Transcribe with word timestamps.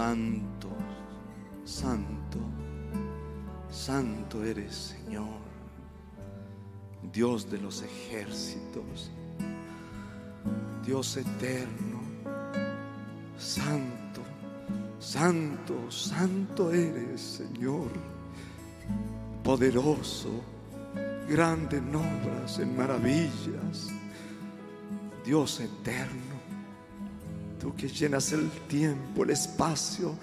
Santo, 0.00 0.70
santo, 1.62 2.38
santo 3.70 4.42
eres 4.42 4.94
Señor, 4.96 5.42
Dios 7.12 7.50
de 7.50 7.58
los 7.58 7.82
ejércitos, 7.82 9.10
Dios 10.86 11.18
eterno, 11.18 12.00
santo, 13.36 14.22
santo, 14.98 15.90
santo 15.90 16.72
eres 16.72 17.20
Señor, 17.20 17.90
poderoso, 19.44 20.30
grande 21.28 21.76
en 21.76 21.94
obras, 21.94 22.58
en 22.58 22.74
maravillas, 22.74 23.90
Dios 25.26 25.60
eterno 25.60 26.29
que 27.80 27.88
llenas 27.88 28.30
el 28.32 28.50
tiempo, 28.68 29.24
el 29.24 29.30
espacio, 29.30 30.14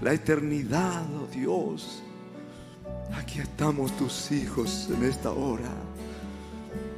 la 0.00 0.12
eternidad, 0.12 1.04
oh 1.14 1.28
Dios. 1.28 2.02
Aquí 3.14 3.38
estamos 3.38 3.96
tus 3.96 4.32
hijos 4.32 4.88
en 4.92 5.04
esta 5.04 5.30
hora. 5.30 5.70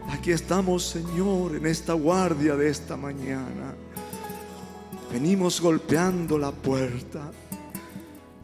Aquí 0.08 0.30
estamos, 0.30 0.84
Señor, 0.84 1.56
en 1.56 1.66
esta 1.66 1.92
guardia 1.92 2.56
de 2.56 2.70
esta 2.70 2.96
mañana. 2.96 3.74
Venimos 5.12 5.60
golpeando 5.60 6.38
la 6.38 6.50
puerta. 6.50 7.30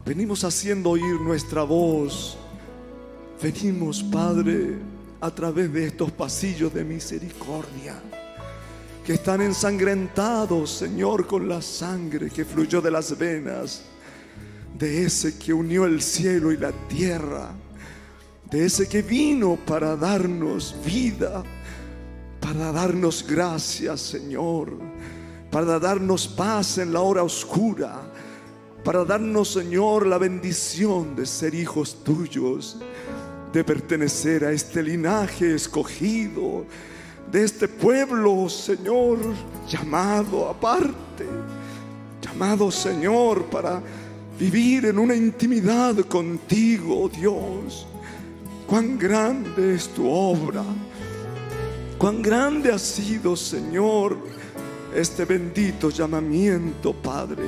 Venimos 0.05 0.43
haciendo 0.43 0.91
oír 0.91 1.19
nuestra 1.21 1.63
voz. 1.63 2.37
Venimos, 3.41 4.03
Padre, 4.03 4.77
a 5.19 5.31
través 5.31 5.73
de 5.73 5.87
estos 5.87 6.11
pasillos 6.11 6.71
de 6.71 6.83
misericordia 6.83 7.99
que 9.03 9.13
están 9.13 9.41
ensangrentados, 9.41 10.71
Señor, 10.71 11.27
con 11.27 11.49
la 11.49 11.61
sangre 11.61 12.29
que 12.29 12.45
fluyó 12.45 12.81
de 12.81 12.91
las 12.91 13.17
venas 13.17 13.83
de 14.77 15.05
ese 15.05 15.37
que 15.37 15.53
unió 15.53 15.85
el 15.85 16.01
cielo 16.01 16.51
y 16.51 16.57
la 16.57 16.71
tierra, 16.87 17.51
de 18.49 18.65
ese 18.65 18.87
que 18.87 19.01
vino 19.01 19.57
para 19.65 19.95
darnos 19.95 20.75
vida, 20.85 21.43
para 22.39 22.71
darnos 22.71 23.25
gracias, 23.27 24.01
Señor, 24.01 24.71
para 25.51 25.79
darnos 25.79 26.27
paz 26.27 26.79
en 26.79 26.93
la 26.93 27.01
hora 27.01 27.23
oscura, 27.23 28.01
para 28.83 29.05
darnos, 29.05 29.53
Señor, 29.53 30.07
la 30.07 30.17
bendición 30.17 31.15
de 31.15 31.25
ser 31.25 31.55
hijos 31.55 32.03
tuyos, 32.03 32.79
de 33.53 33.63
pertenecer 33.63 34.43
a 34.45 34.51
este 34.51 34.81
linaje 34.81 35.53
escogido 35.53 36.65
de 37.31 37.43
este 37.43 37.67
pueblo, 37.67 38.47
Señor, 38.49 39.19
llamado 39.67 40.49
aparte, 40.49 41.25
llamado, 42.21 42.69
Señor, 42.71 43.45
para 43.45 43.81
vivir 44.39 44.85
en 44.85 44.99
una 44.99 45.15
intimidad 45.15 45.95
contigo, 46.05 47.09
Dios. 47.09 47.87
Cuán 48.67 48.97
grande 48.97 49.75
es 49.75 49.89
tu 49.89 50.09
obra, 50.09 50.63
cuán 51.97 52.21
grande 52.21 52.71
ha 52.71 52.79
sido, 52.79 53.35
Señor, 53.35 54.17
este 54.95 55.25
bendito 55.25 55.89
llamamiento, 55.89 56.93
Padre, 56.93 57.43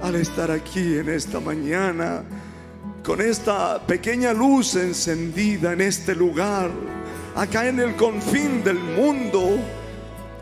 al 0.00 0.16
estar 0.16 0.50
aquí 0.50 0.98
en 0.98 1.08
esta 1.08 1.40
mañana, 1.40 2.22
con 3.02 3.20
esta 3.20 3.84
pequeña 3.84 4.32
luz 4.32 4.76
encendida 4.76 5.72
en 5.72 5.80
este 5.80 6.14
lugar 6.14 6.70
acá 7.34 7.68
en 7.68 7.80
el 7.80 7.96
confín 7.96 8.62
del 8.62 8.78
mundo. 8.78 9.58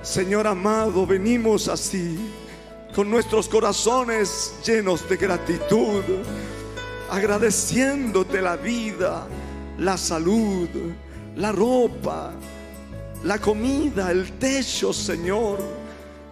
Señor 0.03 0.47
amado, 0.47 1.07
venimos 1.07 1.69
así, 1.69 2.19
con 2.95 3.11
nuestros 3.11 3.49
corazones 3.49 4.55
llenos 4.65 5.09
de 5.09 5.17
gratitud, 5.17 6.03
agradeciéndote 7.11 8.41
la 8.41 8.57
vida, 8.57 9.27
la 9.79 9.97
salud, 9.99 10.69
la 11.37 11.53
ropa, 11.53 12.33
la 13.25 13.39
comida, 13.39 14.11
el 14.11 14.33
techo, 14.39 14.93
Señor, 14.93 15.59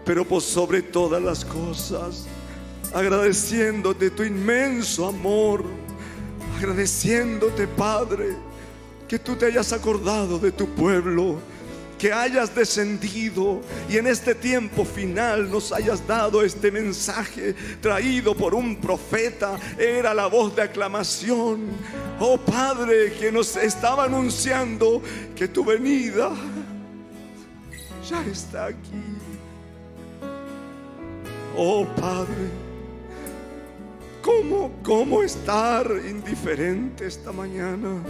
pero 0.05 0.25
por 0.25 0.41
sobre 0.41 0.81
todas 0.81 1.23
las 1.23 1.45
cosas, 1.45 2.27
agradeciéndote 2.95 4.11
tu 4.11 4.23
inmenso 4.23 5.07
amor, 5.07 5.63
agradeciéndote, 6.57 7.67
Padre 7.69 8.48
que 9.09 9.19
tú 9.19 9.35
te 9.37 9.47
hayas 9.47 9.73
acordado 9.73 10.39
de 10.39 10.53
tu 10.53 10.69
pueblo, 10.75 11.41
que 11.99 12.13
hayas 12.13 12.55
descendido 12.55 13.61
y 13.89 13.97
en 13.97 14.07
este 14.07 14.35
tiempo 14.35 14.85
final 14.85 15.51
nos 15.51 15.73
hayas 15.73 16.07
dado 16.07 16.45
este 16.45 16.71
mensaje 16.71 17.55
traído 17.81 18.37
por 18.37 18.55
un 18.55 18.77
profeta. 18.77 19.59
Era 19.77 20.15
la 20.15 20.27
voz 20.27 20.55
de 20.55 20.63
aclamación. 20.63 21.63
Oh 22.21 22.39
Padre, 22.39 23.15
que 23.15 23.33
nos 23.33 23.57
estaba 23.57 24.05
anunciando 24.05 25.03
que 25.35 25.49
tu 25.49 25.65
venida 25.65 26.31
ya 28.09 28.25
está 28.25 28.67
aquí. 28.67 29.03
Oh 31.57 31.85
Padre, 32.01 32.49
¿cómo, 34.23 34.71
cómo 34.85 35.23
estar 35.23 35.91
indiferente 36.09 37.07
esta 37.07 37.33
mañana? 37.33 38.01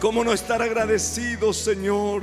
¿Cómo 0.00 0.22
no 0.22 0.32
estar 0.32 0.62
agradecido, 0.62 1.52
Señor? 1.52 2.22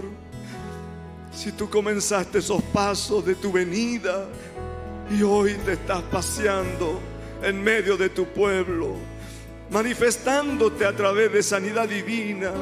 Si 1.33 1.51
tú 1.51 1.69
comenzaste 1.69 2.39
esos 2.39 2.63
pasos 2.63 3.25
de 3.25 3.35
tu 3.35 3.51
venida 3.51 4.27
y 5.11 5.21
hoy 5.23 5.55
te 5.65 5.73
estás 5.73 6.01
paseando 6.03 7.01
en 7.43 7.61
medio 7.61 7.97
de 7.97 8.07
tu 8.07 8.27
pueblo, 8.27 8.95
manifestándote 9.71 10.85
a 10.85 10.95
través 10.95 11.33
de 11.33 11.43
sanidad 11.43 11.89
divina, 11.89 12.53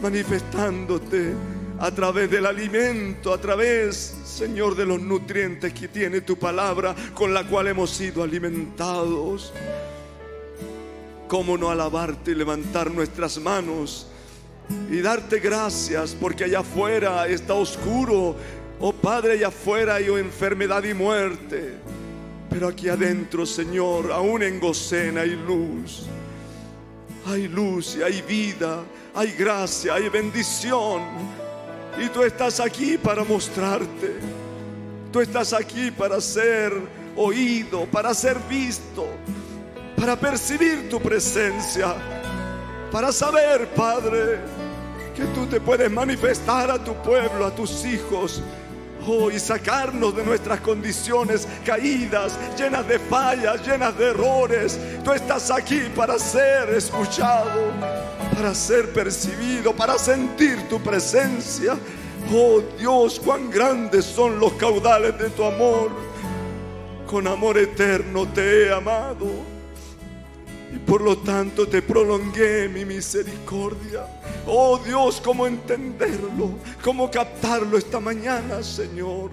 manifestándote 0.00 1.32
a 1.80 1.90
través 1.90 2.30
del 2.30 2.46
alimento, 2.46 3.32
a 3.32 3.38
través, 3.38 3.96
Señor, 4.24 4.76
de 4.76 4.86
los 4.86 5.00
nutrientes 5.00 5.72
que 5.72 5.88
tiene 5.88 6.20
tu 6.20 6.38
palabra 6.38 6.94
con 7.14 7.34
la 7.34 7.44
cual 7.48 7.66
hemos 7.66 7.90
sido 7.90 8.22
alimentados. 8.22 9.52
¿Cómo 11.28 11.56
no 11.56 11.70
alabarte 11.70 12.32
y 12.32 12.34
levantar 12.34 12.90
nuestras 12.90 13.38
manos 13.38 14.06
y 14.90 15.00
darte 15.00 15.40
gracias 15.40 16.14
porque 16.18 16.44
allá 16.44 16.60
afuera 16.60 17.26
está 17.26 17.54
oscuro? 17.54 18.36
Oh 18.78 18.92
Padre, 18.92 19.32
allá 19.32 19.48
afuera 19.48 19.94
hay 19.94 20.06
enfermedad 20.06 20.84
y 20.84 20.92
muerte. 20.92 21.74
Pero 22.50 22.68
aquí 22.68 22.88
adentro, 22.88 23.46
Señor, 23.46 24.12
aún 24.12 24.42
en 24.42 24.60
Gocena 24.60 25.22
hay 25.22 25.30
luz. 25.30 26.06
Hay 27.26 27.48
luz 27.48 27.96
y 27.96 28.02
hay 28.02 28.20
vida, 28.20 28.84
hay 29.14 29.32
gracia, 29.32 29.94
hay 29.94 30.10
bendición. 30.10 31.00
Y 31.98 32.08
tú 32.10 32.22
estás 32.22 32.60
aquí 32.60 32.98
para 32.98 33.24
mostrarte. 33.24 34.16
Tú 35.10 35.20
estás 35.20 35.54
aquí 35.54 35.90
para 35.90 36.20
ser 36.20 36.72
oído, 37.16 37.86
para 37.86 38.12
ser 38.12 38.38
visto 38.48 39.06
para 39.96 40.16
percibir 40.16 40.88
tu 40.88 41.00
presencia, 41.00 41.94
para 42.90 43.12
saber, 43.12 43.68
Padre, 43.74 44.38
que 45.14 45.24
tú 45.26 45.46
te 45.46 45.60
puedes 45.60 45.90
manifestar 45.90 46.70
a 46.70 46.78
tu 46.78 46.94
pueblo, 46.94 47.46
a 47.46 47.54
tus 47.54 47.84
hijos. 47.84 48.42
Oh, 49.06 49.30
y 49.30 49.38
sacarnos 49.38 50.16
de 50.16 50.24
nuestras 50.24 50.60
condiciones 50.60 51.46
caídas, 51.64 52.38
llenas 52.56 52.88
de 52.88 52.98
fallas, 52.98 53.66
llenas 53.66 53.96
de 53.98 54.10
errores. 54.10 54.80
Tú 55.04 55.12
estás 55.12 55.50
aquí 55.50 55.82
para 55.94 56.18
ser 56.18 56.70
escuchado, 56.70 57.70
para 58.34 58.54
ser 58.54 58.90
percibido, 58.94 59.74
para 59.74 59.98
sentir 59.98 60.68
tu 60.70 60.80
presencia. 60.80 61.76
Oh 62.32 62.62
Dios, 62.78 63.20
cuán 63.22 63.50
grandes 63.50 64.06
son 64.06 64.40
los 64.40 64.54
caudales 64.54 65.18
de 65.18 65.28
tu 65.30 65.44
amor. 65.44 65.90
Con 67.06 67.26
amor 67.26 67.58
eterno 67.58 68.26
te 68.28 68.64
he 68.64 68.72
amado. 68.72 69.53
Por 70.86 71.00
lo 71.00 71.16
tanto 71.18 71.66
te 71.66 71.80
prolongué 71.80 72.68
mi 72.68 72.84
misericordia. 72.84 74.06
Oh 74.46 74.78
Dios, 74.78 75.20
¿cómo 75.24 75.46
entenderlo? 75.46 76.50
¿Cómo 76.82 77.10
captarlo 77.10 77.78
esta 77.78 77.98
mañana, 78.00 78.62
Señor? 78.62 79.30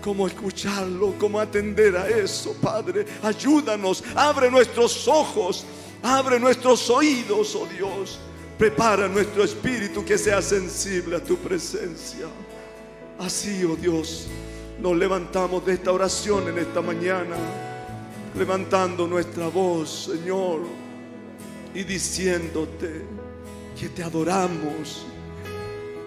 ¿Cómo 0.00 0.26
escucharlo? 0.26 1.14
¿Cómo 1.18 1.38
atender 1.38 1.96
a 1.96 2.08
eso, 2.08 2.54
Padre? 2.54 3.04
Ayúdanos, 3.22 4.02
abre 4.14 4.50
nuestros 4.50 5.06
ojos, 5.06 5.66
abre 6.02 6.40
nuestros 6.40 6.88
oídos, 6.88 7.54
oh 7.54 7.66
Dios. 7.66 8.18
Prepara 8.56 9.08
nuestro 9.08 9.44
espíritu 9.44 10.02
que 10.02 10.16
sea 10.16 10.40
sensible 10.40 11.16
a 11.16 11.22
tu 11.22 11.36
presencia. 11.36 12.28
Así, 13.18 13.62
oh 13.64 13.76
Dios, 13.76 14.26
nos 14.80 14.96
levantamos 14.96 15.66
de 15.66 15.74
esta 15.74 15.92
oración 15.92 16.48
en 16.48 16.58
esta 16.58 16.80
mañana 16.80 17.36
levantando 18.36 19.06
nuestra 19.06 19.48
voz, 19.48 20.10
Señor, 20.12 20.60
y 21.74 21.82
diciéndote 21.84 23.04
que 23.78 23.88
te 23.88 24.02
adoramos, 24.02 25.06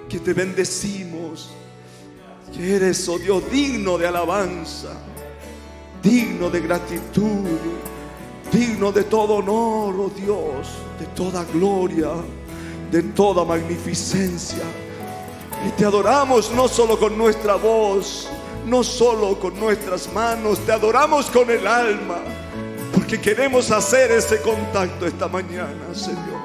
que 0.08 0.20
te 0.20 0.34
bendecimos, 0.34 1.50
que 2.54 2.76
eres, 2.76 3.08
oh 3.08 3.20
Dios, 3.20 3.44
digno 3.52 3.98
de 3.98 4.08
alabanza, 4.08 4.94
digno 6.02 6.50
de 6.50 6.62
gratitud, 6.62 7.48
digno 8.52 8.92
de 8.92 9.04
todo 9.04 9.36
honor, 9.36 9.96
oh 10.00 10.12
Dios, 10.16 10.68
de 11.00 11.06
toda 11.08 11.44
gloria, 11.46 12.10
de 12.92 13.04
toda 13.04 13.46
magnificencia. 13.46 14.64
Y 15.68 15.70
te 15.72 15.86
adoramos 15.86 16.52
no 16.52 16.68
solo 16.68 16.98
con 16.98 17.18
nuestra 17.18 17.56
voz, 17.56 18.30
no 18.70 18.84
solo 18.84 19.40
con 19.40 19.60
nuestras 19.60 20.12
manos, 20.14 20.60
te 20.66 20.72
adoramos 20.72 21.26
con 21.28 21.50
el 21.50 21.66
alma, 21.66 22.20
porque 22.94 23.20
queremos 23.20 23.72
hacer 23.72 24.12
ese 24.12 24.42
contacto 24.42 25.08
esta 25.08 25.28
mañana, 25.28 25.94
Señor. 25.94 26.40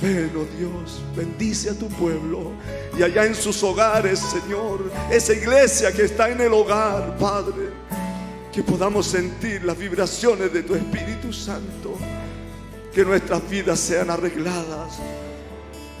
Ven, 0.00 0.30
oh 0.36 0.46
Dios, 0.56 1.02
bendice 1.16 1.70
a 1.70 1.74
tu 1.74 1.88
pueblo 1.88 2.52
y 2.96 3.02
allá 3.02 3.24
en 3.24 3.34
sus 3.34 3.62
hogares, 3.64 4.20
Señor, 4.20 4.92
esa 5.10 5.32
iglesia 5.32 5.92
que 5.92 6.04
está 6.04 6.28
en 6.28 6.40
el 6.40 6.52
hogar, 6.52 7.16
Padre, 7.18 7.70
que 8.52 8.62
podamos 8.62 9.06
sentir 9.06 9.64
las 9.64 9.76
vibraciones 9.76 10.52
de 10.52 10.62
tu 10.62 10.76
Espíritu 10.76 11.32
Santo, 11.32 11.96
que 12.94 13.04
nuestras 13.04 13.48
vidas 13.48 13.80
sean 13.80 14.10
arregladas, 14.10 14.98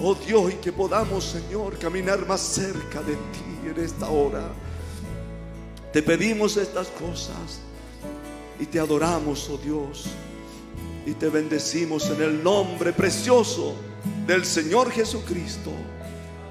oh 0.00 0.14
Dios, 0.14 0.52
y 0.52 0.56
que 0.56 0.72
podamos, 0.72 1.24
Señor, 1.24 1.76
caminar 1.78 2.24
más 2.24 2.40
cerca 2.40 3.02
de 3.02 3.14
ti 3.14 3.68
en 3.68 3.84
esta 3.84 4.08
hora. 4.08 4.42
Te 5.92 6.02
pedimos 6.02 6.56
estas 6.56 6.88
cosas 6.88 7.60
y 8.60 8.66
te 8.66 8.78
adoramos, 8.78 9.48
oh 9.48 9.58
Dios, 9.58 10.06
y 11.06 11.12
te 11.12 11.28
bendecimos 11.28 12.10
en 12.10 12.22
el 12.22 12.42
nombre 12.42 12.92
precioso 12.92 13.74
del 14.26 14.44
Señor 14.44 14.90
Jesucristo. 14.90 15.70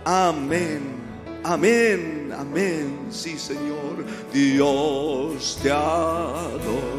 Amén. 0.03 0.97
Amén, 1.43 2.33
amén, 2.37 3.07
sí 3.09 3.37
Señor, 3.39 4.03
Dios 4.33 5.57
te 5.63 5.71
adoro. 5.71 6.97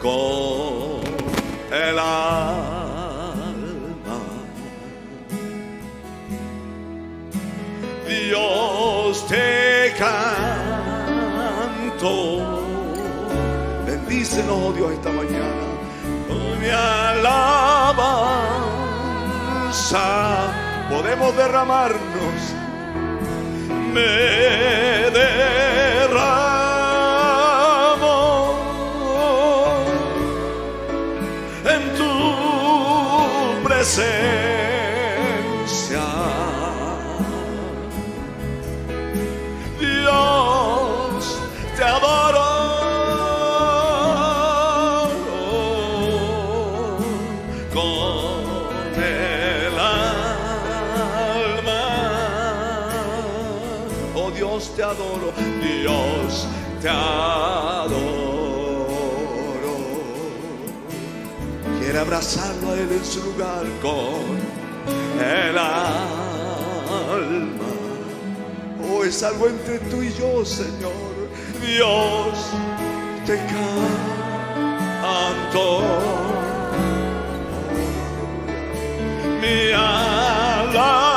Con 0.00 1.02
el 1.72 1.98
Dios 8.08 9.26
te 9.26 9.94
canto. 9.98 10.66
Bendícenos, 13.86 14.58
oh 14.62 14.72
Dios, 14.72 14.92
esta 14.92 15.10
mañana. 15.10 15.66
Alabanza 16.70 18.06
podemos 20.90 21.36
derramarnos. 21.36 22.54
Me 23.92 24.00
derramo 25.10 26.16
en 31.64 31.94
tu 31.96 32.12
presencia. 33.64 34.45
Te 56.86 56.90
adoro. 56.90 57.98
Quiere 61.80 61.98
abrazarlo 61.98 62.70
a 62.70 62.74
Él 62.74 62.92
en 62.92 63.04
su 63.04 63.24
lugar 63.24 63.64
con 63.82 64.38
el 65.20 65.58
alma. 65.58 66.46
Oh, 68.88 69.02
es 69.04 69.22
algo 69.24 69.48
entre 69.48 69.78
tú 69.90 70.00
y 70.02 70.12
yo, 70.12 70.44
Señor. 70.44 70.92
Dios 71.60 72.52
te 73.26 73.36
canto. 74.96 75.66
Mi 79.40 79.72
alabanza. 79.72 81.16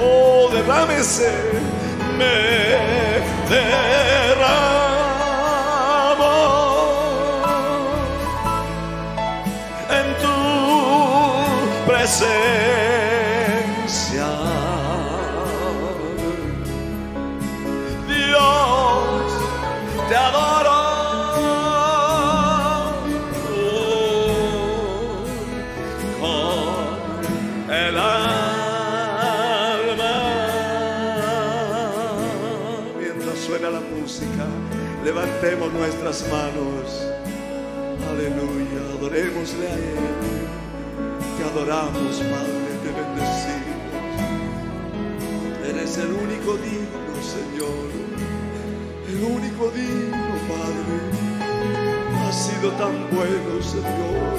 Oh, 0.00 0.48
derrámese, 0.52 1.51
me 2.18 2.36
derramo 3.48 3.92
en 9.98 10.06
tu 10.22 10.36
presencia. 11.86 12.71
Levantemos 35.42 35.72
nuestras 35.72 36.24
manos. 36.30 37.02
Aleluya, 38.10 38.80
adorémosle 38.96 39.66
a 39.66 39.74
Él. 39.74 39.98
Te 41.36 41.44
adoramos, 41.44 42.16
Padre, 42.30 42.70
te 42.82 42.90
bendecimos. 43.00 43.82
Eres 45.68 45.98
el 45.98 46.12
único 46.12 46.56
digno, 46.58 47.14
Señor. 47.20 47.90
El 49.08 49.24
único 49.24 49.70
digno, 49.70 50.32
Padre. 50.48 50.94
Has 52.28 52.46
sido 52.46 52.70
tan 52.72 53.10
bueno, 53.10 53.62
Señor. 53.62 54.38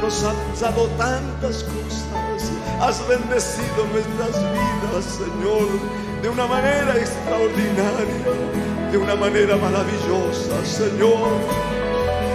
Nos 0.00 0.22
has 0.22 0.60
dado 0.60 0.86
tantas 0.90 1.64
cosas. 1.64 2.52
Has 2.80 3.08
bendecido 3.08 3.84
nuestras 3.92 4.40
vidas, 4.52 5.04
Señor, 5.04 5.68
de 6.22 6.28
una 6.28 6.46
manera 6.46 6.96
extraordinaria, 6.96 8.77
de 8.90 8.98
una 8.98 9.14
manera 9.14 9.56
maravillosa, 9.56 10.64
Señor. 10.64 11.38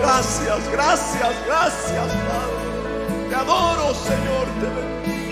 Gracias, 0.01 0.69
gracias, 0.71 1.45
gracias, 1.47 2.07
Padre. 2.27 3.29
Te 3.29 3.35
adoro, 3.35 3.93
Señor, 3.93 4.47
te 4.59 4.67
bendigo 4.67 5.22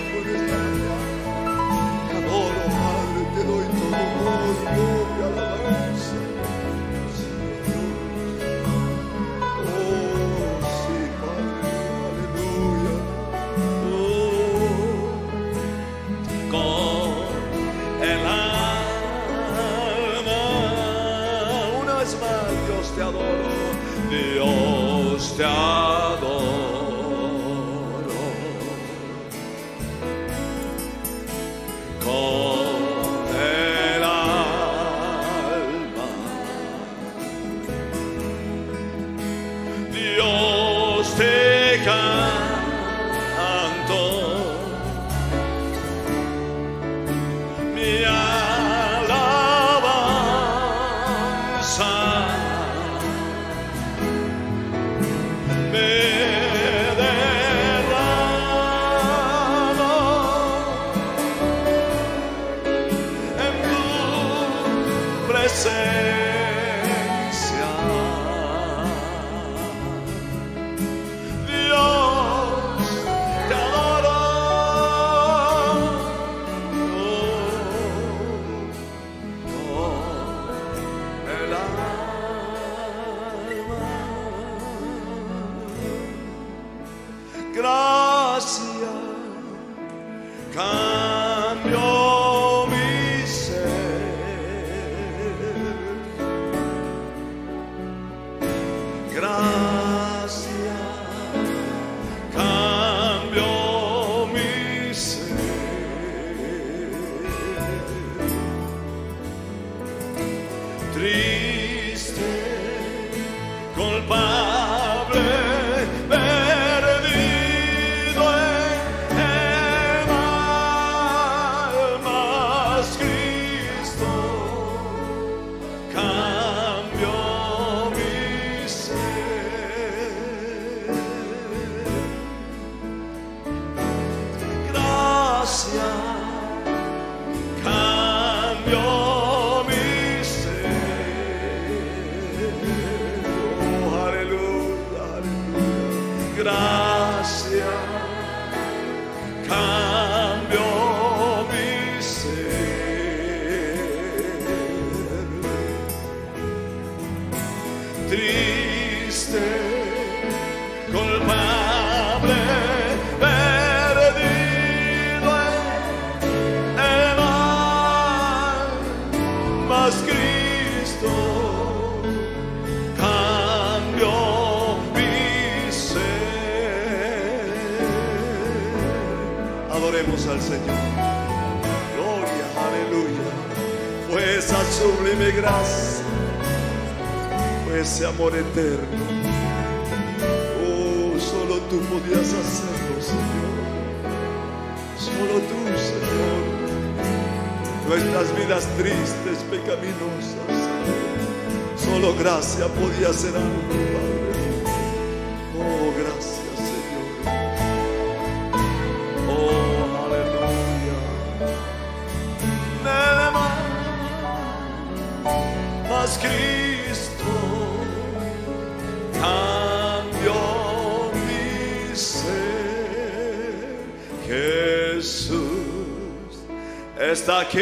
está 227.10 227.40
aquí 227.40 227.60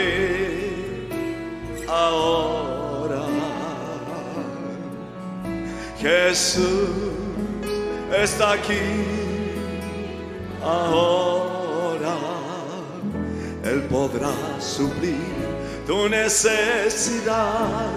ahora. 1.88 3.23
Jesús 5.99 6.90
está 8.14 8.52
aquí 8.52 8.75
ahora. 10.62 12.16
Él 13.64 13.82
podrá 13.90 14.32
suplir 14.59 15.16
tu 15.87 16.09
necesidad 16.09 17.90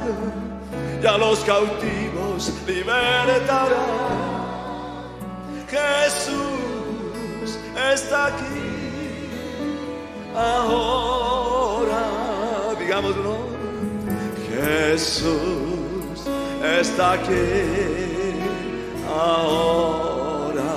y 1.02 1.06
a 1.06 1.18
los 1.18 1.40
cautivos 1.40 2.52
libertará. 2.66 3.86
Jesús 5.70 7.58
está 7.94 8.28
aquí 8.28 8.53
ahora. 10.36 12.04
Digámoslo. 12.80 13.54
Jesús 14.50 16.28
está 16.64 17.14
aquí 17.14 17.34
ahora. 19.08 20.74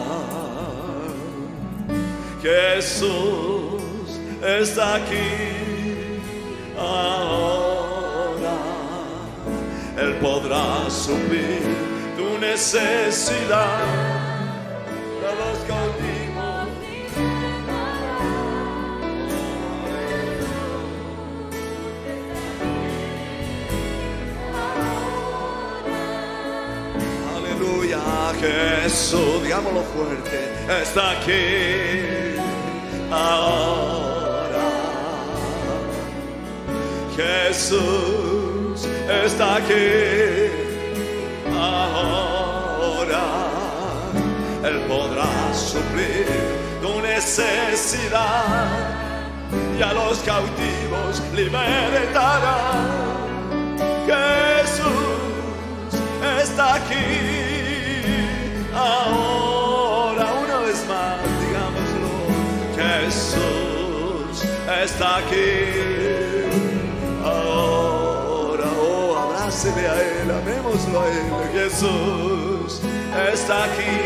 Jesús 2.43 3.83
está 4.43 4.97
aquí 4.97 5.29
ahora. 6.79 8.57
Él 9.99 10.15
podrá 10.21 10.91
suplir 10.91 11.63
tu 12.17 12.39
necesidad. 12.39 14.16
Jesús, 28.41 29.43
digámoslo 29.43 29.83
fuerte, 29.83 30.53
está 30.83 31.13
aquí 31.13 32.37
ahora. 33.11 34.67
Jesús 37.17 38.87
está 39.25 39.57
aquí 39.57 40.51
ahora. 41.59 43.25
Él 44.65 44.81
podrá 44.89 45.55
suplir 45.55 46.27
tu 46.83 47.01
necesidad 47.01 48.67
y 49.79 49.83
a 49.83 49.93
los 49.93 50.19
cautivos 50.19 51.23
libertará. 51.35 52.59
Jesús 54.07 54.87
está 56.43 56.75
aquí 56.75 57.46
está 64.97 65.19
aquí 65.19 65.53
ahora. 67.23 68.65
Oh, 68.81 69.15
abrácele 69.15 69.87
a 69.87 69.95
Él, 69.95 70.31
amémoslo 70.31 71.01
a 71.03 71.07
Él. 71.07 71.27
Jesús 71.53 72.81
está 73.33 73.65
aquí 73.65 73.97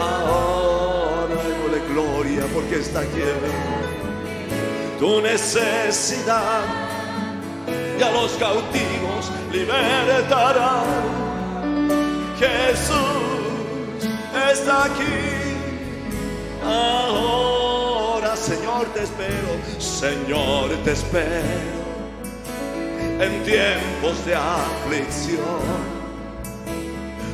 ahora. 0.00 1.34
Démosle 1.44 1.80
gloria 1.92 2.44
porque 2.54 2.76
está 2.76 3.00
aquí. 3.00 3.20
Tu 4.98 5.20
necesidad 5.20 6.62
y 7.98 8.02
a 8.02 8.10
los 8.10 8.32
cautivos 8.32 9.30
libertará. 9.52 10.84
Jesús 12.38 14.08
está 14.50 14.84
aquí. 14.84 15.28
Ahora, 16.64 17.77
Señor, 18.48 18.86
te 18.94 19.02
espero. 19.02 19.50
Señor, 19.78 20.70
te 20.82 20.92
espero. 20.92 21.78
En 23.20 23.44
tiempos 23.44 24.24
de 24.24 24.34
aflicción, 24.34 25.60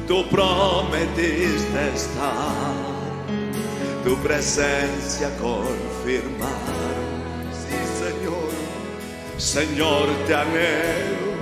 tú 0.08 0.26
prometiste 0.28 1.92
estar. 1.94 2.74
Tu 4.02 4.16
presencia 4.16 5.30
confirmar. 5.36 6.48
Sí, 7.52 7.76
Señor. 8.02 8.50
Señor, 9.38 10.08
te 10.26 10.34
anhelo 10.34 11.34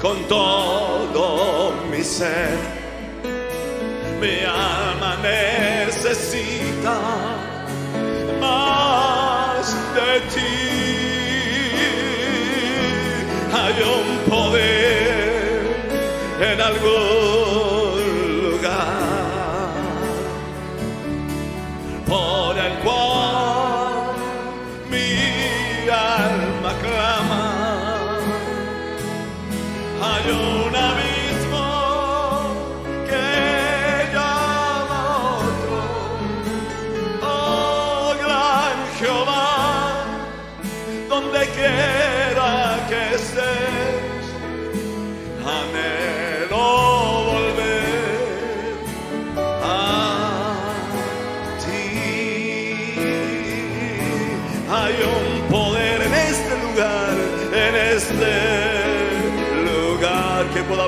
con 0.00 0.16
todo 0.28 1.72
mi 1.90 2.04
ser. 2.04 2.56
Mi 4.20 4.44
alma 4.44 5.16
necesita 5.22 6.94
de 9.94 10.20
ti. 10.32 10.54
Hay 13.52 13.76
un 13.96 14.30
poder 14.30 15.62
en 16.40 16.60
algún 16.60 17.43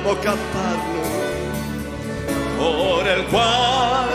podamos 0.07 0.23
cantarlo, 0.23 1.03
por 2.57 3.07
el 3.07 3.23
cual 3.25 4.09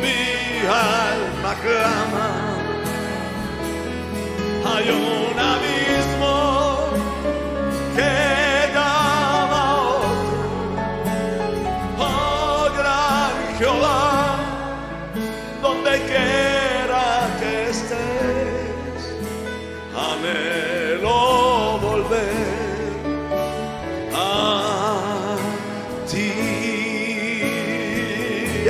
mi 0.00 0.66
alma 0.66 1.54
clama. 1.62 2.28
Hay 4.64 4.88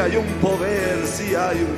Hay 0.06 0.14
un 0.14 0.26
poder, 0.40 1.04
sí 1.04 1.34
hay 1.34 1.64
un 1.64 1.75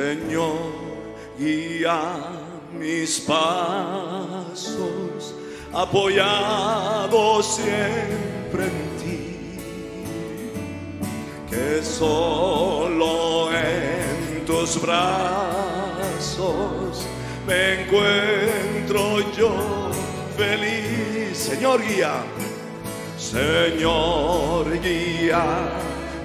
Señor. 0.00 0.80
Guía 1.38 2.00
mis 2.78 3.20
pasos, 3.20 4.78
apoyado 5.72 7.42
siempre 7.42 8.64
en 8.66 8.96
ti 9.00 9.20
que 11.48 11.82
solo 11.82 13.50
en 13.52 14.44
tus 14.44 14.80
brazos 14.82 15.86
me 17.46 17.82
encuentro 17.82 19.32
yo 19.32 19.90
feliz. 20.36 21.38
Señor 21.38 21.80
guía, 21.82 22.22
Señor 23.16 24.78
guía 24.82 25.70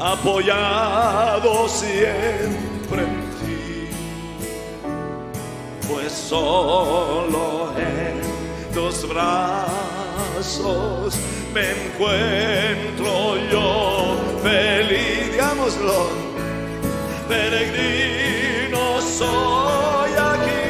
apoyado 0.00 1.68
siempre 1.68 3.02
en 3.02 3.20
ti, 3.38 3.90
pues 5.86 6.10
solo 6.10 7.70
en 7.76 8.22
tus 8.72 9.06
brazos 9.06 9.68
me 11.52 11.72
encuentro 11.72 13.36
yo 13.52 14.16
feliz, 14.42 15.32
digámoslo, 15.32 16.08
peregrino 17.28 19.02
soy 19.02 20.12
aquí, 20.12 20.64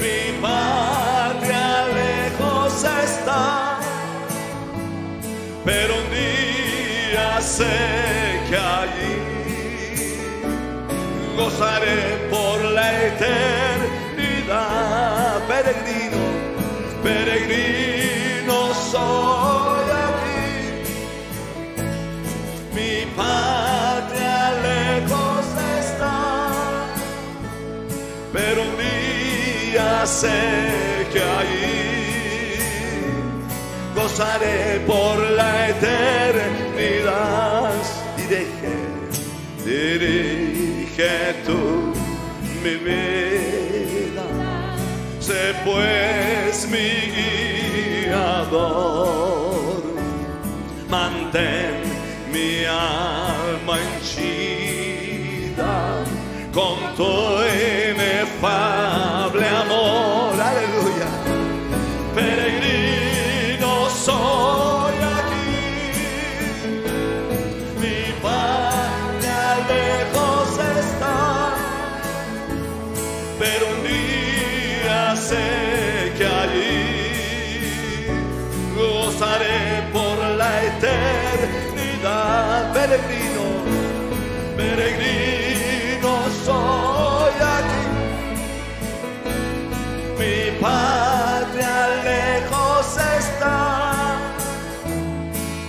mi 0.00 0.18
patria 0.40 1.86
lejos 1.92 2.72
está, 3.04 3.78
pero 5.62 5.94
un 5.94 6.10
día 6.10 6.35
sé 7.40 8.40
que 8.48 8.56
allí 8.56 9.16
gozaré 11.36 12.28
por 12.30 12.64
la 12.64 13.04
eternidad, 13.06 14.56
peregrino, 15.46 16.22
peregrino 17.02 18.74
soy 18.90 19.90
aquí, 20.06 20.46
mi 22.74 22.94
patria 23.14 24.52
lejos 24.62 25.46
está, 25.78 26.48
pero 28.32 28.62
un 28.62 28.74
día 28.78 30.06
sé 30.06 31.06
que 31.12 31.22
allí 31.22 31.84
gozaré 33.94 34.80
por 34.86 35.18
la 35.18 35.68
eternidad. 35.68 36.65
Dirige, 38.16 38.76
dirige 39.64 41.14
tú 41.46 41.60
mi 42.62 42.74
vida, 42.76 44.26
sé 45.20 45.42
pues 45.64 46.66
mi 46.68 46.90
guiador, 48.06 49.82
mantén 50.88 51.74
mi 52.32 52.64
alma 52.64 53.74
henchida 53.78 55.74
con 56.52 56.76
tu 56.96 57.12
inefable 57.92 59.25
patria 90.66 91.76
lejos 92.10 92.86
está, 93.20 93.60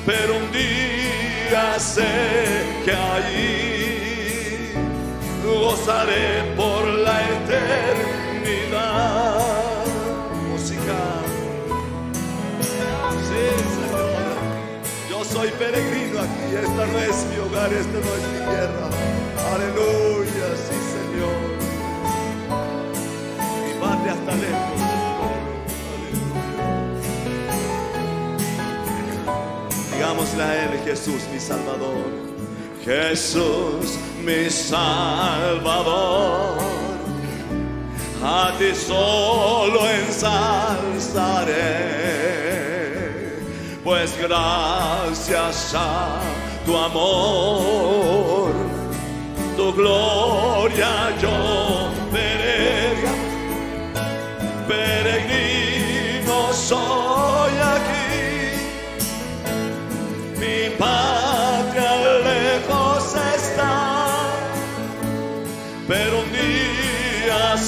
pero 0.05 0.29
un 0.41 0.47
día 0.51 1.63
sé 1.79 2.13
que 2.83 2.93
allí 3.13 4.71
gozaré 5.45 6.29
por 6.55 6.81
la 7.05 7.17
eternidad. 7.35 8.87
Música. 10.49 10.99
Sí, 13.27 13.43
Señor. 13.77 14.35
Yo 15.09 15.19
soy 15.23 15.49
peregrino 15.63 16.15
aquí, 16.25 16.45
esta 16.65 16.83
no 16.91 16.97
es 17.09 17.17
mi 17.29 17.37
hogar, 17.45 17.71
esta 17.83 17.97
no 18.05 18.11
es 18.19 18.23
mi 18.33 18.39
tierra. 18.49 18.85
Aleluya, 19.53 20.47
sí, 20.65 20.76
Él, 30.39 30.79
Jesús, 30.85 31.21
mi 31.31 31.39
Salvador. 31.39 32.11
Jesús, 32.83 33.97
mi 34.23 34.49
Salvador. 34.49 35.97
A 38.23 38.51
ti 38.57 38.73
solo 38.73 39.87
ensalzaré, 39.87 41.53
pues 43.83 44.17
gracias 44.17 45.73
a 45.75 46.19
tu 46.65 46.75
amor, 46.75 48.51
tu 49.55 49.71
gloria 49.73 51.15
yo 51.21 51.91
veré 52.11 52.77
peregrino 54.67 56.53
soy 56.53 57.16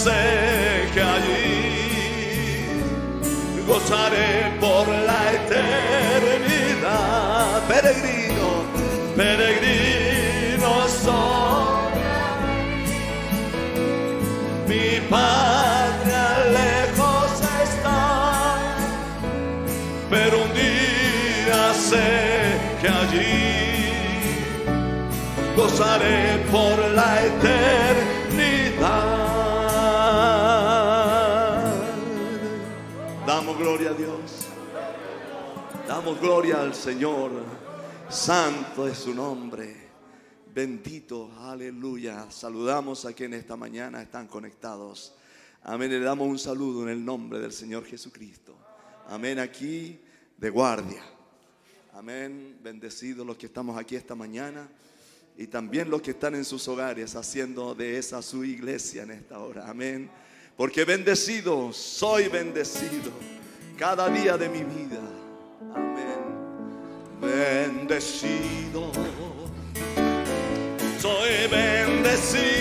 sé 0.03 0.89
que 0.93 1.01
allí 1.01 1.47
gozaré 3.67 4.31
por 4.61 4.87
la 4.87 5.21
eternidad, 5.39 6.87
peregrino, 7.67 8.49
peregrino 9.17 10.71
soy 11.03 11.91
mi 14.69 14.87
patria 15.09 16.25
lejos 16.59 17.31
está, 17.67 17.99
pero 20.09 20.35
un 20.45 20.51
día 20.53 21.61
sé 21.89 22.09
que 22.81 22.87
allí 23.01 23.39
gozaré 25.57 26.21
por 26.51 26.75
la 26.99 27.09
eternidad. 27.25 28.18
Gloria 33.59 33.89
a 33.89 33.93
Dios. 33.93 34.47
Damos 35.85 36.19
gloria 36.21 36.61
al 36.61 36.73
Señor. 36.73 37.31
Santo 38.09 38.87
es 38.87 38.99
su 38.99 39.13
nombre. 39.13 39.75
Bendito, 40.53 41.29
aleluya. 41.37 42.31
Saludamos 42.31 43.03
a 43.03 43.11
quienes 43.11 43.41
esta 43.41 43.57
mañana 43.57 44.01
están 44.01 44.27
conectados. 44.27 45.13
Amén. 45.61 45.91
Le 45.91 45.99
damos 45.99 46.29
un 46.29 46.39
saludo 46.39 46.83
en 46.83 46.89
el 46.89 47.03
nombre 47.03 47.39
del 47.39 47.51
Señor 47.51 47.85
Jesucristo. 47.85 48.55
Amén. 49.09 49.39
Aquí 49.39 49.99
de 50.37 50.49
guardia. 50.49 51.03
Amén. 51.93 52.57
Bendecidos 52.63 53.27
los 53.27 53.35
que 53.35 53.47
estamos 53.47 53.77
aquí 53.77 53.97
esta 53.97 54.15
mañana 54.15 54.69
y 55.37 55.47
también 55.47 55.89
los 55.89 56.01
que 56.01 56.11
están 56.11 56.33
en 56.33 56.45
sus 56.45 56.65
hogares 56.69 57.13
haciendo 57.13 57.75
de 57.75 57.97
esa 57.97 58.21
su 58.21 58.45
iglesia 58.45 59.03
en 59.03 59.11
esta 59.11 59.39
hora. 59.39 59.69
Amén. 59.69 60.09
Porque 60.55 60.85
bendecido, 60.85 61.73
soy 61.73 62.29
bendecido 62.29 63.11
cada 63.79 64.09
día 64.09 64.37
de 64.37 64.49
mi 64.49 64.63
vida. 64.65 64.99
Amén. 65.73 66.19
Bendecido. 67.21 68.91
Soy 70.99 71.47
bendecido. 71.49 72.58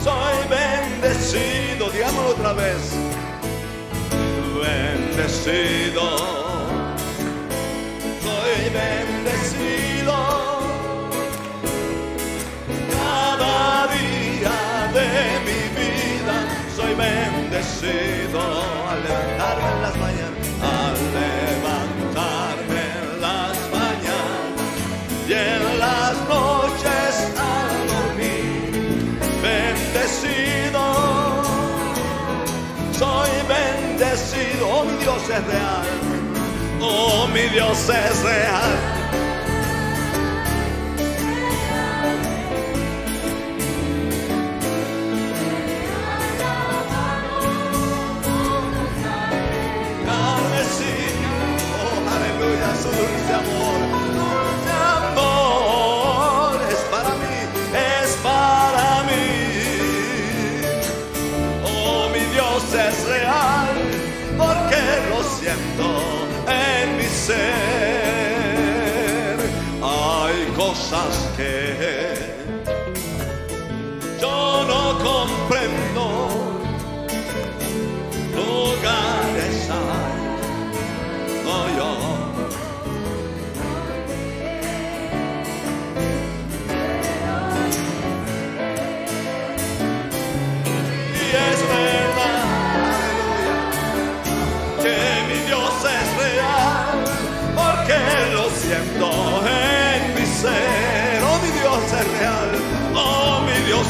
Soy 0.00 0.48
bendecido. 0.48 1.90
Digámoslo 1.90 2.30
otra 2.30 2.52
vez. 2.52 2.92
Bendecido. 4.62 6.35
Bendecido. 17.56 18.40
Al 18.88 19.02
levantarme 19.02 19.68
en 19.72 19.82
las 19.82 19.96
mañanas. 19.96 20.46
Al 20.62 20.96
levantarme 21.16 22.80
en 22.98 23.20
las 23.20 23.56
mañanas 23.72 24.68
y 25.28 25.32
en 25.32 25.78
las 25.78 26.14
noches 26.28 27.32
al 27.36 27.86
dormir, 27.88 29.18
bendecido, 29.42 30.84
soy 32.92 33.30
bendecido, 33.48 34.68
oh 34.68 34.84
mi 34.84 34.96
Dios 34.98 35.22
es 35.22 35.46
real, 35.46 35.86
oh 36.80 37.26
mi 37.28 37.42
Dios 37.48 37.88
es 37.88 38.22
real. 38.22 38.95
Su 53.26 53.55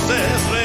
mi 0.09 0.56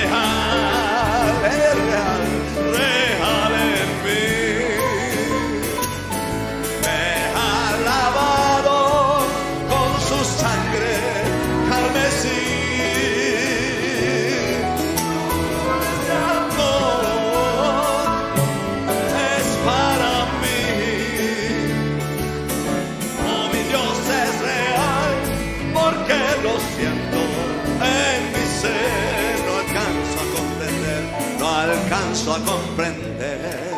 a 32.33 32.39
comprender. 32.39 33.71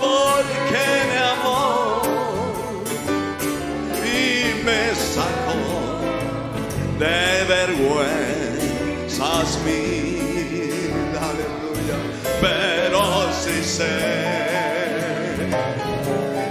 Porque 0.00 0.86
me 1.10 1.18
amó 1.32 2.02
y 4.02 4.64
me 4.64 4.82
sacó 4.94 5.64
de 6.98 7.20
vergüenzas 7.54 9.48
mil. 9.64 10.92
Aleluya. 11.28 11.98
Pero 12.40 13.00
sí 13.42 13.58
sé. 13.62 13.94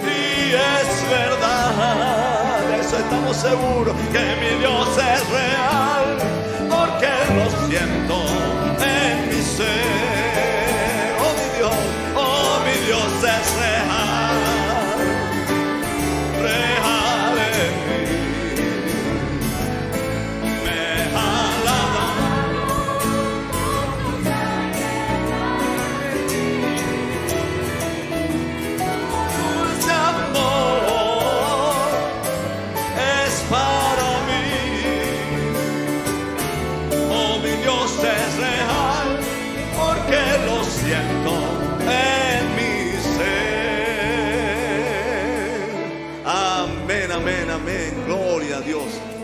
Y 0.05 0.17
es 0.53 0.89
verdad, 1.09 2.79
eso 2.79 2.95
estamos 2.97 3.35
seguros, 3.35 3.95
que 4.11 4.23
mi 4.41 4.51
Dios 4.59 4.89
es 4.89 5.21
real, 5.29 6.02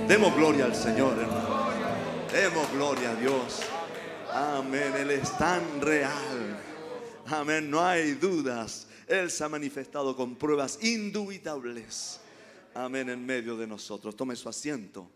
Demos 0.10 0.36
gloria 0.36 0.66
al 0.66 0.74
Señor, 0.74 1.20
hermano. 1.20 1.70
Demos 2.34 2.72
gloria 2.72 3.12
a 3.12 3.16
Dios. 3.16 3.62
Amén. 4.32 4.92
Él 4.98 5.12
es 5.12 5.38
tan 5.38 5.80
real. 5.80 6.60
Amén. 7.28 7.70
No 7.70 7.86
hay 7.86 8.14
dudas. 8.14 8.88
Él 9.08 9.30
se 9.30 9.44
ha 9.44 9.50
manifestado 9.50 10.16
con 10.16 10.36
pruebas 10.36 10.84
indubitables. 10.84 12.22
Amén. 12.74 13.08
En 13.10 13.24
medio 13.24 13.56
de 13.56 13.68
nosotros. 13.68 14.16
Tome 14.16 14.36
su 14.36 14.50
asiento. 14.50 15.08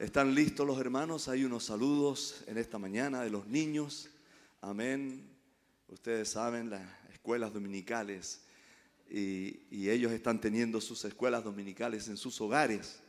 ¿Están 0.00 0.34
listos 0.34 0.66
los 0.66 0.80
hermanos? 0.80 1.28
Hay 1.28 1.44
unos 1.44 1.62
saludos 1.62 2.42
en 2.48 2.58
esta 2.58 2.78
mañana 2.78 3.22
de 3.22 3.30
los 3.30 3.46
niños. 3.46 4.10
Amén. 4.60 5.24
Ustedes 5.86 6.30
saben, 6.30 6.68
las 6.68 6.82
escuelas 7.12 7.52
dominicales. 7.52 8.40
Y, 9.08 9.68
y 9.70 9.88
ellos 9.88 10.10
están 10.10 10.40
teniendo 10.40 10.80
sus 10.80 11.04
escuelas 11.04 11.44
dominicales 11.44 12.08
en 12.08 12.16
sus 12.16 12.40
hogares. 12.40 12.99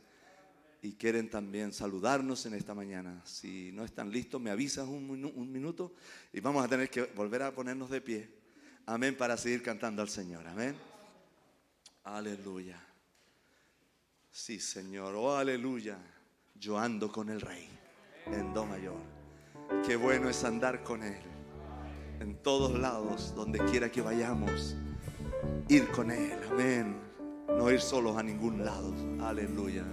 Y 0.82 0.94
quieren 0.94 1.30
también 1.30 1.72
saludarnos 1.72 2.44
en 2.44 2.54
esta 2.54 2.74
mañana. 2.74 3.22
Si 3.24 3.70
no 3.72 3.84
están 3.84 4.10
listos, 4.10 4.40
me 4.40 4.50
avisan 4.50 4.88
un, 4.88 5.08
un 5.24 5.52
minuto 5.52 5.94
y 6.32 6.40
vamos 6.40 6.64
a 6.64 6.68
tener 6.68 6.90
que 6.90 7.04
volver 7.04 7.42
a 7.42 7.54
ponernos 7.54 7.88
de 7.88 8.00
pie. 8.00 8.28
Amén, 8.84 9.16
para 9.16 9.36
seguir 9.36 9.62
cantando 9.62 10.02
al 10.02 10.08
Señor. 10.08 10.44
Amén. 10.48 10.74
Aleluya. 12.02 12.84
Sí, 14.32 14.58
Señor. 14.58 15.14
Oh, 15.14 15.36
aleluya. 15.36 15.98
Yo 16.56 16.76
ando 16.76 17.12
con 17.12 17.28
el 17.28 17.40
Rey 17.40 17.68
en 18.26 18.52
Do 18.52 18.66
mayor. 18.66 19.00
Qué 19.86 19.94
bueno 19.94 20.28
es 20.28 20.42
andar 20.42 20.82
con 20.82 21.04
Él. 21.04 21.20
En 22.18 22.42
todos 22.42 22.76
lados, 22.76 23.32
donde 23.36 23.60
quiera 23.66 23.90
que 23.90 24.00
vayamos. 24.00 24.74
Ir 25.68 25.88
con 25.92 26.10
Él. 26.10 26.38
Amén. 26.50 26.96
No 27.46 27.70
ir 27.70 27.80
solos 27.80 28.16
a 28.16 28.22
ningún 28.22 28.64
lado. 28.64 28.92
Aleluya. 29.24 29.84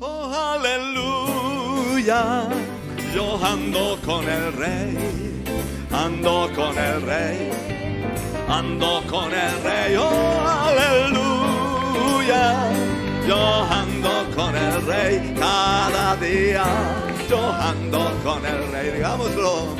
Oh 0.00 0.32
aleluya. 0.54 2.48
Yo 3.14 3.38
ando 3.42 3.98
con 4.04 4.28
el 4.28 4.52
rey. 4.52 5.42
Ando 5.90 6.50
con 6.54 6.76
el 6.78 7.00
rey. 7.02 7.50
Ando 8.48 9.02
con 9.08 9.32
el 9.32 9.62
rey. 9.62 9.96
Oh, 9.96 10.68
aleluya. 10.68 12.54
Yo 13.26 13.64
ando 13.70 14.26
con 14.34 14.54
el 14.54 14.86
rey 14.86 15.34
cada 15.38 16.16
día. 16.16 16.66
Yo 17.28 17.52
ando 17.52 18.12
con 18.22 18.44
el 18.44 18.70
rey. 18.72 18.90
Digámoslo. 18.92 19.74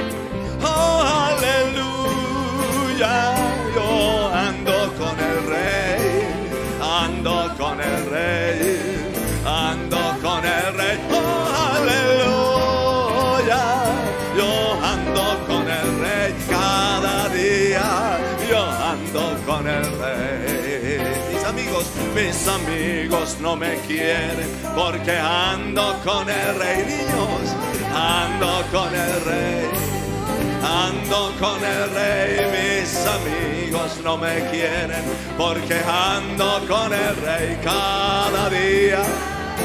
Oh, 0.62 1.02
aleluya. 1.30 3.34
Yo 3.74 4.30
ando 4.32 4.92
con 4.98 5.18
el 5.20 5.46
rey. 5.46 6.22
Ando 6.80 7.54
con 7.58 7.80
el 7.80 8.06
rey. 8.10 8.85
Rey. 10.74 10.98
Oh, 11.12 11.46
aleluya. 11.76 13.64
Yo 14.36 14.50
ando 14.82 15.46
con 15.46 15.68
el 15.68 15.98
rey 16.00 16.34
cada 16.50 17.28
día. 17.28 18.18
Yo 18.50 18.60
ando 18.68 19.36
con 19.46 19.66
el 19.68 19.84
rey. 20.00 20.98
Mis 21.32 21.44
amigos, 21.44 21.84
mis 22.14 22.48
amigos 22.48 23.36
no 23.40 23.54
me 23.54 23.76
quieren 23.86 24.48
porque 24.74 25.16
ando 25.16 26.00
con 26.04 26.28
el 26.28 26.58
rey. 26.58 26.84
Niños, 26.86 27.54
ando 27.94 28.64
con 28.72 28.94
el 28.94 29.24
rey. 29.24 29.70
Ando 30.62 31.32
con 31.38 31.62
el 31.64 31.90
rey, 31.94 32.40
mis 32.50 33.06
amigos 33.06 34.00
no 34.02 34.16
me 34.18 34.50
quieren 34.50 35.04
porque 35.38 35.80
ando 35.86 36.60
con 36.66 36.92
el 36.92 37.16
rey 37.16 37.56
cada 37.62 38.50
día. 38.50 39.04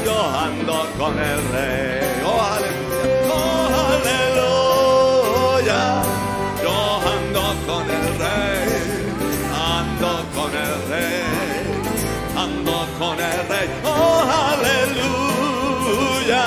Yo 0.04 0.16
ando 0.46 0.86
con 0.98 1.18
el 1.18 1.40
rey. 1.52 2.00
Oh, 2.24 2.40
aleluya. 2.40 3.32
Oh, 3.32 3.68
aleluya. 3.94 5.82
Yo 6.62 6.76
ando 7.14 7.44
con 7.66 7.84
el 7.90 8.06
rey. 8.22 8.68
Ando 9.54 10.10
con 10.34 10.50
el 10.66 10.74
rey. 10.90 11.22
Ando 12.36 12.76
con 12.98 13.16
el 13.20 13.40
rey. 13.48 13.68
Oh, 13.84 14.22
aleluya. 14.52 16.44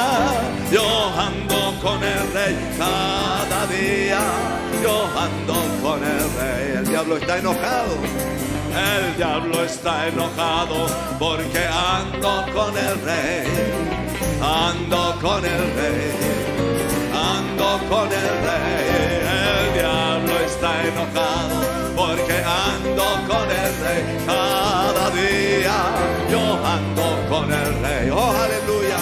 Yo 0.72 0.88
ando 1.18 1.60
con 1.82 2.04
el 2.04 2.34
rey 2.34 2.56
cada 2.78 3.68
día. 3.68 4.22
Yo 4.84 4.96
ando 5.18 5.56
con 5.82 6.00
el 6.04 6.24
rey. 6.40 6.66
El 6.78 6.86
diablo 6.88 7.18
está 7.18 7.38
enojado. 7.38 7.96
El 8.76 9.16
diablo 9.16 9.64
está 9.64 10.08
enojado 10.08 10.88
porque 11.18 11.66
ando 11.66 12.46
con 12.54 12.78
el 12.78 13.02
rey. 13.02 13.48
Ando 14.42 15.18
con 15.22 15.46
el 15.46 15.64
rey. 15.80 16.12
Ando 17.14 17.80
con 17.88 18.12
el 18.12 18.32
rey. 18.48 19.16
El 19.32 19.74
diablo 19.80 20.34
está 20.46 20.72
enojado 20.84 21.56
porque 21.96 22.44
ando 22.44 23.06
con 23.32 23.50
el 23.50 23.72
rey. 23.86 24.04
Cada 24.26 25.10
día 25.12 25.78
yo 26.30 26.44
ando 26.66 27.08
con 27.30 27.54
el 27.54 27.82
rey. 27.82 28.10
Oh, 28.10 28.34
aleluya. 28.44 29.00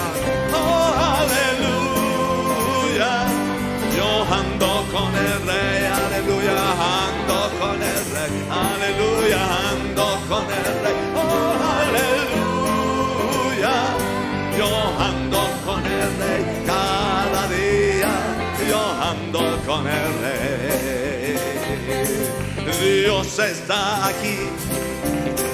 Oh, 0.53 0.93
aleluya. 1.23 3.11
Yo 3.97 4.07
ando 4.31 4.69
con 4.93 5.11
el 5.15 5.37
rey. 5.47 5.81
Aleluya. 6.05 6.57
Ando 7.07 7.39
con 7.59 7.81
el 7.81 7.95
rey. 7.95 8.02
Aleluya. 8.23 9.41
Ando 9.71 10.07
con 10.29 10.45
el 10.45 10.65
rey. 10.83 10.95
Oh, 11.15 11.53
aleluya. 11.83 13.75
Yo 14.57 14.69
ando 14.97 15.41
con 15.65 15.81
el 15.85 16.09
rey 16.21 16.43
cada 16.65 17.41
día. 17.49 18.13
Yo 18.69 18.81
ando 19.11 19.41
con 19.65 19.83
el 19.87 20.07
rey. 20.23 21.37
Dios 22.81 23.39
está 23.39 24.07
aquí. 24.07 24.37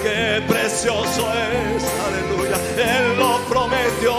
Qué 0.04 0.42
precioso 0.48 1.28
es, 1.34 1.84
aleluya. 2.06 2.58
Él 2.78 3.18
lo 3.18 3.40
prometió. 3.50 4.16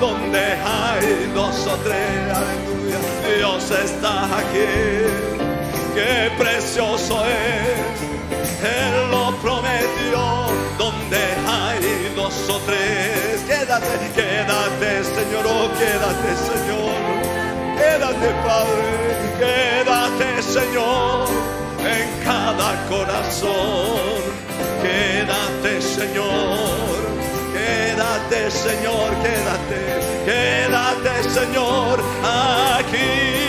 Donde 0.00 0.40
hay 0.40 1.30
dos 1.34 1.66
o 1.66 1.76
tres, 1.84 2.34
aleluya. 2.34 2.98
Dios 3.36 3.70
está 3.70 4.24
aquí. 4.38 5.43
Qué 5.94 6.30
precioso 6.36 7.24
es. 7.24 7.94
Él 8.62 9.10
lo 9.10 9.36
prometió. 9.36 10.46
Donde 10.78 11.22
hay 11.46 12.12
dos. 12.16 12.34
Quédate, 13.46 14.10
quédate, 14.14 15.04
Señor. 15.04 15.44
Oh, 15.46 15.68
quédate, 15.78 16.30
Señor. 16.50 16.94
Quédate, 17.78 18.28
Padre. 18.44 18.88
Quédate, 19.38 20.42
Señor. 20.42 21.28
En 21.80 22.24
cada 22.24 22.70
corazón. 22.88 24.20
Quédate, 24.82 25.80
Señor. 25.80 26.98
Quédate, 27.52 28.50
Señor. 28.50 29.10
Quédate. 29.22 29.80
Quédate, 30.26 31.30
Señor. 31.30 32.00
Aquí. 32.22 33.43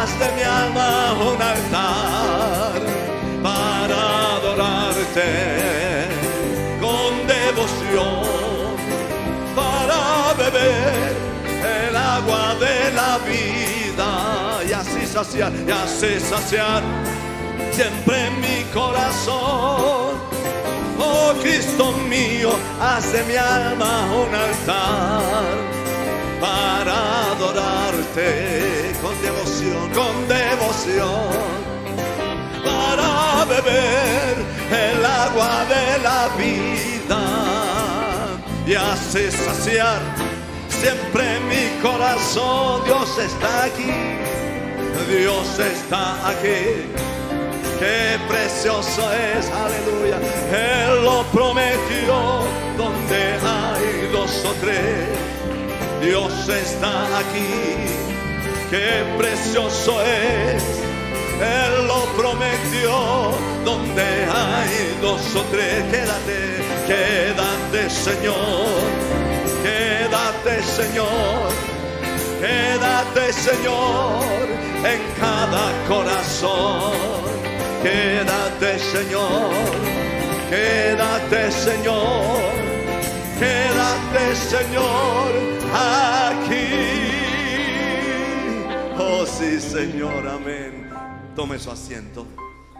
Haz 0.00 0.16
de 0.20 0.30
mi 0.36 0.42
alma 0.42 1.12
un 1.14 1.42
altar 1.42 2.80
para 3.42 4.36
adorarte 4.36 5.30
con 6.80 7.26
devoción, 7.26 8.76
para 9.56 10.34
beber 10.34 11.16
el 11.88 11.96
agua 11.96 12.54
de 12.60 12.92
la 12.92 13.18
vida 13.26 14.10
y 14.68 14.72
así 14.72 15.04
saciar, 15.04 15.52
y 15.66 15.70
así 15.72 16.20
saciar 16.20 16.84
siempre 17.72 18.30
mi 18.42 18.62
corazón. 18.72 20.14
Oh 20.96 21.32
Cristo 21.42 21.90
mío, 22.08 22.52
haz 22.80 23.12
de 23.12 23.24
mi 23.24 23.34
alma 23.34 24.06
un 24.12 24.32
altar 24.32 25.42
para 26.40 27.32
adorarte 27.32 28.77
con 29.94 30.28
devoción, 30.28 31.28
para 32.64 33.44
beber 33.44 34.36
el 34.70 35.04
agua 35.04 35.64
de 35.68 36.02
la 36.02 36.28
vida 36.36 37.22
y 38.66 38.74
así 38.74 39.30
saciar 39.30 40.00
siempre 40.68 41.40
mi 41.40 41.80
corazón. 41.82 42.84
Dios 42.84 43.18
está 43.18 43.64
aquí, 43.64 43.92
Dios 45.08 45.58
está 45.58 46.28
aquí. 46.28 46.84
Qué 47.78 48.18
precioso 48.28 49.02
es, 49.12 49.48
aleluya. 49.50 50.18
Él 50.52 51.04
lo 51.04 51.22
prometió 51.32 52.42
donde 52.76 53.38
hay 53.46 54.10
dos 54.12 54.44
o 54.44 54.52
tres. 54.60 55.06
Dios 56.02 56.48
está 56.48 57.18
aquí. 57.18 58.17
Qué 58.70 59.04
precioso 59.16 60.02
es. 60.02 60.62
Él 61.40 61.86
lo 61.86 62.04
prometió 62.16 63.32
donde 63.64 64.02
hay 64.02 64.98
dos 65.00 65.20
o 65.36 65.42
tres. 65.50 65.84
Quédate, 65.90 66.38
quédate, 66.86 67.90
Señor. 67.90 68.66
Quédate, 69.62 70.62
Señor. 70.62 71.68
Quédate, 72.40 73.32
Señor, 73.32 74.22
en 74.84 75.00
cada 75.18 75.72
corazón. 75.88 76.92
Quédate, 77.82 78.78
Señor. 78.78 79.50
Quédate, 80.50 81.50
Señor. 81.50 82.38
Quédate, 83.38 84.36
Señor, 84.36 85.32
aquí. 85.74 86.47
Sí, 89.38 89.60
Señor, 89.60 90.26
amén. 90.26 90.90
Tome 91.36 91.60
su 91.60 91.70
asiento. 91.70 92.26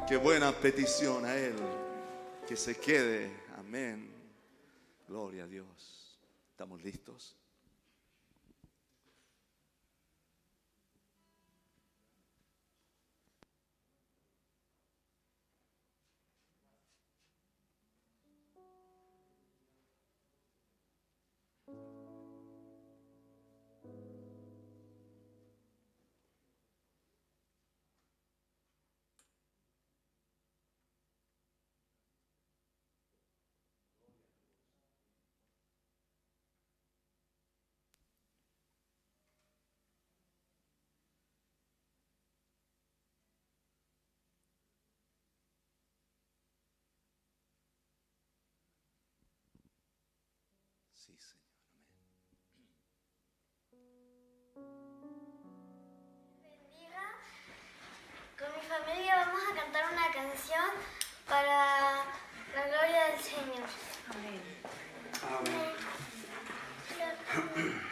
Qué 0.08 0.16
buena 0.16 0.50
petición 0.50 1.24
a 1.24 1.36
Él. 1.36 1.54
Que 2.48 2.56
se 2.56 2.74
quede. 2.74 3.30
Amén. 3.56 4.10
Gloria 5.06 5.44
a 5.44 5.46
Dios. 5.46 6.18
¿Estamos 6.50 6.82
listos? 6.82 7.37
Señor. 51.18 51.48
bendiga. 56.42 57.04
Con 58.38 58.48
mi 58.54 58.62
familia 58.68 59.16
vamos 59.26 59.42
a 59.50 59.54
cantar 59.54 59.92
una 59.92 60.06
canción 60.12 60.70
para 61.28 62.04
la 62.54 62.66
gloria 62.66 63.00
del 63.10 63.20
Señor. 63.20 63.68
Amén. 64.10 64.42
En 67.56 67.87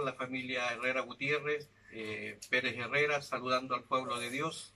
la 0.00 0.12
familia 0.14 0.72
Herrera 0.72 1.00
Gutiérrez, 1.02 1.68
eh, 1.92 2.38
Pérez 2.50 2.76
Herrera, 2.76 3.22
saludando 3.22 3.74
al 3.74 3.82
pueblo 3.84 4.18
de 4.18 4.30
Dios. 4.30 4.72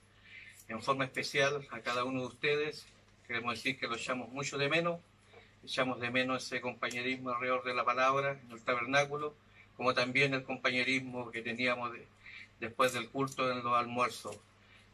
En 0.67 0.81
forma 0.83 1.05
especial 1.05 1.65
a 1.71 1.79
cada 1.79 2.03
uno 2.03 2.21
de 2.21 2.27
ustedes. 2.27 2.85
Queremos 3.27 3.55
decir 3.55 3.79
que 3.79 3.87
lo 3.87 3.95
echamos 3.95 4.29
mucho 4.29 4.57
de 4.57 4.69
menos. 4.69 4.99
Echamos 5.63 5.99
de 5.99 6.09
menos 6.11 6.43
ese 6.45 6.61
compañerismo 6.61 7.29
alrededor 7.31 7.63
de 7.63 7.73
la 7.73 7.83
palabra 7.85 8.39
en 8.43 8.51
el 8.51 8.61
tabernáculo, 8.61 9.33
como 9.75 9.93
también 9.93 10.33
el 10.33 10.43
compañerismo 10.43 11.31
que 11.31 11.41
teníamos 11.41 11.91
de- 11.93 12.05
después 12.59 12.93
del 12.93 13.09
culto 13.09 13.51
en 13.51 13.63
los 13.63 13.73
almuerzos. 13.77 14.37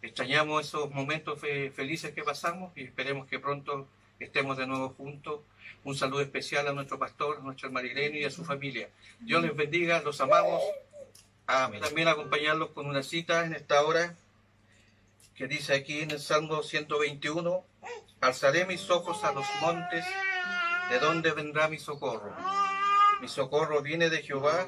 Extrañamos 0.02 0.66
esos 0.68 0.92
momentos 0.92 1.40
fe- 1.40 1.72
felices 1.72 2.14
que 2.14 2.24
pasamos 2.24 2.72
y 2.76 2.84
esperemos 2.84 3.28
que 3.28 3.40
pronto 3.40 3.88
estemos 4.24 4.58
de 4.58 4.68
nuevo 4.68 4.90
juntos. 4.90 5.42
Un 5.84 5.96
saludo 5.96 6.22
especial 6.22 6.68
a 6.68 6.74
nuestro 6.74 6.98
pastor, 6.98 7.38
a 7.38 7.42
nuestro 7.42 7.68
hermano 7.68 7.88
y 7.88 8.24
a 8.24 8.32
su 8.32 8.46
familia. 8.46 8.90
Dios 9.20 9.44
les 9.44 9.56
bendiga, 9.56 10.02
los 10.02 10.22
amamos. 10.22 10.62
Amén. 11.46 11.82
También 11.82 12.08
acompañarlos 12.08 12.70
con 12.70 12.86
una 12.86 13.04
cita 13.04 13.46
en 13.46 13.54
esta 13.54 13.84
hora 13.84 14.16
que 15.36 15.48
dice 15.48 15.74
aquí 15.74 16.02
en 16.02 16.12
el 16.12 16.20
Salmo 16.20 16.62
121, 16.64 17.66
alzaré 18.22 18.66
mis 18.66 18.90
ojos 18.90 19.24
a 19.24 19.32
los 19.32 19.46
montes, 19.62 20.06
¿de 20.90 21.00
dónde 21.00 21.32
vendrá 21.32 21.68
mi 21.68 21.80
socorro? 21.80 22.34
Mi 23.20 23.28
socorro 23.28 23.82
viene 23.82 24.10
de 24.10 24.22
Jehová, 24.22 24.66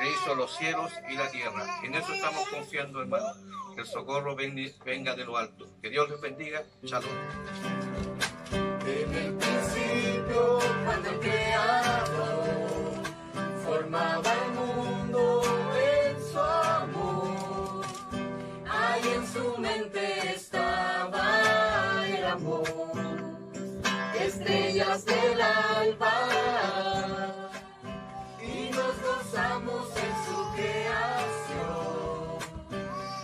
que 0.00 0.10
hizo 0.10 0.34
los 0.34 0.56
cielos 0.56 0.92
y 1.10 1.16
la 1.16 1.30
tierra. 1.30 1.80
En 1.82 1.94
eso 1.94 2.12
estamos 2.12 2.48
confiando, 2.48 3.00
hermano, 3.00 3.26
que 3.74 3.80
el 3.80 3.86
socorro 3.86 4.36
venga 4.36 5.14
de 5.14 5.24
lo 5.24 5.36
alto. 5.36 5.66
Que 5.82 5.90
Dios 5.90 6.08
les 6.08 6.20
bendiga. 6.20 6.62
Shalom. 6.82 7.85
El 13.96 14.52
mundo 14.52 15.42
en 15.74 16.12
su 16.30 16.38
amor, 16.38 17.84
ahí 18.68 19.02
en 19.14 19.26
su 19.26 19.58
mente 19.58 20.34
estaba 20.34 21.24
el 22.06 22.24
amor, 22.26 22.62
estrellas 24.20 25.04
del 25.06 25.40
alba, 25.40 26.28
y 28.42 28.70
nos 28.70 28.94
gozamos 29.02 29.88
en 29.96 30.14
su 30.26 30.36
creación, 30.54 32.38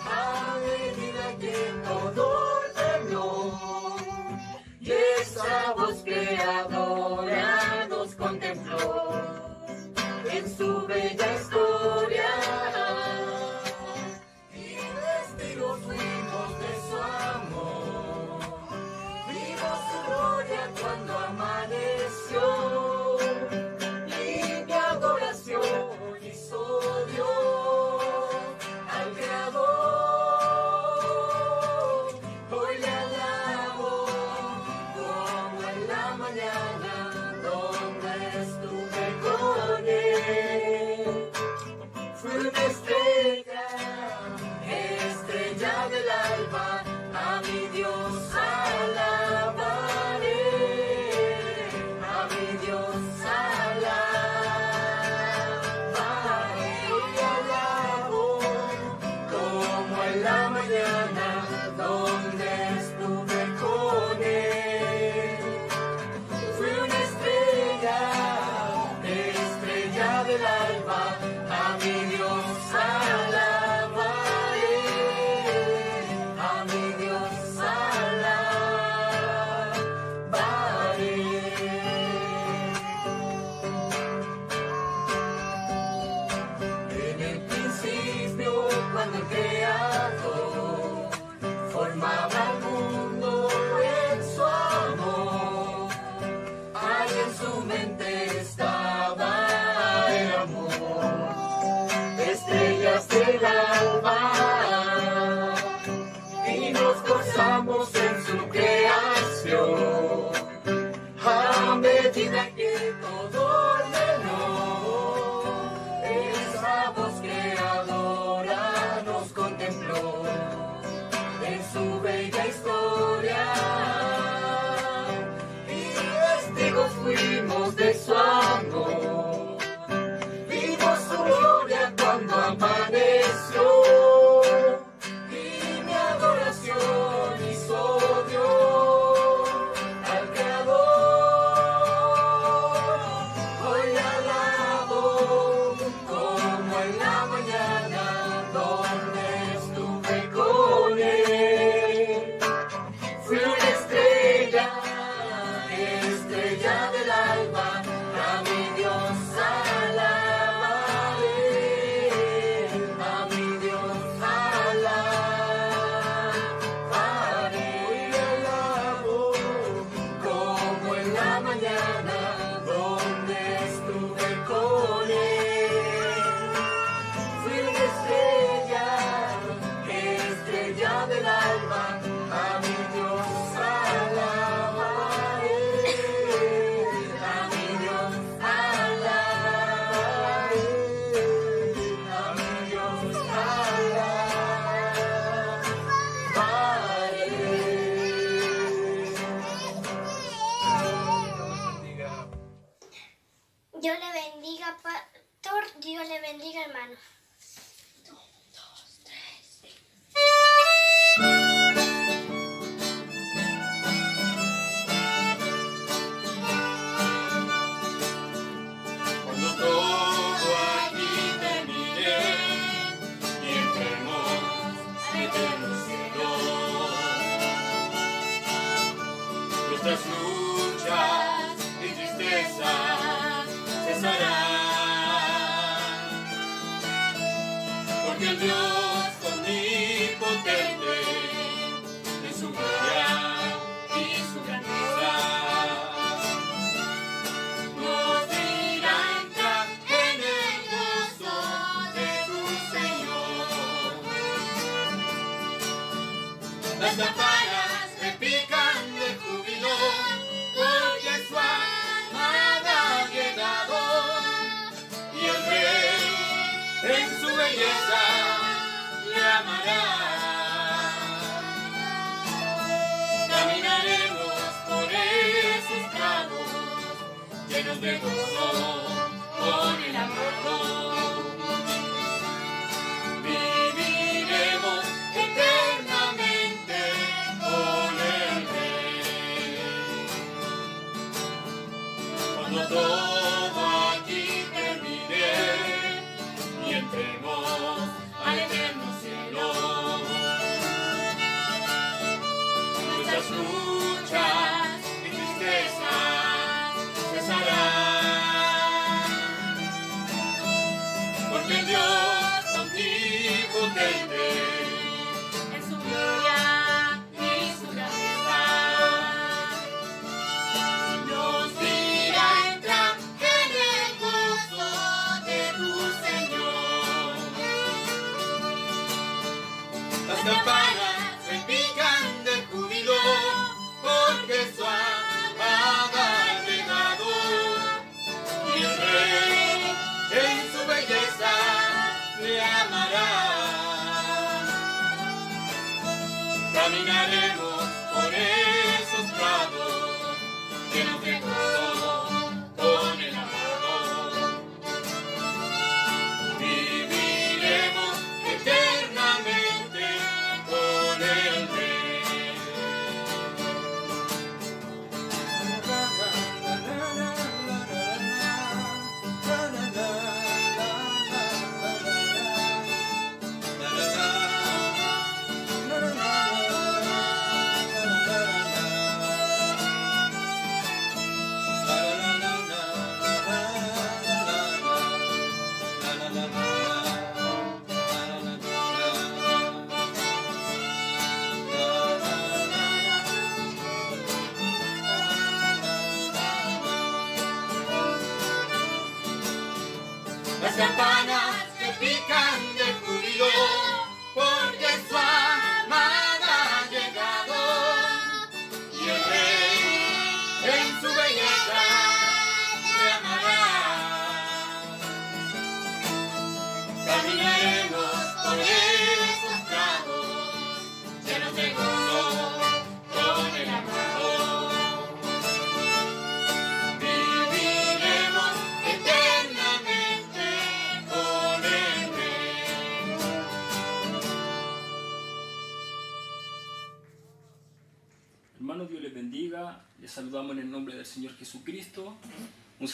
a 0.07 0.57
medida 0.69 1.25
que 1.39 1.57
todo 1.85 2.23
ordenó, 2.61 3.97
y 4.81 4.91
esa 5.21 5.73
voz 5.77 6.03
creadora 6.03 7.87
nos 7.89 8.15
contempló 8.15 9.02
en 10.63 11.51
su 11.51 11.82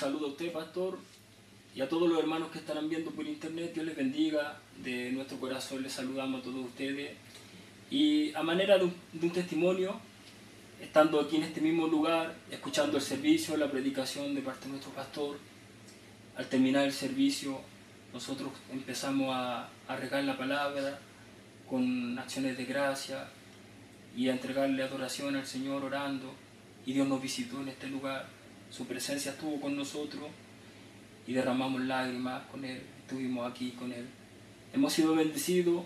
saludo 0.09 0.29
a 0.29 0.31
usted, 0.31 0.51
pastor, 0.53 0.99
y 1.75 1.83
a 1.83 1.89
todos 1.89 2.09
los 2.09 2.19
hermanos 2.19 2.51
que 2.51 2.59
estarán 2.59 2.89
viendo 2.89 3.11
por 3.11 3.27
internet. 3.27 3.75
Dios 3.75 3.85
les 3.85 3.95
bendiga. 3.95 4.59
De 4.83 5.13
nuestro 5.13 5.39
corazón 5.39 5.83
les 5.83 5.93
saludamos 5.93 6.41
a 6.41 6.45
todos 6.45 6.65
ustedes. 6.65 7.15
Y 7.91 8.33
a 8.33 8.43
manera 8.43 8.79
de 8.79 8.85
un, 8.85 8.95
de 9.13 9.27
un 9.27 9.33
testimonio, 9.33 10.01
estando 10.81 11.21
aquí 11.21 11.37
en 11.37 11.43
este 11.43 11.61
mismo 11.61 11.87
lugar, 11.87 12.35
escuchando 12.51 12.97
el 12.97 13.03
servicio, 13.03 13.55
la 13.59 13.71
predicación 13.71 14.35
de 14.35 14.41
parte 14.41 14.65
de 14.65 14.71
nuestro 14.71 14.93
pastor, 14.93 15.37
al 16.37 16.49
terminar 16.49 16.87
el 16.87 16.93
servicio, 16.93 17.61
nosotros 18.15 18.49
empezamos 18.73 19.35
a, 19.35 19.69
a 19.89 19.97
regar 19.97 20.25
la 20.25 20.39
palabra 20.39 20.99
con 21.69 22.19
acciones 22.19 22.57
de 22.57 22.65
gracia, 22.65 23.29
y 24.17 24.31
a 24.31 24.33
entregarle 24.33 24.83
adoración 24.83 25.37
al 25.37 25.47
Señor 25.47 25.85
orando. 25.85 26.33
Y 26.87 26.95
Dios 26.95 27.07
nos 27.07 27.21
visitó 27.21 27.61
en 27.61 27.69
este 27.69 27.89
lugar. 27.89 28.38
Su 28.71 28.87
presencia 28.87 29.33
estuvo 29.33 29.61
con 29.61 29.77
nosotros 29.77 30.25
y 31.27 31.33
derramamos 31.33 31.83
lágrimas 31.83 32.43
con 32.51 32.65
Él. 32.65 32.83
Estuvimos 33.01 33.51
aquí 33.51 33.71
con 33.73 33.93
Él. 33.93 34.07
Hemos 34.73 34.93
sido 34.93 35.15
bendecidos 35.15 35.85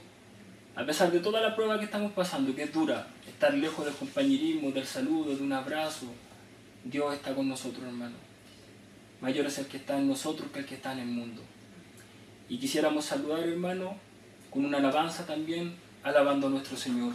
a 0.75 0.87
pesar 0.87 1.13
de 1.13 1.21
toda 1.21 1.41
la 1.41 1.55
prueba 1.55 1.79
que 1.79 1.85
estamos 1.85 2.13
pasando, 2.13 2.55
que 2.55 2.63
es 2.63 2.73
dura. 2.73 3.07
Estar 3.27 3.53
lejos 3.53 3.85
del 3.85 3.95
compañerismo, 3.95 4.71
del 4.71 4.87
saludo, 4.87 5.37
de 5.37 5.43
un 5.43 5.53
abrazo. 5.53 6.07
Dios 6.85 7.15
está 7.15 7.35
con 7.35 7.49
nosotros, 7.49 7.85
hermano. 7.85 8.17
Mayor 9.21 9.47
es 9.47 9.59
el 9.59 9.67
que 9.67 9.77
está 9.77 9.99
en 9.99 10.09
nosotros 10.09 10.51
que 10.53 10.61
el 10.61 10.67
que 10.67 10.77
está 10.77 10.93
en 10.93 11.01
el 11.01 11.07
mundo. 11.07 11.43
Y 12.49 12.59
quisiéramos 12.59 13.05
saludar, 13.05 13.47
hermano, 13.47 13.97
con 14.51 14.65
una 14.65 14.79
alabanza 14.79 15.27
también, 15.27 15.77
alabando 16.03 16.47
a 16.47 16.51
nuestro 16.51 16.77
Señor. 16.77 17.13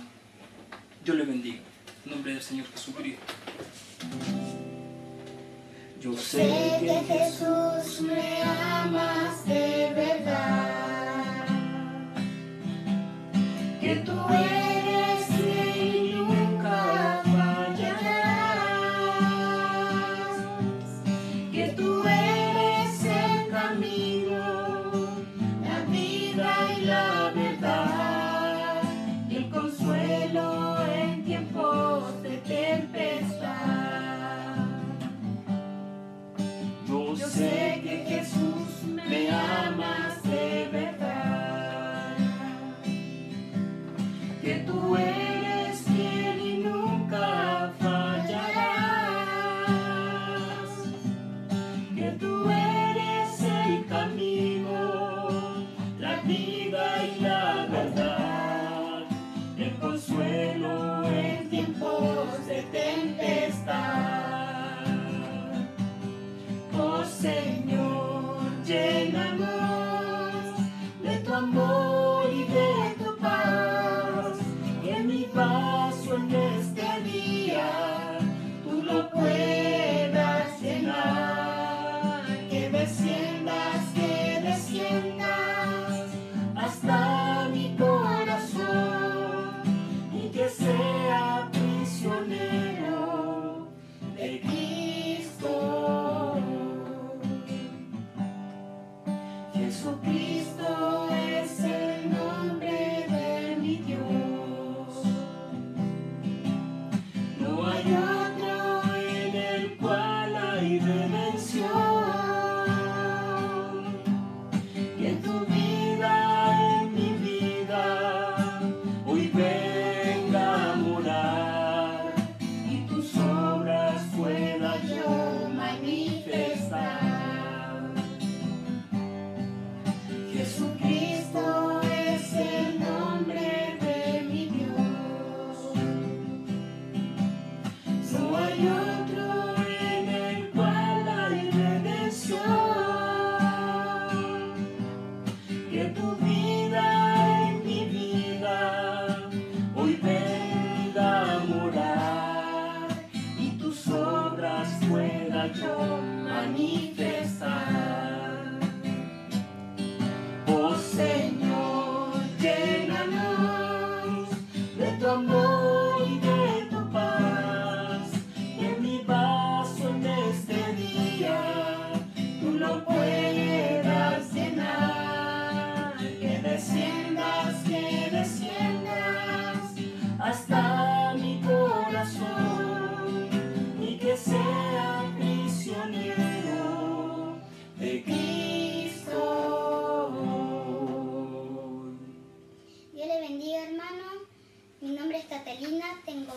Dios 1.03 1.17
le 1.17 1.25
bendiga. 1.25 1.59
En 2.05 2.11
nombre 2.11 2.33
del 2.33 2.41
Señor 2.41 2.67
Jesucristo. 2.71 3.25
Yo 6.07 6.15
sé 6.15 6.77
que 6.79 7.03
Jesús 7.05 8.01
me 8.01 8.41
amas 8.41 9.45
de 9.45 9.91
verdad, 9.93 11.47
que 13.81 13.95
tú 14.05 14.13
eres 14.29 14.66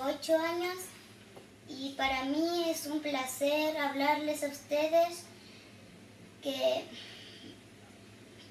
8 0.03 0.39
años 0.39 0.77
y 1.69 1.91
para 1.91 2.25
mí 2.25 2.69
es 2.69 2.87
un 2.87 3.01
placer 3.01 3.77
hablarles 3.77 4.43
a 4.43 4.49
ustedes 4.49 5.25
que, 6.43 6.85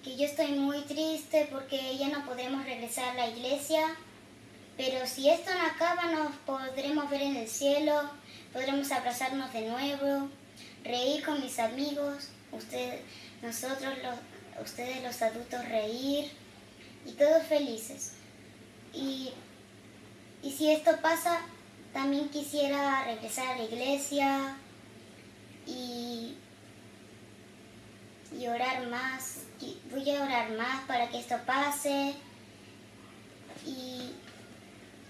que 0.03 0.15
yo 0.15 0.25
estoy 0.25 0.51
muy 0.51 0.81
triste 0.81 1.47
porque 1.51 1.97
ya 1.97 2.09
no 2.09 2.25
podremos 2.25 2.63
regresar 2.63 3.09
a 3.09 3.13
la 3.15 3.27
iglesia, 3.27 3.81
pero 4.77 5.05
si 5.05 5.29
esto 5.29 5.51
no 5.53 5.65
acaba 5.65 6.11
nos 6.11 6.35
podremos 6.45 7.09
ver 7.09 7.23
en 7.23 7.35
el 7.35 7.47
cielo, 7.47 8.09
podremos 8.53 8.91
abrazarnos 8.91 9.51
de 9.51 9.67
nuevo, 9.67 10.29
reír 10.83 11.25
con 11.25 11.41
mis 11.41 11.59
amigos, 11.59 12.29
usted, 12.51 13.01
nosotros 13.41 13.93
los, 14.03 14.65
ustedes 14.65 15.03
los 15.03 15.21
adultos 15.21 15.67
reír 15.67 16.31
y 17.05 17.11
todos 17.13 17.43
felices. 17.43 18.13
Y, 18.93 19.31
y 20.41 20.51
si 20.51 20.71
esto 20.71 20.91
pasa, 21.01 21.41
también 21.93 22.29
quisiera 22.29 23.03
regresar 23.05 23.47
a 23.47 23.57
la 23.57 23.63
iglesia 23.63 24.57
y, 25.65 26.35
y 28.37 28.47
orar 28.47 28.87
más. 28.87 29.39
Voy 29.91 30.09
a 30.11 30.23
orar 30.23 30.51
más 30.51 30.85
para 30.87 31.09
que 31.09 31.19
esto 31.19 31.35
pase. 31.45 32.13
Y 33.65 34.11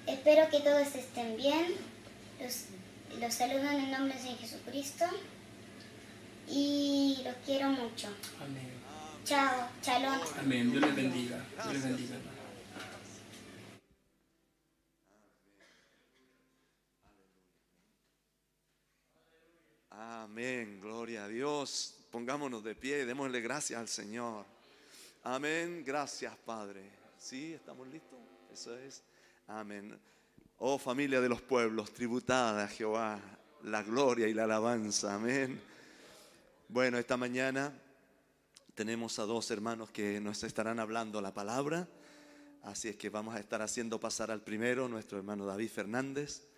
espero 0.08 0.50
que 0.50 0.62
todos 0.62 0.96
estén 0.96 1.38
bien. 1.38 1.76
Los, 2.42 2.66
los 3.20 3.34
saludo 3.34 3.70
en 3.70 3.86
el 3.86 3.92
nombre 3.92 4.18
de 4.20 4.36
Jesucristo. 4.36 5.06
Y 6.48 7.22
los 7.24 7.36
quiero 7.46 7.70
mucho. 7.70 8.08
Amén. 8.42 8.80
Chao, 9.24 9.68
chalón. 9.84 10.20
Amén. 10.40 10.72
Dios 10.72 10.84
les 10.84 10.96
bendiga. 10.96 11.46
Dios 11.64 11.74
les 11.74 11.84
bendiga. 11.84 12.16
Amén, 20.32 20.80
gloria 20.80 21.26
a 21.26 21.28
Dios. 21.28 21.96
Pongámonos 22.12 22.64
de 22.64 22.76
pie 22.76 23.02
y 23.02 23.06
démosle 23.06 23.42
gracias 23.42 23.80
al 23.80 23.88
Señor. 23.88 24.46
Amén, 25.24 25.84
gracias 25.84 26.38
Padre. 26.46 26.84
¿Sí? 27.18 27.54
¿Estamos 27.54 27.88
listos? 27.88 28.20
Eso 28.54 28.78
es. 28.78 29.02
Amén. 29.48 30.00
Oh 30.60 30.78
familia 30.78 31.20
de 31.20 31.30
los 31.30 31.42
pueblos, 31.42 31.92
tributada 31.92 32.66
a 32.66 32.68
Jehová 32.68 33.20
la 33.64 33.82
gloria 33.82 34.28
y 34.28 34.36
la 34.36 34.44
alabanza. 34.44 35.16
Amén. 35.16 35.60
Bueno, 36.68 37.00
esta 37.00 37.18
mañana 37.18 37.74
tenemos 38.76 39.18
a 39.18 39.24
dos 39.24 39.50
hermanos 39.50 39.90
que 39.90 40.22
nos 40.22 40.44
estarán 40.44 40.80
hablando 40.80 41.22
la 41.22 41.34
palabra. 41.34 41.88
Así 42.62 42.88
es 42.88 42.96
que 42.98 43.10
vamos 43.10 43.34
a 43.34 43.40
estar 43.40 43.64
haciendo 43.64 44.00
pasar 44.00 44.30
al 44.30 44.44
primero, 44.44 44.88
nuestro 44.88 45.18
hermano 45.18 45.48
David 45.48 45.72
Fernández. 45.72 46.49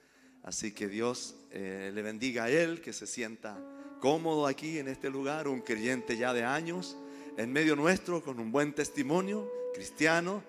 Así 0.43 0.71
que 0.71 0.87
Dios 0.87 1.35
eh, 1.51 1.91
le 1.93 2.01
bendiga 2.01 2.45
a 2.45 2.49
él, 2.49 2.81
que 2.81 2.93
se 2.93 3.05
sienta 3.05 3.57
cómodo 3.99 4.47
aquí 4.47 4.79
en 4.79 4.87
este 4.87 5.09
lugar, 5.09 5.47
un 5.47 5.61
creyente 5.61 6.17
ya 6.17 6.33
de 6.33 6.43
años, 6.43 6.97
en 7.37 7.51
medio 7.51 7.75
nuestro, 7.75 8.23
con 8.23 8.39
un 8.39 8.51
buen 8.51 8.73
testimonio 8.73 9.47
cristiano. 9.73 10.43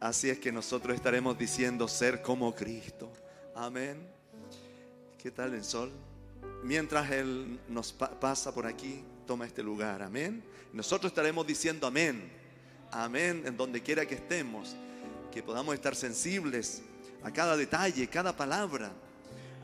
Así 0.00 0.28
es 0.30 0.38
que 0.38 0.50
nosotros 0.52 0.94
estaremos 0.94 1.38
diciendo 1.38 1.86
ser 1.88 2.22
como 2.22 2.54
Cristo. 2.54 3.12
Amén. 3.54 3.96
¿Qué 5.20 5.30
tal 5.30 5.54
el 5.54 5.64
sol? 5.64 5.90
Mientras 6.62 7.10
Él 7.10 7.58
nos 7.68 7.92
pa- 7.92 8.18
pasa 8.18 8.52
por 8.52 8.66
aquí, 8.66 9.02
toma 9.26 9.46
este 9.46 9.62
lugar. 9.62 10.02
Amén. 10.02 10.42
Nosotros 10.72 11.10
estaremos 11.10 11.46
diciendo 11.46 11.86
amén. 11.86 12.30
Amén 12.90 13.42
en 13.46 13.56
donde 13.56 13.82
quiera 13.82 14.06
que 14.06 14.14
estemos. 14.16 14.74
Que 15.32 15.42
podamos 15.42 15.74
estar 15.74 15.94
sensibles 15.94 16.82
a 17.22 17.32
cada 17.32 17.56
detalle, 17.56 18.06
cada 18.08 18.36
palabra. 18.36 18.92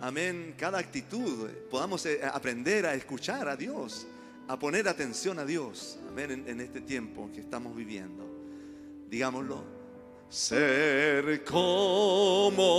Amén. 0.04 0.54
Cada 0.58 0.78
actitud. 0.78 1.48
Podamos 1.70 2.04
eh, 2.04 2.20
aprender 2.22 2.84
a 2.84 2.92
escuchar 2.94 3.48
a 3.48 3.56
Dios. 3.56 4.06
A 4.48 4.58
poner 4.58 4.86
atención 4.86 5.38
a 5.38 5.46
Dios. 5.46 5.98
Amén. 6.10 6.30
En, 6.30 6.46
en 6.46 6.60
este 6.60 6.82
tiempo 6.82 7.30
que 7.32 7.40
estamos 7.40 7.74
viviendo. 7.74 8.22
Digámoslo. 9.08 9.64
Ser 10.28 11.42
como 11.42 12.70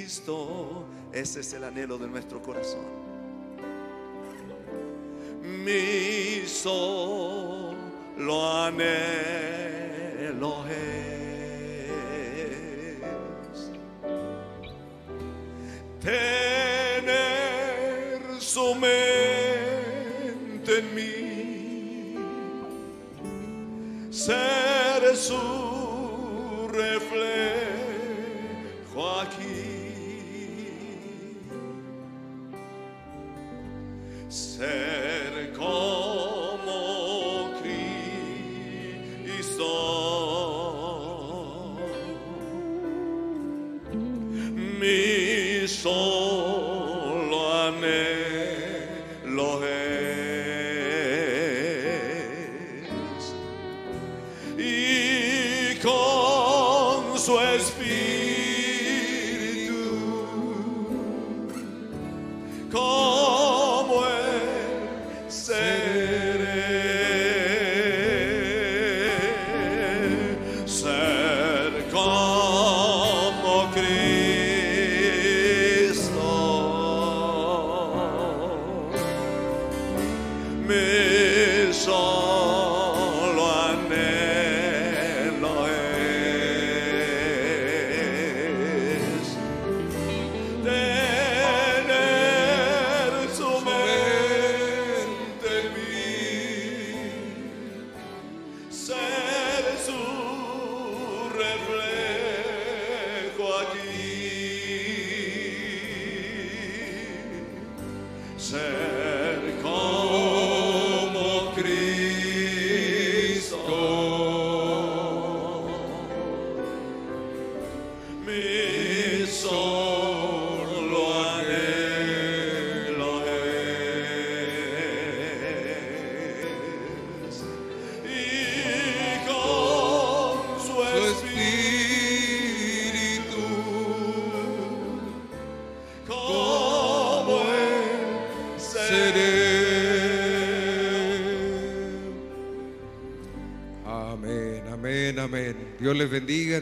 Cristo. 0.00 0.86
Ese 1.12 1.40
es 1.40 1.52
el 1.54 1.64
anhelo 1.64 1.98
de 1.98 2.06
nuestro 2.06 2.40
corazón. 2.40 2.86
Mi 5.42 6.46
solo 6.46 7.74
anhelo 8.62 9.74
es 10.68 11.07
tener 16.00 17.00
su 18.40 18.74
mente 18.74 19.98
en 20.78 20.94
mí, 20.94 22.14
ser 24.10 25.16
su 25.16 26.68
reflejo 26.72 27.60
aquí. 29.20 29.64
Ser 34.28 35.52
como 35.56 35.97
Mi 45.84 46.17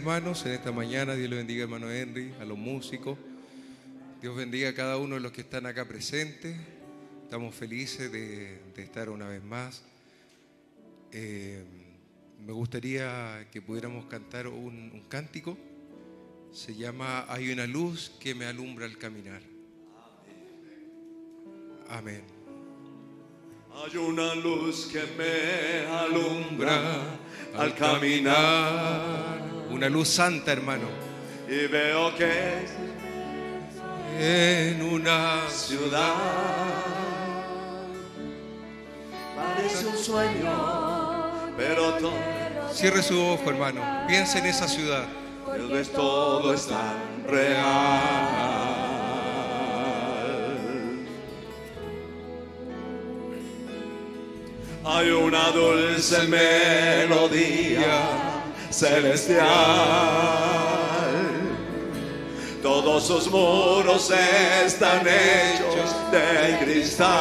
hermanos, 0.06 0.46
en 0.46 0.52
esta 0.52 0.70
mañana. 0.70 1.16
Dios 1.16 1.28
les 1.28 1.36
bendiga, 1.36 1.64
hermano 1.64 1.90
Henry, 1.90 2.32
a 2.40 2.44
los 2.44 2.56
músicos. 2.56 3.18
Dios 4.22 4.36
bendiga 4.36 4.68
a 4.68 4.72
cada 4.72 4.98
uno 4.98 5.16
de 5.16 5.20
los 5.20 5.32
que 5.32 5.40
están 5.40 5.66
acá 5.66 5.84
presentes. 5.84 6.56
Estamos 7.24 7.52
felices 7.52 8.12
de, 8.12 8.60
estar 8.76 9.10
una 9.10 9.26
vez 9.26 9.42
más. 9.42 9.82
Eh, 11.10 11.64
me 12.38 12.52
gustaría 12.52 13.48
que 13.50 13.60
pudiéramos 13.60 14.06
cantar 14.06 14.46
un 14.46 15.02
cántico. 15.08 15.58
Se 16.52 16.76
llama 16.76 17.26
Hay 17.28 17.50
una 17.50 17.66
luz 17.66 18.12
que 18.20 18.32
me 18.32 18.44
alumbra 18.44 18.86
al 18.86 18.98
caminar. 18.98 19.42
Amén. 21.88 22.22
Hay 23.74 23.96
una 23.96 24.36
luz 24.36 24.86
que 24.86 25.02
me 25.18 25.84
alumbra 25.88 27.18
al 27.56 27.74
caminar 27.74 29.55
Una 29.76 29.90
luz 29.90 30.08
santa, 30.08 30.52
hermano. 30.52 30.86
y 31.46 31.66
veo 31.66 32.14
que 32.16 32.64
En 34.18 34.80
una 34.80 35.50
ciudad 35.50 36.14
parece 39.36 39.86
un 39.86 39.98
sueño, 39.98 41.52
pero 41.58 41.92
todo 41.96 42.14
Cierre 42.72 43.02
su 43.02 43.20
ojo, 43.20 43.50
hermano. 43.50 43.82
Piensa 44.08 44.38
en 44.38 44.46
esa 44.46 44.66
ciudad. 44.66 45.04
Tal 45.46 45.68
vez 45.68 45.92
todo 45.92 46.54
es 46.54 46.66
tan 46.66 47.24
real. 47.26 48.00
Hay 54.86 55.10
una 55.10 55.50
dulce 55.50 56.26
melodía 56.28 58.35
celestial. 58.76 59.46
Todos 62.62 63.06
sus 63.06 63.30
muros 63.30 64.10
están 64.64 65.06
hechos 65.06 65.94
de 66.10 66.58
cristal. 66.64 67.12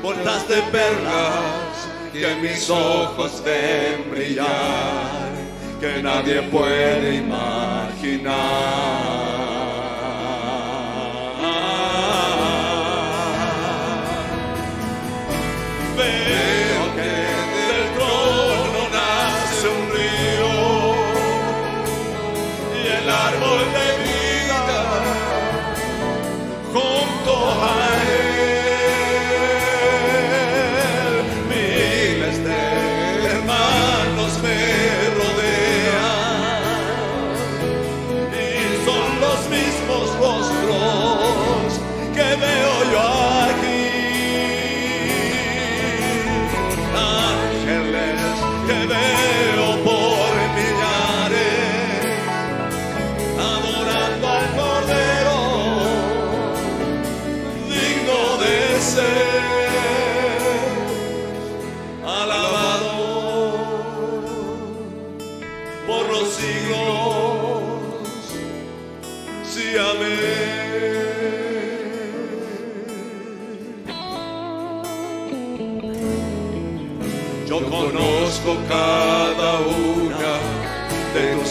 Puertas 0.00 0.46
de 0.48 0.62
perlas 0.62 1.88
que 2.12 2.36
mis 2.36 2.70
ojos 2.70 3.42
ven 3.44 4.08
brillar, 4.10 4.46
que 5.80 6.00
nadie 6.02 6.42
puede 6.42 7.16
imaginar. 7.16 9.17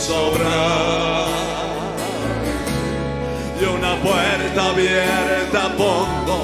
Obras 0.09 1.27
y 3.59 3.65
una 3.65 3.95
puerta 4.01 4.69
abierta 4.69 5.75
pongo 5.77 6.39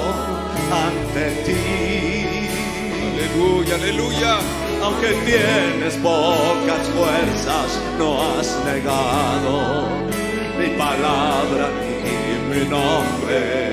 ante 0.72 1.30
ti. 1.44 2.48
Aleluya, 3.14 3.74
aleluya. 3.76 4.38
Aunque 4.82 5.12
tienes 5.24 5.94
pocas 5.96 6.86
fuerzas, 6.94 7.80
no 7.98 8.20
has 8.22 8.58
negado 8.64 9.88
mi 10.58 10.68
palabra 10.76 11.70
ni 12.04 12.54
mi 12.54 12.68
nombre. 12.68 13.63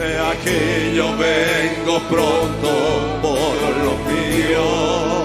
He 0.00 0.16
aquí 0.32 0.94
yo 0.94 1.08
vengo 1.16 1.98
pronto 2.08 2.68
por 3.20 3.56
lo 3.84 3.94
mío 4.08 5.18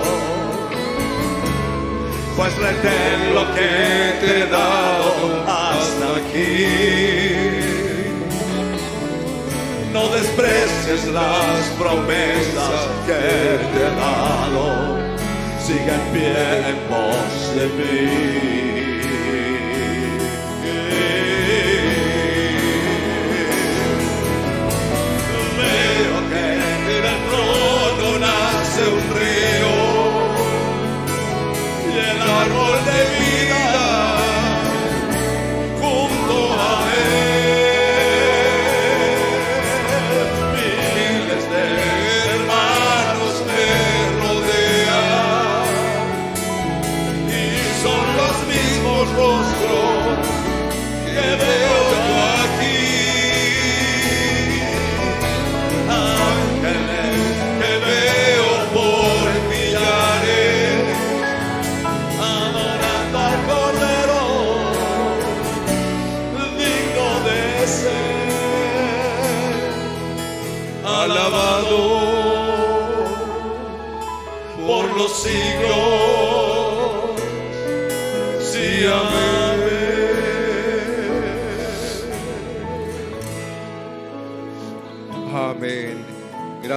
pues 2.35 2.57
retén 2.57 3.35
lo 3.35 3.45
que 3.53 4.17
te 4.21 4.39
he 4.39 4.47
dado 4.47 5.43
hasta 5.47 6.05
aquí. 6.17 6.65
No 9.93 10.07
desprecies 10.09 11.05
las 11.13 11.67
promesas 11.77 12.87
que 13.05 13.23
te 13.71 13.79
he 13.85 13.95
dado, 13.95 14.97
sigue 15.63 15.93
en 15.93 16.01
pie 16.11 16.69
en 16.69 16.77
pos 16.89 17.55
de 17.55 17.65
mí. 17.77 18.82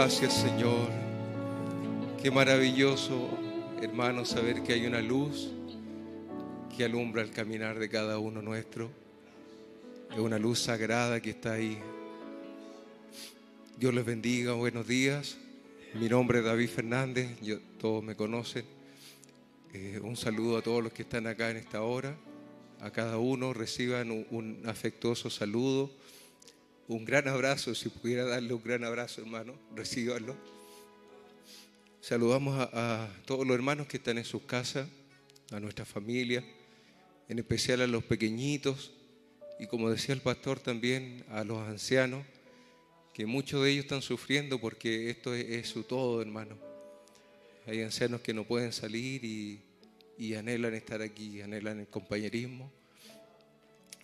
Gracias, 0.07 0.35
Señor. 0.35 0.89
Qué 2.23 2.31
maravilloso, 2.31 3.29
hermano, 3.83 4.25
saber 4.25 4.63
que 4.63 4.75
hay 4.75 4.87
una 4.87 5.03
luz 5.03 5.51
que 6.77 6.85
alumbra 6.85 7.23
el 7.23 7.33
caminar 7.33 7.81
de 7.81 7.89
cada 7.89 8.21
uno 8.21 8.41
nuestro. 8.41 8.89
Es 10.13 10.21
una 10.21 10.39
luz 10.39 10.61
sagrada 10.61 11.21
que 11.21 11.31
está 11.31 11.55
ahí. 11.55 11.77
Dios 13.77 13.93
les 13.93 14.05
bendiga, 14.05 14.53
buenos 14.53 14.87
días. 14.87 15.39
Mi 15.95 16.09
nombre 16.09 16.39
es 16.39 16.45
David 16.45 16.69
Fernández, 16.69 17.41
yo, 17.43 17.59
todos 17.81 18.05
me 18.05 18.15
conocen. 18.15 18.65
Eh, 19.73 19.99
un 20.01 20.17
saludo 20.17 20.59
a 20.59 20.63
todos 20.63 20.85
los 20.85 20.93
que 20.93 21.03
están 21.03 21.27
acá 21.27 21.51
en 21.51 21.57
esta 21.57 21.83
hora. 21.83 22.17
A 22.81 22.93
cada 22.93 23.19
uno 23.19 23.53
reciban 23.53 24.13
un, 24.13 24.25
un 24.31 24.69
afectuoso 24.69 25.31
saludo. 25.31 25.91
Un 26.89 27.05
gran 27.05 27.26
abrazo, 27.26 27.74
si 27.74 27.89
pudiera 27.89 28.24
darle 28.24 28.55
un 28.55 28.62
gran 28.62 28.84
abrazo, 28.84 29.20
hermano, 29.20 29.59
recíbanlo. 29.74 30.37
Saludamos 32.01 32.57
a, 32.72 33.11
todos 33.24 33.45
los 33.45 33.57
hermanos 33.57 33.89
que 33.89 33.97
están 33.97 34.18
en 34.18 34.24
sus 34.24 34.43
casas, 34.43 34.87
a 35.51 35.59
nuestra 35.59 35.84
familia, 35.84 36.45
en 37.28 37.41
especial 37.41 37.80
a 37.80 37.89
los 37.89 38.05
pequeñitos 38.05 38.93
y 39.59 39.66
como 39.66 39.91
decía 39.91 40.14
el 40.14 40.20
pastor 40.20 40.61
también 40.61 41.24
a 41.30 41.43
los 41.43 41.59
ancianos, 41.59 42.24
que 43.12 43.26
muchos 43.26 43.64
de 43.64 43.72
ellos 43.72 43.87
están 43.87 44.03
sufriendo 44.03 44.61
porque 44.61 45.11
esto 45.11 45.34
es, 45.34 45.45
es 45.45 45.68
su 45.68 45.82
todo, 45.82 46.22
hermano. 46.22 46.57
Hay 47.66 47.82
ancianos 47.82 48.20
que 48.20 48.32
no 48.32 48.45
pueden 48.45 48.72
salir 48.72 49.24
y, 49.24 49.61
y 50.18 50.34
anhelan 50.34 50.74
estar 50.74 51.03
aquí, 51.03 51.41
anhelan 51.41 51.80
el 51.80 51.89
compañerismo. 51.89 52.70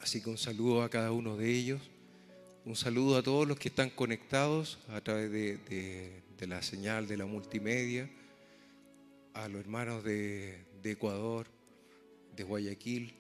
Así 0.01 0.21
que 0.21 0.31
un 0.31 0.39
saludo 0.39 0.83
a 0.83 0.89
cada 0.89 1.13
uno 1.13 1.37
de 1.37 1.49
ellos. 1.49 1.81
Un 2.65 2.77
saludo 2.77 3.17
a 3.17 3.25
todos 3.25 3.49
los 3.49 3.59
que 3.59 3.71
están 3.71 3.91
conectados 3.91 4.79
a 4.91 5.01
través 5.01 5.33
de, 5.33 6.23
la 6.47 6.63
señal 6.63 7.09
de 7.09 7.17
la 7.17 7.27
multimedia, 7.27 8.09
a 9.35 9.49
los 9.49 9.63
hermanos 9.63 10.05
de, 10.05 10.59
de 10.81 10.93
Ecuador, 10.93 11.49
de 12.37 12.45
Guayaquil, 12.45 13.15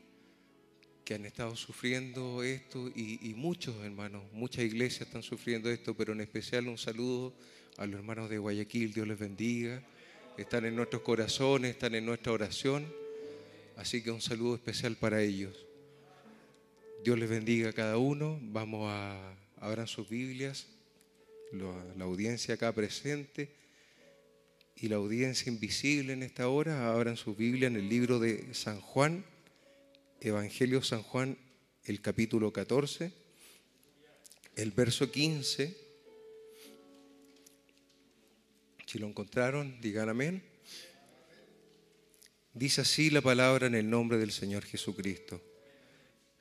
que 1.04 1.14
han 1.14 1.24
estado 1.24 1.56
sufriendo 1.56 2.44
esto 2.44 2.88
y, 2.94 3.18
y 3.28 3.34
muchos 3.34 3.74
hermanos, 3.82 4.22
muchas 4.32 4.64
iglesias 4.64 5.08
están 5.08 5.24
sufriendo 5.24 5.68
esto, 5.70 5.96
pero 5.96 6.12
en 6.12 6.20
especial 6.20 6.68
un 6.68 6.78
saludo 6.78 7.34
a 7.78 7.86
los 7.86 7.96
hermanos 7.96 8.30
de 8.30 8.38
Guayaquil, 8.38 8.94
Dios 8.94 9.08
les 9.08 9.18
bendiga, 9.18 9.82
están 10.36 10.66
en 10.66 10.76
nuestros 10.76 11.02
corazones, 11.02 11.72
están 11.72 11.96
en 11.96 12.06
nuestra 12.06 12.30
oración, 12.30 12.86
así 13.76 14.04
que 14.04 14.12
un 14.12 14.20
saludo 14.22 14.54
especial 14.54 14.94
para 14.94 15.20
ellos. 15.20 15.66
Dios 17.02 17.18
les 17.18 17.28
bendiga 17.28 17.70
a 17.70 17.72
cada 17.72 17.98
uno, 17.98 18.38
vamos 18.42 18.88
a, 18.90 19.34
abran 19.60 19.86
sus 19.88 20.08
Biblias, 20.08 20.66
lo- 21.52 21.74
la 21.96 22.04
audiencia 22.04 22.54
acá 22.54 22.72
presente 22.72 23.50
y 24.76 24.88
la 24.88 24.96
audiencia 24.96 25.50
invisible 25.50 26.12
en 26.12 26.22
esta 26.22 26.48
hora, 26.48 26.92
abran 26.92 27.16
su 27.16 27.34
Biblia 27.34 27.66
en 27.66 27.76
el 27.76 27.88
libro 27.88 28.18
de 28.20 28.54
San 28.54 28.80
Juan, 28.80 29.24
Evangelio 30.20 30.82
San 30.82 31.02
Juan, 31.02 31.36
el 31.84 32.00
capítulo 32.00 32.52
14, 32.52 33.12
el 34.54 34.70
verso 34.70 35.10
15. 35.10 35.76
Si 38.86 38.98
lo 38.98 39.08
encontraron, 39.08 39.80
digan 39.80 40.08
amén. 40.08 40.42
Dice 42.54 42.82
así 42.82 43.10
la 43.10 43.22
palabra 43.22 43.66
en 43.66 43.74
el 43.74 43.88
nombre 43.88 44.18
del 44.18 44.30
Señor 44.30 44.64
Jesucristo. 44.64 45.40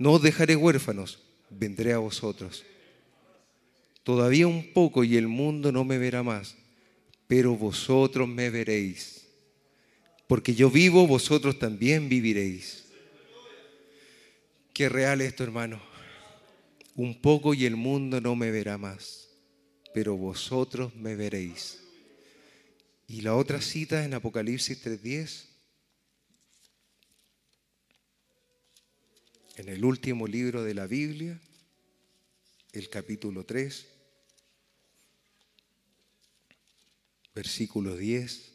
No 0.00 0.12
os 0.12 0.22
dejaré 0.22 0.56
huérfanos, 0.56 1.18
vendré 1.50 1.92
a 1.92 1.98
vosotros. 1.98 2.64
Todavía 4.02 4.46
un 4.46 4.72
poco 4.72 5.04
y 5.04 5.18
el 5.18 5.28
mundo 5.28 5.72
no 5.72 5.84
me 5.84 5.98
verá 5.98 6.22
más, 6.22 6.56
pero 7.26 7.54
vosotros 7.54 8.26
me 8.26 8.48
veréis. 8.48 9.26
Porque 10.26 10.54
yo 10.54 10.70
vivo, 10.70 11.06
vosotros 11.06 11.58
también 11.58 12.08
viviréis. 12.08 12.86
Qué 14.72 14.88
real 14.88 15.20
esto, 15.20 15.44
hermano. 15.44 15.82
Un 16.94 17.20
poco 17.20 17.52
y 17.52 17.66
el 17.66 17.76
mundo 17.76 18.22
no 18.22 18.34
me 18.34 18.50
verá 18.50 18.78
más, 18.78 19.28
pero 19.92 20.16
vosotros 20.16 20.94
me 20.96 21.14
veréis. 21.14 21.78
Y 23.06 23.20
la 23.20 23.34
otra 23.34 23.60
cita 23.60 24.02
en 24.06 24.14
Apocalipsis 24.14 24.80
3:10, 24.82 25.49
en 29.56 29.68
el 29.68 29.84
último 29.84 30.26
libro 30.26 30.62
de 30.62 30.74
la 30.74 30.86
Biblia, 30.86 31.40
el 32.72 32.88
capítulo 32.88 33.44
3, 33.44 33.86
versículo 37.34 37.96
10. 37.96 38.52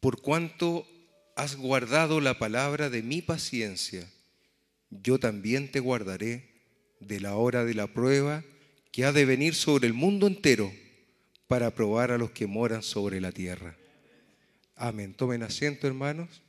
Por 0.00 0.20
cuanto 0.20 0.86
has 1.36 1.56
guardado 1.56 2.20
la 2.20 2.38
palabra 2.38 2.90
de 2.90 3.02
mi 3.02 3.22
paciencia, 3.22 4.10
yo 4.90 5.18
también 5.18 5.70
te 5.70 5.80
guardaré 5.80 6.50
de 7.00 7.20
la 7.20 7.36
hora 7.36 7.64
de 7.64 7.74
la 7.74 7.86
prueba 7.86 8.44
que 8.90 9.04
ha 9.04 9.12
de 9.12 9.24
venir 9.24 9.54
sobre 9.54 9.86
el 9.86 9.94
mundo 9.94 10.26
entero 10.26 10.72
para 11.46 11.74
probar 11.74 12.10
a 12.10 12.18
los 12.18 12.30
que 12.30 12.46
moran 12.46 12.82
sobre 12.82 13.20
la 13.20 13.32
tierra. 13.32 13.76
Amén. 14.74 15.14
Tomen 15.14 15.42
asiento, 15.42 15.86
hermanos. 15.86 16.42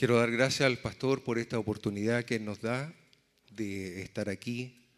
Quiero 0.00 0.16
dar 0.16 0.30
gracias 0.30 0.62
al 0.62 0.78
pastor 0.78 1.22
por 1.22 1.38
esta 1.38 1.58
oportunidad 1.58 2.24
que 2.24 2.40
nos 2.40 2.62
da 2.62 2.90
de 3.50 4.00
estar 4.00 4.30
aquí. 4.30 4.88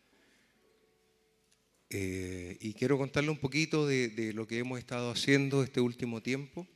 Eh, 1.90 2.57
y 2.61 2.72
quiero 2.74 2.96
contarle 2.98 3.30
un 3.30 3.38
poquito 3.38 3.84
de, 3.84 4.32
lo 4.32 4.46
que 4.46 4.59
hemos 4.61 4.78
estado 4.78 5.11
haciendo 5.11 5.64
este 5.64 5.80
último 5.80 6.22
tiempo. 6.22 6.68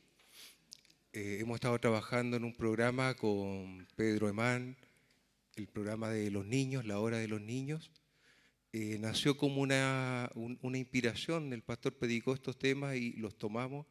Eh, 1.13 1.37
hemos 1.39 1.55
estado 1.55 1.79
trabajando 1.79 2.35
en 2.35 2.43
un 2.43 2.53
programa 2.53 3.13
con 3.13 3.87
Pedro 3.95 4.27
Emán, 4.27 4.75
el 5.55 5.67
programa 5.67 6.09
de 6.09 6.29
los 6.29 6.45
niños, 6.45 6.83
la 6.83 6.99
hora 6.99 7.19
de 7.19 7.29
los 7.29 7.39
niños. 7.39 7.91
Eh, 8.73 8.97
nació 8.99 9.37
como 9.37 9.61
una, 9.61 10.29
un- 10.35 10.59
una 10.63 10.77
inspiración, 10.77 11.53
el 11.53 11.61
pastor 11.61 11.93
predicó 11.93 12.33
estos 12.33 12.59
temas 12.59 12.97
y 12.97 13.13
los 13.13 13.37
tomamos 13.37 13.85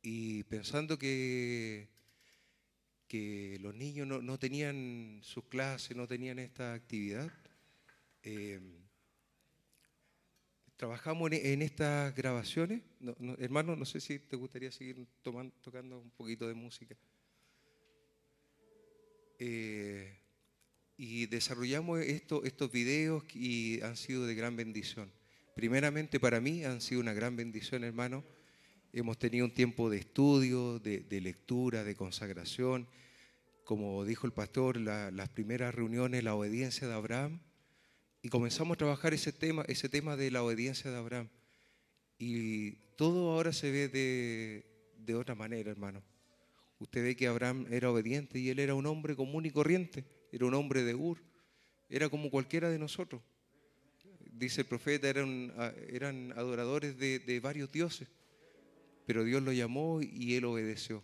y 0.00 0.44
pensando 0.44 0.96
que, 0.96 1.97
que 3.08 3.58
los 3.60 3.74
niños 3.74 4.06
no, 4.06 4.20
no 4.20 4.38
tenían 4.38 5.20
sus 5.22 5.44
clases, 5.44 5.96
no 5.96 6.06
tenían 6.06 6.38
esta 6.38 6.74
actividad, 6.74 7.32
eh, 8.22 8.60
trabajamos 10.76 11.32
en, 11.32 11.62
estas 11.62 12.14
grabaciones. 12.14 12.82
No- 13.00 13.16
no- 13.18 13.36
hermano, 13.38 13.74
no 13.74 13.84
sé 13.84 14.00
si 14.00 14.18
te 14.18 14.36
gustaría 14.36 14.70
seguir 14.70 15.06
toman- 15.24 15.52
tocando 15.62 15.98
un 15.98 16.10
poquito 16.10 16.46
de 16.46 16.54
música. 16.54 16.96
Eh, 19.38 20.18
y 20.96 21.26
desarrollamos 21.26 22.00
esto- 22.00 22.44
estos 22.44 22.70
videos 22.70 23.24
y 23.34 23.80
han 23.82 23.96
sido 23.96 24.26
de 24.26 24.34
gran 24.34 24.56
bendición. 24.56 25.10
Primeramente 25.54 26.20
para 26.20 26.40
mí 26.40 26.64
han 26.64 26.80
sido 26.80 27.00
una 27.00 27.12
gran 27.14 27.36
bendición, 27.36 27.84
hermano. 27.84 28.24
Hemos 28.92 29.18
tenido 29.18 29.44
un 29.44 29.52
tiempo 29.52 29.90
de 29.90 29.98
estudio, 29.98 30.78
de, 30.78 31.20
lectura, 31.20 31.84
de 31.84 31.94
consagración. 31.94 32.88
Como 33.64 34.04
dijo 34.04 34.26
el 34.26 34.32
pastor, 34.32 34.78
la- 34.78 35.10
las 35.10 35.28
primeras 35.28 35.74
reuniones, 35.74 36.24
la 36.24 36.34
obediencia 36.34 36.88
de 36.88 36.94
Abraham. 36.94 37.40
Y 38.22 38.30
comenzamos 38.30 38.74
a 38.74 38.78
trabajar 38.78 39.12
ese 39.14 39.32
tema, 39.32 39.62
ese 39.68 39.88
tema 39.88 40.16
de 40.16 40.30
la 40.30 40.42
obediencia 40.42 40.90
de 40.90 40.96
Abraham. 40.96 41.28
Y 42.18 42.72
todo 42.96 43.32
ahora 43.32 43.52
se 43.52 43.70
ve 43.70 43.88
de, 43.88 44.64
de 44.98 45.14
otra 45.14 45.34
manera, 45.34 45.70
hermano. 45.70 46.02
Usted 46.78 47.02
ve 47.02 47.16
que 47.16 47.26
Abraham 47.26 47.66
era 47.70 47.90
obediente 47.90 48.38
y 48.38 48.48
él 48.48 48.58
era 48.58 48.74
un 48.74 48.86
hombre 48.86 49.14
común 49.14 49.44
y 49.44 49.50
corriente, 49.50 50.04
era 50.32 50.46
un 50.46 50.54
hombre 50.54 50.82
de 50.84 50.94
Ur, 50.94 51.18
era 51.88 52.08
como 52.08 52.30
cualquiera 52.30 52.70
de 52.70 52.78
nosotros. 52.78 53.20
Dice 54.32 54.62
el 54.62 54.66
profeta, 54.66 55.08
eran, 55.08 55.52
eran 55.88 56.32
adoradores 56.36 56.96
de, 56.96 57.18
de 57.18 57.40
varios 57.40 57.70
dioses, 57.72 58.08
pero 59.08 59.24
Dios 59.24 59.42
lo 59.42 59.52
llamó 59.54 60.02
y 60.02 60.34
él 60.34 60.44
obedeció. 60.44 61.02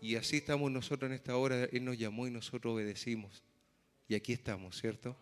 Y 0.00 0.14
así 0.14 0.38
estamos 0.38 0.72
nosotros 0.72 1.10
en 1.10 1.14
esta 1.16 1.36
hora, 1.36 1.64
Él 1.70 1.84
nos 1.84 1.98
llamó 1.98 2.26
y 2.26 2.30
nosotros 2.30 2.72
obedecimos. 2.72 3.42
Y 4.08 4.14
aquí 4.14 4.32
estamos, 4.32 4.80
¿cierto? 4.80 5.14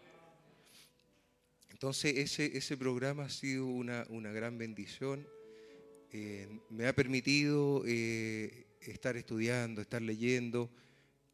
Entonces 1.70 2.16
ese, 2.18 2.56
ese 2.56 2.76
programa 2.76 3.24
ha 3.24 3.30
sido 3.30 3.66
una, 3.66 4.06
una 4.10 4.30
gran 4.30 4.58
bendición. 4.58 5.26
Eh, 6.12 6.46
me 6.70 6.86
ha 6.86 6.94
permitido 6.94 7.82
eh, 7.84 8.66
estar 8.80 9.16
estudiando, 9.16 9.80
estar 9.82 10.00
leyendo 10.02 10.70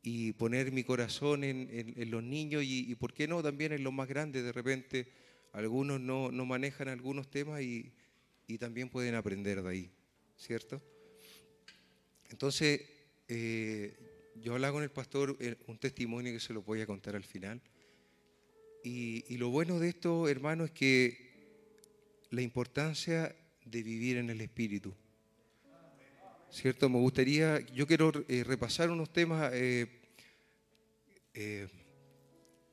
y 0.02 0.32
poner 0.32 0.72
mi 0.72 0.82
corazón 0.82 1.44
en, 1.44 1.68
en- 1.70 2.10
los 2.10 2.22
niños 2.22 2.64
y, 2.64 2.90
y, 2.90 2.94
¿por 2.94 3.12
qué 3.12 3.28
no?, 3.28 3.42
también 3.42 3.72
en 3.72 3.84
los 3.84 3.92
más 3.92 4.08
grandes. 4.08 4.42
De 4.44 4.52
repente 4.52 5.06
Algunos 5.52 6.00
no, 6.00 6.32
no 6.32 6.46
manejan 6.46 6.88
algunos 6.88 7.30
temas 7.30 7.60
y, 7.60 7.92
y 8.46 8.56
también 8.56 8.88
pueden 8.88 9.14
aprender 9.14 9.62
de 9.62 9.68
ahí, 9.68 9.90
¿cierto? 10.42 10.82
Entonces, 12.30 12.80
eh, 13.28 13.94
yo 14.34 14.54
hablaba 14.54 14.74
con 14.74 14.82
el 14.82 14.90
pastor 14.90 15.36
eh, 15.38 15.56
un 15.68 15.78
testimonio 15.78 16.32
que 16.32 16.40
se 16.40 16.52
lo 16.52 16.62
voy 16.62 16.80
a 16.80 16.86
contar 16.86 17.14
al 17.14 17.22
final. 17.22 17.60
Y, 18.84 19.36
lo 19.36 19.50
bueno 19.50 19.78
de 19.78 19.90
esto, 19.90 20.28
hermano, 20.28 20.64
es 20.64 20.72
que 20.72 21.30
la 22.30 22.42
importancia 22.42 23.34
de 23.64 23.82
vivir 23.82 24.16
en 24.16 24.30
el 24.30 24.40
Espíritu. 24.40 24.92
¿Cierto? 26.50 26.88
Me 26.88 26.98
gustaría, 26.98 27.60
yo 27.60 27.86
quiero 27.86 28.12
eh, 28.28 28.42
repasar 28.44 28.90
unos 28.90 29.12
temas, 29.12 29.52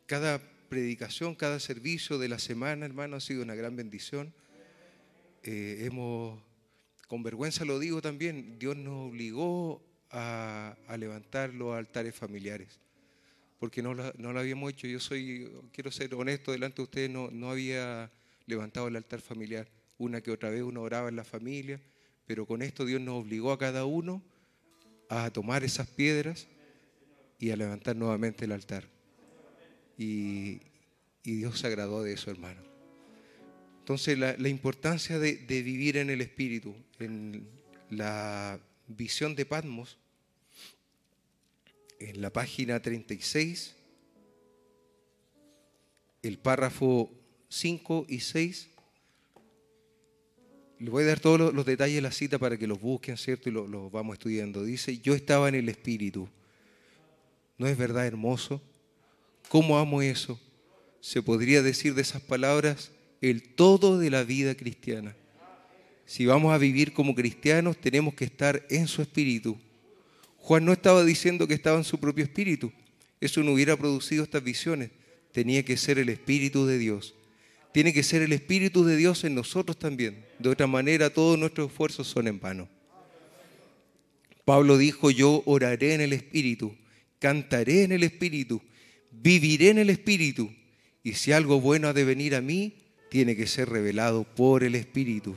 cada 0.07 0.41
predicación, 0.67 1.35
cada 1.35 1.59
servicio 1.59 2.17
de 2.17 2.29
la 2.29 2.39
semana, 2.39 2.85
hermano, 2.85 3.15
ha 3.15 3.21
sido 3.21 3.43
una 3.43 3.55
gran 3.55 3.75
bendición. 3.75 4.33
Hemos, 5.43 6.41
con 7.09 7.23
vergüenza 7.23 7.65
lo 7.65 7.79
digo 7.79 8.03
también, 8.03 8.59
Dios 8.59 8.77
nos 8.77 9.09
obligó 9.09 9.83
a, 10.11 10.77
levantar 10.99 11.51
los 11.55 11.75
altares 11.75 12.13
familiares, 12.13 12.79
porque 13.57 13.81
no 13.81 13.95
lo, 13.95 14.39
habíamos 14.39 14.71
hecho. 14.71 14.85
Yo 14.85 14.99
soy, 14.99 15.51
quiero 15.73 15.89
ser 15.89 16.13
honesto 16.13 16.51
delante 16.51 16.77
de 16.77 16.83
ustedes, 16.83 17.09
no, 17.09 17.31
no 17.31 17.49
había 17.49 18.11
levantado 18.45 18.87
el 18.87 18.95
altar 18.95 19.21
familiar. 19.21 19.67
Una 19.97 20.21
que 20.21 20.29
otra 20.29 20.51
vez 20.51 20.61
uno 20.61 20.83
oraba 20.83 21.09
en 21.09 21.15
la 21.15 21.23
familia, 21.23 21.81
pero 22.27 22.45
con 22.45 22.61
esto 22.61 22.85
Dios 22.85 23.01
nos 23.01 23.15
obligó 23.23 23.51
a 23.51 23.57
cada 23.57 23.85
uno 23.85 24.21
a 25.09 25.31
tomar 25.31 25.63
esas 25.63 25.87
piedras 25.87 26.47
y 27.39 27.49
a 27.49 27.55
levantar 27.55 27.95
nuevamente 27.95 28.45
el 28.45 28.51
altar. 28.51 28.87
Y, 29.97 30.61
y 31.23 31.37
Dios 31.37 31.57
se 31.57 31.65
agradó 31.65 32.03
de 32.03 32.13
eso, 32.13 32.29
hermano. 32.29 32.68
Entonces, 33.89 34.19
la, 34.19 34.47
importancia 34.47 35.17
de, 35.17 35.33
vivir 35.47 35.97
en 35.97 36.11
el 36.11 36.21
Espíritu, 36.21 36.75
en 36.99 37.49
la 37.89 38.59
visión 38.87 39.35
de 39.35 39.47
Patmos, 39.47 39.97
en 41.97 42.21
la 42.21 42.29
página 42.29 42.79
36, 42.79 43.75
el 46.21 46.37
párrafo 46.37 47.09
5 47.47 48.05
y 48.07 48.19
6. 48.19 48.69
Le 50.77 50.89
voy 50.91 51.01
a 51.01 51.07
dar 51.07 51.19
todos 51.19 51.39
los, 51.39 51.53
los 51.55 51.65
detalles 51.65 51.95
de 51.95 52.01
la 52.01 52.11
cita 52.11 52.37
para 52.37 52.59
que 52.59 52.67
los 52.67 52.79
busquen, 52.79 53.17
¿cierto? 53.17 53.49
Y 53.49 53.53
los 53.53 53.67
lo 53.67 53.89
vamos 53.89 54.13
estudiando. 54.13 54.63
Dice, 54.63 54.99
yo 54.99 55.15
estaba 55.15 55.49
en 55.49 55.55
el 55.55 55.67
Espíritu. 55.67 56.29
¿No 57.57 57.65
es 57.65 57.75
verdad 57.75 58.05
hermoso? 58.05 58.61
¿Cómo 59.47 59.79
amo 59.79 60.03
eso? 60.03 60.39
Se 61.01 61.23
podría 61.23 61.63
decir 61.63 61.95
de 61.95 62.03
esas 62.03 62.21
palabras 62.21 62.91
el 63.21 63.43
todo 63.43 63.99
de 63.99 64.09
la 64.09 64.23
vida 64.23 64.55
cristiana. 64.55 65.15
Si 66.05 66.25
vamos 66.25 66.53
a 66.53 66.57
vivir 66.57 66.93
como 66.93 67.13
cristianos, 67.13 67.77
tenemos 67.77 68.13
que 68.13 68.25
estar 68.25 68.65
en 68.69 68.87
su 68.87 69.01
espíritu. 69.01 69.57
Juan 70.37 70.65
no 70.65 70.73
estaba 70.73 71.03
diciendo 71.03 71.47
que 71.47 71.53
estaba 71.53 71.77
en 71.77 71.83
su 71.83 71.99
propio 71.99 72.23
espíritu. 72.23 72.71
Eso 73.21 73.43
no 73.43 73.53
hubiera 73.53 73.77
producido 73.77 74.23
estas 74.23 74.43
visiones. 74.43 74.89
Tenía 75.31 75.63
que 75.63 75.77
ser 75.77 75.99
el 75.99 76.09
espíritu 76.09 76.65
de 76.65 76.77
Dios. 76.77 77.13
Tiene 77.71 77.93
que 77.93 78.01
ser 78.01 78.23
el 78.23 78.33
espíritu 78.33 78.83
de 78.83 78.97
Dios 78.97 79.23
en 79.23 79.35
nosotros 79.35 79.77
también. 79.77 80.25
De 80.39 80.49
otra 80.49 80.65
manera, 80.65 81.11
todos 81.11 81.37
nuestros 81.37 81.69
esfuerzos 81.69 82.07
son 82.07 82.27
en 82.27 82.39
vano. 82.39 82.67
Pablo 84.45 84.79
dijo, 84.79 85.11
yo 85.11 85.43
oraré 85.45 85.93
en 85.93 86.01
el 86.01 86.13
espíritu, 86.13 86.75
cantaré 87.19 87.83
en 87.83 87.91
el 87.91 88.01
espíritu, 88.01 88.59
viviré 89.11 89.69
en 89.69 89.77
el 89.77 89.91
espíritu. 89.91 90.51
Y 91.03 91.13
si 91.13 91.31
algo 91.31 91.61
bueno 91.61 91.87
ha 91.87 91.93
de 91.93 92.03
venir 92.03 92.33
a 92.33 92.41
mí, 92.41 92.73
tiene 93.09 93.35
que 93.35 93.47
ser 93.47 93.69
revelado 93.69 94.23
por 94.23 94.63
el 94.63 94.75
espíritu. 94.75 95.35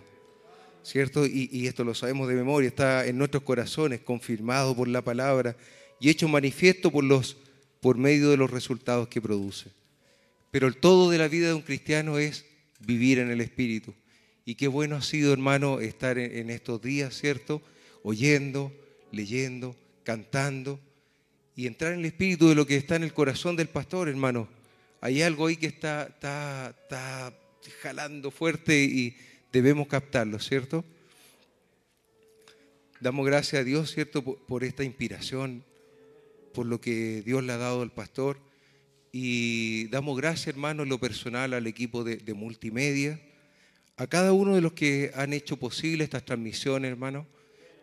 ¿cierto? 0.82 1.26
Y, 1.26 1.66
esto 1.66 1.84
lo 1.84 1.94
sabemos 1.94 2.28
de 2.28 2.34
memoria, 2.34 2.68
está 2.68 3.06
en 3.06 3.18
nuestros 3.18 3.42
corazones, 3.42 4.00
confirmado 4.00 4.74
por 4.74 4.88
la 4.88 5.02
palabra 5.02 5.56
y 6.00 6.10
hecho 6.10 6.28
manifiesto 6.28 6.90
por, 6.90 7.04
los, 7.04 7.36
por 7.80 7.96
medio 7.96 8.30
de 8.30 8.36
los 8.36 8.50
resultados 8.50 9.08
que 9.08 9.22
produce. 9.22 9.70
Pero 10.50 10.66
el 10.66 10.76
todo 10.76 11.10
de 11.10 11.18
la 11.18 11.28
vida 11.28 11.48
de 11.48 11.54
un 11.54 11.62
cristiano 11.62 12.18
es 12.18 12.44
vivir 12.80 13.18
en 13.18 13.30
el 13.30 13.40
Espíritu. 13.40 13.94
Y 14.44 14.56
qué 14.56 14.68
bueno 14.68 14.96
ha 14.96 15.02
sido, 15.02 15.32
hermano, 15.32 15.80
estar 15.80 16.18
en, 16.18 16.36
en 16.36 16.50
estos 16.50 16.82
días, 16.82 17.16
¿cierto? 17.16 17.62
Oyendo, 18.02 18.72
leyendo, 19.12 19.76
cantando 20.02 20.80
y 21.54 21.66
entrar 21.66 21.92
en 21.92 22.00
el 22.00 22.06
Espíritu 22.06 22.48
de 22.48 22.56
lo 22.56 22.66
que 22.66 22.76
está 22.76 22.96
en 22.96 23.04
el 23.04 23.14
corazón 23.14 23.54
del 23.56 23.68
pastor, 23.68 24.08
hermano. 24.08 24.48
Hay 25.00 25.22
algo 25.22 25.46
ahí 25.46 25.56
que 25.56 25.66
está, 25.66 26.04
está, 26.04 26.74
está 26.82 27.32
jalando 27.70 28.30
fuerte 28.30 28.82
y 28.82 29.16
debemos 29.52 29.86
captarlo, 29.86 30.38
¿cierto? 30.38 30.84
Damos 33.00 33.26
gracias 33.26 33.60
a 33.60 33.64
Dios, 33.64 33.92
¿cierto? 33.92 34.22
Por, 34.22 34.64
esta 34.64 34.84
inspiración, 34.84 35.64
por 36.54 36.66
lo 36.66 36.80
que 36.80 37.22
Dios 37.22 37.42
le 37.42 37.52
ha 37.52 37.58
dado 37.58 37.82
al 37.82 37.92
pastor. 37.92 38.38
Y 39.10 39.88
damos 39.88 40.16
gracias, 40.16 40.48
hermano, 40.48 40.84
en 40.84 40.88
lo 40.88 40.98
personal 40.98 41.52
al 41.52 41.66
equipo 41.66 42.04
de, 42.04 42.16
de, 42.16 42.34
multimedia, 42.34 43.20
a 43.96 44.06
cada 44.06 44.32
uno 44.32 44.54
de 44.54 44.62
los 44.62 44.72
que 44.72 45.10
han 45.14 45.32
hecho 45.32 45.58
posible 45.58 46.04
estas 46.04 46.24
transmisiones, 46.24 46.90
hermano. 46.90 47.26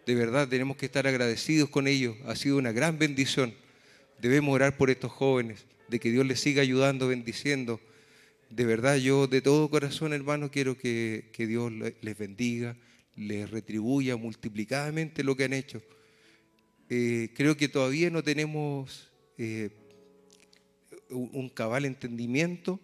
De 0.06 0.16
verdad, 0.16 0.48
tenemos 0.48 0.78
que 0.78 0.88
estar 0.88 1.06
agradecidos 1.06 1.70
con 1.70 1.88
ellos. 1.88 2.16
Ha 2.26 2.36
sido 2.36 2.58
una 2.58 2.72
gran 2.72 2.98
bendición. 2.98 3.53
Debemos 4.20 4.56
orar 4.56 4.76
por 4.76 4.90
estos 4.90 5.12
jóvenes, 5.12 5.66
de 5.88 5.99
que 5.99 6.12
Dios 6.12 6.26
les 6.26 6.40
siga 6.40 6.62
ayudando, 6.62 7.08
bendiciendo 7.08 7.80
de 8.50 8.66
verdad 8.66 8.98
yo 8.98 9.28
de 9.28 9.42
todo 9.42 9.70
corazón, 9.70 10.14
hermano, 10.14 10.50
quiero 10.50 10.78
que, 10.78 11.32
Dios 11.38 11.72
les 12.02 12.18
bendiga, 12.18 12.76
les 13.16 13.50
retribuya 13.50 14.18
multiplicadamente 14.18 15.24
lo 15.24 15.36
que 15.36 15.44
han 15.44 15.54
hecho. 15.54 15.82
Eh, 16.90 17.30
creo 17.36 17.56
que 17.56 17.70
todavía 17.70 18.10
no 18.10 18.24
tenemos 18.24 19.12
eh, 19.38 19.70
un, 21.10 21.50
cabal 21.50 21.86
entendimiento 21.86 22.80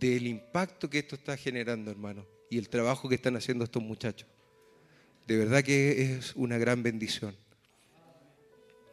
del 0.00 0.26
impacto 0.26 0.90
que 0.90 0.98
esto 0.98 1.14
está 1.14 1.36
generando, 1.36 1.90
hermano, 1.90 2.26
y 2.50 2.58
el 2.58 2.68
trabajo 2.68 3.08
que 3.08 3.14
están 3.14 3.36
haciendo 3.36 3.64
estos 3.64 3.82
muchachos. 3.82 4.28
De 5.28 5.36
verdad 5.36 5.62
que 5.62 6.16
es 6.16 6.34
una 6.34 6.58
gran 6.58 6.82
bendición. 6.82 7.36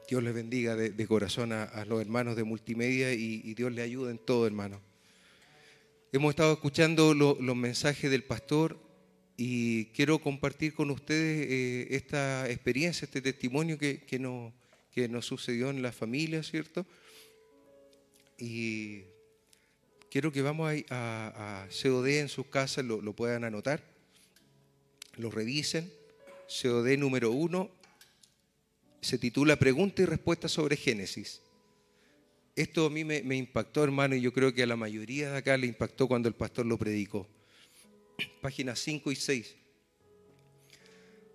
Dios 0.08 0.22
les 0.22 0.34
bendiga 0.34 0.76
de, 0.76 1.08
corazón 1.08 1.52
a, 1.52 1.64
a, 1.64 1.86
los 1.86 2.00
hermanos 2.02 2.36
de 2.36 2.44
multimedia 2.44 3.14
y, 3.14 3.41
y 3.44 3.54
Dios 3.56 3.72
les 3.72 3.86
ayude 3.86 4.12
en 4.12 4.20
todo, 4.20 4.45
hermano. 4.45 4.93
Hemos 6.15 6.30
estado 6.30 6.53
escuchando 6.53 7.15
lo, 7.15 7.40
los 7.41 7.56
mensajes 7.56 8.11
del 8.11 8.23
pastor 8.23 8.77
y 9.35 9.85
quiero 9.85 10.19
compartir 10.19 10.76
con 10.76 10.91
ustedes 10.91 11.48
eh, 11.49 11.88
esta 11.95 12.48
experiencia, 12.52 13.06
este 13.06 13.19
testimonio 13.19 13.80
que, 13.80 14.03
que, 14.03 14.19
nos, 14.19 14.53
que 14.94 15.10
nos 15.10 15.26
sucedió 15.26 15.72
en 15.72 15.81
la 15.81 15.91
familia, 15.91 16.44
¿cierto? 16.44 16.85
Y 18.38 19.06
quiero 20.11 20.31
que 20.31 20.44
vamos 20.44 20.72
a, 20.72 20.95
a, 20.95 21.64
a 21.64 21.68
COD 21.69 22.07
en 22.19 22.30
sus 22.30 22.45
casas, 22.45 22.85
lo, 22.85 23.02
lo, 23.02 23.14
puedan 23.14 23.44
anotar, 23.44 23.84
lo 25.18 25.31
revisen. 25.31 25.91
COD 26.61 26.95
número 26.95 27.31
uno 27.31 27.72
se 29.02 29.18
titula 29.18 29.56
Pregunta 29.56 30.03
y 30.03 30.06
respuesta 30.06 30.48
sobre 30.48 30.77
Génesis. 30.77 31.41
Esto 32.55 32.85
a 32.85 32.89
mí 32.89 33.03
me, 33.03 33.35
impactó, 33.35 33.84
hermano, 33.84 34.15
y 34.15 34.21
yo 34.21 34.31
creo 34.31 34.53
que 34.53 34.61
a 34.61 34.67
la 34.67 34.75
mayoría 34.75 35.31
de 35.31 35.38
acá 35.38 35.57
le 35.57 35.65
impactó 35.65 36.07
cuando 36.07 36.30
el 36.30 36.35
pastor 36.35 36.67
lo 36.67 36.77
predicó. 36.77 37.27
Páginas 38.41 38.80
5 38.80 39.11
y 39.11 39.15
6. 39.15 39.55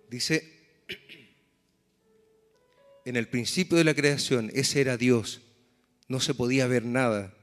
Dice, 0.09 0.59
en 3.03 3.17
el 3.17 3.27
principio 3.27 3.77
de 3.77 3.83
la 3.83 3.93
creación, 3.93 4.49
ese 4.53 4.79
era 4.79 4.95
Dios. 4.95 5.41
No 6.07 6.21
se 6.21 6.33
podía 6.33 6.67
ver 6.67 6.85
nada, 6.85 7.33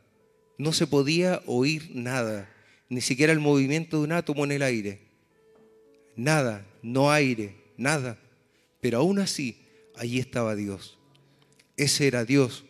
no 0.56 0.72
se 0.72 0.86
podía 0.86 1.42
oír 1.46 1.90
nada, 1.94 2.50
ni 2.88 3.02
siquiera 3.02 3.32
el 3.32 3.40
movimiento 3.40 3.98
de 3.98 4.04
un 4.04 4.12
átomo 4.12 4.44
en 4.44 4.52
el 4.52 4.62
aire. 4.62 5.00
Nada, 6.16 6.66
no 6.82 7.12
aire, 7.12 7.56
nada. 7.76 8.18
Pero 8.80 8.98
aún 8.98 9.18
así, 9.18 9.58
allí 9.94 10.18
estaba 10.18 10.56
Dios. 10.56 10.98
Ese 11.76 12.06
era 12.06 12.24
Dios 12.24 12.65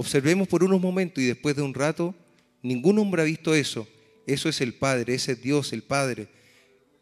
Observemos 0.00 0.48
por 0.48 0.64
unos 0.64 0.80
momentos 0.80 1.22
y 1.22 1.26
después 1.26 1.54
de 1.54 1.60
un 1.60 1.74
rato, 1.74 2.14
ningún 2.62 2.98
hombre 2.98 3.20
ha 3.20 3.26
visto 3.26 3.54
eso. 3.54 3.86
Eso 4.26 4.48
es 4.48 4.62
el 4.62 4.72
Padre, 4.72 5.12
ese 5.12 5.32
es 5.32 5.42
Dios, 5.42 5.74
el 5.74 5.82
Padre. 5.82 6.26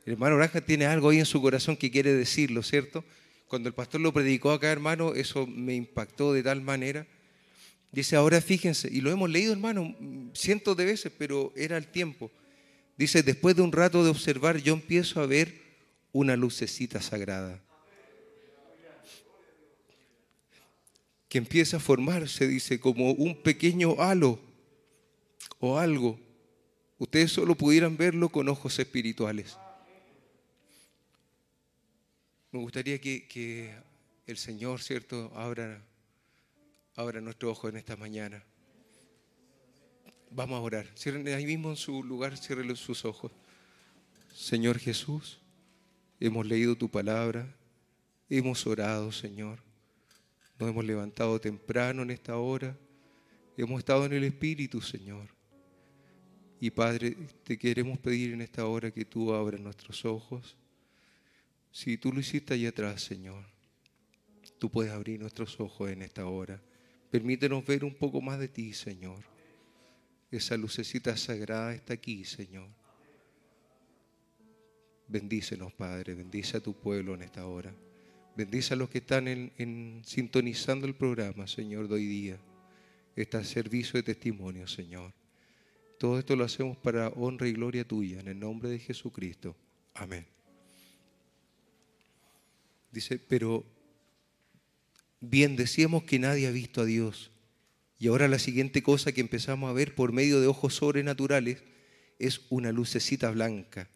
El 0.04 0.14
hermano 0.14 0.36
Granja 0.36 0.60
tiene 0.62 0.84
algo 0.84 1.10
ahí 1.10 1.20
en 1.20 1.24
su 1.24 1.40
corazón 1.40 1.76
que 1.76 1.92
quiere 1.92 2.12
decirlo, 2.12 2.60
¿cierto? 2.64 3.04
Cuando 3.46 3.68
el 3.68 3.74
pastor 3.76 4.00
lo 4.00 4.12
predicó 4.12 4.50
acá, 4.50 4.72
hermano, 4.72 5.14
eso 5.14 5.46
me 5.46 5.76
impactó 5.76 6.32
de 6.32 6.42
tal 6.42 6.60
manera. 6.60 7.06
Dice, 7.92 8.16
ahora 8.16 8.40
fíjense, 8.40 8.88
y 8.90 9.00
lo 9.00 9.12
hemos 9.12 9.30
leído, 9.30 9.52
hermano, 9.52 9.94
cientos 10.34 10.76
de 10.76 10.84
veces, 10.84 11.12
pero 11.16 11.52
era 11.54 11.76
el 11.76 11.86
tiempo. 11.86 12.32
Dice, 12.96 13.22
después 13.22 13.54
de 13.54 13.62
un 13.62 13.70
rato 13.70 14.02
de 14.02 14.10
observar, 14.10 14.56
yo 14.56 14.74
empiezo 14.74 15.20
a 15.20 15.26
ver 15.26 15.54
una 16.10 16.34
lucecita 16.34 17.00
sagrada. 17.00 17.62
Que 21.28 21.38
empieza 21.38 21.76
a 21.76 21.80
formarse, 21.80 22.48
dice, 22.48 22.80
como 22.80 23.12
un 23.12 23.42
pequeño 23.42 24.00
halo 24.00 24.40
o 25.60 25.78
algo. 25.78 26.18
ustedes 26.98 27.30
solo 27.30 27.54
pudieran 27.54 27.96
verlo 27.96 28.28
con 28.28 28.48
ojos 28.48 28.78
espirituales. 28.78 29.56
Me 32.50 32.58
gustaría 32.58 32.98
que, 33.00 33.28
que 33.28 33.74
el 34.26 34.36
Señor, 34.36 34.80
¿cierto?, 34.82 35.30
abra, 35.36 35.82
abra 36.96 37.20
nuestro 37.20 37.50
ojo 37.50 37.68
en 37.68 37.76
esta 37.76 37.96
mañana. 37.96 38.42
Vamos 40.30 40.58
a 40.58 40.60
orar. 40.60 40.86
Cierren 40.96 41.28
ahí 41.28 41.46
mismo 41.46 41.70
en 41.70 41.76
su 41.76 42.02
lugar, 42.02 42.36
cierren 42.36 42.74
sus 42.74 43.04
ojos. 43.04 43.32
Señor 44.34 44.78
Jesús, 44.78 45.38
hemos 46.20 46.46
leído 46.46 46.76
tu 46.76 46.88
palabra, 46.88 47.54
hemos 48.28 48.66
orado, 48.66 49.12
Señor. 49.12 49.67
Nos 50.58 50.70
hemos 50.70 50.84
levantado 50.84 51.40
temprano 51.40 52.02
en 52.02 52.10
esta 52.10 52.36
hora. 52.36 52.76
Hemos 53.56 53.78
estado 53.78 54.06
en 54.06 54.12
el 54.12 54.24
Espíritu, 54.24 54.80
Señor. 54.80 55.28
Y 56.60 56.70
Padre, 56.70 57.16
te 57.44 57.56
queremos 57.56 57.98
pedir 57.98 58.32
en 58.32 58.40
esta 58.40 58.66
hora 58.66 58.90
que 58.90 59.04
tú 59.04 59.32
abras 59.32 59.60
nuestros 59.60 60.04
ojos. 60.04 60.56
Si 61.70 61.96
tú 61.96 62.12
lo 62.12 62.18
hiciste 62.18 62.54
allá 62.54 62.70
atrás, 62.70 63.02
Señor, 63.02 63.44
tú 64.58 64.68
puedes 64.68 64.92
abrir 64.92 65.20
nuestros 65.20 65.60
ojos 65.60 65.90
en 65.90 66.02
esta 66.02 66.26
hora. 66.26 66.60
Permítenos 67.10 67.64
ver 67.64 67.84
un 67.84 67.94
poco 67.94 68.20
más 68.20 68.40
de 68.40 68.48
ti, 68.48 68.72
Señor. 68.72 69.22
Esa 70.30 70.56
lucecita 70.56 71.16
sagrada 71.16 71.72
está 71.72 71.94
aquí, 71.94 72.24
Señor. 72.24 72.68
Bendícenos, 75.06 75.72
Padre. 75.72 76.14
Bendice 76.14 76.56
a 76.56 76.60
tu 76.60 76.74
pueblo 76.74 77.14
en 77.14 77.22
esta 77.22 77.46
hora. 77.46 77.72
Bendice 78.38 78.74
a 78.74 78.76
los 78.76 78.88
que 78.88 78.98
están 78.98 79.26
en, 79.26 80.00
sintonizando 80.04 80.86
el 80.86 80.94
programa, 80.94 81.48
Señor, 81.48 81.88
de 81.88 81.94
hoy 81.96 82.06
día. 82.06 82.38
Este 83.16 83.42
servicio 83.42 83.94
de 83.94 84.04
testimonio, 84.04 84.68
Señor. 84.68 85.12
Todo 85.98 86.20
esto 86.20 86.36
lo 86.36 86.44
hacemos 86.44 86.76
para 86.76 87.08
honra 87.08 87.48
y 87.48 87.52
gloria 87.52 87.84
tuya, 87.84 88.20
en 88.20 88.28
el 88.28 88.38
nombre 88.38 88.68
de 88.68 88.78
Jesucristo. 88.78 89.56
Amén. 89.92 90.24
Dice, 92.92 93.18
pero 93.18 93.66
bien 95.18 95.56
decíamos 95.56 96.04
que 96.04 96.20
nadie 96.20 96.46
ha 96.46 96.52
visto 96.52 96.82
a 96.82 96.84
Dios. 96.84 97.32
Y 97.98 98.06
ahora 98.06 98.28
la 98.28 98.38
siguiente 98.38 98.84
cosa 98.84 99.10
que 99.10 99.20
empezamos 99.20 99.68
a 99.68 99.72
ver 99.72 99.96
por 99.96 100.12
medio 100.12 100.40
de 100.40 100.46
ojos 100.46 100.76
sobrenaturales 100.76 101.64
es 102.20 102.42
una 102.50 102.70
lucecita 102.70 103.32
blanca. 103.32 103.90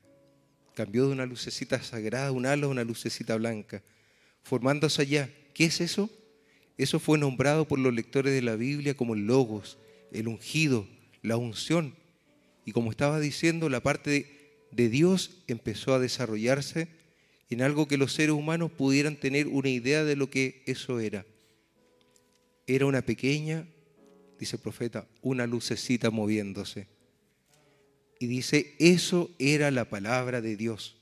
Cambió 0.74 1.06
de 1.06 1.12
una 1.12 1.26
lucecita 1.26 1.80
sagrada, 1.80 2.32
un 2.32 2.46
halo, 2.46 2.66
a 2.66 2.70
una 2.70 2.82
lucecita 2.82 3.36
blanca, 3.36 3.84
formándose 4.42 5.02
allá. 5.02 5.30
¿Qué 5.54 5.64
es 5.64 5.80
eso? 5.80 6.10
Eso 6.78 6.98
fue 6.98 7.18
nombrado 7.18 7.66
por 7.66 7.78
los 7.78 7.92
lectores 7.92 8.32
de 8.32 8.42
la 8.42 8.56
Biblia 8.56 8.94
como 8.94 9.14
el 9.14 9.26
logos, 9.26 9.78
el 10.12 10.28
ungido, 10.28 10.86
la 11.22 11.36
unción. 11.36 11.94
Y 12.64 12.72
como 12.72 12.90
estaba 12.90 13.20
diciendo, 13.20 13.68
la 13.68 13.82
parte 13.82 14.10
de, 14.10 14.26
de 14.70 14.88
Dios 14.88 15.42
empezó 15.46 15.94
a 15.94 15.98
desarrollarse 15.98 16.88
en 17.50 17.62
algo 17.62 17.86
que 17.86 17.98
los 17.98 18.12
seres 18.14 18.34
humanos 18.34 18.72
pudieran 18.72 19.16
tener 19.16 19.46
una 19.46 19.68
idea 19.68 20.04
de 20.04 20.16
lo 20.16 20.30
que 20.30 20.62
eso 20.66 21.00
era. 21.00 21.26
Era 22.66 22.86
una 22.86 23.02
pequeña, 23.02 23.66
dice 24.38 24.56
el 24.56 24.62
profeta, 24.62 25.06
una 25.20 25.46
lucecita 25.46 26.10
moviéndose. 26.10 26.88
Y 28.18 28.26
dice, 28.26 28.74
eso 28.78 29.30
era 29.38 29.70
la 29.70 29.84
palabra 29.90 30.40
de 30.40 30.56
Dios. 30.56 31.01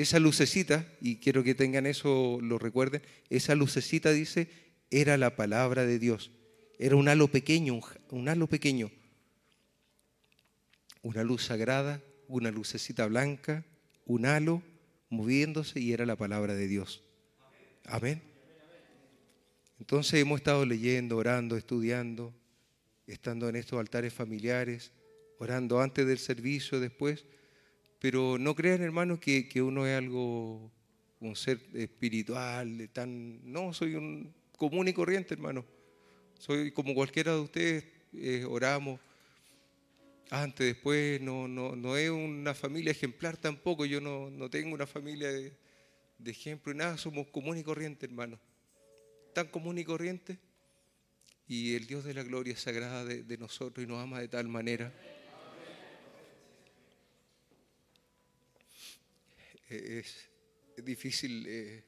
Esa 0.00 0.18
lucecita, 0.18 0.86
y 1.02 1.16
quiero 1.16 1.44
que 1.44 1.54
tengan 1.54 1.84
eso, 1.84 2.38
lo 2.40 2.58
recuerden, 2.58 3.02
esa 3.28 3.54
lucecita 3.54 4.12
dice, 4.12 4.48
era 4.90 5.18
la 5.18 5.36
palabra 5.36 5.84
de 5.84 5.98
Dios. 5.98 6.30
Era 6.78 6.96
un 6.96 7.06
halo 7.06 7.28
pequeño, 7.28 7.78
un, 8.08 8.26
halo 8.30 8.46
pequeño. 8.46 8.90
Una 11.02 11.22
luz 11.22 11.44
sagrada, 11.44 12.02
una 12.28 12.50
lucecita 12.50 13.04
blanca, 13.08 13.66
un 14.06 14.24
halo 14.24 14.62
moviéndose 15.10 15.80
y 15.80 15.92
era 15.92 16.06
la 16.06 16.16
palabra 16.16 16.54
de 16.54 16.66
Dios. 16.66 17.02
Amén. 17.84 18.22
Entonces 19.78 20.18
hemos 20.18 20.40
estado 20.40 20.64
leyendo, 20.64 21.18
orando, 21.18 21.58
estudiando, 21.58 22.32
estando 23.06 23.50
en 23.50 23.56
estos 23.56 23.78
altares 23.78 24.14
familiares, 24.14 24.92
orando 25.36 25.78
antes 25.78 26.06
del 26.06 26.18
servicio, 26.18 26.80
después. 26.80 27.26
Pero 28.00 28.38
no 28.38 28.54
crean, 28.54 28.82
hermanos, 28.82 29.20
que, 29.20 29.48
que 29.48 29.60
uno 29.60 29.86
es 29.86 29.96
algo, 29.96 30.72
un 31.20 31.36
ser 31.36 31.60
espiritual, 31.74 32.88
tan... 32.92 33.52
No, 33.52 33.74
soy 33.74 33.94
un 33.94 34.34
común 34.56 34.88
y 34.88 34.92
corriente, 34.92 35.34
hermano. 35.34 35.64
Soy 36.38 36.72
como 36.72 36.94
cualquiera 36.94 37.34
de 37.34 37.40
ustedes, 37.40 37.84
eh, 38.14 38.44
oramos 38.48 38.98
antes, 40.30 40.64
después, 40.64 41.20
no, 41.20 41.48
no, 41.48 41.74
no 41.74 41.96
es 41.96 42.08
una 42.08 42.54
familia 42.54 42.92
ejemplar 42.92 43.36
tampoco, 43.36 43.84
yo 43.84 44.00
no, 44.00 44.30
no 44.30 44.48
tengo 44.48 44.74
una 44.74 44.86
familia 44.86 45.30
de, 45.30 45.52
de 46.18 46.30
ejemplo 46.30 46.72
y 46.72 46.76
nada, 46.76 46.96
somos 46.96 47.26
común 47.26 47.58
y 47.58 47.64
corriente, 47.64 48.06
hermano. 48.06 48.38
Tan 49.34 49.48
común 49.48 49.78
y 49.78 49.84
corriente. 49.84 50.38
Y 51.48 51.74
el 51.74 51.86
Dios 51.86 52.04
de 52.04 52.14
la 52.14 52.22
gloria 52.22 52.52
es 52.52 52.60
sagrada 52.60 53.04
de, 53.04 53.24
de 53.24 53.38
nosotros 53.38 53.84
y 53.84 53.88
nos 53.88 53.98
ama 53.98 54.20
de 54.20 54.28
tal 54.28 54.46
manera. 54.46 54.92
Eh, 59.70 60.02
Es, 60.04 60.28
difícil 60.84 61.44
eh, 61.46 61.84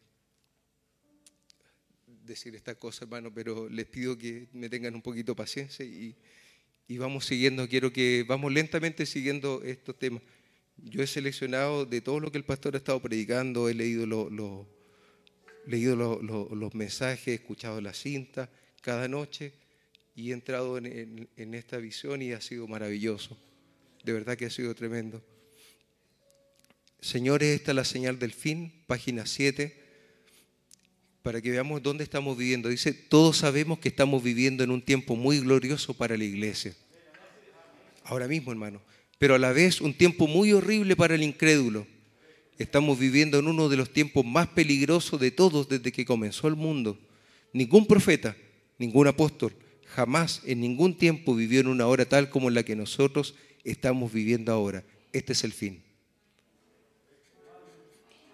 decir 2.07 2.55
esta 2.55 2.75
cosa, 2.75 3.05
hermano, 3.05 3.33
pero 3.33 3.69
les 3.71 3.87
pido 3.87 4.19
que 4.19 4.49
me 4.53 4.69
tengan 4.69 4.95
un 4.95 5.01
poquito 5.01 5.33
de 5.33 5.37
paciencia 5.37 5.85
y, 5.85 6.15
vamos 6.99 7.25
siguiendo, 7.25 7.67
quiero 7.69 7.91
que 7.91 8.23
vamos 8.29 8.53
lentamente 8.53 9.07
siguiendo 9.07 9.63
estos 9.65 9.99
temas. 9.99 10.23
Yo 10.77 11.03
he 11.03 11.07
seleccionado 11.07 11.87
de 11.87 12.03
todo 12.03 12.21
lo 12.21 12.31
que 12.31 12.37
el 12.37 12.45
pastor 12.45 12.75
ha 12.75 12.79
estado 12.79 13.01
predicando, 13.01 13.69
he 13.71 13.75
leído, 13.75 14.05
lo- 14.07 14.69
leído 15.67 15.97
lo- 15.97 16.21
lo- 16.23 16.55
los 16.55 16.75
mensajes, 16.75 17.29
he 17.29 17.35
escuchado 17.35 17.81
la 17.81 17.95
cinta 17.95 18.51
cada 18.83 19.09
noche 19.09 19.55
y 20.15 20.31
he 20.31 20.35
entrado 20.35 20.77
en, 20.77 20.85
en- 20.87 21.29
en 21.37 21.55
esta 21.55 21.79
visión 21.79 22.21
y 22.21 22.33
ha 22.33 22.43
sido 22.43 22.69
maravilloso. 22.69 23.39
De 24.05 24.13
verdad 24.13 24.37
que 24.37 24.45
ha 24.47 24.51
sido 24.51 24.75
tremendo. 24.75 25.25
Señores, 27.03 27.57
esta 27.57 27.73
es 27.73 27.75
la 27.75 27.85
señal 27.85 28.21
del 28.21 28.33
fin, 28.33 28.73
página 28.87 29.27
7, 29.27 29.77
para 31.21 31.41
que 31.41 31.51
veamos 31.51 31.83
dónde 31.83 32.05
estamos 32.05 32.39
viviendo. 32.39 32.69
Dice, 32.69 32.93
todos 32.93 33.39
sabemos 33.39 33.81
que 33.81 33.89
estamos 33.89 34.23
viviendo 34.23 34.63
en 34.63 34.71
un 34.71 34.81
tiempo 34.81 35.17
muy 35.17 35.41
glorioso 35.41 35.95
para 35.95 36.17
la 36.17 36.23
iglesia. 36.23 36.77
Ahora 38.05 38.29
mismo, 38.29 38.53
hermano. 38.53 38.81
Pero 39.19 39.35
a 39.35 39.39
la 39.41 39.53
vez 39.53 39.81
un 39.81 39.95
tiempo 39.95 40.29
muy 40.29 40.53
horrible 40.53 40.95
para 40.95 41.17
el 41.17 41.25
incrédulo. 41.25 41.89
Estamos 42.57 43.01
viviendo 43.01 43.41
en 43.41 43.49
uno 43.49 43.69
de 43.69 43.79
los 43.79 43.93
tiempos 43.93 44.25
más 44.25 44.47
peligrosos 44.47 45.19
de 45.19 45.33
todos 45.33 45.69
desde 45.69 45.91
que 45.91 46.05
comenzó 46.05 46.47
el 46.47 46.55
mundo. 46.55 47.01
Ningún 47.53 47.89
profeta, 47.89 48.37
ningún 48.79 49.09
apóstol, 49.09 49.53
jamás 49.87 50.41
en 50.45 50.61
ningún 50.61 50.97
tiempo 50.97 51.35
vivió 51.35 51.59
en 51.59 51.67
una 51.67 51.89
hora 51.89 52.05
tal 52.05 52.31
como 52.31 52.49
la 52.49 52.63
que 52.63 52.77
nosotros 52.77 53.35
estamos 53.65 54.13
viviendo 54.13 54.53
ahora. 54.53 54.85
Este 55.13 55.33
es 55.33 55.43
el 55.43 55.53
fin. 55.53 55.83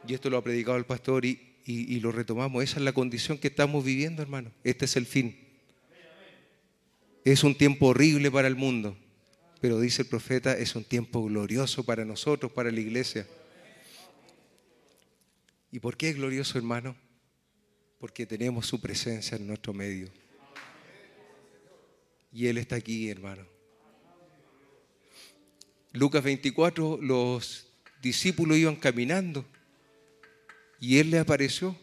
Y 0.07 0.15
esto 0.15 0.31
lo 0.31 0.37
ha 0.39 0.45
predicado 0.45 0.77
el 0.79 0.87
pastor 0.87 1.25
y, 1.25 1.57
y- 1.65 2.01
lo 2.01 2.13
retomamos. 2.13 2.63
Esa 2.65 2.77
es 2.79 2.83
la 2.83 2.93
condición 2.93 3.39
que 3.39 3.49
estamos 3.49 3.85
viviendo, 3.85 4.23
hermano. 4.23 4.51
Este 4.65 4.85
es 4.87 4.97
el 4.97 5.07
fin. 5.07 5.39
Es 7.25 7.45
un 7.45 7.55
tiempo 7.57 7.89
horrible 7.89 8.31
para 8.31 8.49
el 8.49 8.57
mundo, 8.57 8.97
pero 9.61 9.79
dice 9.81 10.03
el 10.03 10.09
profeta, 10.09 10.57
es 10.57 10.75
un 10.77 10.85
tiempo 10.85 11.23
glorioso 11.25 11.85
para 11.85 12.05
nosotros, 12.05 12.51
para 12.53 12.71
la 12.71 12.81
iglesia. 12.81 13.27
¿Y 15.71 15.81
por 15.81 15.97
qué 15.97 16.09
es 16.11 16.17
glorioso, 16.17 16.57
hermano? 16.57 16.97
Porque 17.99 18.25
tenemos 18.25 18.67
su 18.67 18.81
presencia 18.81 19.37
en 19.37 19.47
nuestro 19.47 19.75
medio. 19.75 20.09
Y 22.33 22.47
Él 22.47 22.57
está 22.57 22.77
aquí, 22.77 23.11
hermano. 23.11 23.45
Lucas 25.93 26.23
24, 26.23 26.99
los 27.03 27.67
discípulos 28.01 28.57
iban 28.57 28.77
caminando 28.77 29.45
y 30.81 30.99
Él 30.99 31.11
le 31.11 31.19
apareció. 31.19 31.77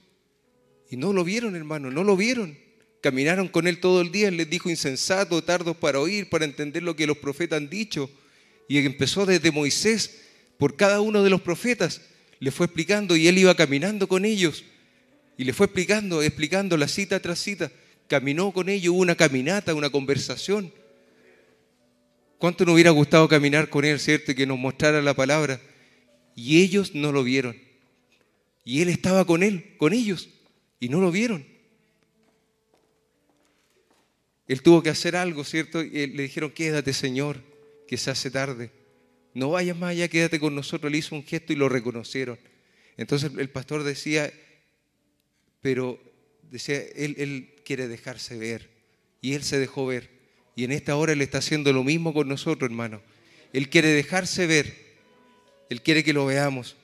Y 0.89 0.97
no 0.97 1.13
lo 1.13 1.23
vieron, 1.23 1.55
hermano, 1.55 1.91
no 1.91 2.03
lo 2.03 2.15
vieron. 2.15 2.57
Caminaron 3.01 3.47
con 3.47 3.67
Él 3.67 3.79
todo 3.79 4.01
el 4.01 4.11
día, 4.11 4.31
les 4.31 4.49
dijo 4.49 4.69
insensato, 4.69 5.43
tardos 5.43 5.77
para 5.77 5.99
oír, 5.99 6.29
para 6.29 6.45
entender 6.45 6.83
lo 6.83 6.95
que 6.95 7.07
los 7.07 7.17
profetas 7.17 7.57
han 7.57 7.69
dicho. 7.69 8.09
Y 8.67 8.77
empezó 8.79 9.25
desde 9.25 9.51
Moisés, 9.51 10.21
por 10.57 10.75
cada 10.75 11.01
uno 11.01 11.23
de 11.23 11.29
los 11.29 11.41
profetas, 11.41 12.01
le 12.39 12.51
fue 12.51 12.65
explicando 12.65 13.15
y 13.15 13.27
Él 13.27 13.37
iba 13.37 13.55
caminando 13.55 14.07
con 14.07 14.25
ellos. 14.25 14.63
Y 15.37 15.43
le 15.43 15.53
fue 15.53 15.65
explicando, 15.65 16.21
explicando 16.21 16.77
la 16.77 16.87
cita 16.87 17.19
tras 17.19 17.39
cita. 17.39 17.71
Caminó 18.07 18.51
con 18.51 18.69
ellos, 18.69 18.93
hubo 18.93 19.01
una 19.01 19.15
caminata, 19.15 19.73
una 19.73 19.89
conversación. 19.89 20.71
¿Cuánto 22.37 22.65
nos 22.65 22.73
hubiera 22.73 22.91
gustado 22.91 23.27
caminar 23.27 23.69
con 23.69 23.85
Él, 23.85 23.99
cierto? 23.99 24.33
Que 24.35 24.45
nos 24.45 24.57
mostrara 24.57 25.01
la 25.01 25.13
palabra. 25.13 25.59
Y 26.35 26.61
ellos 26.61 26.93
no 26.93 27.11
lo 27.11 27.23
vieron. 27.23 27.64
Y 28.65 28.81
Él 28.81 28.89
estaba 28.89 29.23
con 29.25 29.43
Él, 29.43 29.75
con 29.77 29.93
ellos, 29.93 30.27
y 30.79 30.89
no 30.89 30.99
lo 30.99 31.11
vieron. 31.11 31.45
Él 34.47 34.61
tuvo 34.61 34.83
que 34.83 34.89
hacer 34.89 35.15
algo, 35.15 35.43
¿cierto? 35.43 35.81
Y 35.81 36.07
le 36.07 36.23
dijeron, 36.23 36.51
quédate, 36.51 36.93
Señor, 36.93 37.41
que 37.87 37.97
se 37.97 38.11
hace 38.11 38.29
tarde. 38.29 38.71
no 39.33 39.51
vayas 39.51 39.77
más 39.77 39.91
allá, 39.91 40.07
quédate 40.07 40.39
con 40.39 40.55
nosotros. 40.55 40.91
Le 40.91 40.99
hizo 40.99 41.15
un 41.15 41.23
gesto 41.23 41.53
y 41.53 41.55
lo 41.55 41.69
reconocieron. 41.69 42.37
Entonces 42.97 43.31
el 43.37 43.49
pastor 43.49 43.83
decía, 43.83 44.31
pero 45.61 45.99
decía, 46.51 46.77
él, 46.95 47.15
él 47.17 47.55
quiere 47.65 47.87
dejarse 47.87 48.37
ver. 48.37 48.69
Y 49.21 49.33
él 49.33 49.43
se 49.43 49.59
dejó 49.59 49.85
ver. 49.87 50.09
Y 50.55 50.63
en 50.63 50.71
esta 50.71 50.95
hora 50.95 51.13
él 51.13 51.21
está 51.21 51.39
haciendo 51.39 51.73
lo 51.73 51.83
mismo 51.83 52.13
con 52.13 52.27
nosotros, 52.27 52.69
hermano. 52.69 53.01
Él 53.51 53.69
quiere 53.69 53.89
dejarse 53.89 54.47
ver. 54.47 54.73
Él 55.69 55.81
quiere 55.81 56.03
que 56.03 56.13
lo 56.13 56.25
veamos. 56.25 56.77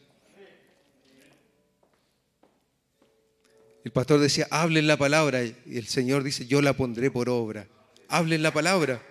El 3.83 3.91
pastor 3.91 4.19
decía, 4.19 4.47
hablen 4.51 4.87
la 4.87 4.97
palabra. 4.97 5.43
Y 5.43 5.77
el 5.77 5.87
Señor 5.87 6.23
dice, 6.23 6.45
yo 6.45 6.61
la 6.61 6.73
pondré 6.73 7.09
por 7.11 7.29
obra. 7.29 7.67
Hablen 8.07 8.43
la 8.43 8.53
palabra. 8.53 9.01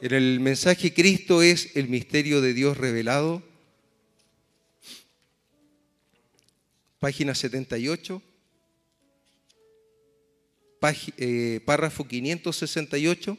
En 0.00 0.12
el 0.14 0.40
mensaje 0.40 0.92
Cristo 0.92 1.42
es 1.42 1.76
el 1.76 1.88
misterio 1.88 2.40
de 2.40 2.54
Dios 2.54 2.76
revelado. 2.76 3.42
Página 6.98 7.34
78. 7.34 8.22
Pági- 10.80 11.14
eh, 11.16 11.60
párrafo 11.64 12.06
568. 12.06 13.36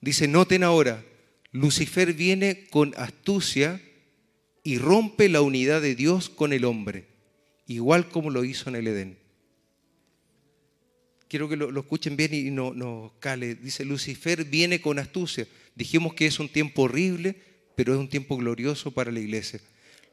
Dice, 0.00 0.28
noten 0.28 0.62
ahora, 0.64 1.04
Lucifer 1.52 2.12
viene 2.12 2.66
con 2.70 2.94
astucia 2.96 3.80
y 4.64 4.78
rompe 4.78 5.28
la 5.28 5.42
unidad 5.42 5.80
de 5.82 5.94
Dios 5.94 6.28
con 6.28 6.52
el 6.52 6.64
hombre, 6.64 7.06
igual 7.66 8.08
como 8.08 8.30
lo 8.30 8.44
hizo 8.44 8.68
en 8.68 8.76
el 8.76 8.86
Edén. 8.88 9.18
Quiero 11.32 11.48
que 11.48 11.56
lo, 11.56 11.80
escuchen 11.80 12.14
bien 12.14 12.34
y 12.34 12.50
no, 12.50 12.74
no 12.74 13.14
cale. 13.18 13.54
Dice, 13.54 13.86
Lucifer 13.86 14.44
viene 14.44 14.82
con 14.82 14.98
astucia. 14.98 15.48
Dijimos 15.74 16.12
que 16.12 16.26
es 16.26 16.38
un 16.38 16.50
tiempo 16.50 16.82
horrible, 16.82 17.36
pero 17.74 17.94
es 17.94 17.98
un 17.98 18.10
tiempo 18.10 18.36
glorioso 18.36 18.90
para 18.90 19.10
la 19.10 19.18
iglesia. 19.18 19.58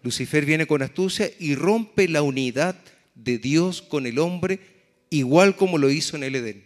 Lucifer 0.01 0.45
viene 0.45 0.65
con 0.65 0.81
astucia 0.81 1.29
y 1.37 1.55
rompe 1.55 2.07
la 2.07 2.21
unidad 2.21 2.81
de 3.15 3.37
Dios 3.37 3.81
con 3.81 4.05
el 4.07 4.17
hombre, 4.17 4.61
igual 5.09 5.57
como 5.57 5.77
lo 5.77 5.91
hizo 5.91 6.15
en 6.15 6.23
el 6.23 6.37
Edén. 6.37 6.63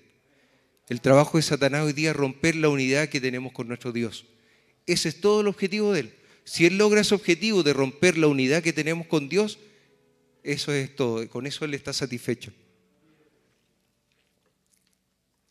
El 0.87 1.01
trabajo 1.01 1.39
de 1.39 1.41
Satanás 1.41 1.85
hoy 1.85 1.93
día 1.93 2.11
es 2.11 2.15
romper 2.15 2.55
la 2.55 2.69
unidad 2.69 3.09
que 3.09 3.19
tenemos 3.19 3.53
con 3.53 3.67
nuestro 3.67 3.91
Dios. 3.91 4.27
Ese 4.85 5.09
es 5.09 5.19
todo 5.19 5.41
el 5.41 5.47
objetivo 5.47 5.93
de 5.93 6.01
él. 6.01 6.13
Si 6.43 6.67
él 6.67 6.77
logra 6.77 7.01
ese 7.01 7.15
objetivo 7.15 7.63
de 7.63 7.73
romper 7.73 8.19
la 8.19 8.27
unidad 8.27 8.61
que 8.61 8.71
tenemos 8.71 9.07
con 9.07 9.29
Dios, 9.29 9.57
eso 10.43 10.71
es 10.71 10.95
todo. 10.95 11.27
Con 11.27 11.47
eso 11.47 11.65
él 11.65 11.73
está 11.73 11.91
satisfecho. 11.91 12.53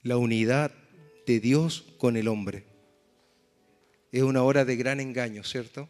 La 0.03 0.17
unidad 0.17 0.73
de 1.27 1.41
Dios 1.41 1.85
con 1.99 2.17
el 2.17 2.29
hombre. 2.29 2.65
Es 4.11 4.23
una 4.23 4.43
hora 4.43 4.65
de 4.65 4.77
gran 4.77 5.01
engaño, 5.01 5.45
¿cierto? 5.45 5.89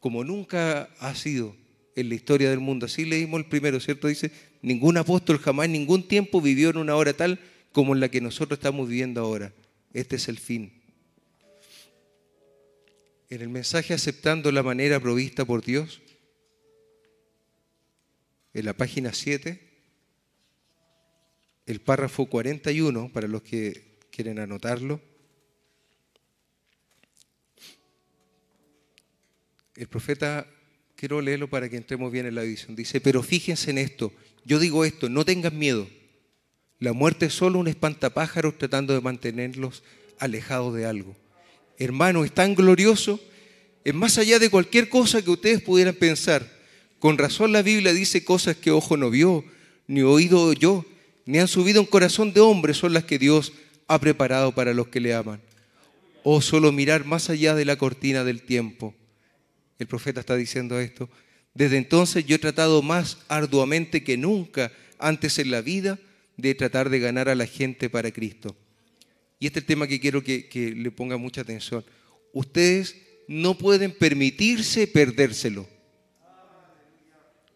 Como 0.00 0.24
nunca 0.24 0.90
ha 1.00 1.14
sido 1.14 1.56
en 1.96 2.08
la 2.08 2.14
historia 2.14 2.50
del 2.50 2.60
mundo. 2.60 2.86
Así 2.86 3.04
leímos 3.04 3.40
el 3.40 3.46
primero, 3.46 3.80
¿cierto? 3.80 4.06
Dice, 4.06 4.30
ningún 4.62 4.96
apóstol 4.96 5.38
jamás 5.38 5.68
ningún 5.68 6.06
tiempo 6.06 6.40
vivió 6.40 6.70
en 6.70 6.76
una 6.76 6.94
hora 6.94 7.12
tal 7.12 7.40
como 7.72 7.94
en 7.94 8.00
la 8.00 8.08
que 8.08 8.20
nosotros 8.20 8.58
estamos 8.58 8.88
viviendo 8.88 9.20
ahora. 9.20 9.52
Este 9.92 10.16
es 10.16 10.28
el 10.28 10.38
fin. 10.38 10.72
En 13.30 13.42
el 13.42 13.48
mensaje 13.48 13.94
aceptando 13.94 14.52
la 14.52 14.62
manera 14.62 15.00
provista 15.00 15.44
por 15.44 15.64
Dios, 15.64 16.00
en 18.54 18.64
la 18.64 18.72
página 18.72 19.12
7, 19.12 19.67
el 21.68 21.80
párrafo 21.80 22.24
41, 22.24 23.12
para 23.12 23.28
los 23.28 23.42
que 23.42 23.98
quieren 24.10 24.38
anotarlo, 24.38 25.02
el 29.76 29.86
profeta, 29.86 30.46
quiero 30.96 31.20
leerlo 31.20 31.50
para 31.50 31.68
que 31.68 31.76
entremos 31.76 32.10
bien 32.10 32.24
en 32.24 32.36
la 32.36 32.42
visión, 32.42 32.74
dice, 32.74 33.02
pero 33.02 33.22
fíjense 33.22 33.70
en 33.70 33.76
esto, 33.76 34.14
yo 34.46 34.58
digo 34.58 34.86
esto, 34.86 35.10
no 35.10 35.26
tengan 35.26 35.58
miedo, 35.58 35.86
la 36.78 36.94
muerte 36.94 37.26
es 37.26 37.34
solo 37.34 37.58
un 37.58 37.68
espantapájaros 37.68 38.56
tratando 38.56 38.94
de 38.94 39.02
mantenerlos 39.02 39.82
alejados 40.18 40.74
de 40.74 40.86
algo. 40.86 41.14
Hermano, 41.76 42.24
es 42.24 42.32
tan 42.32 42.54
glorioso, 42.54 43.20
es 43.84 43.94
más 43.94 44.16
allá 44.16 44.38
de 44.38 44.48
cualquier 44.48 44.88
cosa 44.88 45.20
que 45.20 45.30
ustedes 45.30 45.60
pudieran 45.60 45.94
pensar. 45.94 46.50
Con 46.98 47.18
razón 47.18 47.52
la 47.52 47.60
Biblia 47.60 47.92
dice 47.92 48.24
cosas 48.24 48.56
que 48.56 48.70
ojo 48.70 48.96
no 48.96 49.10
vio, 49.10 49.44
ni 49.86 50.00
oído 50.00 50.42
oyó, 50.42 50.86
ni 51.28 51.38
han 51.38 51.46
subido 51.46 51.82
un 51.82 51.86
corazón 51.86 52.32
de 52.32 52.40
hombre, 52.40 52.72
son 52.72 52.94
las 52.94 53.04
que 53.04 53.18
Dios 53.18 53.52
ha 53.86 54.00
preparado 54.00 54.54
para 54.54 54.72
los 54.72 54.88
que 54.88 54.98
le 54.98 55.12
aman. 55.12 55.42
O 56.22 56.40
solo 56.40 56.72
mirar 56.72 57.04
más 57.04 57.28
allá 57.28 57.54
de 57.54 57.66
la 57.66 57.76
cortina 57.76 58.24
del 58.24 58.40
tiempo. 58.40 58.94
El 59.78 59.86
profeta 59.86 60.20
está 60.20 60.36
diciendo 60.36 60.80
esto. 60.80 61.10
Desde 61.52 61.76
entonces 61.76 62.24
yo 62.24 62.36
he 62.36 62.38
tratado 62.38 62.80
más 62.80 63.18
arduamente 63.28 64.02
que 64.02 64.16
nunca 64.16 64.72
antes 64.98 65.38
en 65.38 65.50
la 65.50 65.60
vida 65.60 65.98
de 66.38 66.54
tratar 66.54 66.88
de 66.88 66.98
ganar 66.98 67.28
a 67.28 67.34
la 67.34 67.44
gente 67.44 67.90
para 67.90 68.10
Cristo. 68.10 68.56
Y 69.38 69.48
este 69.48 69.58
es 69.58 69.64
el 69.64 69.66
tema 69.66 69.86
que 69.86 70.00
quiero 70.00 70.24
que, 70.24 70.48
que 70.48 70.70
le 70.70 70.90
ponga 70.90 71.18
mucha 71.18 71.42
atención. 71.42 71.84
Ustedes 72.32 72.96
no 73.28 73.58
pueden 73.58 73.92
permitirse 73.92 74.86
perdérselo. 74.86 75.68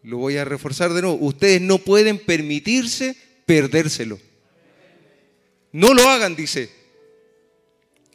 Lo 0.03 0.17
voy 0.17 0.37
a 0.37 0.45
reforzar 0.45 0.93
de 0.93 1.01
nuevo. 1.01 1.17
Ustedes 1.25 1.59
no 1.59 1.79
pueden 1.79 2.19
permitirse 2.19 3.22
perdérselo. 3.45 4.19
No 5.71 5.93
lo 5.93 6.07
hagan, 6.07 6.35
dice. 6.35 6.69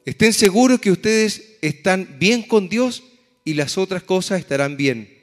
Estén 0.05 0.32
seguros 0.32 0.80
que 0.80 0.90
ustedes 0.90 1.56
están 1.60 2.16
bien 2.18 2.42
con 2.42 2.68
Dios 2.68 3.02
y 3.44 3.55
las 3.55 3.76
otras 3.76 4.02
cosas 4.02 4.40
estarán 4.40 4.76
bien. 4.76 5.18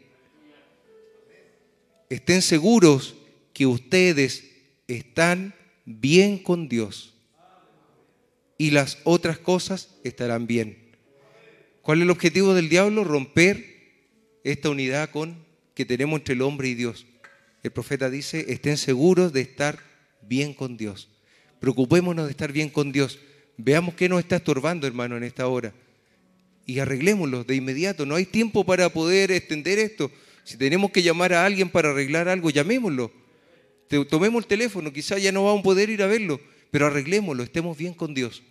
Estén 2.09 2.41
seguros 2.41 3.15
que 3.53 3.65
ustedes 3.65 4.43
están 4.87 5.55
bien 5.85 6.37
con 6.37 6.67
Dios 6.67 7.13
y 8.57 8.71
las 8.71 8.99
otras 9.03 9.37
cosas 9.37 9.95
estarán 10.03 10.47
bien. 10.47 10.77
¿Cuál 11.81 11.99
es 11.99 12.03
el 12.03 12.11
objetivo 12.11 12.53
del 12.53 12.69
diablo? 12.69 13.03
Romper 13.03 13.75
esta 14.43 14.69
unidad 14.69 15.09
con, 15.09 15.43
que 15.73 15.85
tenemos 15.85 16.19
entre 16.19 16.35
el 16.35 16.41
hombre 16.41 16.67
y 16.69 16.75
Dios. 16.75 17.05
El 17.63 17.71
profeta 17.71 18.09
dice, 18.09 18.45
estén 18.49 18.77
seguros 18.77 19.33
de 19.33 19.41
estar 19.41 19.79
bien 20.27 20.53
con 20.53 20.77
Dios. 20.77 21.09
Preocupémonos 21.59 22.25
de 22.25 22.31
estar 22.31 22.51
bien 22.51 22.69
con 22.69 22.91
Dios. 22.91 23.19
Veamos 23.57 23.95
qué 23.95 24.09
nos 24.09 24.19
está 24.19 24.37
estorbando, 24.37 24.87
hermano, 24.87 25.17
en 25.17 25.23
esta 25.23 25.47
hora. 25.47 25.73
Y 26.65 26.79
arreglémoslo 26.79 27.43
de 27.43 27.55
inmediato. 27.55 28.05
No 28.05 28.15
hay 28.15 28.25
tiempo 28.25 28.65
para 28.65 28.89
poder 28.89 29.31
extender 29.31 29.79
esto. 29.79 30.11
Si 30.43 30.57
tenemos 30.57 30.91
que 30.91 31.01
llamar 31.01 31.33
a 31.33 31.45
alguien 31.45 31.69
para 31.69 31.89
arreglar 31.89 32.27
algo, 32.27 32.49
llamémoslo. 32.49 33.11
Tomemos 34.09 34.43
el 34.43 34.47
teléfono, 34.47 34.91
quizás 34.91 35.21
ya 35.21 35.31
no 35.31 35.45
vamos 35.45 35.59
a 35.59 35.63
poder 35.63 35.89
ir 35.89 36.01
a 36.01 36.07
verlo, 36.07 36.41
pero 36.71 36.87
arreglémoslo, 36.87 37.43
estemos 37.43 37.77
bien 37.77 37.93
con 37.93 38.13
Dios. 38.13 38.41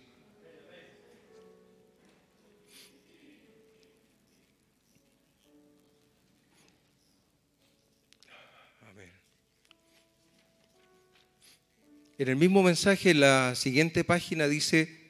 En 12.17 12.29
el 12.29 12.37
mismo 12.37 12.63
mensaje, 12.63 13.11
en 13.11 13.19
la 13.19 13.55
siguiente 13.55 14.03
página 14.05 14.47
dice, 14.47 15.05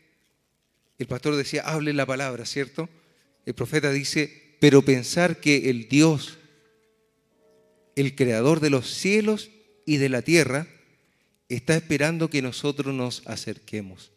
el 0.97 1.05
pastor 1.07 1.35
decía, 1.35 1.61
hable 1.61 1.93
la 1.93 2.05
palabra, 2.05 2.45
¿cierto? 2.45 2.89
El 3.45 3.53
profeta 3.53 3.91
dice, 3.91 4.55
pero 4.59 4.81
pensar 4.81 5.39
que 5.39 5.69
el 5.69 5.87
Dios, 5.87 6.39
el 7.95 8.15
creador 8.15 8.59
de 8.59 8.71
los 8.71 8.89
cielos 8.89 9.51
y 9.85 9.97
de 9.97 10.09
la 10.09 10.23
tierra, 10.23 10.67
está 11.47 11.75
esperando 11.75 12.29
que 12.29 12.41
nosotros 12.41 12.93
nos 12.93 13.21
acerquemos. 13.27 14.11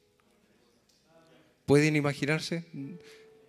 ¿Pueden 1.67 1.95
imaginarse? 1.95 2.65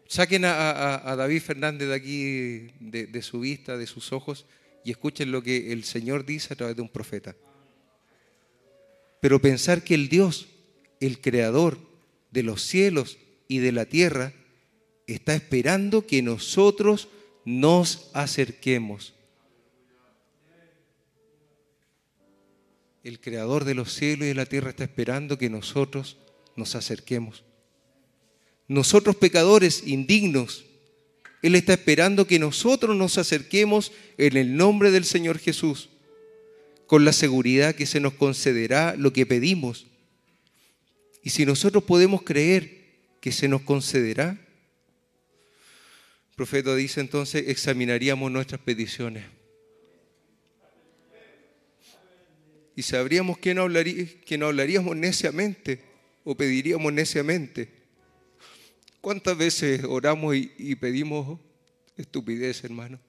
Saquen 0.08 0.44
a, 0.44 1.16
David 1.18 1.42
Fernández 1.42 1.88
de 1.88 1.96
aquí, 1.96 2.72
de 2.82 3.22
su 3.22 3.40
vista, 3.40 3.78
de 3.78 3.88
sus 3.88 4.12
ojos, 4.12 4.46
y 4.84 4.92
escuchen 4.92 5.32
lo 5.32 5.42
que 5.42 5.72
el 5.72 5.86
Señor 5.86 6.26
dice 6.26 6.54
a 6.54 6.58
través 6.58 6.76
de 6.76 6.82
un 6.82 6.90
profeta. 6.90 7.36
Pero 9.20 9.42
pensar 9.42 9.84
que 9.84 9.96
el 9.96 10.10
Dios, 10.10 10.48
el 11.00 11.20
creador 11.22 11.78
de 12.32 12.44
los 12.44 12.62
cielos 12.62 13.18
y 13.48 13.60
de 13.60 13.72
la 13.72 13.86
tierra, 13.86 14.34
está 15.08 15.36
esperando 15.36 16.06
que 16.06 16.22
nosotros 16.22 17.10
nos 17.46 18.12
acerquemos. 18.14 19.14
El 23.04 23.20
creador 23.20 23.66
de 23.66 23.76
los 23.76 23.94
cielos 23.94 24.26
y 24.26 24.30
de 24.30 24.36
la 24.36 24.46
tierra 24.46 24.70
está 24.70 24.84
esperando 24.84 25.38
que 25.38 25.50
nosotros 25.50 26.18
nos 26.56 26.76
acerquemos. 26.76 27.44
Nosotros 28.68 29.16
pecadores 29.16 29.88
indignos, 29.88 30.66
Él 31.42 31.56
está 31.56 31.74
esperando 31.74 32.28
que 32.28 32.38
nosotros 32.38 32.96
nos 32.96 33.18
acerquemos 33.18 33.92
en 34.18 34.38
el 34.38 34.56
nombre 34.56 34.92
del 34.92 35.06
Señor 35.06 35.40
Jesús, 35.40 35.90
con 36.90 37.06
la 37.06 37.14
seguridad 37.14 37.76
que 37.76 37.86
se 37.86 38.00
nos 38.00 38.16
concederá 38.16 38.96
lo 38.98 39.14
que 39.14 39.28
pedimos. 39.28 39.86
Y 41.24 41.30
si 41.30 41.46
nosotros 41.46 41.84
podemos 41.84 42.24
creer 42.24 42.96
que 43.22 43.32
se 43.32 43.48
nos 43.48 43.62
concederá, 43.62 44.44
profeta 46.36 46.76
dice 46.76 47.00
entonces, 47.00 47.48
examinaríamos 47.48 48.32
nuestras 48.32 48.60
peticiones. 48.62 49.24
Y 52.76 52.82
sabríamos 52.82 53.38
que 53.38 53.54
no, 53.54 53.62
hablaría, 53.62 54.08
hablaríamos 54.42 54.98
neciamente 54.98 55.84
o 56.24 56.36
pediríamos 56.36 56.92
neciamente. 56.92 57.70
¿Cuántas 59.00 59.38
veces 59.38 59.84
oramos 59.84 60.36
y, 60.36 60.74
pedimos 60.74 61.40
estupidez, 61.98 62.64
hermano? 62.64 63.00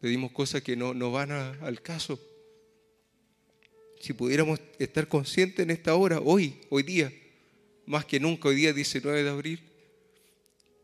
Pedimos 0.00 0.30
cosas 0.30 0.62
que 0.62 0.76
no, 0.76 0.94
no 0.94 1.10
van 1.10 1.32
al 1.32 1.82
caso. 1.82 2.20
Si 4.02 4.12
pudiéramos 4.14 4.60
estar 4.80 5.06
conscientes 5.06 5.60
en 5.60 5.70
esta 5.70 5.94
hora, 5.94 6.18
hoy, 6.18 6.58
hoy 6.70 6.82
día, 6.82 7.12
más 7.86 8.04
que 8.04 8.18
nunca, 8.18 8.48
hoy 8.48 8.56
día 8.56 8.72
19 8.72 9.22
de 9.22 9.30
abril, 9.30 9.60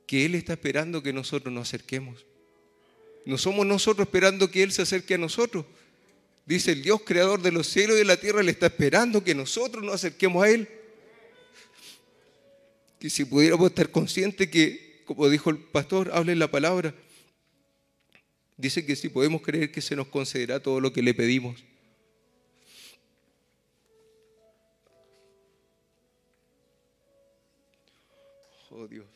que 0.06 0.24
Él 0.24 0.36
está 0.36 0.52
esperando 0.52 1.02
que 1.02 1.12
nosotros 1.12 1.52
nos 1.52 1.66
acerquemos. 1.66 2.24
No 3.24 3.36
somos 3.36 3.66
nosotros 3.66 4.06
esperando 4.06 4.48
que 4.48 4.62
Él 4.62 4.70
se 4.70 4.82
acerque 4.82 5.14
a 5.14 5.18
nosotros. 5.18 5.66
Dice 6.46 6.70
el 6.70 6.82
Dios 6.84 7.00
creador 7.04 7.42
de 7.42 7.50
los 7.50 7.66
cielos 7.66 7.96
y 7.96 7.98
de 7.98 8.04
la 8.04 8.20
tierra, 8.20 8.40
le 8.40 8.52
está 8.52 8.66
esperando 8.66 9.24
que 9.24 9.34
nosotros 9.34 9.82
nos 9.82 9.96
acerquemos 9.96 10.44
a 10.44 10.50
Él. 10.50 10.68
Que 13.00 13.10
si 13.10 13.24
pudiéramos 13.24 13.68
estar 13.68 13.90
conscientes 13.90 14.46
que, 14.46 15.02
como 15.04 15.28
dijo 15.28 15.50
el 15.50 15.58
pastor, 15.58 16.12
hable 16.14 16.36
la 16.36 16.52
palabra. 16.52 16.94
Dice 18.56 18.86
que 18.86 18.94
si 18.94 19.08
podemos 19.08 19.42
creer 19.42 19.72
que 19.72 19.80
se 19.80 19.96
nos 19.96 20.06
concederá 20.06 20.60
todo 20.60 20.78
lo 20.78 20.92
que 20.92 21.02
le 21.02 21.14
pedimos. 21.14 21.64
Oh 28.80 28.86
Dios. 28.86 29.08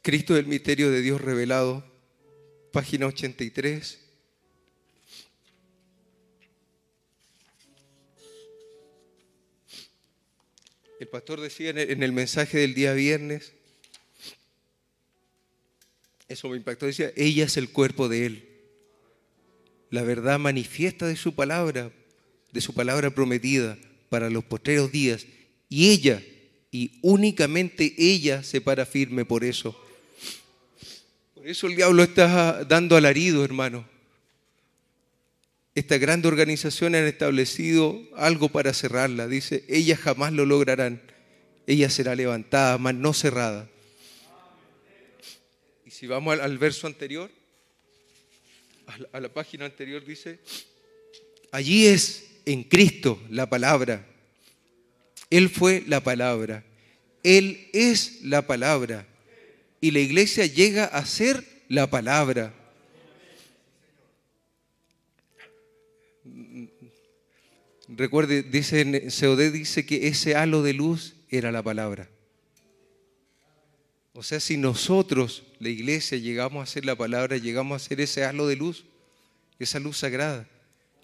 Cristo 0.00 0.34
del 0.34 0.46
misterio 0.46 0.88
de 0.88 1.02
Dios 1.02 1.20
revelado, 1.20 1.84
página 2.70 3.06
83. 3.06 3.98
El 11.00 11.08
pastor 11.08 11.40
decía 11.40 11.70
en 11.70 11.78
el, 11.78 11.90
en 11.90 12.04
el 12.04 12.12
mensaje 12.12 12.56
del 12.58 12.72
día 12.72 12.92
viernes, 12.92 13.52
eso 16.28 16.48
me 16.48 16.58
impactó, 16.58 16.86
decía, 16.86 17.10
ella 17.16 17.46
es 17.46 17.56
el 17.56 17.70
cuerpo 17.70 18.08
de 18.08 18.26
Él. 18.26 18.48
La 19.90 20.04
verdad 20.04 20.38
manifiesta 20.38 21.08
de 21.08 21.16
su 21.16 21.34
palabra, 21.34 21.90
de 22.52 22.60
su 22.60 22.74
palabra 22.74 23.10
prometida 23.10 23.76
para 24.08 24.30
los 24.30 24.44
postreros 24.44 24.92
días. 24.92 25.26
Y 25.68 25.90
ella, 25.90 26.22
y 26.76 26.90
únicamente 27.00 27.94
ella 27.96 28.42
se 28.42 28.60
para 28.60 28.84
firme 28.84 29.24
por 29.24 29.44
eso. 29.44 29.74
Por 31.34 31.48
eso 31.48 31.68
el 31.68 31.74
diablo 31.74 32.02
está 32.02 32.64
dando 32.64 32.98
alarido, 32.98 33.42
hermano. 33.42 33.88
Estas 35.74 35.98
grandes 35.98 36.30
organizaciones 36.30 37.00
han 37.00 37.06
establecido 37.06 37.98
algo 38.14 38.50
para 38.50 38.74
cerrarla. 38.74 39.26
Dice, 39.26 39.64
ellas 39.68 39.98
jamás 39.98 40.34
lo 40.34 40.44
lograrán. 40.44 41.00
Ella 41.66 41.88
será 41.88 42.14
levantada, 42.14 42.76
mas 42.76 42.94
no 42.94 43.14
cerrada. 43.14 43.70
Y 45.86 45.90
si 45.90 46.06
vamos 46.06 46.38
al, 46.38 46.58
verso 46.58 46.86
anterior, 46.86 47.30
a 49.12 49.20
la 49.20 49.32
página 49.32 49.64
anterior 49.64 50.04
dice, 50.04 50.40
allí 51.52 51.86
es 51.86 52.26
en 52.44 52.64
Cristo 52.64 53.18
la 53.30 53.48
palabra. 53.48 54.06
Él 55.30 55.48
fue 55.48 55.82
la 55.86 56.02
palabra. 56.02 56.64
Él 57.22 57.68
es 57.72 58.22
la 58.22 58.46
palabra. 58.46 59.06
Y 59.80 59.90
la 59.90 60.00
iglesia 60.00 60.46
llega 60.46 60.84
a 60.84 61.04
ser 61.04 61.44
la 61.68 61.90
palabra. 61.90 62.54
Recuerde, 67.88 68.42
dice, 68.42 69.08
COD 69.20 69.52
dice 69.52 69.86
que 69.86 70.08
ese 70.08 70.34
halo 70.34 70.62
de 70.62 70.72
luz 70.72 71.14
era 71.30 71.52
la 71.52 71.62
palabra. 71.62 72.08
O 74.12 74.22
sea, 74.22 74.40
si 74.40 74.56
nosotros, 74.56 75.44
la 75.58 75.68
iglesia, 75.68 76.16
llegamos 76.18 76.62
a 76.62 76.72
ser 76.72 76.84
la 76.84 76.96
palabra, 76.96 77.36
llegamos 77.36 77.82
a 77.82 77.88
ser 77.88 78.00
ese 78.00 78.24
halo 78.24 78.46
de 78.46 78.56
luz, 78.56 78.86
esa 79.58 79.78
luz 79.78 79.98
sagrada, 79.98 80.48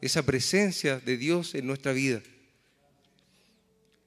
esa 0.00 0.22
presencia 0.24 0.98
de 0.98 1.16
Dios 1.16 1.54
en 1.54 1.66
nuestra 1.66 1.92
vida. 1.92 2.22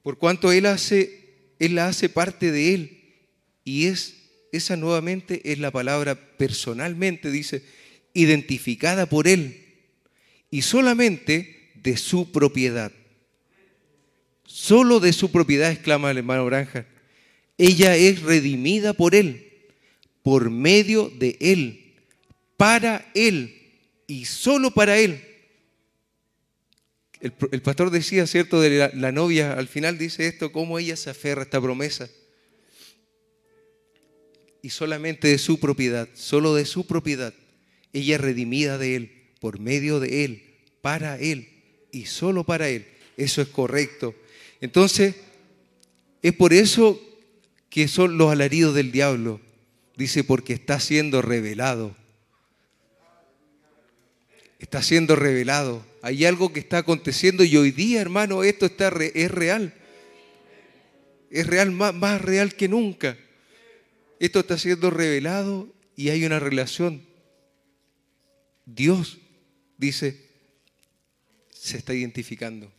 Por 0.06 0.18
cuanto 0.18 0.52
Él 0.52 0.66
hace, 0.66 1.50
Él 1.58 1.74
la 1.74 1.88
hace 1.88 2.08
parte 2.08 2.52
de 2.52 2.74
Él. 2.74 3.02
Y 3.64 3.86
es, 3.86 4.14
esa 4.52 4.76
nuevamente 4.76 5.40
es 5.50 5.58
la 5.58 5.72
palabra 5.72 6.14
personalmente, 6.36 7.28
dice, 7.28 7.64
identificada 8.14 9.06
por 9.06 9.26
Él. 9.26 9.64
Y 10.48 10.62
solamente 10.62 11.72
de 11.74 11.96
su 11.96 12.30
propiedad. 12.30 12.92
Solo 14.44 15.00
de 15.00 15.12
su 15.12 15.32
propiedad, 15.32 15.72
exclama 15.72 16.12
el 16.12 16.18
hermano 16.18 16.46
Branja. 16.46 16.86
Ella 17.58 17.96
es 17.96 18.22
redimida 18.22 18.92
por 18.92 19.16
Él, 19.16 19.54
por 20.22 20.50
medio 20.50 21.10
de 21.18 21.36
Él, 21.40 21.94
para 22.56 23.10
Él 23.12 23.56
y 24.06 24.24
solo 24.26 24.70
para 24.70 24.98
Él. 24.98 25.20
El, 27.50 27.62
pastor 27.62 27.90
decía, 27.90 28.26
¿cierto? 28.26 28.60
De 28.60 28.70
la, 28.70 28.90
la, 28.94 29.12
novia, 29.12 29.52
al 29.52 29.68
final 29.68 29.98
dice 29.98 30.26
esto, 30.26 30.52
cómo 30.52 30.78
ella 30.78 30.96
se 30.96 31.10
aferra 31.10 31.42
a 31.42 31.44
esta 31.44 31.60
promesa. 31.60 32.08
Y 34.62 34.70
solamente 34.70 35.28
de 35.28 35.38
su 35.38 35.58
propiedad, 35.58 36.08
solo 36.14 36.54
de 36.54 36.64
su 36.64 36.86
propiedad. 36.86 37.34
Ella 37.92 38.16
es 38.16 38.20
redimida 38.20 38.78
de 38.78 38.96
Él, 38.96 39.12
por 39.40 39.58
medio 39.58 40.00
de 40.00 40.24
Él, 40.24 40.42
para 40.82 41.18
Él 41.18 41.48
y 41.92 42.06
solo 42.06 42.44
para 42.44 42.68
Él. 42.68 42.86
Eso 43.16 43.40
es 43.42 43.48
correcto. 43.48 44.14
Entonces, 44.60 45.14
es 46.22 46.32
por 46.32 46.52
eso 46.52 47.00
que 47.70 47.88
son 47.88 48.18
los 48.18 48.30
alaridos 48.30 48.74
del 48.74 48.92
diablo. 48.92 49.40
Dice, 49.96 50.24
porque 50.24 50.52
está 50.52 50.80
siendo 50.80 51.22
revelado. 51.22 51.96
Está 54.58 54.82
siendo 54.82 55.16
revelado. 55.16 55.84
Hay 56.06 56.24
algo 56.24 56.52
que 56.52 56.60
está 56.60 56.78
aconteciendo 56.78 57.42
y 57.42 57.56
hoy 57.56 57.72
día, 57.72 58.00
hermano, 58.00 58.44
esto 58.44 58.66
está 58.66 58.92
es 58.96 59.28
real. 59.28 59.74
Es 61.30 61.48
real, 61.48 61.72
más, 61.72 61.92
más 61.94 62.20
real 62.22 62.54
que 62.54 62.68
nunca. 62.68 63.18
Esto 64.20 64.38
está 64.38 64.56
siendo 64.56 64.90
revelado 64.90 65.68
y 65.96 66.10
hay 66.10 66.24
una 66.24 66.38
relación. 66.38 67.04
Dios, 68.66 69.18
dice, 69.78 70.30
se 71.50 71.76
está 71.76 71.92
identificando. 71.92 72.72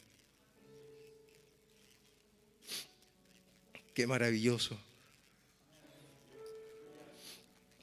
Qué 3.93 4.07
maravilloso. 4.07 4.79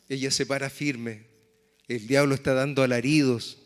Ella 0.09 0.31
se 0.31 0.47
para 0.47 0.71
firme. 0.71 1.27
El 1.87 2.07
diablo 2.07 2.35
está 2.35 2.55
dando 2.55 2.83
alaridos. 2.83 3.59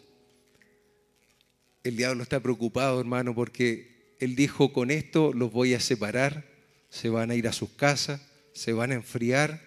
El 1.85 1.97
diablo 1.97 2.23
está 2.23 2.41
preocupado, 2.41 3.01
hermano, 3.01 3.35
porque 3.35 4.17
él 4.21 4.37
dijo, 4.37 4.73
con 4.73 4.91
esto 4.91 5.33
los 5.33 5.53
voy 5.53 5.75
a 5.75 5.81
separar, 5.81 6.45
se 6.89 7.09
van 7.09 7.31
a 7.31 7.35
ir 7.35 7.47
a 7.49 7.53
sus 7.53 7.71
casas, 7.71 8.21
se 8.53 8.73
van 8.73 8.91
a 8.91 8.95
enfriar, 8.95 9.63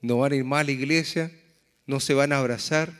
no 0.00 0.18
van 0.18 0.32
a 0.32 0.36
ir 0.36 0.44
más 0.44 0.60
a 0.60 0.64
la 0.64 0.72
iglesia, 0.72 1.32
no 1.86 2.00
se 2.00 2.14
van 2.14 2.32
a 2.32 2.38
abrazar, 2.38 2.92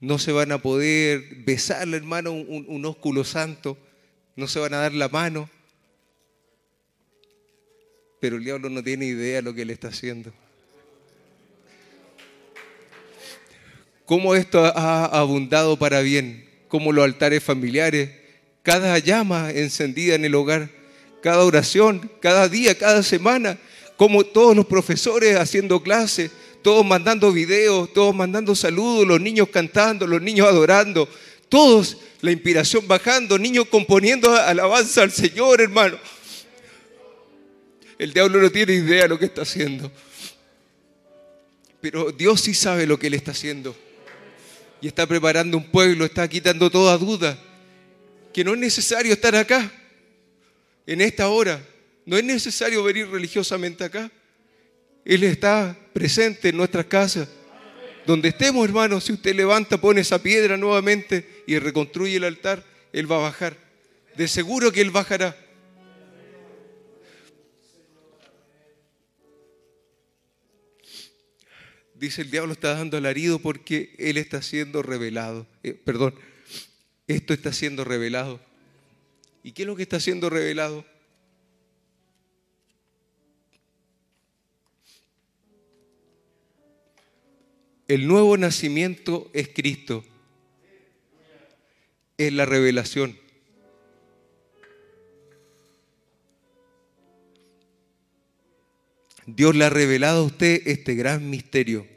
no 0.00 0.18
se 0.18 0.32
van 0.32 0.52
a 0.52 0.58
poder 0.58 1.44
besar, 1.44 1.88
hermano, 1.94 2.32
un, 2.32 2.66
un 2.68 2.84
ósculo 2.84 3.24
santo, 3.24 3.76
no 4.36 4.46
se 4.46 4.60
van 4.60 4.74
a 4.74 4.78
dar 4.78 4.92
la 4.92 5.08
mano. 5.08 5.50
Pero 8.20 8.36
el 8.36 8.44
diablo 8.44 8.70
no 8.70 8.82
tiene 8.82 9.06
idea 9.06 9.36
de 9.36 9.42
lo 9.42 9.54
que 9.54 9.62
él 9.62 9.70
está 9.70 9.88
haciendo. 9.88 10.32
Cómo 14.04 14.34
esto 14.34 14.62
ha 14.64 15.06
abundado 15.06 15.78
para 15.78 16.00
bien, 16.02 16.43
como 16.74 16.90
los 16.90 17.04
altares 17.04 17.40
familiares, 17.40 18.10
cada 18.64 18.98
llama 18.98 19.52
encendida 19.52 20.16
en 20.16 20.24
el 20.24 20.34
hogar, 20.34 20.68
cada 21.22 21.44
oración, 21.44 22.10
cada 22.20 22.48
día, 22.48 22.76
cada 22.76 23.04
semana, 23.04 23.56
como 23.96 24.24
todos 24.24 24.56
los 24.56 24.66
profesores 24.66 25.36
haciendo 25.36 25.80
clases, 25.84 26.32
todos 26.62 26.84
mandando 26.84 27.30
videos, 27.30 27.92
todos 27.92 28.12
mandando 28.12 28.56
saludos, 28.56 29.06
los 29.06 29.20
niños 29.20 29.50
cantando, 29.50 30.04
los 30.04 30.20
niños 30.20 30.48
adorando, 30.48 31.08
todos 31.48 31.96
la 32.22 32.32
inspiración 32.32 32.88
bajando, 32.88 33.38
niños 33.38 33.66
componiendo 33.70 34.34
alabanza 34.34 35.04
al 35.04 35.12
Señor, 35.12 35.60
hermano. 35.60 35.96
El 38.00 38.12
diablo 38.12 38.42
no 38.42 38.50
tiene 38.50 38.72
idea 38.72 39.02
de 39.02 39.08
lo 39.10 39.18
que 39.20 39.26
está 39.26 39.42
haciendo. 39.42 39.92
Pero 41.80 42.10
Dios 42.10 42.40
sí 42.40 42.52
sabe 42.52 42.84
lo 42.84 42.98
que 42.98 43.06
Él 43.06 43.14
está 43.14 43.30
haciendo. 43.30 43.76
Y 44.84 44.88
está 44.88 45.06
preparando 45.06 45.56
un 45.56 45.64
pueblo, 45.64 46.04
está 46.04 46.28
quitando 46.28 46.70
toda 46.70 46.98
duda. 46.98 47.38
Que 48.34 48.44
no 48.44 48.52
es 48.52 48.58
necesario 48.58 49.14
estar 49.14 49.34
acá, 49.34 49.72
en 50.86 51.00
esta 51.00 51.30
hora. 51.30 51.58
No 52.04 52.18
es 52.18 52.24
necesario 52.24 52.84
venir 52.84 53.08
religiosamente 53.08 53.82
acá. 53.82 54.12
Él 55.06 55.24
está 55.24 55.74
presente 55.94 56.50
en 56.50 56.58
nuestras 56.58 56.84
casas. 56.84 57.28
Donde 58.06 58.28
estemos, 58.28 58.62
hermanos, 58.62 59.04
si 59.04 59.14
usted 59.14 59.34
levanta, 59.34 59.80
pone 59.80 60.02
esa 60.02 60.22
piedra 60.22 60.58
nuevamente 60.58 61.42
y 61.46 61.58
reconstruye 61.58 62.16
el 62.16 62.24
altar, 62.24 62.62
Él 62.92 63.10
va 63.10 63.16
a 63.16 63.30
bajar. 63.30 63.56
De 64.18 64.28
seguro 64.28 64.70
que 64.70 64.82
Él 64.82 64.90
bajará. 64.90 65.34
Dice 72.04 72.20
el 72.20 72.30
diablo 72.30 72.52
está 72.52 72.74
dando 72.74 72.98
alarido 72.98 73.38
porque 73.38 73.94
Él 73.98 74.18
está 74.18 74.42
siendo 74.42 74.82
revelado. 74.82 75.46
Eh, 75.62 75.72
perdón, 75.72 76.14
esto 77.06 77.32
está 77.32 77.50
siendo 77.50 77.82
revelado. 77.82 78.42
¿Y 79.42 79.52
qué 79.52 79.62
es 79.62 79.66
lo 79.66 79.74
que 79.74 79.84
está 79.84 79.98
siendo 79.98 80.28
revelado? 80.28 80.84
El 87.88 88.06
nuevo 88.06 88.36
nacimiento 88.36 89.30
es 89.32 89.48
Cristo. 89.48 90.04
Es 92.18 92.30
la 92.34 92.44
revelación. 92.44 93.18
Dios 99.24 99.56
le 99.56 99.64
ha 99.64 99.70
revelado 99.70 100.20
a 100.20 100.26
usted 100.26 100.60
este 100.66 100.94
gran 100.94 101.30
misterio. 101.30 101.93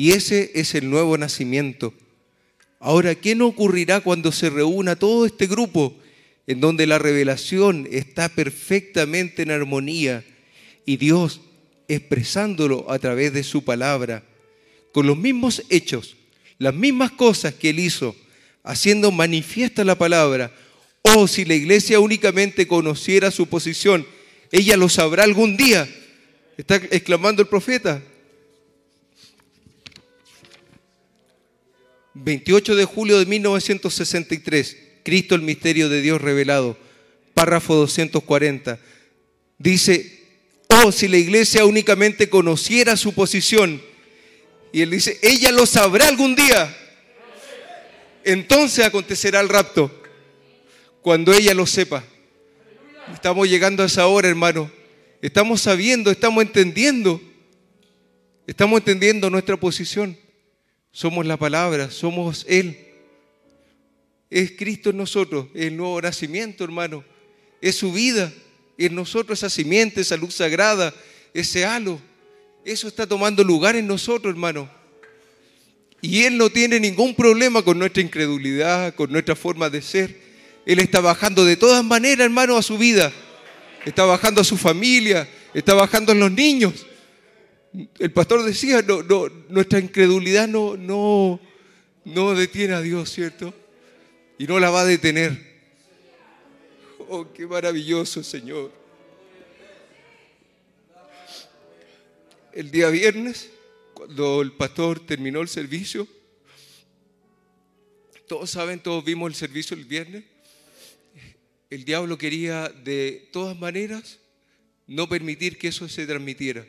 Y 0.00 0.12
ese 0.12 0.52
es 0.54 0.74
el 0.74 0.88
nuevo 0.88 1.18
nacimiento. 1.18 1.92
Ahora, 2.78 3.14
¿qué 3.14 3.34
no 3.34 3.46
ocurrirá 3.46 4.00
cuando 4.00 4.32
se 4.32 4.48
reúna 4.48 4.96
todo 4.96 5.26
este 5.26 5.46
grupo 5.46 5.94
en 6.46 6.58
donde 6.58 6.86
la 6.86 6.98
revelación 6.98 7.86
está 7.90 8.30
perfectamente 8.30 9.42
en 9.42 9.50
armonía 9.50 10.24
y 10.86 10.96
Dios 10.96 11.42
expresándolo 11.86 12.90
a 12.90 12.98
través 12.98 13.34
de 13.34 13.42
su 13.42 13.62
palabra, 13.62 14.24
con 14.92 15.06
los 15.06 15.18
mismos 15.18 15.64
hechos, 15.68 16.16
las 16.56 16.72
mismas 16.72 17.10
cosas 17.10 17.52
que 17.52 17.68
él 17.68 17.78
hizo, 17.78 18.16
haciendo 18.62 19.12
manifiesta 19.12 19.84
la 19.84 19.98
palabra? 19.98 20.50
Oh, 21.02 21.28
si 21.28 21.44
la 21.44 21.56
iglesia 21.56 22.00
únicamente 22.00 22.66
conociera 22.66 23.30
su 23.30 23.48
posición, 23.48 24.06
ella 24.50 24.78
lo 24.78 24.88
sabrá 24.88 25.24
algún 25.24 25.58
día. 25.58 25.86
Está 26.56 26.76
exclamando 26.76 27.42
el 27.42 27.48
profeta. 27.48 28.02
28 32.14 32.76
de 32.76 32.84
julio 32.84 33.18
de 33.18 33.26
1963, 33.26 34.76
Cristo 35.02 35.34
el 35.34 35.42
misterio 35.42 35.88
de 35.88 36.02
Dios 36.02 36.20
revelado, 36.20 36.76
párrafo 37.34 37.74
240. 37.74 38.78
Dice, 39.58 40.20
oh, 40.68 40.92
si 40.92 41.08
la 41.08 41.18
iglesia 41.18 41.64
únicamente 41.64 42.28
conociera 42.28 42.96
su 42.96 43.12
posición, 43.12 43.80
y 44.72 44.82
él 44.82 44.90
dice, 44.90 45.18
ella 45.22 45.50
lo 45.50 45.66
sabrá 45.66 46.08
algún 46.08 46.34
día, 46.34 46.76
entonces 48.24 48.84
acontecerá 48.84 49.40
el 49.40 49.48
rapto, 49.48 49.90
cuando 51.02 51.32
ella 51.32 51.54
lo 51.54 51.66
sepa. 51.66 52.04
Estamos 53.12 53.48
llegando 53.48 53.82
a 53.82 53.86
esa 53.86 54.06
hora, 54.06 54.28
hermano. 54.28 54.70
Estamos 55.22 55.62
sabiendo, 55.62 56.10
estamos 56.10 56.42
entendiendo, 56.42 57.20
estamos 58.46 58.78
entendiendo 58.78 59.28
nuestra 59.30 59.56
posición. 59.56 60.16
Somos 60.92 61.26
la 61.26 61.36
palabra, 61.36 61.90
somos 61.90 62.44
Él. 62.48 62.76
Es 64.28 64.52
Cristo 64.52 64.90
en 64.90 64.96
nosotros, 64.96 65.46
el 65.54 65.76
nuevo 65.76 66.00
nacimiento, 66.00 66.64
hermano. 66.64 67.04
Es 67.60 67.76
su 67.76 67.92
vida, 67.92 68.32
en 68.78 68.94
nosotros 68.94 69.38
esa 69.38 69.50
simiente, 69.50 70.00
esa 70.00 70.16
luz 70.16 70.34
sagrada, 70.34 70.94
ese 71.34 71.64
halo. 71.64 72.00
Eso 72.64 72.88
está 72.88 73.06
tomando 73.06 73.42
lugar 73.44 73.76
en 73.76 73.86
nosotros, 73.86 74.32
hermano. 74.32 74.70
Y 76.00 76.22
Él 76.22 76.38
no 76.38 76.50
tiene 76.50 76.80
ningún 76.80 77.14
problema 77.14 77.62
con 77.62 77.78
nuestra 77.78 78.02
incredulidad, 78.02 78.94
con 78.94 79.12
nuestra 79.12 79.36
forma 79.36 79.68
de 79.68 79.82
ser. 79.82 80.18
Él 80.64 80.78
está 80.78 81.00
bajando 81.00 81.44
de 81.44 81.56
todas 81.56 81.84
maneras, 81.84 82.24
hermano, 82.24 82.56
a 82.56 82.62
su 82.62 82.78
vida. 82.78 83.12
Está 83.84 84.04
bajando 84.04 84.40
a 84.40 84.44
su 84.44 84.56
familia, 84.56 85.28
está 85.54 85.74
bajando 85.74 86.12
en 86.12 86.20
los 86.20 86.30
niños. 86.30 86.86
El 87.72 88.12
pastor 88.12 88.42
decía, 88.42 88.82
no, 88.82 89.02
no, 89.02 89.28
nuestra 89.48 89.78
incredulidad 89.78 90.48
no, 90.48 90.76
no, 90.76 91.40
no 92.04 92.34
detiene 92.34 92.74
a 92.74 92.80
Dios, 92.80 93.10
¿cierto? 93.12 93.54
Y 94.38 94.46
no 94.46 94.58
la 94.58 94.70
va 94.70 94.80
a 94.80 94.86
detener. 94.86 95.50
Oh, 97.08 97.32
qué 97.32 97.46
maravilloso, 97.46 98.22
Señor. 98.24 98.72
El 102.52 102.70
día 102.72 102.90
viernes, 102.90 103.50
cuando 103.94 104.42
el 104.42 104.52
pastor 104.52 104.98
terminó 105.06 105.40
el 105.40 105.48
servicio, 105.48 106.08
todos 108.26 108.50
saben, 108.50 108.80
todos 108.80 109.04
vimos 109.04 109.28
el 109.28 109.34
servicio 109.36 109.76
el 109.76 109.84
viernes, 109.84 110.24
el 111.68 111.84
diablo 111.84 112.18
quería 112.18 112.68
de 112.68 113.28
todas 113.32 113.56
maneras 113.56 114.18
no 114.88 115.08
permitir 115.08 115.56
que 115.56 115.68
eso 115.68 115.88
se 115.88 116.06
transmitiera. 116.06 116.66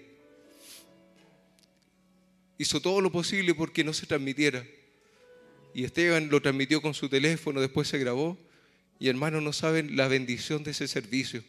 Hizo 2.62 2.80
todo 2.80 3.02
lo 3.02 3.12
posible 3.12 3.56
porque 3.56 3.84
no 3.84 3.92
se 3.92 4.06
transmitiera. 4.06 4.64
Y 5.74 5.84
Esteban 5.84 6.30
lo 6.30 6.44
transmitió 6.44 6.80
con 6.80 6.94
su 6.94 7.10
teléfono, 7.10 7.60
después 7.60 7.88
se 7.88 7.98
grabó. 7.98 8.38
Y 9.00 9.08
hermanos 9.08 9.42
no 9.42 9.52
saben 9.52 9.98
la 9.98 10.08
bendición 10.08 10.64
de 10.64 10.70
ese 10.70 10.88
servicio. 10.88 11.44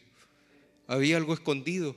Había 0.87 1.17
algo 1.17 1.35
escondido. 1.35 1.95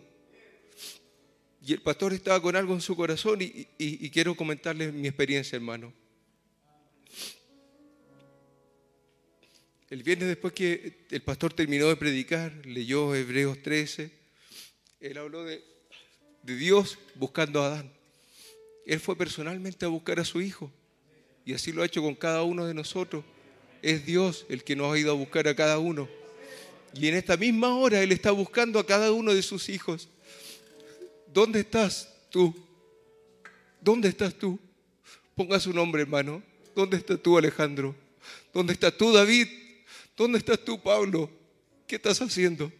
Y 1.66 1.72
el 1.72 1.80
pastor 1.80 2.12
estaba 2.12 2.42
con 2.42 2.56
algo 2.56 2.74
en 2.74 2.82
su 2.82 2.94
corazón 2.94 3.38
y, 3.40 4.10
quiero 4.10 4.36
comentarles 4.36 4.92
mi 4.92 5.08
experiencia, 5.08 5.56
hermano. 5.56 5.94
El 9.88 10.02
viernes 10.02 10.28
después 10.28 10.52
que 10.52 11.06
el 11.10 11.22
pastor 11.22 11.54
terminó 11.54 11.88
de 11.88 11.96
predicar, 11.96 12.52
leyó 12.66 13.14
Hebreos 13.14 13.62
13, 13.62 14.10
él 15.00 15.16
habló 15.16 15.42
de, 15.42 15.64
de 16.42 16.56
Dios 16.56 16.98
buscando 17.14 17.62
a 17.62 17.68
Adán. 17.68 17.95
Él 18.86 19.00
fue 19.00 19.16
personalmente 19.16 19.84
a 19.84 19.88
buscar 19.88 20.20
a 20.20 20.24
su 20.24 20.40
hijo 20.40 20.70
y 21.44 21.52
así 21.54 21.72
lo 21.72 21.82
ha 21.82 21.86
hecho 21.86 22.00
con 22.00 22.14
cada 22.14 22.44
uno 22.44 22.64
de 22.66 22.72
nosotros. 22.72 23.24
Es 23.82 24.06
Dios 24.06 24.46
el 24.48 24.64
que 24.64 24.76
nos 24.76 24.92
ha 24.92 24.98
ido 24.98 25.10
a 25.10 25.14
buscar 25.14 25.46
a 25.48 25.56
cada 25.56 25.78
uno. 25.78 26.08
Y 26.94 27.08
en 27.08 27.14
esta 27.14 27.36
misma 27.36 27.76
hora 27.76 28.00
Él 28.00 28.12
está 28.12 28.30
buscando 28.30 28.78
a 28.78 28.86
cada 28.86 29.12
uno 29.12 29.34
de 29.34 29.42
sus 29.42 29.68
hijos. 29.68 30.08
¿Dónde 31.32 31.60
estás 31.60 32.08
tú? 32.30 32.54
¿Dónde 33.80 34.08
estás 34.08 34.34
tú? 34.34 34.58
Ponga 35.34 35.60
su 35.60 35.72
nombre, 35.72 36.02
hermano. 36.02 36.42
¿Dónde 36.74 36.96
estás 36.96 37.20
tú, 37.20 37.36
Alejandro? 37.36 37.94
¿Dónde 38.54 38.72
estás 38.72 38.96
tú, 38.96 39.12
David? 39.12 39.48
¿Dónde 40.16 40.38
estás 40.38 40.64
tú, 40.64 40.80
Pablo? 40.80 41.30
¿Qué 41.86 41.96
estás 41.96 42.20
haciendo? 42.22 42.72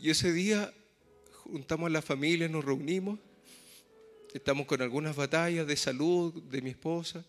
Y 0.00 0.10
ese 0.10 0.32
día 0.32 0.72
juntamos 1.44 1.88
a 1.88 1.90
la 1.90 2.02
familia, 2.02 2.48
nos 2.48 2.64
reunimos, 2.64 3.18
estamos 4.32 4.66
con 4.66 4.80
algunas 4.80 5.16
batallas 5.16 5.66
de 5.66 5.76
salud 5.76 6.40
de 6.44 6.62
mi 6.62 6.70
esposa 6.70 7.24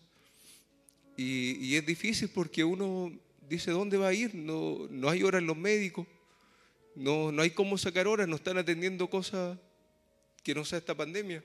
y, 1.16 1.74
es 1.74 1.84
difícil 1.84 2.28
porque 2.28 2.62
uno 2.62 3.12
dice, 3.48 3.72
¿dónde 3.72 3.96
va 3.96 4.08
a 4.08 4.14
ir? 4.14 4.36
No, 4.36 4.86
no 4.88 5.08
hay 5.08 5.24
hora 5.24 5.38
en 5.38 5.46
los 5.46 5.56
médicos, 5.56 6.06
no, 6.94 7.32
no 7.32 7.42
hay 7.42 7.50
cómo 7.50 7.76
sacar 7.76 8.06
horas, 8.06 8.28
no 8.28 8.36
están 8.36 8.56
atendiendo 8.56 9.10
cosas 9.10 9.58
que 10.44 10.54
no 10.54 10.64
sea 10.64 10.78
esta 10.78 10.94
pandemia. 10.94 11.42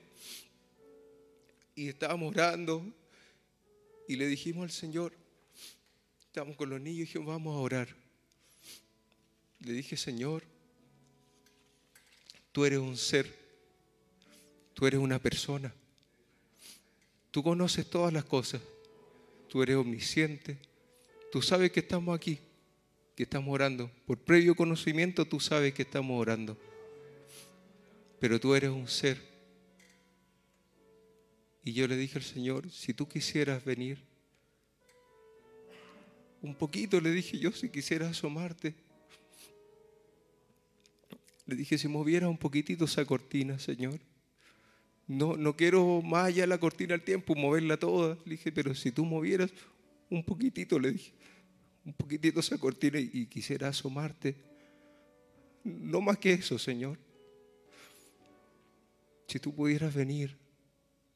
Y 1.74 1.88
estábamos 1.88 2.30
orando 2.30 2.86
y 4.06 4.14
le 4.14 4.28
dijimos 4.28 4.62
al 4.62 4.70
Señor, 4.70 5.12
estábamos 6.20 6.56
con 6.56 6.70
los 6.70 6.80
niños 6.80 6.98
y 6.98 7.00
dijimos, 7.00 7.26
vamos 7.26 7.56
a 7.56 7.58
orar. 7.58 7.88
Le 9.60 9.72
dije, 9.72 9.96
Señor, 9.96 10.44
tú 12.56 12.64
eres 12.64 12.78
un 12.78 12.96
ser, 12.96 13.30
tú 14.72 14.86
eres 14.86 14.98
una 14.98 15.18
persona, 15.18 15.74
tú 17.30 17.42
conoces 17.42 17.84
todas 17.84 18.10
las 18.14 18.24
cosas, 18.24 18.62
tú 19.46 19.62
eres 19.62 19.76
omnisciente, 19.76 20.56
tú 21.30 21.42
sabes 21.42 21.70
que 21.70 21.80
estamos 21.80 22.16
aquí, 22.16 22.38
que 23.14 23.24
estamos 23.24 23.52
orando. 23.52 23.90
Por 24.06 24.16
previo 24.16 24.56
conocimiento 24.56 25.26
tú 25.26 25.38
sabes 25.38 25.74
que 25.74 25.82
estamos 25.82 26.18
orando, 26.18 26.56
pero 28.20 28.40
tú 28.40 28.54
eres 28.54 28.70
un 28.70 28.88
ser. 28.88 29.20
Y 31.62 31.74
yo 31.74 31.86
le 31.86 31.98
dije 31.98 32.16
al 32.16 32.24
Señor, 32.24 32.70
si 32.70 32.94
tú 32.94 33.06
quisieras 33.06 33.62
venir, 33.66 33.98
un 36.40 36.54
poquito 36.54 37.02
le 37.02 37.10
dije 37.10 37.38
yo, 37.38 37.52
si 37.52 37.68
quisieras 37.68 38.12
asomarte. 38.12 38.85
Le 41.46 41.54
dije, 41.54 41.78
si 41.78 41.88
moviera 41.88 42.28
un 42.28 42.38
poquitito 42.38 42.84
esa 42.84 43.04
cortina, 43.04 43.58
Señor. 43.58 44.00
No, 45.06 45.36
no 45.36 45.56
quiero 45.56 46.02
más 46.02 46.26
allá 46.26 46.46
la 46.46 46.58
cortina 46.58 46.94
al 46.94 47.02
tiempo, 47.02 47.36
moverla 47.36 47.76
toda. 47.76 48.18
Le 48.24 48.32
dije, 48.32 48.50
pero 48.50 48.74
si 48.74 48.90
tú 48.90 49.04
movieras 49.04 49.52
un 50.10 50.24
poquitito, 50.24 50.78
le 50.78 50.92
dije, 50.92 51.12
un 51.84 51.92
poquitito 51.92 52.40
esa 52.40 52.58
cortina 52.58 52.98
y, 52.98 53.10
y 53.12 53.26
quisiera 53.26 53.68
asomarte. 53.68 54.34
No 55.62 56.00
más 56.00 56.18
que 56.18 56.32
eso, 56.32 56.58
Señor. 56.58 56.98
Si 59.28 59.38
tú 59.38 59.54
pudieras 59.54 59.94
venir 59.94 60.36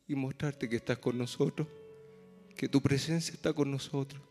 y 0.07 0.15
mostrarte 0.15 0.69
que 0.69 0.77
estás 0.77 0.98
con 0.98 1.19
nosotros, 1.19 1.66
que 2.57 2.69
tu 2.69 2.81
presencia 2.81 3.32
está 3.32 3.52
con 3.52 3.70
nosotros. 3.70 4.23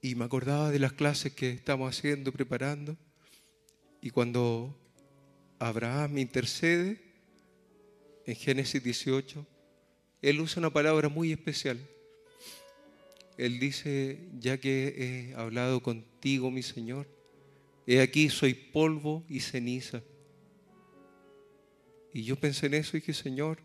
Y 0.00 0.16
me 0.16 0.24
acordaba 0.24 0.70
de 0.70 0.78
las 0.80 0.92
clases 0.92 1.32
que 1.32 1.50
estamos 1.50 1.96
haciendo, 1.96 2.32
preparando, 2.32 2.96
y 4.02 4.10
cuando 4.10 4.76
Abraham 5.60 6.18
intercede 6.18 7.00
en 8.26 8.34
Génesis 8.34 8.82
18, 8.82 9.46
él 10.20 10.40
usa 10.40 10.58
una 10.58 10.70
palabra 10.70 11.08
muy 11.08 11.30
especial. 11.30 11.78
Él 13.38 13.60
dice, 13.60 14.18
ya 14.40 14.58
que 14.58 15.32
he 15.32 15.34
hablado 15.36 15.80
contigo, 15.80 16.50
mi 16.50 16.64
Señor, 16.64 17.06
he 17.86 18.00
aquí 18.00 18.28
soy 18.28 18.54
polvo 18.54 19.24
y 19.28 19.38
ceniza. 19.38 20.02
Y 22.12 22.24
yo 22.24 22.34
pensé 22.34 22.66
en 22.66 22.74
eso 22.74 22.96
y 22.96 23.00
dije, 23.00 23.14
Señor, 23.14 23.58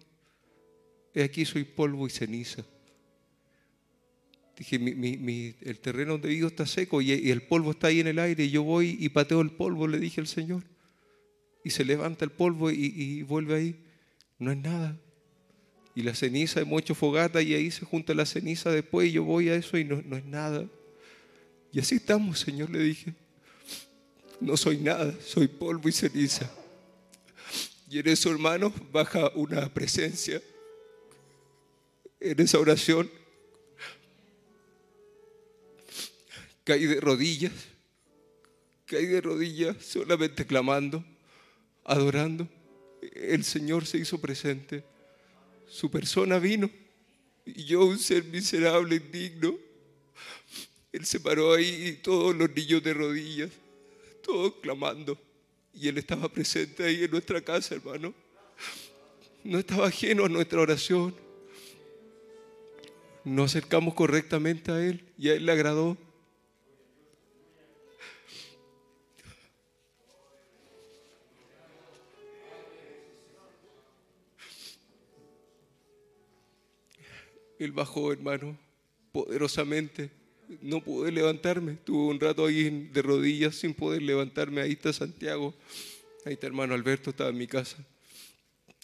he 1.15 1.23
aquí 1.23 1.45
soy 1.45 1.63
polvo 1.63 2.05
y 2.05 2.11
ceniza. 2.11 2.63
Dije, 4.57 4.79
mi- 4.79 4.95
mi- 4.95 5.17
mi- 5.17 5.53
el 5.61 5.79
terreno 5.79 6.13
donde 6.13 6.29
vivo 6.29 6.47
está 6.47 6.65
seco 6.65 7.01
y, 7.01 7.11
el 7.29 7.43
polvo 7.43 7.71
está 7.71 7.87
ahí 7.87 7.99
en 7.99 8.07
el 8.07 8.17
aire 8.17 8.45
y 8.45 8.49
yo 8.49 8.63
voy 8.63 8.97
y 8.99 9.09
pateo 9.09 9.41
el 9.41 9.51
polvo, 9.51 9.87
le 9.87 9.99
dije 9.99 10.19
al 10.19 10.27
Señor. 10.27 10.63
Y 11.63 11.69
se 11.69 11.85
levanta 11.85 12.25
el 12.25 12.31
polvo 12.31 12.71
y, 12.71 13.21
vuelve 13.23 13.55
ahí. 13.55 13.75
No 14.39 14.51
es 14.51 14.57
nada. 14.57 14.97
Y 15.93 16.01
la 16.03 16.15
ceniza, 16.15 16.61
hemos 16.61 16.81
hecho 16.81 16.95
fogata 16.95 17.41
y 17.41 17.53
ahí 17.53 17.69
se 17.71 17.85
junta 17.85 18.13
la 18.13 18.25
ceniza 18.25 18.71
después 18.71 19.09
y 19.09 19.13
yo 19.13 19.23
voy 19.23 19.49
a 19.49 19.55
eso 19.55 19.77
y 19.77 19.83
no, 19.83 20.01
no 20.03 20.15
es 20.17 20.25
nada. 20.25 20.65
Y 21.71 21.79
así 21.79 21.95
estamos, 21.95 22.39
Señor, 22.39 22.69
le 22.69 22.79
dije. 22.79 23.13
No 24.39 24.55
soy 24.57 24.77
nada, 24.77 25.13
soy 25.25 25.47
polvo 25.47 25.89
y 25.89 25.91
ceniza. 25.91 26.49
Y 27.89 27.99
en 27.99 28.07
eso, 28.07 28.31
hermanos, 28.31 28.73
baja 28.91 29.31
una 29.35 29.71
presencia. 29.73 30.41
En 32.19 32.39
esa 32.39 32.59
oración 32.59 33.09
caí 36.67 36.85
de 36.85 36.99
rodillas, 36.99 37.53
caí 38.85 39.05
de 39.05 39.21
rodillas 39.21 39.77
solamente 39.79 40.45
clamando, 40.45 41.01
adorando. 41.85 42.45
El 43.13 43.45
Señor 43.45 43.85
se 43.85 43.99
hizo 43.99 44.19
presente, 44.19 44.83
su 45.65 45.89
persona 45.89 46.39
vino 46.39 46.69
y 47.45 47.63
yo, 47.63 47.85
un 47.85 47.97
ser 47.97 48.25
miserable, 48.25 48.97
indigno, 48.97 49.55
Él 50.91 51.05
se 51.05 51.21
paró 51.21 51.53
ahí 51.53 51.87
y 51.87 51.93
todos 51.93 52.35
los 52.35 52.53
niños 52.53 52.83
de 52.83 52.93
rodillas, 52.93 53.51
todos 54.21 54.55
clamando. 54.61 55.17
Y 55.73 55.87
Él 55.87 55.97
estaba 55.97 56.27
presente 56.27 56.83
ahí 56.83 57.05
en 57.05 57.11
nuestra 57.11 57.39
casa, 57.39 57.75
hermano. 57.75 58.13
No 59.45 59.59
estaba 59.59 59.87
ajeno 59.87 60.25
a 60.25 60.29
nuestra 60.29 60.59
oración. 60.59 61.15
Nos 63.23 63.51
acercamos 63.51 63.93
correctamente 63.93 64.71
a 64.73 64.83
Él 64.83 65.05
y 65.17 65.29
a 65.29 65.35
Él 65.35 65.45
le 65.45 65.53
agradó. 65.53 65.97
Él 77.59 77.71
bajó, 77.71 78.11
hermano, 78.11 78.57
poderosamente. 79.11 80.09
No 80.61 80.81
pude 80.81 81.11
levantarme. 81.11 81.73
Tuve 81.83 82.11
un 82.11 82.19
rato 82.19 82.45
ahí 82.45 82.89
de 82.93 83.01
rodillas 83.01 83.55
sin 83.55 83.73
poder 83.73 84.01
levantarme. 84.01 84.61
Ahí 84.61 84.73
está 84.73 84.93
Santiago. 84.93 85.53
Ahí 86.25 86.33
está 86.33 86.47
hermano 86.47 86.73
Alberto, 86.73 87.09
estaba 87.09 87.29
en 87.29 87.37
mi 87.37 87.47
casa. 87.47 87.77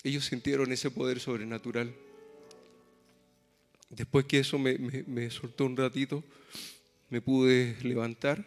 Ellos 0.03 0.25
sintieron 0.25 0.71
ese 0.71 0.91
poder 0.91 1.19
sobrenatural. 1.19 1.93
Después 3.89 4.25
que 4.25 4.39
eso 4.39 4.57
me, 4.57 4.77
me- 4.77 5.03
me 5.03 5.29
soltó 5.29 5.65
un 5.65 5.77
ratito, 5.77 6.23
me 7.09 7.21
pude 7.21 7.77
levantar. 7.83 8.45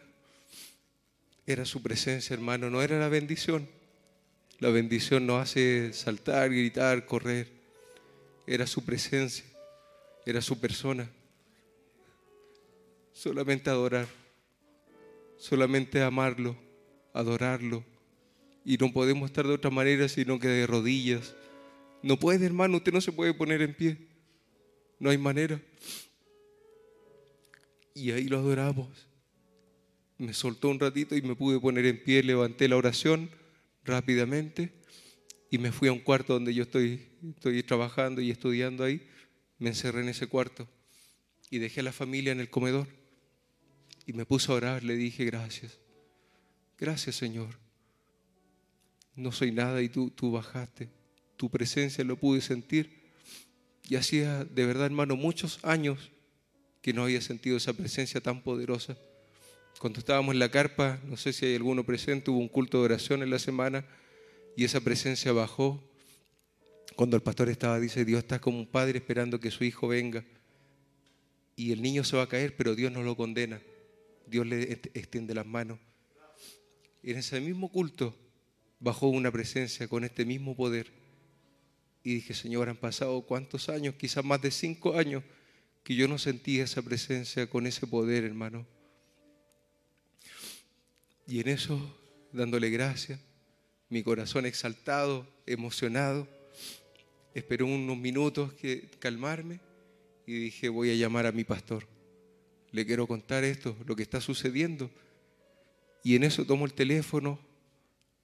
Era 1.47 1.65
su 1.65 1.82
presencia, 1.82 2.35
hermano, 2.35 2.69
no 2.70 2.82
era 2.82 2.98
la 2.98 3.09
bendición. 3.09 3.69
La 4.59 4.70
bendición 4.70 5.27
nos 5.27 5.43
hace 5.43 5.93
saltar, 5.93 6.51
gritar, 6.51 7.07
correr. 7.07 7.48
Era 8.47 8.66
su 8.66 8.85
presencia, 8.85 9.44
era 10.27 10.43
su 10.43 10.59
persona. 10.59 11.09
Solamente 13.12 13.70
adorar, 13.70 14.07
solamente 15.39 16.03
amarlo, 16.03 16.57
adorarlo. 17.15 17.85
Y 18.65 18.77
no 18.77 18.93
podemos 18.93 19.31
estar 19.31 19.47
de 19.47 19.55
otra 19.55 19.70
manera 19.70 20.09
sino 20.09 20.39
que 20.40 20.48
de 20.48 20.66
rodillas. 20.66 21.35
No 22.03 22.19
puede, 22.19 22.44
hermano, 22.44 22.77
usted 22.78 22.93
no 22.93 23.01
se 23.01 23.12
puede 23.12 23.32
poner 23.32 23.62
en 23.62 23.74
pie. 23.74 23.97
No 24.98 25.11
hay 25.11 25.19
manera. 25.19 25.62
Y 27.94 28.11
ahí 28.11 28.24
lo 28.24 28.39
adoramos. 28.39 29.07
Me 30.19 30.35
soltó 30.35 30.69
un 30.69 30.81
ratito 30.81 31.16
y 31.16 31.23
me 31.23 31.36
pude 31.36 31.61
poner 31.61 31.86
en 31.86 32.03
pie, 32.03 32.23
levanté 32.23 32.69
la 32.69 32.77
oración 32.77 33.31
rápidamente 33.85 34.73
y 35.51 35.59
me 35.59 35.70
fui 35.70 35.89
a 35.89 35.93
un 35.93 36.01
cuarto 36.01 36.32
donde 36.32 36.53
yo 36.53 36.65
estoy, 36.65 37.07
estoy 37.36 37.62
trabajando 37.62 38.20
y 38.20 38.31
estudiando 38.31 38.82
ahí. 38.82 39.07
Me 39.59 39.70
encerré 39.70 40.03
en 40.03 40.09
ese 40.09 40.27
cuarto 40.27 40.69
y 41.51 41.59
dejé 41.59 41.81
a 41.81 41.85
la 41.85 41.93
familia 41.93 42.33
en 42.33 42.41
el 42.41 42.51
comedor 42.51 42.89
y 44.07 44.12
me 44.12 44.27
puse 44.27 44.51
a 44.53 44.55
orar. 44.55 44.83
Le 44.85 44.97
dije 44.97 45.24
gracias. 45.24 45.78
Gracias 46.78 47.16
Señor. 47.16 47.59
No 49.15 49.33
soy 49.33 49.51
nada 49.51 49.81
y 49.83 49.89
tú, 49.89 50.11
tú 50.11 50.33
bajaste. 50.33 50.91
Tu 51.37 51.51
presencia 51.51 52.05
lo 52.05 52.16
pude 52.16 52.41
sentir. 52.41 53.07
Y 53.89 53.97
hacía 53.97 54.45
de 54.45 54.66
verdad, 54.66 54.87
hermano, 54.87 55.16
muchos 55.16 55.59
años 55.62 56.11
que 56.83 56.93
no 56.93 57.05
había 57.05 57.20
sentido 57.20 57.57
esa 57.57 57.73
presencia 57.73 58.20
tan 58.20 58.43
poderosa. 58.43 58.97
Cuando 59.78 59.99
estábamos 59.99 60.35
en 60.35 60.39
la 60.39 60.51
carpa, 60.51 61.01
no 61.05 61.16
sé 61.16 61.33
si 61.33 61.47
hay 61.47 61.55
alguno 61.57 61.85
presente, 61.85 62.31
hubo 62.31 62.39
un 62.39 62.49
culto 62.49 62.78
de 62.78 62.85
oración 62.85 63.23
en 63.23 63.31
la 63.31 63.39
semana 63.39 63.85
y 64.57 64.65
esa 64.65 64.81
presencia 64.81 65.33
bajó. 65.33 65.83
Cuando 66.97 67.14
el 67.14 67.23
pastor 67.23 67.51
estaba, 67.51 67.78
dice, 67.78 68.06
Dios 68.06 68.20
está 68.20 68.40
como 68.40 68.59
un 68.59 68.66
padre 68.66 68.98
esperando 68.98 69.39
que 69.39 69.51
su 69.51 69.64
hijo 69.64 69.86
venga. 69.89 70.24
Y 71.55 71.73
el 71.73 71.82
niño 71.82 72.02
se 72.05 72.16
va 72.16 72.23
a 72.23 72.28
caer, 72.28 72.56
pero 72.56 72.74
Dios 72.74 72.90
no 72.90 73.02
lo 73.02 73.14
condena. 73.16 73.60
Dios 74.27 74.47
le 74.47 74.73
extiende 74.94 75.35
las 75.35 75.47
manos. 75.47 75.78
En 77.02 77.18
ese 77.18 77.39
mismo 77.40 77.70
culto 77.70 78.16
bajó 78.81 79.09
una 79.09 79.31
presencia 79.31 79.86
con 79.89 80.05
este 80.05 80.24
mismo 80.24 80.56
poder. 80.56 80.90
Y 82.02 82.14
dije, 82.14 82.32
Señor, 82.32 82.70
han 82.70 82.77
pasado 82.77 83.20
cuántos 83.23 83.68
años, 83.68 83.94
quizás 83.97 84.24
más 84.24 84.40
de 84.40 84.51
cinco 84.51 84.97
años, 84.97 85.23
que 85.85 85.94
yo 85.94 86.09
no 86.09 86.16
sentía 86.16 86.64
esa 86.64 86.81
presencia 86.81 87.48
con 87.48 87.66
ese 87.66 87.86
poder, 87.86 88.24
hermano. 88.24 88.66
Y 91.27 91.40
en 91.40 91.48
eso, 91.48 91.98
dándole 92.32 92.70
gracias, 92.70 93.20
mi 93.90 94.02
corazón 94.02 94.47
exaltado, 94.47 95.27
emocionado, 95.44 96.27
esperé 97.37 97.65
unos 97.65 97.99
minutos 97.99 98.55
que 98.55 98.89
calmarme 98.99 99.61
y 100.27 100.33
dije, 100.33 100.71
voy 100.71 100.91
a 100.91 100.95
llamar 100.95 101.27
a 101.27 101.33
mi 101.33 101.45
pastor. 101.45 101.87
Le 102.73 102.87
quiero 102.87 103.07
contar 103.07 103.45
esto, 103.45 103.77
lo 103.87 103.95
que 103.95 104.03
está 104.03 104.23
sucediendo. 104.23 104.91
Y 106.03 106.17
en 106.17 106.25
eso 106.25 106.47
tomo 106.47 106.65
el 106.65 106.73
teléfono, 106.73 107.39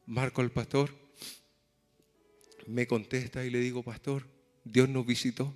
marco 0.06 0.40
al 0.40 0.50
pastor, 0.50 0.90
me 2.66 2.86
contesta 2.86 3.44
y 3.44 3.50
le 3.50 3.60
digo, 3.60 3.82
pastor, 3.82 4.26
Dios 4.64 4.88
nos 4.88 5.06
visitó. 5.06 5.52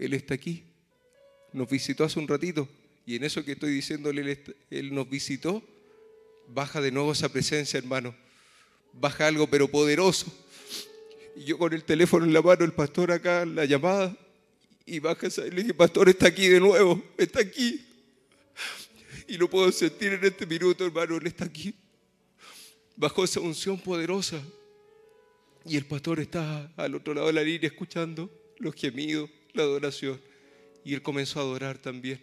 Él 0.00 0.14
está 0.14 0.34
aquí. 0.34 0.64
Nos 1.52 1.70
visitó 1.70 2.02
hace 2.02 2.18
un 2.18 2.26
ratito. 2.26 2.68
Y 3.06 3.14
en 3.14 3.22
eso 3.22 3.44
que 3.44 3.52
estoy 3.52 3.70
diciéndole, 3.70 4.42
Él 4.70 4.92
nos 4.92 5.08
visitó, 5.08 5.62
baja 6.48 6.80
de 6.80 6.90
nuevo 6.90 7.12
esa 7.12 7.28
presencia, 7.28 7.78
hermano. 7.78 8.12
Baja 8.92 9.28
algo, 9.28 9.46
pero 9.46 9.68
poderoso. 9.68 10.32
Y 11.36 11.44
yo 11.44 11.58
con 11.58 11.74
el 11.74 11.84
teléfono 11.84 12.24
en 12.24 12.32
la 12.32 12.40
mano, 12.40 12.64
el 12.64 12.72
pastor 12.72 13.12
acá, 13.12 13.44
la 13.44 13.66
llamada, 13.66 14.16
y 14.86 15.00
baja 15.00 15.26
y 15.26 15.50
le 15.50 15.62
dije, 15.62 15.74
pastor, 15.74 16.08
está 16.08 16.28
aquí 16.28 16.48
de 16.48 16.58
nuevo, 16.58 17.02
está 17.18 17.40
aquí. 17.40 17.84
Y 19.28 19.36
lo 19.36 19.50
puedo 19.50 19.70
sentir 19.70 20.14
en 20.14 20.24
este 20.24 20.46
minuto, 20.46 20.86
hermano, 20.86 21.16
Él 21.16 21.26
está 21.26 21.44
aquí. 21.44 21.74
Bajó 22.96 23.24
esa 23.24 23.40
unción 23.40 23.78
poderosa. 23.78 24.40
Y 25.66 25.76
el 25.76 25.84
pastor 25.84 26.20
está 26.20 26.72
al 26.76 26.94
otro 26.94 27.12
lado 27.12 27.26
de 27.26 27.34
la 27.34 27.42
línea 27.42 27.68
escuchando 27.68 28.30
los 28.58 28.74
gemidos, 28.74 29.28
la 29.52 29.64
adoración. 29.64 30.18
Y 30.84 30.94
él 30.94 31.02
comenzó 31.02 31.40
a 31.40 31.42
adorar 31.42 31.76
también. 31.76 32.20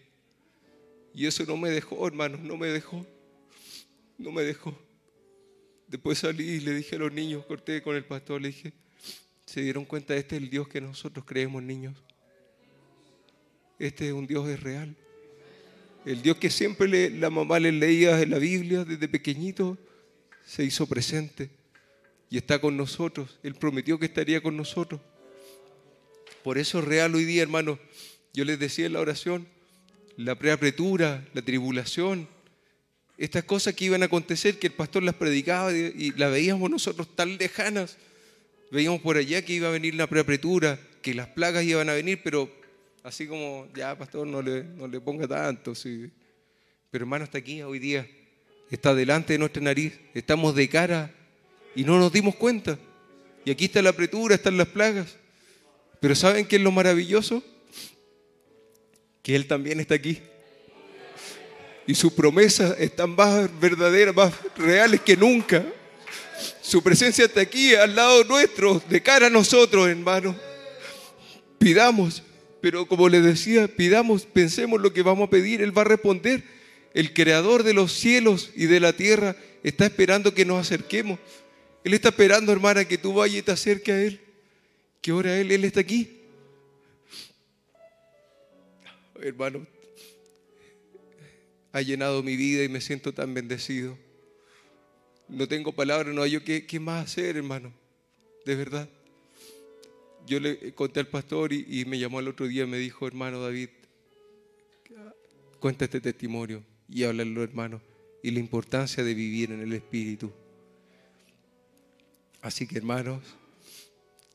Y 1.14 1.28
eso 1.28 1.44
no 1.46 1.58
me 1.58 1.70
dejó, 1.70 2.08
hermanos, 2.08 2.40
no 2.40 2.56
me 2.56 2.68
dejó. 2.68 3.06
No 4.18 4.32
me 4.32 4.44
dejó. 4.44 4.76
Después 5.88 6.20
salí 6.20 6.46
y 6.46 6.60
le 6.62 6.74
dije 6.74 6.96
a 6.96 7.00
los 7.00 7.12
niños, 7.12 7.46
corté 7.46 7.84
con 7.84 7.98
el 7.98 8.06
pastor, 8.06 8.42
le 8.42 8.48
dije, 8.48 8.74
se 9.46 9.62
dieron 9.62 9.86
cuenta, 9.86 10.16
este 10.16 10.36
es 10.38 10.42
el 10.44 10.50
Dios 10.50 10.68
que 10.68 10.82
nosotros 10.82 11.26
creemos, 11.28 11.62
niños. 11.64 11.96
Este 13.80 14.08
es 14.08 14.14
un 14.14 14.28
Dios 14.28 14.48
es 14.50 14.62
real. 14.62 14.96
El 16.06 16.22
Dios 16.22 16.38
que 16.38 16.50
siempre 16.50 16.88
le- 16.88 17.10
la 17.10 17.30
mamá 17.30 17.60
le 17.60 17.72
leía 17.72 18.22
en 18.22 18.30
la 18.32 18.38
Biblia 18.40 18.84
desde 18.86 19.08
pequeñito, 19.08 19.78
se 20.46 20.64
hizo 20.64 20.86
presente 20.88 21.50
y 22.30 22.38
está 22.38 22.60
con 22.60 22.76
nosotros. 22.78 23.40
Él 23.44 23.56
prometió 23.56 23.98
que 24.00 24.06
estaría 24.06 24.42
con 24.42 24.58
nosotros. 24.58 25.00
Por 26.44 26.58
eso 26.58 26.80
es 26.80 26.86
real 26.86 27.16
hoy 27.16 27.24
día, 27.26 27.42
hermano. 27.42 27.80
Yo 28.34 28.44
les 28.44 28.60
decía 28.60 28.86
en 28.86 28.94
la 28.94 29.00
oración, 29.00 29.48
la 30.18 30.36
preapretura, 30.36 31.26
la 31.34 31.42
tribulación, 31.42 32.28
estas 33.18 33.44
cosas 33.46 33.74
que 33.76 33.86
iban 33.86 34.02
a 34.04 34.08
acontecer, 34.08 34.60
que 34.60 34.68
el 34.68 34.74
pastor 34.74 35.04
las 35.04 35.16
predicaba 35.16 35.72
y 35.72 35.94
y 35.98 36.12
las 36.12 36.32
veíamos 36.32 36.70
nosotros 36.70 37.16
tan 37.16 37.38
lejanas. 37.38 37.98
Veíamos 38.74 39.02
por 39.02 39.18
allá 39.18 39.40
que 39.44 39.54
iba 39.54 39.68
a 39.68 39.72
venir 39.72 39.94
la 39.94 40.08
preapretura, 40.08 40.80
que 41.04 41.14
las 41.14 41.28
plagas 41.28 41.64
iban 41.64 41.90
a 41.90 41.94
venir, 41.94 42.22
pero 42.24 42.50
así 43.04 43.28
como, 43.28 43.68
ya, 43.76 43.96
pastor, 43.96 44.26
no 44.26 44.42
le, 44.42 44.64
no 44.64 44.88
le 44.88 45.00
ponga 45.00 45.28
tanto. 45.28 45.74
Pero 45.84 46.12
hermano, 46.92 47.24
está 47.24 47.38
aquí 47.38 47.62
hoy 47.62 47.78
día, 47.78 48.10
está 48.72 48.96
delante 48.96 49.34
de 49.34 49.38
nuestra 49.38 49.62
nariz, 49.62 49.94
estamos 50.16 50.56
de 50.56 50.68
cara 50.70 51.14
y 51.76 51.84
no 51.84 52.00
nos 52.00 52.12
dimos 52.12 52.34
cuenta. 52.34 52.80
Y 53.46 53.52
aquí 53.52 53.66
está 53.66 53.80
la 53.84 53.92
apretura, 53.92 54.34
están 54.34 54.58
las 54.58 54.70
plagas. 54.70 55.18
Pero 56.00 56.16
¿saben 56.16 56.44
qué 56.44 56.56
es 56.56 56.62
lo 56.64 56.72
maravilloso? 56.72 57.44
Que 59.22 59.36
Él 59.36 59.46
también 59.46 59.82
está 59.82 59.94
aquí. 59.94 60.18
Y 61.86 61.94
sus 61.94 62.12
promesas 62.12 62.76
están 62.80 63.12
más 63.12 63.48
verdaderas, 63.60 64.16
más 64.16 64.34
reales 64.58 65.00
que 65.02 65.16
nunca. 65.16 65.64
Su 66.62 66.82
presencia 66.82 67.26
está 67.26 67.42
aquí, 67.42 67.76
al 67.76 67.96
lado 67.96 68.24
nuestro, 68.24 68.82
de 68.90 69.02
cara 69.02 69.28
a 69.28 69.30
nosotros, 69.30 69.88
hermano. 69.88 70.36
Pidamos, 71.60 72.24
pero 72.62 72.88
como 72.88 73.10
les 73.10 73.24
decía, 73.24 73.68
pidamos, 73.68 74.26
pensemos 74.26 74.82
lo 74.82 74.94
que 74.94 75.02
vamos 75.02 75.28
a 75.28 75.30
pedir, 75.30 75.62
Él 75.62 75.78
va 75.78 75.82
a 75.82 75.86
responder. 75.86 76.44
El 76.94 77.14
creador 77.14 77.64
de 77.64 77.74
los 77.74 77.92
cielos 77.92 78.52
y 78.56 78.68
de 78.68 78.80
la 78.80 78.94
tierra 78.94 79.36
está 79.64 79.86
esperando 79.86 80.34
que 80.34 80.46
nos 80.46 80.62
acerquemos. 80.62 81.20
Él 81.84 81.94
está 81.94 82.10
esperando, 82.10 82.52
hermana, 82.52 82.86
que 82.86 82.98
tú 82.98 83.14
vayas 83.14 83.38
y 83.38 83.42
te 83.42 83.52
acerques 83.52 83.94
a 83.94 84.02
Él. 84.02 84.22
Que 85.02 85.12
ora 85.12 85.38
Él, 85.38 85.52
Él 85.52 85.66
está 85.66 85.82
aquí. 85.82 86.20
Hermano, 89.22 89.66
ha 91.72 91.82
llenado 91.82 92.22
mi 92.24 92.36
vida 92.36 92.64
y 92.64 92.70
me 92.70 92.82
siento 92.82 93.14
tan 93.14 93.34
bendecido. 93.34 93.98
No 95.28 95.48
tengo 95.48 95.72
palabras, 95.72 96.14
no 96.14 96.22
hay 96.22 96.32
yo 96.32 96.44
qué, 96.44 96.66
qué 96.66 96.80
más 96.80 97.06
hacer, 97.06 97.38
hermano. 97.38 97.72
De 98.46 98.56
verdad. 98.56 98.90
Yo 100.26 100.40
le 100.40 100.74
conté 100.74 101.00
al 101.00 101.08
pastor 101.08 101.52
y, 101.52 101.84
me 101.86 102.00
llamó 102.00 102.20
el 102.20 102.28
otro 102.30 102.48
día 102.48 102.64
y 102.64 102.68
me 102.68 102.78
dijo, 102.78 103.08
hermano 103.08 103.42
David, 103.42 103.70
cuenta 105.60 105.86
este 105.86 106.00
testimonio 106.00 106.64
y 106.88 107.04
háblalo, 107.04 107.44
hermano, 107.44 107.82
y 108.22 108.32
la 108.32 108.40
importancia 108.40 109.04
de 109.04 109.14
vivir 109.14 109.52
en 109.52 109.62
el 109.62 109.74
Espíritu. 109.74 110.32
Así 112.42 112.68
que, 112.68 112.78
hermanos, 112.78 113.22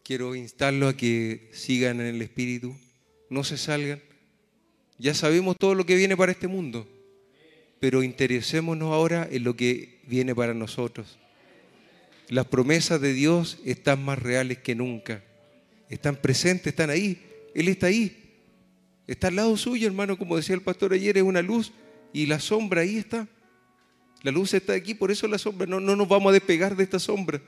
quiero 0.03 0.35
instarlo 0.35 0.89
a 0.89 0.97
que 0.97 1.49
sigan 1.53 2.01
en 2.01 2.15
el 2.15 2.23
Espíritu, 2.23 2.75
no 3.31 3.45
se 3.45 3.57
salgan. 3.57 4.03
Ya 4.99 5.15
sabemos 5.15 5.57
todo 5.59 5.75
lo 5.75 5.87
que 5.87 5.97
viene 5.97 6.17
para 6.17 6.33
este 6.33 6.49
mundo, 6.49 6.87
pero 7.81 8.03
interesémonos 8.03 8.93
ahora 8.93 9.29
en 9.31 9.45
lo 9.45 9.57
que 9.57 10.01
viene 10.07 10.35
para 10.35 10.55
nosotros. 10.55 11.19
Las 12.29 12.47
promesas 12.47 13.01
de 13.01 13.13
Dios 13.13 13.59
están 13.65 14.05
más 14.05 14.19
reales 14.19 14.59
que 14.59 14.75
nunca. 14.75 15.23
Están 15.89 16.17
presentes, 16.17 16.69
están 16.69 16.91
ahí. 16.91 17.23
Él 17.55 17.69
está 17.69 17.87
ahí. 17.87 18.25
Está 19.07 19.29
al 19.29 19.37
lado 19.37 19.57
suyo, 19.57 19.87
hermano, 19.87 20.19
como 20.19 20.37
decía 20.37 20.55
el 20.55 20.61
pastor 20.61 20.93
ayer, 20.93 21.17
es 21.17 21.23
una 21.23 21.41
luz 21.41 21.73
y 22.13 22.27
la 22.27 22.41
sombra 22.41 22.83
ahí 22.83 22.99
está. 22.99 23.27
La 24.23 24.31
luz 24.31 24.53
está 24.53 24.75
aquí, 24.75 24.95
por 24.95 25.11
eso 25.11 25.27
la 25.29 25.39
sombra. 25.39 25.67
No, 25.67 25.81
no 25.81 25.97
nos 25.97 26.09
vamos 26.09 26.31
a 26.31 26.33
despegar 26.33 26.77
de 26.77 26.85
esta 26.85 26.99
sombra. 26.99 27.41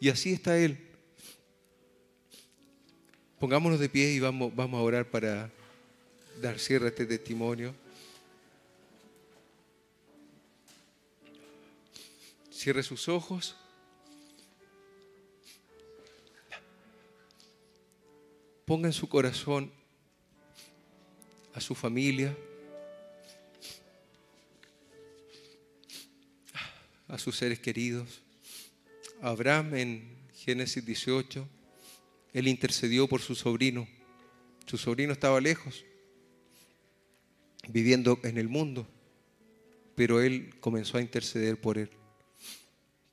Y 0.00 0.08
así 0.08 0.32
está 0.32 0.58
Él. 0.58 0.78
Pongámonos 3.38 3.78
de 3.78 3.88
pie 3.88 4.12
y 4.12 4.18
vamos, 4.18 4.54
vamos 4.56 4.78
a 4.78 4.82
orar 4.82 5.04
para 5.08 5.50
dar 6.40 6.58
cierre 6.58 6.86
a 6.86 6.88
este 6.88 7.06
testimonio. 7.06 7.74
Cierre 12.58 12.82
sus 12.82 13.08
ojos. 13.08 13.54
Ponga 18.64 18.88
en 18.88 18.92
su 18.92 19.08
corazón 19.08 19.70
a 21.54 21.60
su 21.60 21.76
familia, 21.76 22.36
a 27.06 27.16
sus 27.16 27.36
seres 27.36 27.60
queridos. 27.60 28.22
Abraham 29.22 29.76
en 29.76 30.18
Génesis 30.34 30.84
18, 30.84 31.46
él 32.32 32.48
intercedió 32.48 33.06
por 33.06 33.20
su 33.20 33.36
sobrino. 33.36 33.86
Su 34.66 34.78
sobrino 34.78 35.12
estaba 35.12 35.40
lejos, 35.40 35.84
viviendo 37.68 38.18
en 38.24 38.36
el 38.36 38.48
mundo, 38.48 38.84
pero 39.94 40.20
él 40.20 40.58
comenzó 40.58 40.98
a 40.98 41.02
interceder 41.02 41.60
por 41.60 41.78
él. 41.78 41.97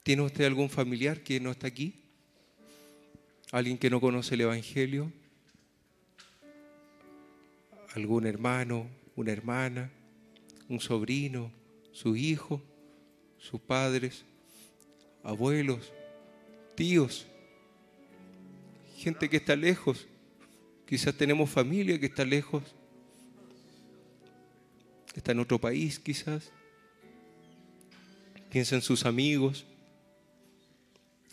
¿Tiene 0.06 0.22
usted 0.22 0.46
algún 0.46 0.70
familiar 0.70 1.22
que 1.22 1.40
no 1.40 1.50
está 1.50 1.66
aquí? 1.66 1.96
¿Alguien 3.52 3.76
que 3.76 3.90
no 3.90 4.00
conoce 4.00 4.36
el 4.36 4.42
Evangelio? 4.42 5.12
¿Algún 7.96 8.28
hermano, 8.28 8.88
una 9.16 9.32
hermana, 9.32 9.90
un 10.70 10.80
sobrino, 10.80 11.52
su 11.92 12.16
hijo, 12.16 12.62
sus 13.40 13.60
padres, 13.60 14.26
abuelos, 15.24 15.92
tíos? 16.76 17.26
Gente 18.98 19.28
que 19.28 19.38
está 19.38 19.56
lejos. 19.56 20.06
Quizás 20.86 21.16
tenemos 21.18 21.50
familia 21.50 22.00
que 22.00 22.06
está 22.06 22.24
lejos. 22.24 22.62
Está 25.16 25.32
en 25.32 25.40
otro 25.40 25.60
país 25.60 25.98
quizás. 25.98 26.52
Piensa 28.52 28.76
en 28.76 28.84
sus 28.84 29.04
amigos 29.04 29.66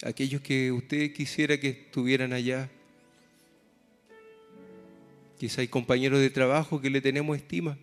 aquellos 0.02 0.40
que 0.40 0.72
usted 0.72 1.12
quisiera 1.12 1.58
que 1.58 1.68
estuvieran 1.68 2.32
allá. 2.32 2.68
Quizá 5.38 5.60
hay 5.60 5.68
compañeros 5.68 6.20
de 6.20 6.30
trabajo 6.30 6.80
que 6.80 6.90
le 6.90 7.00
tenemos 7.00 7.36
estima. 7.36 7.78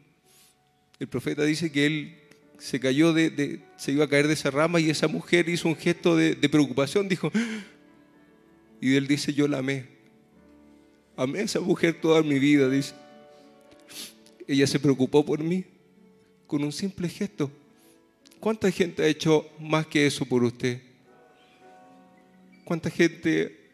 El 0.99 1.07
profeta 1.07 1.43
dice 1.43 1.71
que 1.71 1.85
él 1.85 2.15
se 2.57 2.79
cayó 2.79 3.13
de, 3.13 3.61
se 3.77 3.91
iba 3.91 4.05
a 4.05 4.09
caer 4.09 4.27
de 4.27 4.33
esa 4.33 4.51
rama 4.51 4.79
y 4.79 4.89
esa 4.89 5.07
mujer 5.07 5.47
hizo 5.49 5.67
un 5.67 5.75
gesto 5.75 6.15
de, 6.15 6.35
de 6.35 6.49
preocupación, 6.49 7.07
dijo, 7.07 7.31
y 8.81 8.95
él 8.95 9.07
dice, 9.07 9.33
yo 9.33 9.47
la 9.47 9.59
amé. 9.59 9.85
Amé 11.15 11.39
a 11.39 11.43
esa 11.43 11.59
mujer 11.59 11.99
toda 11.99 12.21
mi 12.21 12.39
vida, 12.39 12.69
dice. 12.69 12.93
Ella 14.47 14.67
se 14.67 14.79
preocupó 14.79 15.25
por 15.25 15.43
mí 15.43 15.65
con 16.47 16.63
un 16.63 16.71
simple 16.71 17.07
gesto. 17.07 17.51
¿Cuánta 18.39 18.71
gente 18.71 19.03
ha 19.03 19.07
hecho 19.07 19.47
más 19.59 19.85
que 19.85 20.07
eso 20.07 20.25
por 20.25 20.43
usted? 20.43 20.88
¿Cuánta 22.69 22.91
gente, 22.91 23.71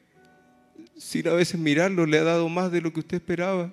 sin 0.96 1.28
a 1.28 1.34
veces 1.34 1.60
mirarlo, 1.60 2.06
le 2.06 2.18
ha 2.18 2.24
dado 2.24 2.48
más 2.48 2.72
de 2.72 2.80
lo 2.80 2.94
que 2.94 3.02
usted 3.02 3.18
esperaba? 3.18 3.70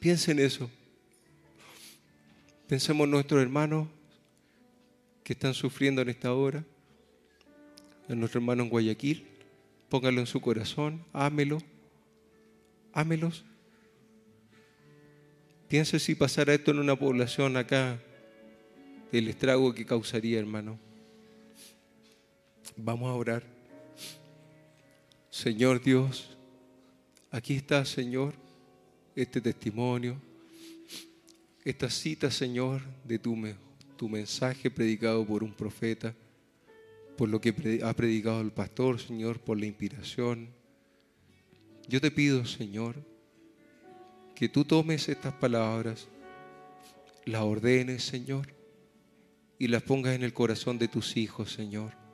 Piensa 0.00 0.32
en 0.32 0.40
eso. 0.40 0.68
Pensemos 2.66 3.04
en 3.04 3.12
nuestros 3.12 3.40
hermanos 3.40 3.86
que 5.22 5.34
están 5.34 5.54
sufriendo 5.54 6.02
en 6.02 6.08
esta 6.08 6.34
hora, 6.34 6.64
en 8.08 8.18
nuestro 8.18 8.40
hermano 8.40 8.64
en 8.64 8.68
Guayaquil. 8.68 9.28
Póngalo 9.88 10.18
en 10.18 10.26
su 10.26 10.40
corazón, 10.40 11.04
ámelo, 11.12 11.58
ámelos. 12.92 13.44
Piense 15.68 16.00
si 16.00 16.16
pasara 16.16 16.52
esto 16.52 16.72
en 16.72 16.80
una 16.80 16.96
población 16.96 17.56
acá, 17.56 18.00
el 19.12 19.28
estrago 19.28 19.72
que 19.72 19.86
causaría, 19.86 20.40
hermano. 20.40 20.84
Vamos 22.74 23.08
a 23.08 23.14
orar. 23.14 23.42
Señor 25.30 25.82
Dios, 25.82 26.36
aquí 27.30 27.54
está, 27.54 27.84
Señor, 27.84 28.34
este 29.14 29.40
testimonio, 29.40 30.16
esta 31.64 31.90
cita, 31.90 32.30
Señor, 32.30 32.80
de 33.04 33.18
tu, 33.18 33.36
tu 33.96 34.08
mensaje 34.08 34.70
predicado 34.70 35.26
por 35.26 35.44
un 35.44 35.52
profeta, 35.52 36.14
por 37.16 37.28
lo 37.28 37.40
que 37.40 37.80
ha 37.84 37.92
predicado 37.92 38.40
el 38.40 38.50
pastor, 38.50 39.00
Señor, 39.00 39.40
por 39.40 39.58
la 39.58 39.66
inspiración. 39.66 40.48
Yo 41.88 42.00
te 42.00 42.10
pido, 42.10 42.44
Señor, 42.44 42.96
que 44.34 44.48
tú 44.48 44.64
tomes 44.64 45.08
estas 45.08 45.34
palabras, 45.34 46.08
las 47.24 47.42
ordenes, 47.42 48.04
Señor, 48.04 48.48
y 49.58 49.68
las 49.68 49.82
pongas 49.82 50.14
en 50.14 50.22
el 50.22 50.32
corazón 50.32 50.78
de 50.78 50.88
tus 50.88 51.16
hijos, 51.16 51.52
Señor. 51.52 52.05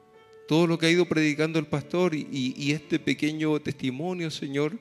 Todo 0.49 0.67
lo 0.67 0.79
que 0.79 0.87
ha 0.87 0.91
ido 0.91 1.07
predicando 1.07 1.59
el 1.59 1.67
pastor 1.67 2.15
y, 2.15 2.73
este 2.73 2.99
pequeño 2.99 3.61
testimonio, 3.61 4.31
Señor, 4.31 4.79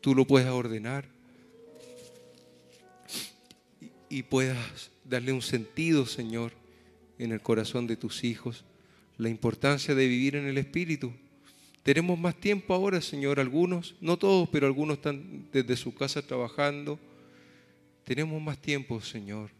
tú 0.00 0.14
lo 0.14 0.26
puedes 0.26 0.48
ordenar. 0.48 1.16
y 4.08 4.22
puedas 4.22 4.90
darle 5.04 5.32
un 5.32 5.42
sentido, 5.42 6.06
Señor, 6.06 6.52
en 7.18 7.32
el 7.32 7.40
corazón 7.40 7.86
de 7.86 7.96
tus 7.96 8.24
hijos, 8.24 8.64
la 9.18 9.28
importancia 9.28 9.94
de 9.94 10.06
vivir 10.06 10.36
en 10.36 10.46
el 10.46 10.58
Espíritu. 10.58 11.12
Tenemos 11.82 12.18
más 12.18 12.34
tiempo 12.36 12.74
ahora, 12.74 13.00
Señor, 13.00 13.38
algunos, 13.40 13.94
no 14.00 14.16
todos, 14.16 14.48
pero 14.48 14.66
algunos 14.66 14.98
están 14.98 15.48
desde 15.52 15.76
su 15.76 15.94
casa 15.94 16.20
trabajando. 16.22 16.98
Tenemos 18.04 18.40
más 18.42 18.58
tiempo, 18.58 19.00
Señor. 19.00 19.50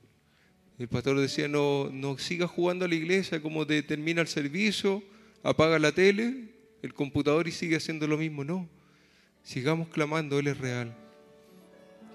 El 0.79 0.89
pastor 0.89 1.19
decía, 1.19 1.49
no, 1.49 1.89
no 1.93 2.19
sigas 2.19 2.51
jugando 2.51 2.85
a 2.85 2.89
la 2.89 2.95
iglesia 2.95 3.41
como 3.41 3.67
te 3.67 3.83
termina 3.83 4.21
el 4.21 4.29
servicio, 4.29 5.03
apaga 5.47 5.79
la 5.79 5.93
tele, 5.93 6.49
el 6.83 6.93
computador 6.93 7.47
y 7.47 7.53
sigue 7.53 7.77
haciendo 7.77 8.07
lo 8.09 8.19
mismo. 8.19 8.45
No, 8.45 8.69
sigamos 9.43 9.89
clamando, 9.89 10.39
Él 10.39 10.49
es 10.49 10.59
real. 10.59 10.95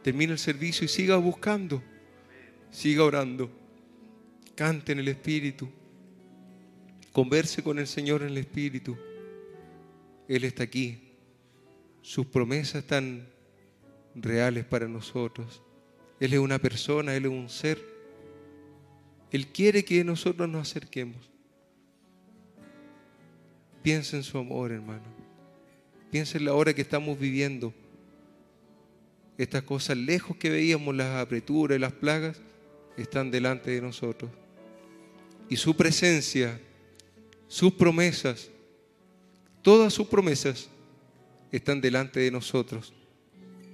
Termina 0.04 0.34
el 0.34 0.40
servicio 0.40 0.86
y 0.86 0.90
siga 0.90 1.16
buscando, 1.16 1.82
siga 2.72 3.04
orando, 3.04 3.50
cante 4.56 4.92
en 4.92 5.00
el 5.00 5.08
Espíritu, 5.08 5.70
converse 7.14 7.64
con 7.64 7.80
el 7.80 7.88
Señor 7.88 8.22
en 8.22 8.30
el 8.30 8.38
Espíritu. 8.38 8.98
Él 10.28 10.44
está 10.44 10.64
aquí. 10.64 11.00
Sus 12.02 12.26
promesas 12.26 12.84
están 12.84 13.28
reales 14.16 14.66
para 14.66 14.88
nosotros. 14.88 15.62
Él 16.20 16.34
es 16.34 16.40
una 16.40 16.60
persona, 16.60 17.16
Él 17.16 17.26
es 17.26 17.32
un 17.32 17.48
ser. 17.48 17.80
Él 19.32 19.48
quiere 19.48 19.86
que 19.86 20.04
nosotros 20.04 20.50
nos 20.50 20.70
acerquemos. 20.70 21.31
Piensa 23.82 24.16
en 24.16 24.24
su 24.24 24.38
amor, 24.38 24.72
hermano. 24.72 25.04
Piensa 26.12 26.38
en 26.38 26.46
la 26.46 26.54
hora 26.54 26.74
que 26.74 26.82
estamos 26.82 27.18
viviendo. 27.18 27.74
Estas 29.38 29.64
cosas 29.64 29.98
lejos 29.98 30.38
que 30.38 30.50
veíamos, 30.50 30.96
las 30.96 31.22
apreturas 31.22 31.78
y 31.78 31.80
las 31.80 31.94
plagas, 31.94 32.40
están 32.98 33.32
delante 33.32 33.72
de 33.72 33.82
nosotros. 33.82 34.30
Y 35.50 35.56
su 35.56 35.76
presencia, 35.76 36.60
sus 37.48 37.74
promesas, 37.74 38.50
todas 39.62 39.94
sus 39.94 40.08
promesas 40.08 40.70
están 41.52 41.82
delante 41.82 42.20
de 42.20 42.32
nosotros. 42.32 42.94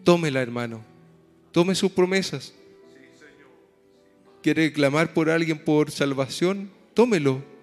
Tómela, 0.03 0.41
hermano. 0.41 0.84
Tome 1.51 1.75
sus 1.75 1.91
promesas. 1.91 2.53
¿Quiere 4.41 4.71
clamar 4.71 5.13
por 5.13 5.29
alguien 5.29 5.59
por 5.59 5.91
salvación? 5.91 6.71
Tómelo. 6.93 7.56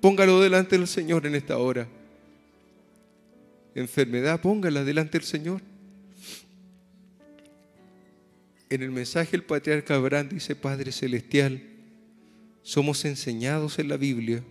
Póngalo 0.00 0.40
delante 0.40 0.78
del 0.78 0.86
Señor 0.86 1.26
en 1.26 1.34
esta 1.34 1.58
hora. 1.58 1.88
Enfermedad, 3.74 4.40
póngala 4.40 4.84
delante 4.84 5.18
del 5.18 5.26
Señor. 5.26 5.62
En 8.70 8.82
el 8.82 8.90
mensaje 8.90 9.34
el 9.34 9.44
patriarca 9.44 9.94
Abraham 9.94 10.28
dice, 10.28 10.54
Padre 10.54 10.92
Celestial, 10.92 11.62
somos 12.62 13.04
enseñados 13.04 13.78
en 13.78 13.88
la 13.88 13.96
Biblia 13.96 14.42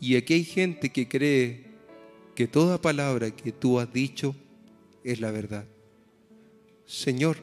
y 0.00 0.16
aquí 0.16 0.34
hay 0.34 0.44
gente 0.44 0.90
que 0.90 1.08
cree 1.08 1.64
que 2.34 2.46
toda 2.46 2.80
palabra 2.80 3.30
que 3.30 3.52
tú 3.52 3.78
has 3.78 3.92
dicho 3.92 4.34
es 5.04 5.20
la 5.20 5.30
verdad. 5.30 5.64
Señor, 6.86 7.36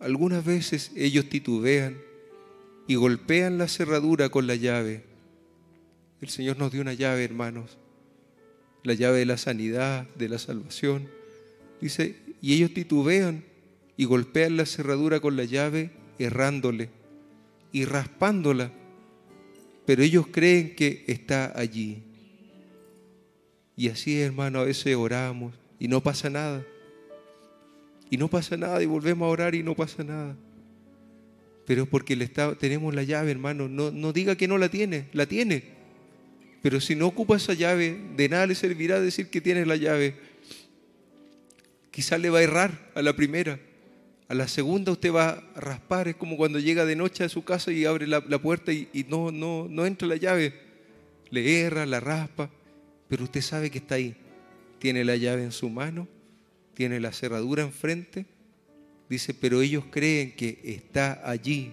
algunas 0.00 0.44
veces 0.44 0.92
ellos 0.96 1.28
titubean 1.28 1.96
y 2.86 2.96
golpean 2.96 3.56
la 3.56 3.68
cerradura 3.68 4.28
con 4.28 4.46
la 4.46 4.54
llave. 4.54 5.13
El 6.24 6.30
Señor 6.30 6.56
nos 6.56 6.72
dio 6.72 6.80
una 6.80 6.94
llave, 6.94 7.22
hermanos, 7.22 7.76
la 8.82 8.94
llave 8.94 9.18
de 9.18 9.26
la 9.26 9.36
sanidad, 9.36 10.06
de 10.16 10.30
la 10.30 10.38
salvación. 10.38 11.06
Dice, 11.82 12.16
y 12.40 12.54
ellos 12.54 12.72
titubean 12.72 13.44
y 13.98 14.06
golpean 14.06 14.56
la 14.56 14.64
cerradura 14.64 15.20
con 15.20 15.36
la 15.36 15.44
llave, 15.44 15.90
errándole 16.18 16.88
y 17.72 17.84
raspándola, 17.84 18.72
pero 19.84 20.02
ellos 20.02 20.26
creen 20.28 20.74
que 20.74 21.04
está 21.08 21.52
allí. 21.54 22.04
Y 23.76 23.90
así, 23.90 24.18
hermano, 24.18 24.60
a 24.60 24.64
veces 24.64 24.96
oramos 24.96 25.52
y 25.78 25.88
no 25.88 26.02
pasa 26.02 26.30
nada. 26.30 26.64
Y 28.08 28.16
no 28.16 28.28
pasa 28.28 28.56
nada 28.56 28.82
y 28.82 28.86
volvemos 28.86 29.26
a 29.26 29.28
orar 29.28 29.54
y 29.54 29.62
no 29.62 29.74
pasa 29.74 30.02
nada. 30.02 30.34
Pero 31.66 31.84
porque 31.84 32.16
tenemos 32.58 32.94
la 32.94 33.02
llave, 33.02 33.30
hermano. 33.30 33.68
No, 33.68 33.90
no 33.90 34.14
diga 34.14 34.36
que 34.36 34.48
no 34.48 34.56
la 34.56 34.70
tiene, 34.70 35.08
la 35.12 35.26
tiene. 35.26 35.83
Pero 36.64 36.80
si 36.80 36.94
no 36.96 37.08
ocupa 37.08 37.36
esa 37.36 37.52
llave, 37.52 38.00
de 38.16 38.28
nada 38.30 38.46
le 38.46 38.54
servirá 38.54 38.98
decir 38.98 39.28
que 39.28 39.42
tiene 39.42 39.66
la 39.66 39.76
llave. 39.76 40.14
Quizás 41.90 42.18
le 42.18 42.30
va 42.30 42.38
a 42.38 42.42
errar 42.42 42.90
a 42.94 43.02
la 43.02 43.14
primera. 43.14 43.60
A 44.28 44.34
la 44.34 44.48
segunda 44.48 44.90
usted 44.90 45.12
va 45.12 45.44
a 45.54 45.60
raspar. 45.60 46.08
Es 46.08 46.16
como 46.16 46.38
cuando 46.38 46.58
llega 46.58 46.86
de 46.86 46.96
noche 46.96 47.22
a 47.22 47.28
su 47.28 47.44
casa 47.44 47.70
y 47.70 47.84
abre 47.84 48.06
la, 48.06 48.22
puerta 48.40 48.72
y, 48.72 48.88
y 48.94 49.04
no, 49.04 49.30
no, 49.30 49.66
no 49.68 49.84
entra 49.84 50.08
la 50.08 50.16
llave. 50.16 50.54
Le 51.28 51.60
erra, 51.60 51.84
la 51.84 52.00
raspa. 52.00 52.48
Pero 53.08 53.24
usted 53.24 53.42
sabe 53.42 53.70
que 53.70 53.76
está 53.76 53.96
ahí. 53.96 54.16
Tiene 54.78 55.04
la 55.04 55.16
llave 55.16 55.44
en 55.44 55.52
su 55.52 55.68
mano 55.68 56.08
tiene 56.74 57.00
la 57.00 57.12
cerradura 57.12 57.62
enfrente. 57.62 58.26
Dice, 59.08 59.32
pero 59.32 59.62
ellos 59.62 59.84
creen 59.90 60.32
que 60.32 60.60
está 60.64 61.22
allí. 61.28 61.72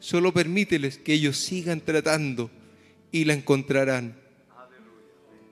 Solo 0.00 0.34
permíteles 0.34 0.98
que 0.98 1.14
ellos 1.14 1.36
sigan 1.38 1.80
tratando 1.80 2.50
y 3.12 3.24
la 3.24 3.34
encontrarán. 3.34 4.16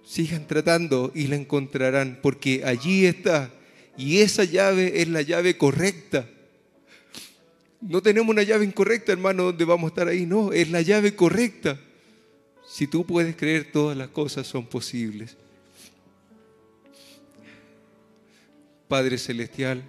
Sigan 0.04 0.48
tratando 0.48 1.12
y 1.14 1.28
la 1.28 1.36
encontrarán, 1.36 2.18
porque 2.20 2.62
allí 2.64 3.06
está. 3.06 3.50
Y 3.96 4.18
esa 4.18 4.44
llave 4.44 5.02
es 5.02 5.08
la 5.08 5.22
llave 5.22 5.56
correcta. 5.56 6.26
No 7.80 8.02
tenemos 8.02 8.30
una 8.30 8.42
llave 8.42 8.64
incorrecta, 8.64 9.12
hermano, 9.12 9.44
donde 9.44 9.64
vamos 9.64 9.90
a 9.90 9.92
estar 9.92 10.08
ahí. 10.08 10.26
No, 10.26 10.52
es 10.52 10.70
la 10.70 10.82
llave 10.82 11.14
correcta. 11.14 11.78
Si 12.66 12.86
tú 12.86 13.04
puedes 13.04 13.36
creer, 13.36 13.70
todas 13.70 13.96
las 13.96 14.08
cosas 14.08 14.46
son 14.46 14.66
posibles. 14.66 15.36
Padre 18.88 19.18
Celestial, 19.18 19.82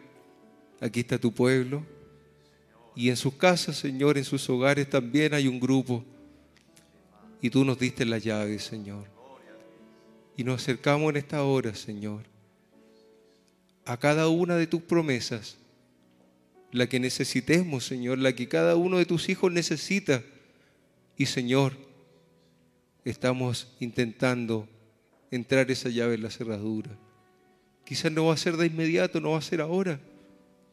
aquí 0.80 1.00
está 1.00 1.18
tu 1.18 1.34
pueblo. 1.34 1.84
Y 2.96 3.10
en 3.10 3.18
sus 3.18 3.34
casas, 3.34 3.78
Señor, 3.78 4.18
en 4.18 4.26
sus 4.26 4.48
hogares 4.50 4.90
también 4.90 5.34
hay 5.34 5.48
un 5.48 5.60
grupo. 5.60 6.04
Y 7.42 7.50
tú 7.50 7.66
nos 7.66 7.80
diste 7.80 8.06
la 8.06 8.20
llave, 8.20 8.60
Señor. 8.60 9.08
Y 10.38 10.44
nos 10.44 10.62
acercamos 10.62 11.10
en 11.10 11.18
esta 11.18 11.44
hora, 11.44 11.76
Señor, 11.76 12.24
a 13.86 13.98
cada 13.98 14.28
una 14.28 14.56
de 14.56 14.68
tus 14.68 14.82
promesas, 14.82 15.58
la 16.72 16.88
que 16.88 17.00
necesitemos, 17.00 17.86
Señor, 17.86 18.20
la 18.20 18.34
que 18.34 18.48
cada 18.48 18.76
uno 18.76 18.98
de 18.98 19.06
tus 19.06 19.28
hijos 19.28 19.52
necesita. 19.52 20.24
Y, 21.18 21.26
Señor, 21.26 21.74
estamos 23.04 23.76
intentando 23.80 24.68
entrar 25.32 25.70
esa 25.70 25.90
llave 25.90 26.16
en 26.16 26.24
la 26.24 26.30
cerradura. 26.30 26.92
Quizás 27.86 28.12
no 28.12 28.28
va 28.28 28.36
a 28.36 28.38
ser 28.38 28.56
de 28.56 28.68
inmediato, 28.68 29.20
no 29.20 29.32
va 29.32 29.40
a 29.40 29.42
ser 29.42 29.62
ahora. 29.62 30.00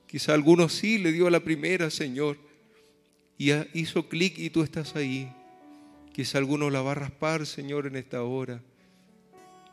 Quizás 0.07 0.31
algunos 0.31 0.73
sí 0.73 0.99
le 0.99 1.13
dio 1.13 1.27
a 1.27 1.31
la 1.31 1.41
primera, 1.41 1.91
Señor, 1.91 2.39
y 3.37 3.53
hizo 3.75 4.09
clic 4.09 4.39
y 4.39 4.51
tú 4.51 4.63
estás 4.63 4.95
ahí. 4.97 5.33
Quizás 6.19 6.35
alguno 6.35 6.69
la 6.69 6.83
va 6.83 6.91
a 6.91 6.95
raspar, 6.97 7.47
Señor, 7.47 7.87
en 7.87 7.95
esta 7.95 8.25
hora. 8.25 8.61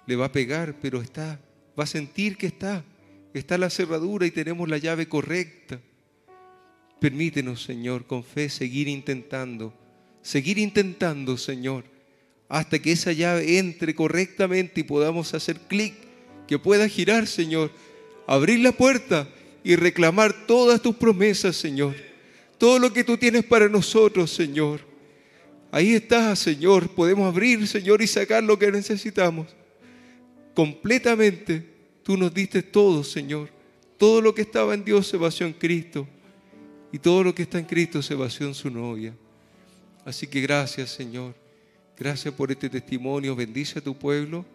Le 0.06 0.16
va 0.16 0.26
a 0.26 0.32
pegar, 0.32 0.76
pero 0.80 1.02
está. 1.02 1.40
Va 1.76 1.86
a 1.86 1.88
sentir 1.88 2.38
que 2.38 2.46
está. 2.46 2.86
Está 3.34 3.58
la 3.58 3.72
cerradura 3.72 4.28
y 4.28 4.30
tenemos 4.30 4.70
la 4.70 4.78
llave 4.78 5.08
correcta. 5.10 5.80
Permítenos, 7.00 7.64
Señor, 7.64 8.06
con 8.06 8.24
fe 8.24 8.48
seguir 8.50 8.88
intentando. 8.88 9.74
Seguir 10.22 10.60
intentando, 10.60 11.36
Señor, 11.36 11.84
hasta 12.48 12.78
que 12.78 12.92
esa 12.92 13.12
llave 13.12 13.58
entre 13.58 13.96
correctamente 13.96 14.82
y 14.82 14.84
podamos 14.84 15.34
hacer 15.34 15.62
clic 15.62 15.96
que 16.48 16.60
pueda 16.60 16.88
girar, 16.88 17.26
Señor, 17.26 17.72
abrir 18.28 18.60
la 18.60 18.72
puerta 18.72 19.28
y 19.64 19.76
reclamar 19.78 20.46
todas 20.46 20.80
tus 20.80 20.96
promesas, 20.96 21.56
Señor. 21.56 21.96
Todo 22.60 22.78
lo 22.78 22.94
que 22.94 23.04
tú 23.04 23.18
tienes 23.18 23.44
para 23.44 23.68
nosotros, 23.68 24.30
Señor. 24.30 24.94
Ahí 25.76 25.94
está, 25.94 26.34
Señor. 26.38 26.88
Podemos 26.88 27.28
abrir, 27.28 27.68
Señor, 27.68 28.02
y 28.02 28.08
sacar 28.08 28.42
lo 28.42 28.58
que 28.58 28.72
necesitamos. 28.72 29.54
Completamente, 30.54 31.66
tú 32.02 32.16
nos 32.16 32.34
diste 32.34 32.64
todo, 32.64 33.04
Señor. 33.04 33.50
Todo 33.98 34.22
lo 34.22 34.34
que 34.34 34.44
estaba 34.44 34.74
en 34.74 34.86
Dios 34.86 35.06
se 35.06 35.18
vació 35.18 35.46
en 35.46 35.52
Cristo. 35.52 36.08
Y 36.94 37.00
todo 37.00 37.26
lo 37.26 37.36
que 37.36 37.42
está 37.42 37.60
en 37.60 37.66
Cristo 37.66 38.02
se 38.02 38.16
vació 38.16 38.48
en 38.48 38.54
su 38.54 38.70
novia. 38.70 39.14
Así 40.06 40.28
que 40.28 40.40
gracias, 40.40 40.92
Señor. 40.92 41.36
Gracias 41.98 42.34
por 42.34 42.52
este 42.52 42.70
testimonio. 42.70 43.36
Bendice 43.36 43.80
a 43.80 43.82
tu 43.82 43.98
pueblo. 43.98 44.46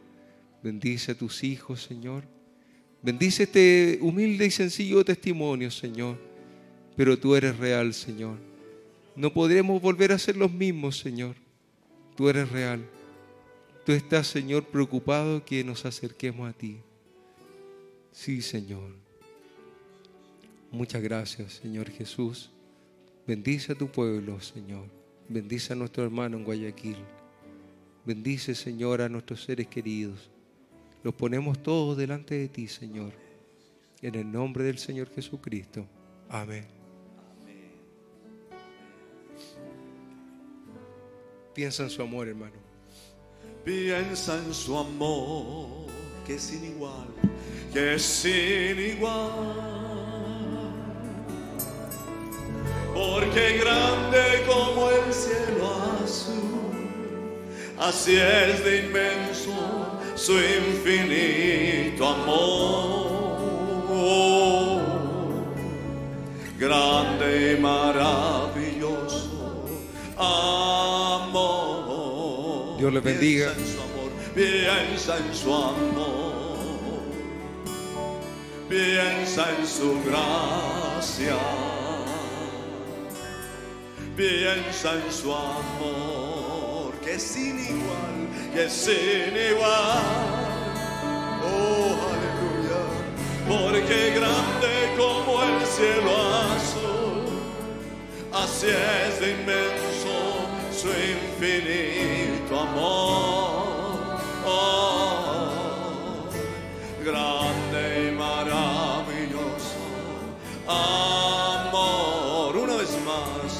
Bendice 0.62 1.12
a 1.12 1.14
tus 1.14 1.44
hijos, 1.44 1.82
Señor. 1.82 2.24
Bendice 3.02 3.42
este 3.42 3.98
humilde 4.00 4.46
y 4.46 4.50
sencillo 4.50 5.04
testimonio, 5.04 5.70
Señor. 5.70 6.16
Pero 6.96 7.18
tú 7.18 7.36
eres 7.36 7.58
real, 7.58 7.92
Señor. 7.92 8.49
No 9.16 9.32
podremos 9.32 9.80
volver 9.82 10.12
a 10.12 10.18
ser 10.18 10.36
los 10.36 10.52
mismos, 10.52 10.98
Señor. 10.98 11.36
Tú 12.16 12.28
eres 12.28 12.50
real. 12.50 12.84
Tú 13.84 13.92
estás, 13.92 14.26
Señor, 14.26 14.64
preocupado 14.64 15.44
que 15.44 15.64
nos 15.64 15.84
acerquemos 15.84 16.48
a 16.48 16.52
ti. 16.52 16.78
Sí, 18.12 18.42
Señor. 18.42 18.94
Muchas 20.70 21.02
gracias, 21.02 21.54
Señor 21.54 21.90
Jesús. 21.90 22.50
Bendice 23.26 23.72
a 23.72 23.74
tu 23.74 23.88
pueblo, 23.88 24.40
Señor. 24.40 24.86
Bendice 25.28 25.72
a 25.72 25.76
nuestro 25.76 26.04
hermano 26.04 26.36
en 26.36 26.44
Guayaquil. 26.44 26.96
Bendice, 28.04 28.54
Señor, 28.54 29.02
a 29.02 29.08
nuestros 29.08 29.44
seres 29.44 29.66
queridos. 29.66 30.30
Los 31.02 31.14
ponemos 31.14 31.62
todos 31.62 31.96
delante 31.96 32.34
de 32.34 32.48
ti, 32.48 32.68
Señor. 32.68 33.12
En 34.02 34.14
el 34.14 34.30
nombre 34.30 34.64
del 34.64 34.78
Señor 34.78 35.08
Jesucristo. 35.14 35.86
Amén. 36.28 36.79
Piensa 41.60 41.82
en 41.82 41.90
su 41.90 42.00
amor, 42.00 42.26
hermano. 42.26 42.56
Piensa 43.66 44.38
en 44.38 44.54
su 44.54 44.78
amor, 44.78 45.88
que 46.26 46.36
es 46.36 46.42
sin 46.42 46.64
igual, 46.64 47.08
que 47.70 47.96
es 47.96 48.02
sin 48.02 48.78
igual. 48.80 49.30
Porque 52.94 53.58
grande 53.58 54.42
como 54.48 54.88
el 54.88 55.12
cielo 55.12 55.70
azul, 56.02 56.78
así 57.78 58.16
es 58.16 58.64
de 58.64 58.86
inmenso 58.86 60.00
su 60.14 60.38
infinito 60.38 62.08
amor. 62.08 63.50
Grande 66.58 67.52
y 67.52 67.60
maravilloso 67.60 69.40
amor. 70.16 71.19
Dios 72.80 72.94
les 72.94 73.02
bendiga. 73.02 73.52
Piensa 74.34 75.18
en 75.18 75.34
su 75.34 75.54
amor, 75.54 77.02
piensa 78.70 79.50
en 79.50 79.66
su 79.66 79.66
amor, 79.66 79.66
piensa 79.66 79.66
en 79.66 79.66
su 79.66 80.02
gracia, 80.06 81.36
piensa 84.16 84.94
en 84.94 85.12
su 85.12 85.34
amor, 85.34 86.94
que 87.04 87.16
es 87.16 87.22
sin 87.22 87.58
igual, 87.58 88.18
que 88.54 88.64
es 88.64 88.72
sin 88.72 89.36
igual. 89.36 90.00
Oh, 91.44 91.98
aleluya, 92.14 92.82
porque 93.46 94.12
grande 94.14 94.72
como 94.96 95.42
el 95.42 95.66
cielo 95.66 96.16
azul, 96.54 97.28
así 98.32 98.68
es 98.68 99.20
de 99.20 99.32
inmenso 99.32 100.48
su 100.72 100.88
infinito 100.88 102.19
amor. 102.62 104.20
Grande 107.04 107.82
y 108.08 108.10
maravilloso 108.16 109.80
amor. 110.70 112.56
Una 112.56 112.74
vez 112.76 112.92
más, 113.04 113.50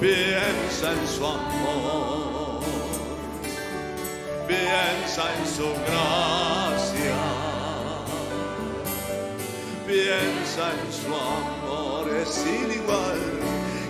piensa 0.00 0.92
en 0.92 1.08
su 1.08 1.26
amor, 1.26 2.62
piensa 4.46 5.22
en 5.36 5.44
su 5.56 5.68
gracia, 5.86 7.20
piensa 9.86 10.64
en 10.80 10.92
su 10.92 11.10
amor, 11.14 12.08
es 12.22 12.28
sin 12.28 12.70
igual, 12.70 13.22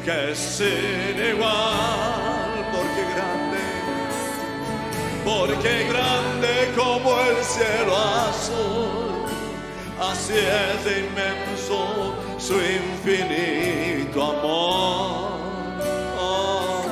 que 0.04 0.16
es 0.32 0.38
sin 0.38 1.16
igual, 1.32 2.50
porque 2.72 3.02
grande, 3.14 3.47
porque 5.28 5.84
grande 5.84 6.72
como 6.74 7.20
el 7.20 7.44
cielo 7.44 7.94
azul, 7.96 9.26
así 10.00 10.32
es 10.32 10.84
de 10.86 11.00
inmenso 11.00 12.14
su 12.38 12.54
infinito 12.54 14.22
amor. 14.22 15.38
Oh, 16.18 16.82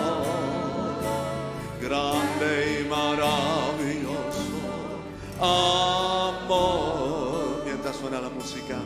grande 1.81 2.83
y 2.83 2.85
maravilloso 2.89 4.57
amor. 5.41 6.43
Mientras 7.65 7.97
suena 7.97 8.21
la 8.21 8.29
música, 8.29 8.77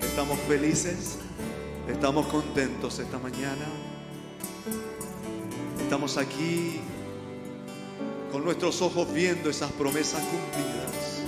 estamos 0.00 0.38
felices, 0.48 1.18
estamos 1.86 2.26
contentos 2.28 2.98
esta 2.98 3.18
mañana. 3.18 3.66
Estamos 5.78 6.16
aquí 6.16 6.80
con 8.30 8.44
nuestros 8.44 8.82
ojos 8.82 9.12
viendo 9.12 9.50
esas 9.50 9.72
promesas 9.72 10.20
cumplidas. 10.22 11.22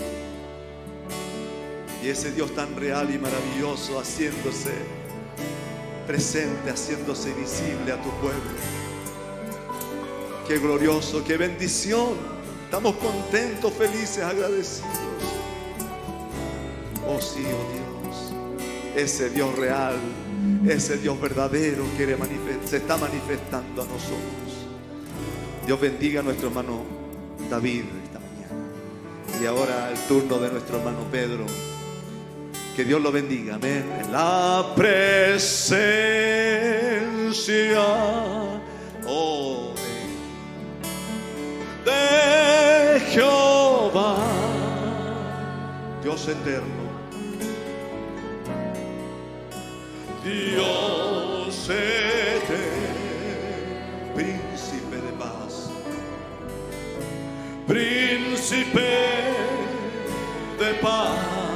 Y 2.02 2.08
ese 2.08 2.32
Dios 2.32 2.54
tan 2.54 2.76
real 2.76 3.14
y 3.14 3.18
maravilloso 3.18 3.98
haciéndose 3.98 4.72
presente, 6.06 6.70
haciéndose 6.70 7.32
visible 7.34 7.92
a 7.92 8.02
tu 8.02 8.10
pueblo. 8.20 8.80
Qué 10.48 10.58
glorioso, 10.58 11.22
qué 11.24 11.36
bendición. 11.36 12.14
Estamos 12.64 12.96
contentos, 12.96 13.72
felices, 13.74 14.22
agradecidos. 14.22 14.90
Oh 17.06 17.20
sí, 17.20 17.44
oh 17.44 17.72
Dios. 17.72 18.32
Ese 18.96 19.30
Dios 19.30 19.56
real, 19.56 19.96
ese 20.68 20.96
Dios 20.98 21.20
verdadero 21.20 21.84
quiere 21.96 22.16
se 22.64 22.78
está 22.78 22.96
manifestando 22.96 23.82
a 23.82 23.86
nosotros. 23.86 24.49
Dios 25.70 25.80
bendiga 25.80 26.18
a 26.18 26.22
nuestro 26.24 26.48
hermano 26.48 26.82
David 27.48 27.84
esta 28.02 28.18
mañana. 28.18 28.56
Y 29.40 29.46
ahora 29.46 29.92
el 29.92 29.98
turno 30.08 30.38
de 30.38 30.50
nuestro 30.50 30.78
hermano 30.78 31.06
Pedro. 31.12 31.46
Que 32.74 32.84
Dios 32.84 33.00
lo 33.00 33.12
bendiga, 33.12 33.54
amén. 33.54 33.84
La 34.10 34.72
presencia 34.74 35.78
oh, 39.06 39.72
de, 41.84 41.92
de 41.92 43.00
Jehová, 43.12 44.16
Dios 46.02 46.26
eterno, 46.26 46.82
Dios 50.24 51.70
eterno, 51.70 52.39
príncipe 57.70 58.80
de 60.58 60.74
paz. 60.82 61.49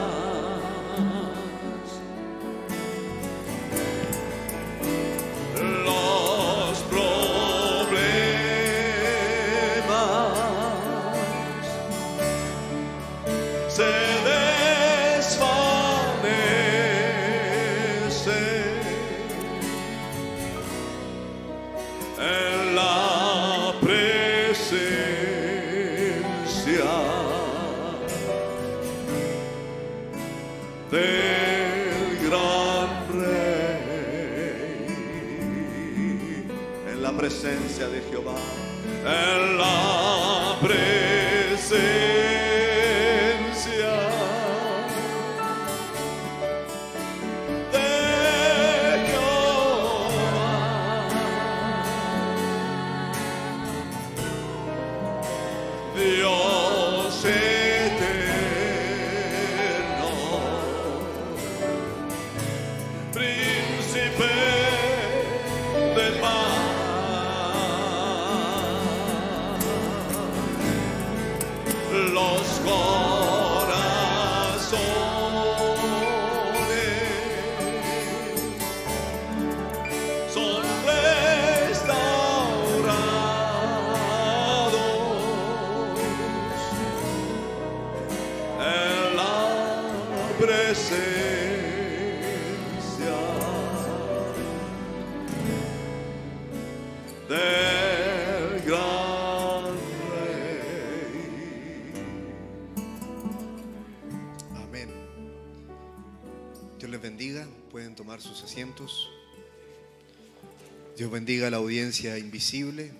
Dios 110.97 111.11
bendiga 111.11 111.49
a 111.49 111.51
la 111.51 111.57
audiencia 111.57 112.17
invisible, 112.19 112.93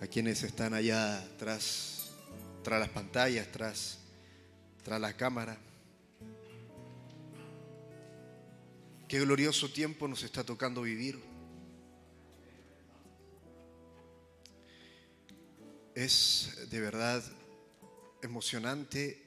a 0.00 0.08
quienes 0.08 0.42
están 0.42 0.74
allá 0.74 1.24
tras, 1.38 2.10
tras 2.64 2.80
las 2.80 2.88
pantallas, 2.88 3.46
tras, 3.52 3.98
tras 4.82 5.00
la 5.00 5.12
cámara. 5.12 5.56
Qué 9.06 9.20
glorioso 9.20 9.70
tiempo 9.70 10.08
nos 10.08 10.24
está 10.24 10.42
tocando 10.42 10.82
vivir. 10.82 11.22
Es 15.94 16.66
de 16.70 16.80
verdad 16.80 17.22
emocionante 18.20 19.22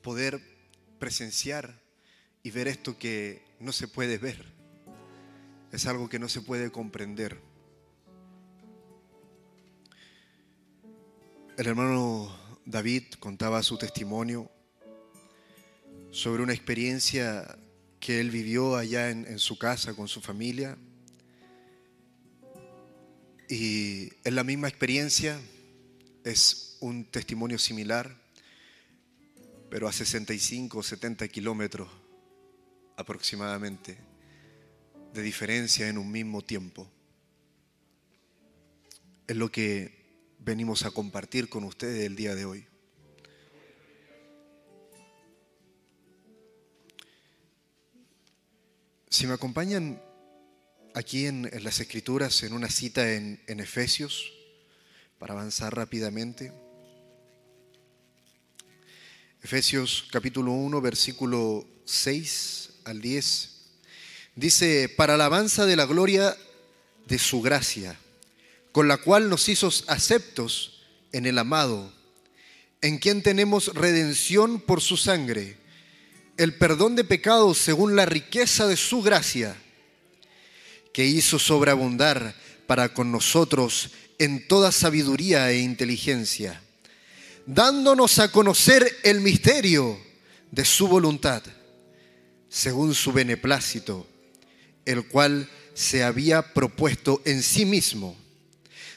poder 0.00 0.55
presenciar 1.06 1.80
y 2.42 2.50
ver 2.50 2.66
esto 2.66 2.98
que 2.98 3.40
no 3.60 3.70
se 3.70 3.86
puede 3.86 4.18
ver. 4.18 4.44
Es 5.70 5.86
algo 5.86 6.08
que 6.08 6.18
no 6.18 6.28
se 6.28 6.40
puede 6.40 6.72
comprender. 6.72 7.40
El 11.56 11.68
hermano 11.68 12.36
David 12.64 13.04
contaba 13.20 13.62
su 13.62 13.78
testimonio 13.78 14.50
sobre 16.10 16.42
una 16.42 16.54
experiencia 16.54 17.56
que 18.00 18.18
él 18.18 18.32
vivió 18.32 18.74
allá 18.74 19.10
en, 19.10 19.38
su 19.38 19.56
casa 19.58 19.94
con 19.94 20.08
su 20.08 20.20
familia. 20.20 20.76
Y 23.48 24.10
en 24.24 24.34
la 24.34 24.42
misma 24.42 24.66
experiencia 24.66 25.40
es 26.24 26.78
un 26.80 27.04
testimonio 27.04 27.60
similar, 27.60 28.25
pero 29.76 29.88
a 29.88 29.92
65 29.92 30.78
o 30.78 30.82
70 30.82 31.28
kilómetros 31.28 31.86
aproximadamente 32.96 33.98
de 35.12 35.20
diferencia 35.20 35.86
en 35.86 35.98
un 35.98 36.10
mismo 36.10 36.40
tiempo. 36.40 36.90
Es 39.26 39.36
lo 39.36 39.52
que 39.52 40.32
venimos 40.38 40.86
a 40.86 40.92
compartir 40.92 41.50
con 41.50 41.62
ustedes 41.64 42.06
el 42.06 42.16
día 42.16 42.34
de 42.34 42.46
hoy. 42.46 42.66
Si 49.10 49.26
me 49.26 49.34
acompañan 49.34 50.00
aquí 50.94 51.26
en, 51.26 51.50
las 51.62 51.80
escrituras, 51.80 52.42
en 52.44 52.54
una 52.54 52.70
cita 52.70 53.12
en 53.12 53.60
Efesios, 53.60 54.32
para 55.18 55.34
avanzar 55.34 55.76
rápidamente. 55.76 56.65
Efesios 59.46 60.06
capítulo 60.10 60.50
1, 60.50 60.80
versículo 60.80 61.64
6 61.84 62.80
al 62.84 63.00
10. 63.00 63.50
Dice, 64.34 64.88
para 64.88 65.14
alabanza 65.14 65.66
de 65.66 65.76
la 65.76 65.86
gloria 65.86 66.36
de 67.06 67.20
su 67.20 67.40
gracia, 67.42 67.96
con 68.72 68.88
la 68.88 68.96
cual 68.96 69.30
nos 69.30 69.48
hizo 69.48 69.70
aceptos 69.86 70.82
en 71.12 71.26
el 71.26 71.38
amado, 71.38 71.92
en 72.80 72.98
quien 72.98 73.22
tenemos 73.22 73.72
redención 73.72 74.58
por 74.60 74.80
su 74.80 74.96
sangre, 74.96 75.56
el 76.38 76.54
perdón 76.54 76.96
de 76.96 77.04
pecados 77.04 77.56
según 77.58 77.94
la 77.94 78.04
riqueza 78.04 78.66
de 78.66 78.76
su 78.76 79.00
gracia, 79.00 79.56
que 80.92 81.04
hizo 81.04 81.38
sobreabundar 81.38 82.34
para 82.66 82.92
con 82.92 83.12
nosotros 83.12 83.90
en 84.18 84.48
toda 84.48 84.72
sabiduría 84.72 85.48
e 85.52 85.60
inteligencia, 85.60 86.60
dándonos 87.46 88.18
a 88.18 88.30
conocer 88.30 88.98
el 89.04 89.20
misterio 89.20 89.98
de 90.50 90.64
su 90.64 90.88
voluntad, 90.88 91.42
según 92.48 92.94
su 92.94 93.12
beneplácito, 93.12 94.06
el 94.84 95.06
cual 95.06 95.48
se 95.74 96.02
había 96.02 96.54
propuesto 96.54 97.22
en 97.24 97.42
sí 97.42 97.64
mismo, 97.64 98.16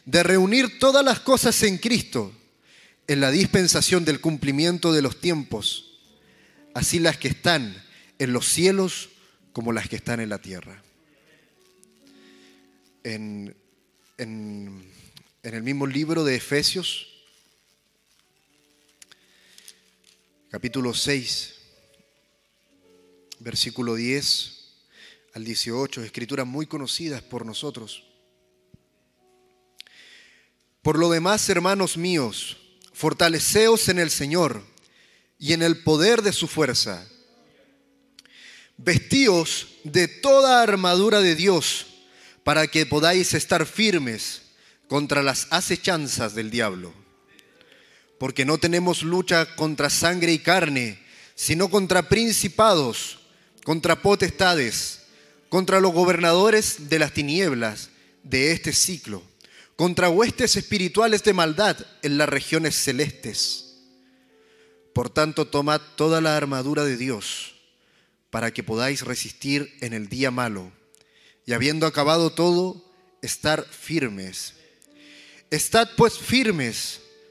de 0.05 0.23
reunir 0.23 0.79
todas 0.79 1.05
las 1.05 1.19
cosas 1.19 1.61
en 1.63 1.77
Cristo, 1.77 2.33
en 3.07 3.21
la 3.21 3.31
dispensación 3.31 4.05
del 4.05 4.19
cumplimiento 4.21 4.93
de 4.93 5.01
los 5.01 5.19
tiempos, 5.19 5.99
así 6.73 6.99
las 6.99 7.17
que 7.17 7.27
están 7.27 7.83
en 8.17 8.33
los 8.33 8.47
cielos 8.47 9.09
como 9.53 9.71
las 9.71 9.89
que 9.89 9.95
están 9.95 10.19
en 10.19 10.29
la 10.29 10.39
tierra. 10.39 10.81
En, 13.03 13.55
en, 14.17 14.83
en 15.43 15.53
el 15.53 15.63
mismo 15.63 15.87
libro 15.87 16.23
de 16.23 16.35
Efesios, 16.35 17.08
capítulo 20.49 20.95
6, 20.95 21.53
versículo 23.39 23.93
10 23.93 24.55
al 25.35 25.43
18, 25.43 26.03
escrituras 26.03 26.47
muy 26.47 26.65
conocidas 26.65 27.21
por 27.21 27.45
nosotros. 27.45 28.03
Por 30.81 30.97
lo 30.97 31.11
demás, 31.11 31.47
hermanos 31.49 31.97
míos, 31.97 32.57
fortaleceos 32.93 33.89
en 33.89 33.99
el 33.99 34.09
Señor 34.09 34.63
y 35.37 35.53
en 35.53 35.61
el 35.61 35.83
poder 35.83 36.23
de 36.23 36.33
su 36.33 36.47
fuerza. 36.47 37.07
Vestíos 38.77 39.67
de 39.83 40.07
toda 40.07 40.63
armadura 40.63 41.19
de 41.21 41.35
Dios 41.35 41.85
para 42.43 42.65
que 42.65 42.87
podáis 42.87 43.35
estar 43.35 43.67
firmes 43.67 44.41
contra 44.87 45.21
las 45.21 45.47
acechanzas 45.51 46.33
del 46.33 46.49
diablo. 46.49 46.98
Porque 48.19 48.45
no 48.45 48.57
tenemos 48.57 49.01
lucha 49.01 49.55
contra 49.55 49.89
sangre 49.89 50.31
y 50.33 50.39
carne, 50.39 50.99
sino 51.35 51.69
contra 51.69 52.09
principados, 52.09 53.19
contra 53.63 54.01
potestades, 54.01 54.99
contra 55.49 55.79
los 55.79 55.93
gobernadores 55.93 56.89
de 56.89 56.99
las 56.99 57.13
tinieblas 57.13 57.89
de 58.23 58.51
este 58.51 58.73
ciclo, 58.73 59.23
contra 59.75 60.09
huestes 60.09 60.55
espirituales 60.57 61.23
de 61.23 61.33
maldad 61.33 61.77
en 62.01 62.17
las 62.17 62.29
regiones 62.29 62.75
celestes. 62.75 63.77
Por 64.93 65.09
tanto, 65.09 65.47
tomad 65.47 65.81
toda 65.95 66.21
la 66.21 66.35
armadura 66.35 66.83
de 66.83 66.97
Dios 66.97 67.55
para 68.29 68.51
que 68.51 68.63
podáis 68.63 69.01
resistir 69.01 69.75
en 69.81 69.93
el 69.93 70.09
día 70.09 70.29
malo 70.29 70.71
y 71.45 71.53
habiendo 71.53 71.87
acabado 71.87 72.31
todo, 72.31 72.85
estar 73.21 73.65
firmes. 73.65 74.53
Estad 75.49 75.89
pues 75.97 76.17
firmes, 76.17 77.01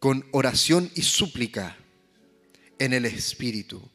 con 0.00 0.26
oración 0.32 0.90
y 0.94 1.02
súplica 1.02 1.76
en 2.78 2.94
el 2.94 3.04
Espíritu. 3.04 3.88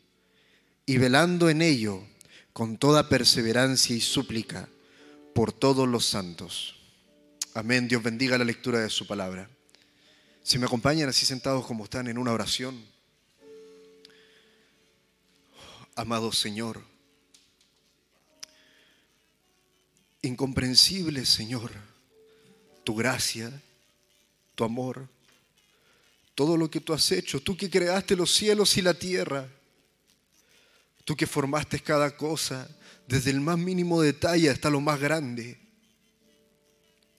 Y 0.85 0.99
velando 0.99 1.49
en 1.49 1.63
ello 1.63 2.03
con 2.53 2.77
toda 2.77 3.09
perseverancia 3.09 3.95
y 3.95 4.01
súplica 4.01 4.69
por 5.33 5.51
todos 5.51 5.89
los 5.89 6.05
santos. 6.05 6.75
Amén. 7.55 7.87
Dios 7.87 8.03
bendiga 8.03 8.37
la 8.37 8.45
lectura 8.45 8.79
de 8.79 8.89
su 8.89 9.07
palabra. 9.07 9.49
Si 10.43 10.59
me 10.59 10.67
acompañan 10.67 11.09
así 11.09 11.25
sentados 11.25 11.65
como 11.65 11.85
están 11.85 12.07
en 12.07 12.19
una 12.19 12.31
oración. 12.31 12.85
Amado 15.95 16.31
Señor, 16.31 16.83
incomprensible 20.21 21.25
Señor, 21.25 21.71
tu 22.83 22.95
gracia, 22.95 23.61
tu 24.55 24.65
amor, 24.65 25.07
todo 26.35 26.57
lo 26.57 26.69
que 26.69 26.81
tú 26.81 26.93
has 26.93 27.11
hecho, 27.11 27.41
tú 27.41 27.55
que 27.55 27.69
creaste 27.69 28.15
los 28.15 28.33
cielos 28.33 28.77
y 28.77 28.81
la 28.81 28.93
tierra, 28.93 29.49
tú 31.05 31.15
que 31.15 31.25
formaste 31.25 31.79
cada 31.79 32.15
cosa, 32.15 32.69
desde 33.07 33.31
el 33.31 33.39
más 33.39 33.57
mínimo 33.57 34.01
detalle 34.01 34.49
hasta 34.49 34.69
lo 34.69 34.81
más 34.81 34.99
grande, 34.99 35.57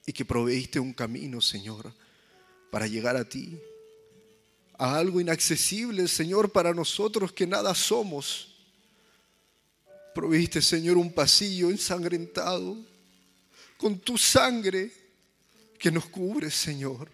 y 0.07 0.13
que 0.13 0.25
proveíste 0.25 0.79
un 0.79 0.93
camino, 0.93 1.41
Señor, 1.41 1.93
para 2.71 2.87
llegar 2.87 3.17
a 3.17 3.29
ti, 3.29 3.59
a 4.79 4.97
algo 4.97 5.21
inaccesible, 5.21 6.07
Señor, 6.07 6.53
para 6.53 6.75
nosotros 6.75 7.33
que 7.33 7.47
nada 7.47 7.75
somos, 7.75 8.53
Proviste, 10.17 10.63
Señor, 10.63 10.97
un 10.97 11.13
pasillo 11.13 11.69
ensangrentado 11.69 12.75
con 13.77 13.99
tu 13.99 14.17
sangre 14.17 14.91
que 15.79 15.91
nos 15.91 16.07
cubre, 16.07 16.51
Señor, 16.51 17.11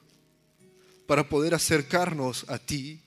para 1.07 1.29
poder 1.29 1.55
acercarnos 1.55 2.45
a 2.49 2.59
ti. 2.59 3.01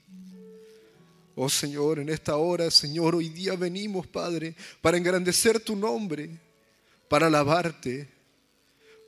Oh 1.35 1.49
Señor, 1.49 1.99
en 1.99 2.09
esta 2.09 2.37
hora, 2.37 2.71
Señor, 2.71 3.15
hoy 3.15 3.29
día 3.29 3.55
venimos, 3.55 4.07
Padre, 4.07 4.55
para 4.81 4.97
engrandecer 4.97 5.59
tu 5.59 5.75
nombre, 5.75 6.29
para 7.09 7.27
alabarte, 7.27 8.07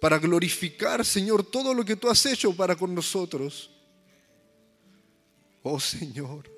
para 0.01 0.19
glorificar, 0.19 1.05
Señor, 1.05 1.43
todo 1.43 1.73
lo 1.73 1.85
que 1.85 1.95
tú 1.95 2.09
has 2.09 2.25
hecho 2.25 2.55
para 2.55 2.75
con 2.75 2.93
nosotros. 2.93 3.69
Oh 5.63 5.79
Señor, 5.79 6.49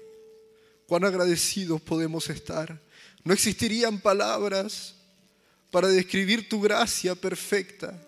cuán 0.88 1.06
agradecidos 1.06 1.81
podemos 1.81 2.30
estar. 2.30 2.80
No 3.23 3.34
existirían 3.34 3.99
palabras 3.99 4.95
para 5.72 5.88
describir 5.88 6.49
tu 6.49 6.61
gracia 6.61 7.15
perfecta. 7.15 7.99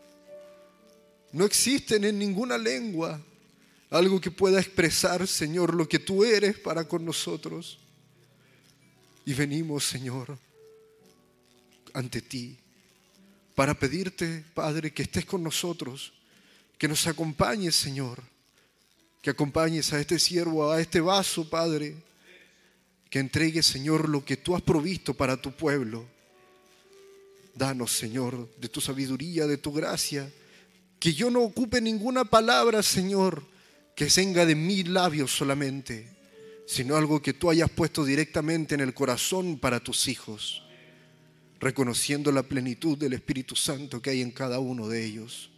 No 1.31 1.45
existen 1.45 2.03
en 2.03 2.17
ninguna 2.17 2.57
lengua 2.57 3.21
algo 3.91 4.19
que 4.19 4.31
pueda 4.31 4.59
expresar, 4.59 5.27
Señor, 5.27 5.75
lo 5.75 5.87
que 5.87 5.99
tú 5.99 6.23
eres 6.23 6.57
para 6.57 6.87
con 6.87 7.05
nosotros. 7.05 7.77
Y 9.25 9.33
venimos, 9.33 9.83
Señor, 9.83 10.39
ante 11.93 12.21
ti 12.21 12.57
para 13.53 13.77
pedirte, 13.77 14.43
Padre, 14.53 14.91
que 14.91 15.03
estés 15.03 15.25
con 15.25 15.43
nosotros, 15.43 16.13
que 16.77 16.87
nos 16.87 17.05
acompañes, 17.05 17.75
Señor, 17.75 18.23
que 19.21 19.29
acompañes 19.29 19.93
a 19.93 19.99
este 19.99 20.17
siervo, 20.17 20.71
a 20.71 20.81
este 20.81 20.99
vaso, 21.01 21.47
Padre, 21.49 21.95
que 23.09 23.19
entregues, 23.19 23.65
Señor, 23.65 24.07
lo 24.09 24.23
que 24.23 24.37
tú 24.37 24.55
has 24.55 24.61
provisto 24.61 25.13
para 25.13 25.39
tu 25.39 25.51
pueblo. 25.51 26.07
Danos, 27.53 27.91
Señor, 27.91 28.49
de 28.57 28.69
tu 28.69 28.79
sabiduría, 28.79 29.45
de 29.45 29.57
tu 29.57 29.73
gracia, 29.73 30.31
que 30.97 31.13
yo 31.13 31.29
no 31.29 31.41
ocupe 31.41 31.81
ninguna 31.81 32.23
palabra, 32.23 32.81
Señor, 32.81 33.45
que 34.01 34.09
venga 34.15 34.47
de 34.47 34.55
mis 34.55 34.87
labios 34.87 35.29
solamente, 35.29 36.07
sino 36.65 36.95
algo 36.95 37.21
que 37.21 37.33
tú 37.33 37.51
hayas 37.51 37.69
puesto 37.69 38.03
directamente 38.03 38.73
en 38.73 38.81
el 38.81 38.95
corazón 38.95 39.59
para 39.59 39.79
tus 39.79 40.07
hijos, 40.07 40.63
reconociendo 41.59 42.31
la 42.31 42.41
plenitud 42.41 42.97
del 42.97 43.13
Espíritu 43.13 43.55
Santo 43.55 44.01
que 44.01 44.09
hay 44.09 44.21
en 44.21 44.31
cada 44.31 44.57
uno 44.57 44.87
de 44.87 45.05
ellos. 45.05 45.51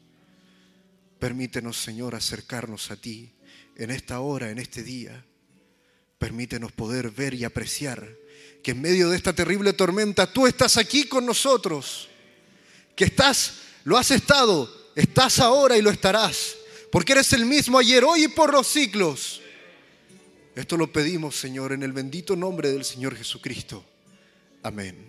Permítenos, 1.19 1.81
Señor, 1.81 2.15
acercarnos 2.15 2.91
a 2.91 2.97
ti 2.97 3.31
en 3.77 3.91
esta 3.91 4.19
hora, 4.19 4.49
en 4.49 4.59
este 4.59 4.83
día. 4.83 5.25
Permítenos 6.17 6.73
poder 6.73 7.11
ver 7.11 7.35
y 7.35 7.45
apreciar 7.45 8.13
que 8.61 8.71
en 8.71 8.81
medio 8.81 9.09
de 9.09 9.15
esta 9.15 9.31
terrible 9.31 9.71
tormenta 9.71 10.33
tú 10.33 10.47
estás 10.47 10.75
aquí 10.75 11.05
con 11.05 11.25
nosotros, 11.25 12.09
que 12.93 13.05
estás, 13.05 13.53
lo 13.85 13.97
has 13.97 14.11
estado, 14.11 14.91
estás 14.97 15.39
ahora 15.39 15.77
y 15.77 15.81
lo 15.81 15.91
estarás, 15.91 16.57
porque 16.93 17.13
eres 17.13 17.33
el 17.33 17.47
mismo 17.47 17.79
ayer, 17.79 18.03
hoy 18.03 18.25
y 18.25 18.27
por 18.27 18.53
los 18.53 18.67
siglos. 18.67 19.41
Esto 20.53 20.77
lo 20.77 20.93
pedimos, 20.93 21.35
Señor, 21.35 21.71
en 21.71 21.81
el 21.81 21.91
bendito 21.91 22.35
nombre 22.35 22.71
del 22.71 22.85
Señor 22.85 23.15
Jesucristo. 23.15 23.83
Amén. 24.61 25.03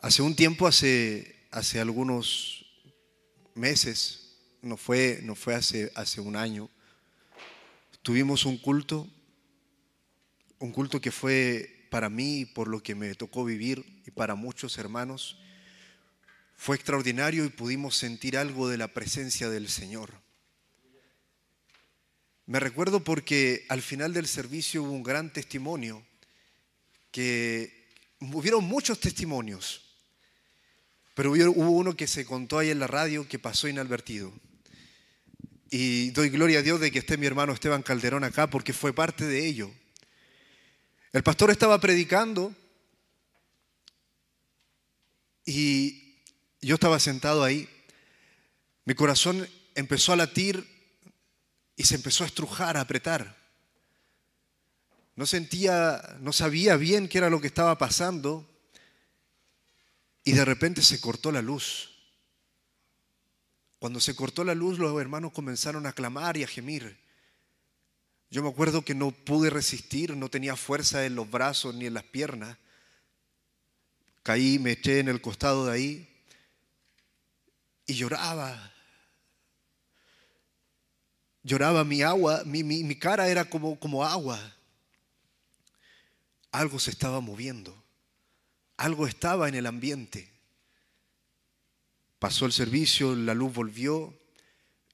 Hace 0.00 0.22
un 0.22 0.34
tiempo, 0.34 0.66
hace, 0.66 1.36
hace 1.50 1.80
algunos 1.80 2.64
meses, 3.54 4.38
no 4.62 4.78
fue, 4.78 5.20
no 5.22 5.34
fue 5.34 5.54
hace, 5.54 5.92
hace 5.94 6.22
un 6.22 6.36
año, 6.36 6.70
tuvimos 8.00 8.46
un 8.46 8.56
culto, 8.56 9.06
un 10.60 10.72
culto 10.72 10.98
que 10.98 11.10
fue 11.10 11.88
para 11.90 12.08
mí, 12.08 12.46
por 12.46 12.68
lo 12.68 12.82
que 12.82 12.94
me 12.94 13.14
tocó 13.14 13.44
vivir 13.44 13.84
y 14.06 14.12
para 14.12 14.34
muchos 14.34 14.78
hermanos, 14.78 15.36
fue 16.56 16.76
extraordinario 16.76 17.44
y 17.44 17.50
pudimos 17.50 17.96
sentir 17.96 18.36
algo 18.38 18.68
de 18.68 18.78
la 18.78 18.88
presencia 18.88 19.48
del 19.48 19.68
Señor. 19.68 20.12
Me 22.46 22.60
recuerdo 22.60 23.02
porque 23.02 23.64
al 23.68 23.80
final 23.80 24.12
del 24.12 24.26
servicio 24.26 24.82
hubo 24.82 24.92
un 24.92 25.02
gran 25.02 25.32
testimonio, 25.32 26.04
que 27.10 27.88
hubieron 28.20 28.64
muchos 28.64 29.00
testimonios, 29.00 29.82
pero 31.14 31.32
hubo 31.32 31.70
uno 31.70 31.96
que 31.96 32.06
se 32.06 32.24
contó 32.24 32.58
ahí 32.58 32.70
en 32.70 32.80
la 32.80 32.86
radio 32.86 33.26
que 33.28 33.38
pasó 33.38 33.68
inadvertido. 33.68 34.32
Y 35.70 36.10
doy 36.10 36.28
gloria 36.28 36.58
a 36.58 36.62
Dios 36.62 36.80
de 36.80 36.90
que 36.90 36.98
esté 36.98 37.16
mi 37.16 37.26
hermano 37.26 37.52
Esteban 37.52 37.82
Calderón 37.82 38.24
acá 38.24 38.48
porque 38.48 38.72
fue 38.72 38.92
parte 38.92 39.24
de 39.24 39.46
ello. 39.46 39.70
El 41.12 41.22
pastor 41.22 41.50
estaba 41.50 41.80
predicando 41.80 42.54
y 45.46 46.03
yo 46.64 46.74
estaba 46.74 46.98
sentado 46.98 47.42
ahí. 47.42 47.68
Mi 48.84 48.94
corazón 48.94 49.48
empezó 49.74 50.12
a 50.12 50.16
latir 50.16 50.66
y 51.76 51.84
se 51.84 51.96
empezó 51.96 52.24
a 52.24 52.26
estrujar, 52.26 52.76
a 52.76 52.80
apretar. 52.82 53.36
No 55.16 55.26
sentía, 55.26 56.16
no 56.20 56.32
sabía 56.32 56.76
bien 56.76 57.08
qué 57.08 57.18
era 57.18 57.30
lo 57.30 57.40
que 57.40 57.46
estaba 57.46 57.76
pasando 57.78 58.48
y 60.24 60.32
de 60.32 60.44
repente 60.44 60.82
se 60.82 61.00
cortó 61.00 61.30
la 61.30 61.42
luz. 61.42 61.90
Cuando 63.78 64.00
se 64.00 64.16
cortó 64.16 64.44
la 64.44 64.54
luz, 64.54 64.78
los 64.78 64.98
hermanos 65.00 65.32
comenzaron 65.32 65.86
a 65.86 65.92
clamar 65.92 66.36
y 66.36 66.44
a 66.44 66.48
gemir. 66.48 66.98
Yo 68.30 68.42
me 68.42 68.48
acuerdo 68.48 68.84
que 68.84 68.94
no 68.94 69.10
pude 69.10 69.50
resistir, 69.50 70.16
no 70.16 70.30
tenía 70.30 70.56
fuerza 70.56 71.04
en 71.04 71.14
los 71.14 71.30
brazos 71.30 71.74
ni 71.74 71.86
en 71.86 71.94
las 71.94 72.04
piernas. 72.04 72.56
Caí, 74.22 74.58
me 74.58 74.72
eché 74.72 75.00
en 75.00 75.08
el 75.08 75.20
costado 75.20 75.66
de 75.66 75.72
ahí 75.72 76.13
y 77.86 77.94
lloraba. 77.94 78.72
Lloraba 81.42 81.84
mi 81.84 82.02
agua, 82.02 82.42
mi, 82.44 82.62
mi, 82.62 82.98
cara 82.98 83.28
era 83.28 83.48
como, 83.48 83.78
como 83.78 84.04
agua. 84.04 84.40
Algo 86.50 86.78
se 86.78 86.90
estaba 86.90 87.20
moviendo, 87.20 87.76
algo 88.76 89.06
estaba 89.06 89.48
en 89.48 89.54
el 89.54 89.66
ambiente. 89.66 90.32
Pasó 92.18 92.46
el 92.46 92.52
servicio, 92.52 93.14
la 93.14 93.34
luz 93.34 93.52
volvió 93.52 94.18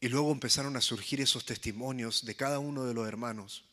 y 0.01 0.09
luego 0.09 0.33
empezaron 0.33 0.77
a 0.77 0.81
surgir 0.81 1.21
esos 1.21 1.45
testimonios 1.45 2.25
de 2.25 2.35
cada 2.35 2.59
uno 2.59 2.85
de 2.85 2.95
los 2.95 3.07
hermanos. 3.07 3.65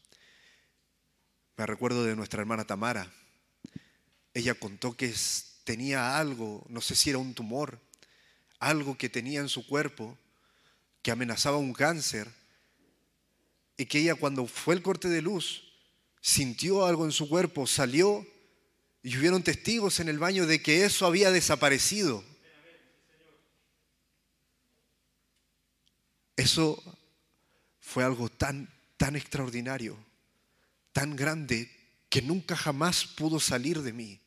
Me 1.55 1.65
recuerdo 1.65 2.03
de 2.03 2.15
nuestra 2.15 2.41
hermana 2.41 2.65
Tamara. 2.65 3.11
Ella 4.35 4.53
contó 4.53 4.95
que 4.95 5.11
tenía 5.63 6.19
algo, 6.19 6.63
no 6.69 6.81
sé 6.81 6.95
si 6.95 7.09
era 7.09 7.17
un 7.17 7.33
tumor, 7.33 7.81
algo 8.59 8.97
que 8.97 9.09
tenía 9.09 9.39
en 9.39 9.49
su 9.49 9.65
cuerpo 9.67 10.17
que 11.01 11.11
amenazaba 11.11 11.57
un 11.57 11.73
cáncer 11.73 12.27
y 13.77 13.85
que 13.85 13.99
ella 13.99 14.15
cuando 14.15 14.47
fue 14.47 14.75
el 14.75 14.81
corte 14.81 15.07
de 15.09 15.21
luz 15.21 15.63
sintió 16.21 16.85
algo 16.85 17.05
en 17.05 17.11
su 17.11 17.29
cuerpo, 17.29 17.67
salió 17.67 18.25
y 19.03 19.17
hubieron 19.17 19.43
testigos 19.43 19.99
en 19.99 20.09
el 20.09 20.19
baño 20.19 20.45
de 20.45 20.61
que 20.61 20.83
eso 20.83 21.05
había 21.05 21.31
desaparecido. 21.31 22.23
Eso 26.35 26.83
fue 27.79 28.03
algo 28.03 28.29
tan, 28.29 28.69
tan 28.97 29.15
extraordinario, 29.15 29.97
tan 30.91 31.15
grande, 31.15 31.71
que 32.09 32.21
nunca 32.21 32.55
jamás 32.55 33.05
pudo 33.05 33.39
salir 33.39 33.81
de 33.81 33.93
mí. 33.93 34.19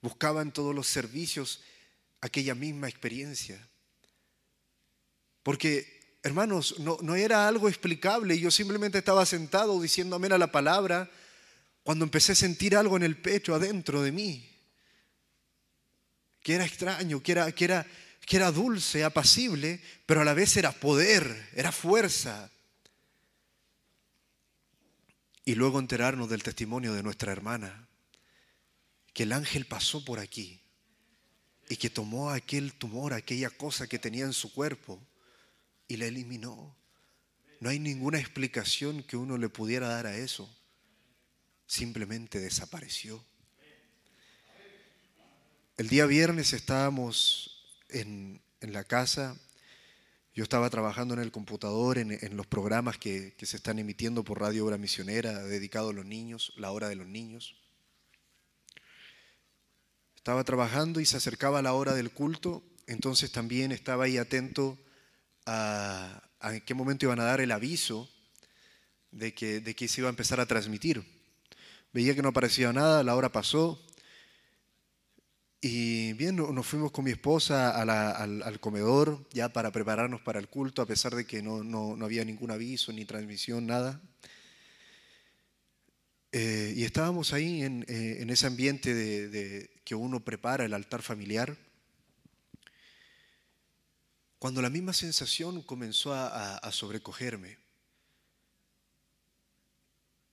Buscaba 0.00 0.42
en 0.42 0.52
todos 0.52 0.74
los 0.74 0.86
servicios 0.88 1.62
aquella 2.22 2.54
misma 2.54 2.88
experiencia. 2.88 3.68
Porque, 5.42 6.18
hermanos, 6.22 6.78
no, 6.78 6.96
no 7.02 7.14
era 7.14 7.46
algo 7.46 7.68
explicable. 7.68 8.38
Yo 8.38 8.50
simplemente 8.50 8.98
estaba 8.98 9.26
sentado 9.26 9.78
diciendo 9.82 10.16
amén 10.16 10.32
a 10.32 10.38
la 10.38 10.50
palabra 10.50 11.10
cuando 11.82 12.04
empecé 12.04 12.32
a 12.32 12.36
sentir 12.36 12.76
algo 12.76 12.96
en 12.96 13.02
el 13.02 13.20
pecho 13.20 13.54
adentro 13.54 14.02
de 14.02 14.12
mí. 14.12 14.48
Que 16.42 16.54
era 16.54 16.64
extraño, 16.64 17.20
que 17.22 17.32
era, 17.32 17.52
que 17.52 17.64
era, 17.64 17.86
que 18.24 18.36
era 18.36 18.52
dulce, 18.52 19.04
apacible, 19.04 19.80
pero 20.06 20.20
a 20.20 20.24
la 20.24 20.34
vez 20.34 20.56
era 20.56 20.70
poder, 20.72 21.50
era 21.54 21.72
fuerza. 21.72 22.50
Y 25.44 25.56
luego 25.56 25.80
enterarnos 25.80 26.30
del 26.30 26.44
testimonio 26.44 26.94
de 26.94 27.02
nuestra 27.02 27.32
hermana, 27.32 27.88
que 29.12 29.24
el 29.24 29.32
ángel 29.32 29.66
pasó 29.66 30.04
por 30.04 30.20
aquí 30.20 30.61
y 31.72 31.76
que 31.78 31.88
tomó 31.88 32.28
aquel 32.28 32.74
tumor, 32.74 33.14
aquella 33.14 33.48
cosa 33.48 33.86
que 33.86 33.98
tenía 33.98 34.26
en 34.26 34.34
su 34.34 34.52
cuerpo 34.52 35.00
y 35.88 35.96
la 35.96 36.04
eliminó. 36.04 36.76
No 37.60 37.70
hay 37.70 37.78
ninguna 37.78 38.20
explicación 38.20 39.02
que 39.02 39.16
uno 39.16 39.38
le 39.38 39.48
pudiera 39.48 39.88
dar 39.88 40.06
a 40.06 40.14
eso. 40.14 40.54
Simplemente 41.64 42.40
desapareció. 42.40 43.24
El 45.78 45.88
día 45.88 46.04
viernes 46.04 46.52
estábamos 46.52 47.80
en, 47.88 48.42
en 48.60 48.74
la 48.74 48.84
casa 48.84 49.34
Yo 50.34 50.42
estaba 50.42 50.68
trabajando 50.68 51.14
en 51.14 51.20
el 51.20 51.32
computador, 51.32 51.96
en, 51.96 52.12
en 52.12 52.36
los 52.36 52.46
programas 52.46 52.98
que, 52.98 53.32
que 53.38 53.46
se 53.46 53.56
están 53.56 53.78
emitiendo 53.78 54.24
por 54.24 54.42
Radio 54.42 54.66
Obra 54.66 54.76
Misionera, 54.76 55.42
dedicado 55.44 55.88
a 55.88 55.94
los 55.94 56.04
niños, 56.04 56.52
la 56.58 56.70
hora 56.70 56.90
de 56.90 56.96
los 56.96 57.06
niños. 57.06 57.61
Estaba 60.22 60.44
trabajando 60.44 61.00
y 61.00 61.04
se 61.04 61.16
acercaba 61.16 61.62
la 61.62 61.72
hora 61.72 61.94
del 61.94 62.12
culto, 62.12 62.62
entonces 62.86 63.32
también 63.32 63.72
estaba 63.72 64.04
ahí 64.04 64.18
atento 64.18 64.78
a, 65.46 66.22
en 66.44 66.60
qué 66.60 66.74
momento 66.74 67.06
iban 67.06 67.18
a 67.18 67.24
dar 67.24 67.40
el 67.40 67.50
aviso 67.50 68.08
de 69.10 69.34
que, 69.34 69.58
de 69.58 69.74
que 69.74 69.88
se 69.88 70.00
iba 70.00 70.08
a 70.08 70.10
empezar 70.10 70.38
a 70.38 70.46
transmitir. 70.46 71.02
Veía 71.92 72.14
que 72.14 72.22
no 72.22 72.28
aparecía 72.28 72.72
nada, 72.72 73.02
la 73.02 73.16
hora 73.16 73.32
pasó. 73.32 73.84
Y 75.60 76.12
bien, 76.12 76.36
no- 76.36 76.52
nos 76.52 76.68
fuimos 76.68 76.92
con 76.92 77.04
mi 77.04 77.10
esposa 77.10 77.72
al, 77.82 78.60
comedor 78.60 79.28
ya 79.32 79.48
para 79.52 79.72
prepararnos 79.72 80.20
para 80.20 80.38
el 80.38 80.46
culto, 80.46 80.82
a 80.82 80.86
pesar 80.86 81.16
de 81.16 81.26
que 81.26 81.42
no, 81.42 81.64
no- 81.64 81.96
no 81.96 82.04
había 82.04 82.24
ningún 82.24 82.52
aviso, 82.52 82.92
ni 82.92 83.04
transmisión, 83.04 83.66
nada. 83.66 84.00
Eh, 86.30 86.74
y 86.76 86.84
estábamos 86.84 87.32
ahí 87.32 87.62
en, 87.64 87.84
eh, 87.88 88.18
en 88.20 88.30
ese 88.30 88.46
ambiente 88.46 88.94
de 88.94 89.71
que 89.84 89.94
uno 89.94 90.20
prepara 90.20 90.64
el 90.64 90.74
altar 90.74 91.02
familiar, 91.02 91.56
cuando 94.38 94.60
la 94.60 94.70
misma 94.70 94.92
sensación 94.92 95.62
comenzó 95.62 96.12
a, 96.14 96.72
sobrecogerme. 96.72 97.58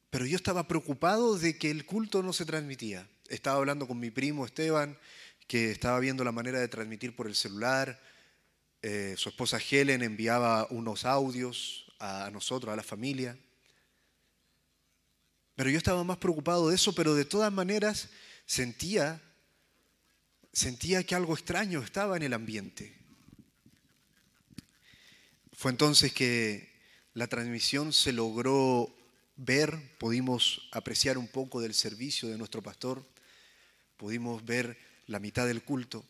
Pero 0.09 0.25
yo 0.25 0.35
estaba 0.35 0.67
preocupado 0.67 1.37
de 1.37 1.59
que 1.59 1.69
el 1.69 1.85
culto 1.85 2.23
no 2.23 2.33
se 2.33 2.45
transmitía. 2.45 3.07
Estaba 3.27 3.57
hablando 3.57 3.87
con 3.87 3.99
mi 3.99 4.09
primo 4.09 4.47
Esteban, 4.47 4.97
que 5.45 5.69
estaba 5.69 5.99
viendo 5.99 6.23
la 6.23 6.31
manera 6.31 6.59
de 6.59 6.67
transmitir 6.67 7.15
por 7.15 7.27
el 7.27 7.35
celular. 7.35 8.01
Eh, 8.81 9.13
su 9.15 9.29
esposa 9.29 9.59
Helen 9.59 10.01
enviaba 10.01 10.65
unos 10.71 11.05
audios 11.05 11.85
a 11.99 12.31
nosotros, 12.31 12.73
a 12.73 12.75
la 12.75 12.81
familia. 12.81 13.37
Pero 15.53 15.69
yo 15.69 15.77
estaba 15.77 16.03
más 16.03 16.17
preocupado 16.17 16.69
de 16.69 16.75
eso, 16.75 16.95
pero 16.95 17.13
de 17.13 17.25
todas 17.25 17.53
maneras 17.53 18.09
sentía, 18.45 19.21
sentía 20.53 21.03
que 21.03 21.15
algo 21.15 21.33
extraño 21.33 21.81
estaba 21.81 22.17
en 22.17 22.23
el 22.23 22.33
ambiente. 22.33 22.95
Fue 25.53 25.71
entonces 25.71 26.13
que 26.13 26.69
la 27.13 27.27
transmisión 27.27 27.91
se 27.91 28.13
logró 28.13 28.95
ver, 29.35 29.97
pudimos 29.97 30.69
apreciar 30.71 31.17
un 31.17 31.27
poco 31.27 31.61
del 31.61 31.73
servicio 31.73 32.29
de 32.29 32.37
nuestro 32.37 32.61
pastor, 32.61 33.05
pudimos 33.97 34.45
ver 34.45 34.77
la 35.07 35.19
mitad 35.19 35.47
del 35.47 35.63
culto, 35.63 36.05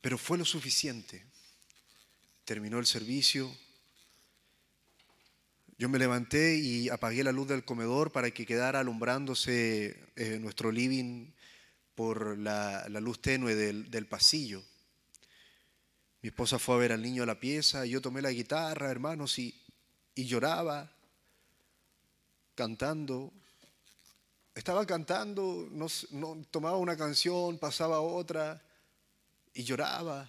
pero 0.00 0.18
fue 0.18 0.38
lo 0.38 0.44
suficiente. 0.44 1.24
Terminó 2.44 2.78
el 2.78 2.86
servicio, 2.86 3.56
yo 5.78 5.88
me 5.88 5.98
levanté 5.98 6.56
y 6.56 6.88
apagué 6.88 7.22
la 7.22 7.32
luz 7.32 7.48
del 7.48 7.64
comedor 7.64 8.10
para 8.10 8.30
que 8.30 8.46
quedara 8.46 8.80
alumbrándose 8.80 10.08
eh, 10.16 10.38
nuestro 10.40 10.72
living 10.72 11.32
por 11.96 12.38
la, 12.38 12.86
luz 13.00 13.20
tenue 13.20 13.56
del, 13.56 14.06
pasillo. 14.06 14.62
Mi 16.20 16.28
esposa 16.28 16.58
fue 16.58 16.74
a 16.76 16.78
ver 16.78 16.92
al 16.92 17.02
niño 17.02 17.22
a 17.22 17.26
la 17.26 17.40
pieza 17.40 17.86
y 17.86 17.90
yo 17.90 18.00
tomé 18.00 18.20
la 18.22 18.30
guitarra, 18.30 18.90
hermanos, 18.90 19.38
y, 19.38 19.60
y 20.14 20.26
lloraba, 20.26 20.92
cantando. 22.54 23.32
Estaba 24.54 24.86
cantando, 24.86 25.68
tomaba 26.50 26.76
una 26.76 26.96
canción, 26.96 27.58
pasaba 27.58 28.00
otra 28.00 28.62
y 29.54 29.64
lloraba. 29.64 30.28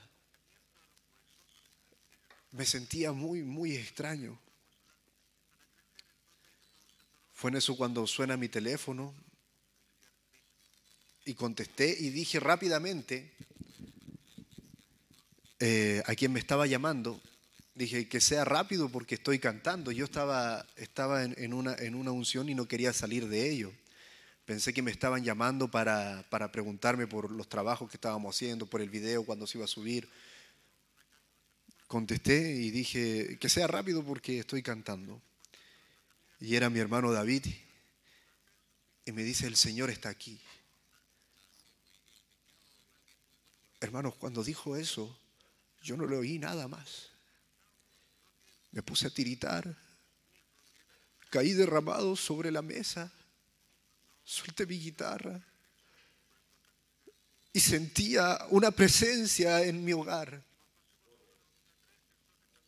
Me 2.52 2.66
sentía 2.66 3.12
muy, 3.12 3.44
muy 3.44 3.76
extraño. 3.76 4.40
Fue 7.34 7.52
en 7.52 7.58
eso 7.58 7.76
cuando 7.76 8.08
suena 8.08 8.38
mi 8.38 8.48
teléfono 8.48 9.14
y 11.28 11.34
contesté 11.34 11.94
y 12.00 12.10
dije 12.10 12.40
rápidamente 12.40 13.30
eh, 15.60 16.02
a 16.06 16.16
quien 16.16 16.32
me 16.32 16.40
estaba 16.40 16.66
llamando. 16.68 17.22
Dije 17.76 18.08
que 18.08 18.22
sea 18.22 18.46
rápido 18.46 18.88
porque 18.88 19.16
estoy 19.16 19.38
cantando. 19.38 19.92
Yo 19.92 20.06
estaba, 20.06 20.66
estaba 20.78 21.26
en, 21.26 21.54
una, 21.54 21.76
en 21.76 21.96
una 21.96 22.12
unción 22.12 22.48
y 22.48 22.56
no 22.56 22.66
quería 22.66 22.94
salir 22.94 23.28
de 23.28 23.50
ello. 23.50 23.74
Pensé 24.46 24.74
que 24.74 24.82
me 24.82 24.90
estaban 24.90 25.26
llamando 25.26 25.70
para, 25.70 26.26
para 26.30 26.50
preguntarme 26.50 27.08
por 27.08 27.30
los 27.30 27.50
trabajos 27.50 27.90
que 27.90 27.98
estábamos 27.98 28.34
haciendo, 28.34 28.66
por 28.66 28.80
el 28.80 28.90
video, 28.90 29.26
cuando 29.26 29.46
se 29.46 29.58
iba 29.58 29.66
a 29.66 29.68
subir. 29.68 30.10
Contesté 31.88 32.56
y 32.56 32.72
dije 32.72 33.38
que 33.38 33.50
sea 33.50 33.68
rápido 33.68 34.02
porque 34.02 34.40
estoy 34.40 34.64
cantando. 34.64 35.22
Y 36.40 36.56
era 36.56 36.70
mi 36.70 36.80
hermano 36.80 37.12
David. 37.12 37.46
Y 39.06 39.12
me 39.12 39.24
dice, 39.24 39.46
el 39.46 39.58
Señor 39.58 39.90
está 39.90 40.08
aquí. 40.08 40.40
Hermanos, 43.80 44.16
cuando 44.16 44.44
dijo 44.44 44.76
eso, 44.76 45.16
yo 45.82 45.96
no 45.96 46.08
le 46.08 46.18
oí 46.18 46.40
nada 46.40 46.68
más. 46.68 47.10
Me 48.72 48.82
puse 48.82 49.08
a 49.08 49.10
tiritar. 49.10 49.76
Caí 51.30 51.54
derramado 51.54 52.16
sobre 52.16 52.52
la 52.52 52.62
mesa. 52.62 53.12
Solté 54.24 54.66
mi 54.66 54.80
guitarra. 54.80 55.42
Y 57.54 57.60
sentía 57.60 58.40
una 58.50 58.72
presencia 58.72 59.64
en 59.64 59.84
mi 59.84 59.94
hogar. 59.94 60.44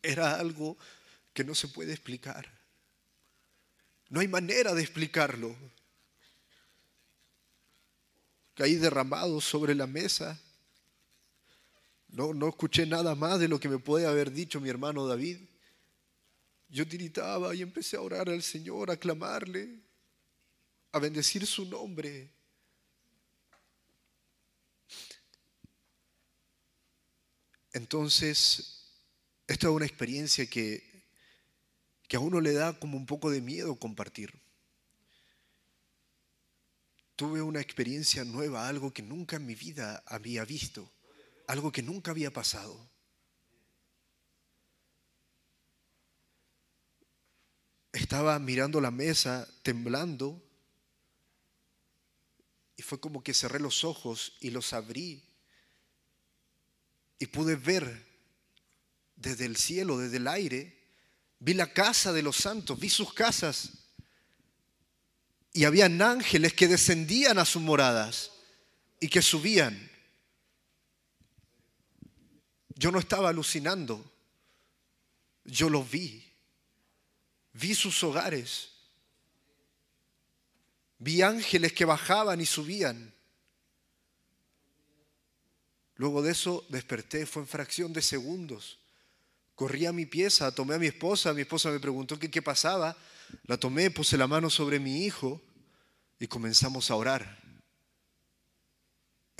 Era 0.02 0.36
algo 0.36 0.76
que 1.34 1.44
no 1.44 1.54
se 1.54 1.68
puede 1.68 1.92
explicar. 1.92 2.50
No 4.08 4.20
hay 4.20 4.28
manera 4.28 4.74
de 4.74 4.82
explicarlo. 4.82 5.54
Caí 8.54 8.76
derramado 8.76 9.40
sobre 9.40 9.74
la 9.74 9.86
mesa. 9.86 10.38
No, 12.12 12.34
no 12.34 12.48
escuché 12.48 12.86
nada 12.86 13.14
más 13.14 13.38
de 13.38 13.48
lo 13.48 13.60
que 13.60 13.68
me 13.68 13.78
puede 13.78 14.06
haber 14.06 14.32
dicho 14.32 14.60
mi 14.60 14.68
hermano 14.68 15.06
David. 15.06 15.38
Yo 16.68 16.86
tiritaba 16.86 17.54
y 17.54 17.62
empecé 17.62 17.96
a 17.96 18.00
orar 18.00 18.28
al 18.28 18.42
Señor, 18.42 18.90
a 18.90 18.96
clamarle, 18.96 19.80
a 20.92 20.98
bendecir 20.98 21.46
su 21.46 21.64
nombre. 21.66 22.30
Entonces, 27.72 28.80
esta 29.46 29.68
es 29.68 29.72
una 29.72 29.86
experiencia 29.86 30.46
que, 30.46 31.04
que 32.08 32.16
a 32.16 32.20
uno 32.20 32.40
le 32.40 32.52
da 32.52 32.78
como 32.78 32.96
un 32.96 33.06
poco 33.06 33.30
de 33.30 33.40
miedo 33.40 33.76
compartir. 33.76 34.32
Tuve 37.14 37.42
una 37.42 37.60
experiencia 37.60 38.24
nueva, 38.24 38.66
algo 38.66 38.92
que 38.92 39.02
nunca 39.02 39.36
en 39.36 39.46
mi 39.46 39.54
vida 39.54 40.02
había 40.06 40.44
visto, 40.44 40.90
algo 41.50 41.72
que 41.72 41.82
nunca 41.82 42.12
había 42.12 42.32
pasado. 42.32 42.88
Estaba 47.92 48.38
mirando 48.38 48.80
la 48.80 48.92
mesa, 48.92 49.48
temblando, 49.64 50.40
y 52.76 52.82
fue 52.82 53.00
como 53.00 53.24
que 53.24 53.34
cerré 53.34 53.58
los 53.58 53.82
ojos 53.82 54.36
y 54.40 54.50
los 54.50 54.72
abrí 54.72 55.24
y 57.18 57.26
pude 57.26 57.56
ver 57.56 58.06
desde 59.16 59.44
el 59.44 59.56
cielo, 59.56 59.98
desde 59.98 60.18
el 60.18 60.28
aire, 60.28 60.80
vi 61.40 61.54
la 61.54 61.72
casa 61.72 62.12
de 62.12 62.22
los 62.22 62.36
santos, 62.36 62.78
vi 62.78 62.88
sus 62.88 63.12
casas 63.12 63.88
y 65.52 65.64
habían 65.64 66.00
ángeles 66.00 66.52
que 66.52 66.68
descendían 66.68 67.38
a 67.38 67.44
sus 67.44 67.60
moradas 67.60 68.30
y 69.00 69.08
que 69.08 69.20
subían. 69.20 69.89
Yo 72.80 72.90
no 72.90 72.98
estaba 72.98 73.28
alucinando, 73.28 74.02
yo 75.44 75.68
los 75.68 75.90
vi, 75.90 76.24
vi 77.52 77.74
sus 77.74 78.02
hogares, 78.02 78.70
vi 80.96 81.20
ángeles 81.20 81.74
que 81.74 81.84
bajaban 81.84 82.40
y 82.40 82.46
subían. 82.46 83.12
Luego 85.96 86.22
de 86.22 86.32
eso 86.32 86.64
desperté, 86.70 87.26
fue 87.26 87.42
en 87.42 87.48
fracción 87.48 87.92
de 87.92 88.00
segundos. 88.00 88.78
Corrí 89.54 89.84
a 89.84 89.92
mi 89.92 90.06
pieza, 90.06 90.54
tomé 90.54 90.76
a 90.76 90.78
mi 90.78 90.86
esposa, 90.86 91.34
mi 91.34 91.42
esposa 91.42 91.70
me 91.70 91.80
preguntó 91.80 92.18
qué, 92.18 92.30
qué 92.30 92.40
pasaba, 92.40 92.96
la 93.44 93.58
tomé, 93.58 93.90
puse 93.90 94.16
la 94.16 94.26
mano 94.26 94.48
sobre 94.48 94.80
mi 94.80 95.04
hijo 95.04 95.38
y 96.18 96.26
comenzamos 96.28 96.90
a 96.90 96.94
orar. 96.94 97.39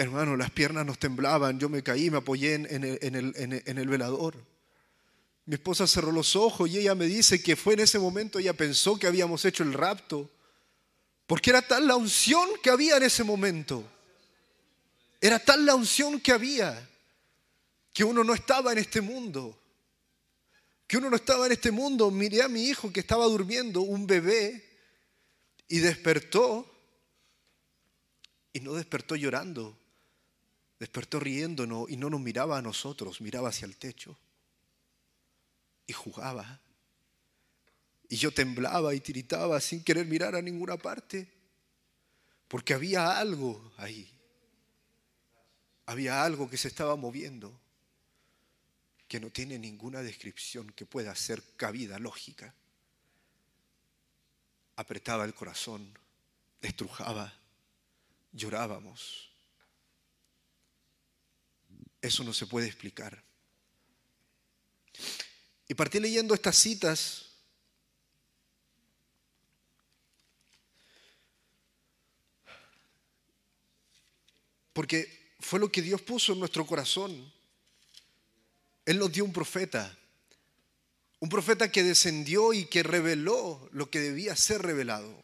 Hermano, 0.00 0.34
las 0.34 0.50
piernas 0.50 0.86
nos 0.86 0.98
temblaban, 0.98 1.60
yo 1.60 1.68
me 1.68 1.82
caí, 1.82 2.08
me 2.08 2.16
apoyé 2.16 2.54
en, 2.54 2.64
el 2.74 3.88
velador. 3.90 4.34
Mi 5.44 5.56
esposa 5.56 5.86
cerró 5.86 6.10
los 6.10 6.36
ojos 6.36 6.70
y 6.70 6.78
ella 6.78 6.94
me 6.94 7.04
dice 7.04 7.42
que 7.42 7.54
fue 7.54 7.74
en 7.74 7.80
ese 7.80 7.98
momento, 7.98 8.38
ella 8.38 8.54
pensó 8.54 8.98
que 8.98 9.06
habíamos 9.06 9.44
hecho 9.44 9.62
el 9.62 9.74
rapto, 9.74 10.30
porque 11.26 11.50
era 11.50 11.60
tal 11.60 11.86
la 11.86 11.96
unción 11.96 12.48
que 12.62 12.70
había 12.70 12.96
en 12.96 13.02
ese 13.02 13.24
momento. 13.24 13.84
Era 15.20 15.38
tal 15.38 15.66
la 15.66 15.74
unción 15.74 16.18
que 16.18 16.32
había 16.32 16.88
que 17.92 18.02
uno 18.02 18.24
no 18.24 18.32
estaba 18.32 18.72
en 18.72 18.78
este 18.78 19.02
mundo. 19.02 19.54
que 20.86 20.96
uno 20.96 21.10
no 21.10 21.16
estaba 21.16 21.44
en 21.44 21.52
este 21.52 21.70
mundo. 21.70 22.10
Miré 22.10 22.40
a 22.40 22.48
mi 22.48 22.64
hijo 22.64 22.90
que 22.90 23.00
estaba 23.00 23.26
durmiendo, 23.26 23.82
un 23.82 24.06
bebé, 24.06 24.64
y 25.68 25.80
despertó. 25.80 26.66
Y 28.54 28.60
no 28.60 28.72
despertó 28.72 29.14
llorando, 29.14 29.76
despertó 30.80 31.20
riéndonos 31.20 31.90
y 31.90 31.96
no 31.98 32.08
nos 32.08 32.20
miraba 32.20 32.56
a 32.58 32.62
nosotros, 32.62 33.20
miraba 33.20 33.50
hacia 33.50 33.66
el 33.66 33.76
techo. 33.76 34.18
Y 35.86 35.92
jugaba. 35.92 36.60
Y 38.08 38.16
yo 38.16 38.32
temblaba 38.32 38.94
y 38.94 39.00
tiritaba 39.00 39.60
sin 39.60 39.84
querer 39.84 40.06
mirar 40.06 40.34
a 40.34 40.42
ninguna 40.42 40.78
parte, 40.78 41.30
porque 42.48 42.74
había 42.74 43.18
algo 43.18 43.72
ahí. 43.76 44.10
Había 45.86 46.24
algo 46.24 46.48
que 46.48 46.56
se 46.56 46.68
estaba 46.68 46.96
moviendo, 46.96 47.60
que 49.06 49.20
no 49.20 49.30
tiene 49.30 49.58
ninguna 49.58 50.02
descripción 50.02 50.70
que 50.70 50.86
pueda 50.86 51.14
ser 51.14 51.42
cabida 51.56 51.98
lógica. 51.98 52.54
Apretaba 54.76 55.24
el 55.24 55.34
corazón, 55.34 55.92
estrujaba, 56.62 57.34
llorábamos. 58.32 59.29
Eso 62.02 62.24
no 62.24 62.32
se 62.32 62.46
puede 62.46 62.66
explicar. 62.66 63.22
Y 65.68 65.74
partí 65.74 66.00
leyendo 66.00 66.34
estas 66.34 66.56
citas 66.56 67.26
porque 74.72 75.34
fue 75.40 75.60
lo 75.60 75.70
que 75.70 75.82
Dios 75.82 76.00
puso 76.02 76.32
en 76.32 76.38
nuestro 76.38 76.66
corazón. 76.66 77.32
Él 78.84 78.98
nos 78.98 79.12
dio 79.12 79.24
un 79.24 79.32
profeta, 79.32 79.96
un 81.20 81.28
profeta 81.28 81.70
que 81.70 81.82
descendió 81.84 82.52
y 82.52 82.64
que 82.64 82.82
reveló 82.82 83.68
lo 83.72 83.90
que 83.90 84.00
debía 84.00 84.34
ser 84.36 84.62
revelado. 84.62 85.22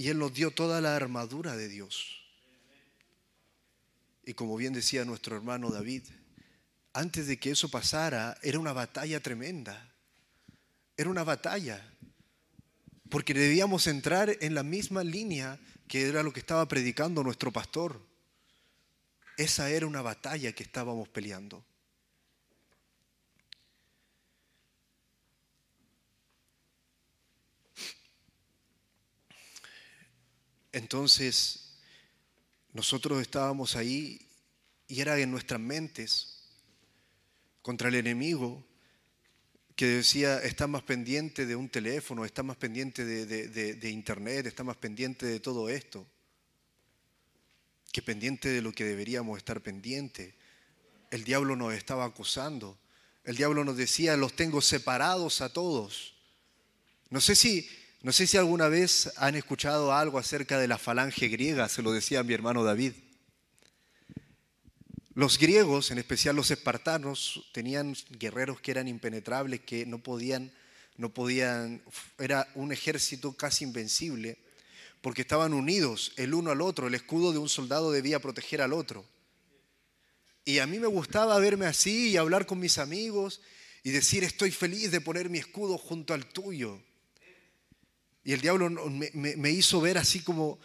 Y 0.00 0.08
Él 0.08 0.18
nos 0.18 0.32
dio 0.32 0.50
toda 0.50 0.80
la 0.80 0.96
armadura 0.96 1.58
de 1.58 1.68
Dios. 1.68 2.22
Y 4.24 4.32
como 4.32 4.56
bien 4.56 4.72
decía 4.72 5.04
nuestro 5.04 5.36
hermano 5.36 5.68
David, 5.68 6.04
antes 6.94 7.26
de 7.26 7.38
que 7.38 7.50
eso 7.50 7.68
pasara, 7.68 8.38
era 8.42 8.58
una 8.58 8.72
batalla 8.72 9.20
tremenda. 9.20 9.92
Era 10.96 11.10
una 11.10 11.22
batalla. 11.22 11.86
Porque 13.10 13.34
debíamos 13.34 13.86
entrar 13.88 14.34
en 14.40 14.54
la 14.54 14.62
misma 14.62 15.04
línea 15.04 15.60
que 15.86 16.08
era 16.08 16.22
lo 16.22 16.32
que 16.32 16.40
estaba 16.40 16.66
predicando 16.66 17.22
nuestro 17.22 17.52
pastor. 17.52 18.00
Esa 19.36 19.68
era 19.68 19.86
una 19.86 20.00
batalla 20.00 20.52
que 20.52 20.62
estábamos 20.62 21.10
peleando. 21.10 21.62
Entonces, 30.72 31.78
nosotros 32.72 33.20
estábamos 33.20 33.76
ahí 33.76 34.20
y 34.86 35.00
era 35.00 35.18
en 35.18 35.30
nuestras 35.30 35.60
mentes 35.60 36.42
contra 37.62 37.88
el 37.88 37.96
enemigo 37.96 38.64
que 39.76 39.86
decía, 39.86 40.38
está 40.38 40.66
más 40.66 40.82
pendiente 40.82 41.46
de 41.46 41.56
un 41.56 41.68
teléfono, 41.68 42.24
está 42.24 42.42
más 42.42 42.56
pendiente 42.56 43.04
de, 43.04 43.24
de- 43.24 43.90
internet, 43.90 44.46
está 44.46 44.62
más 44.62 44.76
pendiente 44.76 45.24
de 45.24 45.40
todo 45.40 45.70
esto, 45.70 46.06
que 47.90 48.02
pendiente 48.02 48.50
de 48.50 48.60
lo 48.60 48.72
que 48.72 48.84
deberíamos 48.84 49.38
estar 49.38 49.62
pendiente. 49.62 50.34
El 51.10 51.24
diablo 51.24 51.56
nos 51.56 51.72
estaba 51.72 52.04
acusando. 52.04 52.78
El 53.24 53.36
diablo 53.36 53.64
nos 53.64 53.76
decía, 53.76 54.16
los 54.16 54.36
tengo 54.36 54.60
separados 54.60 55.40
a 55.40 55.52
todos. 55.52 56.14
No 57.08 57.20
sé 57.20 57.34
si, 57.34 57.68
no 58.02 58.12
sé 58.12 58.26
si 58.26 58.38
alguna 58.38 58.68
vez 58.68 59.12
han 59.16 59.34
escuchado 59.34 59.92
algo 59.92 60.18
acerca 60.18 60.58
de 60.58 60.68
la 60.68 60.78
falange 60.78 61.28
griega, 61.28 61.68
se 61.68 61.82
lo 61.82 61.92
decía 61.92 62.22
mi 62.22 62.32
hermano 62.32 62.64
David. 62.64 62.92
Los 65.14 65.38
griegos, 65.38 65.90
en 65.90 65.98
especial 65.98 66.34
los 66.34 66.50
espartanos, 66.50 67.50
tenían 67.52 67.94
guerreros 68.10 68.60
que 68.62 68.70
eran 68.70 68.88
impenetrables, 68.88 69.60
que 69.60 69.84
no 69.84 70.02
podían, 70.02 70.50
no 70.96 71.12
podían, 71.12 71.82
era 72.18 72.48
un 72.54 72.72
ejército 72.72 73.34
casi 73.34 73.64
invencible, 73.64 74.38
porque 75.02 75.20
estaban 75.20 75.52
unidos 75.52 76.12
el 76.16 76.32
uno 76.32 76.52
al 76.52 76.62
otro. 76.62 76.86
El 76.86 76.94
escudo 76.94 77.32
de 77.32 77.38
un 77.38 77.50
soldado 77.50 77.92
debía 77.92 78.18
proteger 78.18 78.62
al 78.62 78.72
otro. 78.72 79.04
Y 80.46 80.58
a 80.60 80.66
mí 80.66 80.78
me 80.78 80.86
gustaba 80.86 81.38
verme 81.38 81.66
así 81.66 82.10
y 82.10 82.16
hablar 82.16 82.46
con 82.46 82.58
mis 82.58 82.78
amigos 82.78 83.42
y 83.82 83.90
decir, 83.90 84.24
estoy 84.24 84.50
feliz 84.50 84.90
de 84.90 85.02
poner 85.02 85.28
mi 85.28 85.38
escudo 85.38 85.76
junto 85.76 86.14
al 86.14 86.24
tuyo. 86.26 86.80
Y 88.22 88.32
el 88.32 88.40
diablo 88.40 88.68
me, 88.70 89.50
hizo 89.50 89.80
ver 89.80 89.98
así 89.98 90.20
como, 90.20 90.58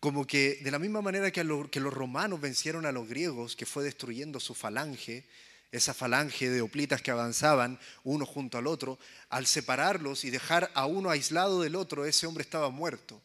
como 0.00 0.26
que 0.26 0.58
de 0.62 0.70
la 0.70 0.78
misma 0.78 1.00
manera 1.00 1.30
que, 1.30 1.42
que 1.70 1.80
los 1.80 1.94
romanos 1.94 2.40
vencieron 2.40 2.86
a 2.86 2.92
los 2.92 3.08
griegos, 3.08 3.54
que 3.56 3.66
fue 3.66 3.84
destruyendo 3.84 4.40
su 4.40 4.54
falange, 4.54 5.26
esa 5.72 5.94
falange 5.94 6.50
de 6.50 6.62
hoplitas 6.62 7.00
que 7.00 7.12
avanzaban 7.12 7.78
uno 8.02 8.26
junto 8.26 8.58
al 8.58 8.66
otro, 8.66 8.98
al 9.28 9.46
separarlos 9.46 10.24
y 10.24 10.30
dejar 10.30 10.70
a 10.74 10.86
uno 10.86 11.10
aislado 11.10 11.60
del 11.60 11.76
otro, 11.76 12.04
ese 12.04 12.26
hombre 12.26 12.42
estaba 12.42 12.70
muerto. 12.70 13.22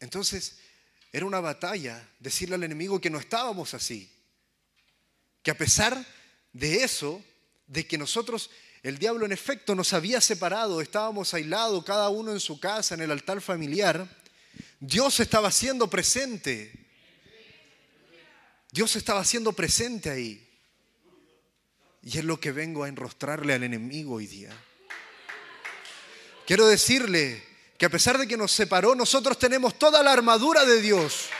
Entonces, 0.00 0.58
era 1.12 1.24
una 1.24 1.40
batalla 1.40 2.06
decirle 2.18 2.56
al 2.56 2.64
enemigo 2.64 3.00
que 3.00 3.08
no 3.08 3.18
estábamos 3.18 3.72
así, 3.72 4.10
que 5.42 5.50
a 5.50 5.56
pesar 5.56 6.04
de 6.52 6.84
eso, 6.84 7.22
de 7.66 7.86
que 7.86 7.96
nosotros, 7.96 8.50
el 8.84 8.98
diablo 8.98 9.24
en 9.24 9.32
efecto 9.32 9.74
nos 9.74 9.94
había 9.94 10.20
separado, 10.20 10.82
estábamos 10.82 11.32
aislados, 11.32 11.82
cada 11.84 12.10
uno 12.10 12.32
en 12.32 12.38
su 12.38 12.60
casa, 12.60 12.94
en 12.94 13.00
el 13.00 13.10
altar 13.10 13.40
familiar, 13.40 14.06
Dios 14.78 15.20
estaba 15.20 15.50
siendo 15.50 15.88
presente. 15.88 16.70
Dios 18.70 18.94
estaba 18.96 19.24
siendo 19.24 19.54
presente 19.54 20.10
ahí. 20.10 20.46
Y 22.02 22.18
es 22.18 22.24
lo 22.26 22.38
que 22.38 22.52
vengo 22.52 22.84
a 22.84 22.88
enrostrarle 22.88 23.54
al 23.54 23.62
enemigo 23.62 24.16
hoy 24.16 24.26
día. 24.26 24.50
Quiero 26.46 26.66
decirle 26.66 27.42
que 27.78 27.86
a 27.86 27.90
pesar 27.90 28.18
de 28.18 28.28
que 28.28 28.36
nos 28.36 28.52
separó, 28.52 28.94
nosotros 28.94 29.38
tenemos 29.38 29.78
toda 29.78 30.02
la 30.02 30.12
armadura 30.12 30.66
de 30.66 30.82
Dios. 30.82 31.30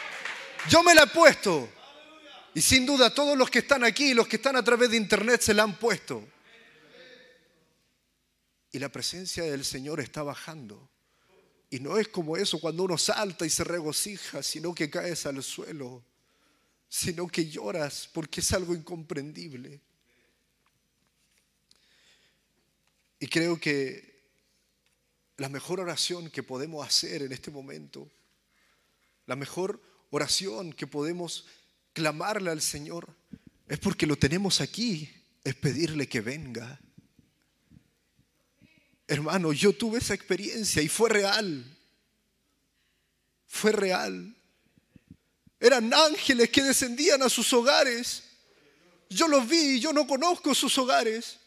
Yo 0.71 0.83
me 0.83 0.95
la 0.95 1.03
he 1.03 1.09
puesto. 1.09 1.69
Y 2.55 2.63
sin 2.63 2.87
duda 2.87 3.13
todos 3.13 3.37
los 3.37 3.51
que 3.51 3.59
están 3.59 3.85
aquí, 3.85 4.15
los 4.15 4.27
que 4.27 4.37
están 4.37 4.57
a 4.57 4.65
través 4.65 4.89
de 4.89 4.97
internet, 4.97 5.43
se 5.43 5.53
la 5.53 5.65
han 5.65 5.79
puesto. 5.79 6.27
Y 8.75 8.81
la 8.81 8.89
presencia 8.89 9.45
del 9.45 9.65
Señor 9.65 10.01
está 10.01 10.25
bajando. 10.25 10.91
Y 11.71 11.79
no 11.79 11.97
es 11.97 12.09
como 12.09 12.37
eso 12.37 12.61
cuando 12.61 12.83
uno 12.83 12.99
salta 12.99 13.47
y 13.47 13.51
se 13.51 13.63
regocija, 13.63 14.43
sino 14.43 14.75
que 14.75 14.91
caes 14.91 15.27
al 15.27 15.41
suelo, 15.45 16.05
sino 16.89 17.29
que 17.29 17.49
lloras 17.49 18.11
porque 18.13 18.41
es 18.41 18.53
algo 18.53 18.75
incomprendible. 18.75 19.81
Y 23.21 23.29
creo 23.29 23.61
que 23.61 24.25
la 25.37 25.49
mejor 25.49 25.79
oración 25.79 26.29
que 26.29 26.43
podemos 26.43 26.85
hacer 26.85 27.23
en 27.23 27.31
este 27.31 27.53
momento, 27.53 28.11
la 29.27 29.37
mejor 29.37 29.81
oración 30.11 30.73
que 30.73 30.89
podemos 30.89 31.47
clamarle 31.93 32.51
al 32.51 32.61
Señor, 32.61 33.15
es 33.69 33.79
porque 33.79 34.09
lo 34.09 34.17
tenemos 34.17 34.61
aquí, 34.61 35.09
es 35.45 35.55
pedirle 35.55 36.09
que 36.09 36.21
venga. 36.21 36.81
Hermano, 39.07 39.53
yo 39.53 39.73
tuve 39.77 39.99
esa 39.99 40.15
experiencia 40.15 40.81
y 40.81 40.89
fue 40.89 41.11
real. 41.11 41.65
Fue 43.47 43.73
real. 43.73 44.35
Eran 45.61 45.93
ángeles 45.93 46.51
que 46.51 46.63
descendían 46.63 47.23
a 47.23 47.29
sus 47.29 47.53
hogares. 47.53 48.25
Yo 49.09 49.29
los 49.29 49.47
vi, 49.47 49.79
yo 49.79 49.93
no 49.93 50.07
conozco 50.07 50.55
sus 50.55 50.77
hogares. 50.79 51.39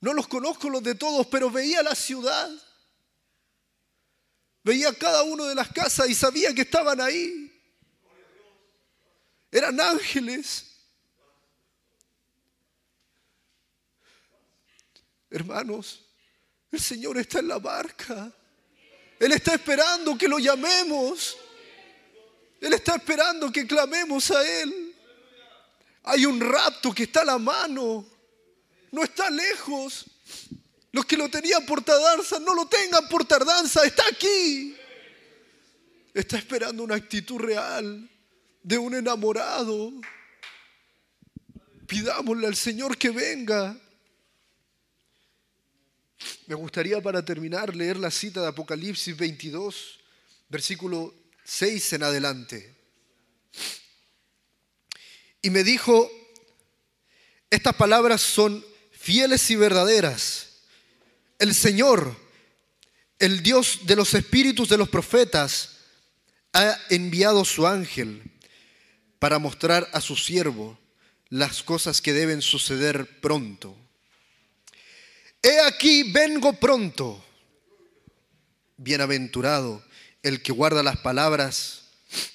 No 0.00 0.12
los 0.12 0.26
conozco 0.26 0.68
los 0.68 0.82
de 0.82 0.96
todos, 0.96 1.26
pero 1.28 1.50
veía 1.50 1.82
la 1.82 1.94
ciudad. 1.94 2.50
Veía 4.64 4.92
cada 4.92 5.22
uno 5.22 5.44
de 5.46 5.54
las 5.54 5.68
casas 5.68 6.08
y 6.08 6.14
sabía 6.14 6.52
que 6.54 6.62
estaban 6.62 7.00
ahí. 7.00 7.52
Eran 9.50 9.80
ángeles. 9.80 10.72
Hermanos, 15.30 16.04
el 16.72 16.80
Señor 16.80 17.18
está 17.18 17.38
en 17.40 17.48
la 17.48 17.58
barca. 17.58 18.32
Él 19.20 19.32
está 19.32 19.54
esperando 19.54 20.16
que 20.16 20.26
lo 20.26 20.38
llamemos. 20.38 21.36
Él 22.60 22.72
está 22.72 22.96
esperando 22.96 23.52
que 23.52 23.66
clamemos 23.66 24.30
a 24.30 24.62
Él. 24.62 24.94
Hay 26.04 26.26
un 26.26 26.40
rapto 26.40 26.92
que 26.92 27.04
está 27.04 27.20
a 27.20 27.26
la 27.26 27.38
mano. 27.38 28.06
No 28.90 29.04
está 29.04 29.28
lejos. 29.30 30.06
Los 30.90 31.04
que 31.04 31.16
lo 31.16 31.28
tenían 31.28 31.64
por 31.66 31.84
tardanza 31.84 32.38
no 32.40 32.54
lo 32.54 32.66
tengan 32.66 33.08
por 33.08 33.24
tardanza. 33.26 33.84
Está 33.84 34.04
aquí. 34.10 34.74
Está 36.14 36.38
esperando 36.38 36.82
una 36.82 36.96
actitud 36.96 37.38
real 37.38 38.10
de 38.62 38.78
un 38.78 38.94
enamorado. 38.94 39.92
Pidámosle 41.86 42.46
al 42.46 42.56
Señor 42.56 42.96
que 42.96 43.10
venga. 43.10 43.76
Me 46.46 46.54
gustaría 46.54 47.00
para 47.00 47.24
terminar 47.24 47.74
leer 47.74 47.96
la 47.96 48.10
cita 48.10 48.42
de 48.42 48.48
Apocalipsis 48.48 49.16
22, 49.16 50.00
versículo 50.48 51.14
6 51.44 51.92
en 51.94 52.02
adelante. 52.02 52.74
Y 55.42 55.50
me 55.50 55.64
dijo, 55.64 56.10
estas 57.50 57.74
palabras 57.74 58.20
son 58.20 58.64
fieles 58.92 59.50
y 59.50 59.56
verdaderas. 59.56 60.48
El 61.38 61.54
Señor, 61.54 62.16
el 63.18 63.42
Dios 63.42 63.80
de 63.84 63.96
los 63.96 64.14
espíritus 64.14 64.68
de 64.68 64.78
los 64.78 64.88
profetas, 64.88 65.78
ha 66.52 66.78
enviado 66.90 67.44
su 67.44 67.66
ángel 67.66 68.22
para 69.18 69.38
mostrar 69.38 69.88
a 69.92 70.00
su 70.00 70.16
siervo 70.16 70.78
las 71.28 71.62
cosas 71.62 72.00
que 72.00 72.12
deben 72.12 72.42
suceder 72.42 73.20
pronto. 73.20 73.76
He 75.42 75.60
aquí, 75.60 76.04
vengo 76.12 76.52
pronto. 76.52 77.22
Bienaventurado 78.76 79.82
el 80.22 80.40
que 80.40 80.52
guarda 80.52 80.84
las 80.84 80.98
palabras 80.98 81.82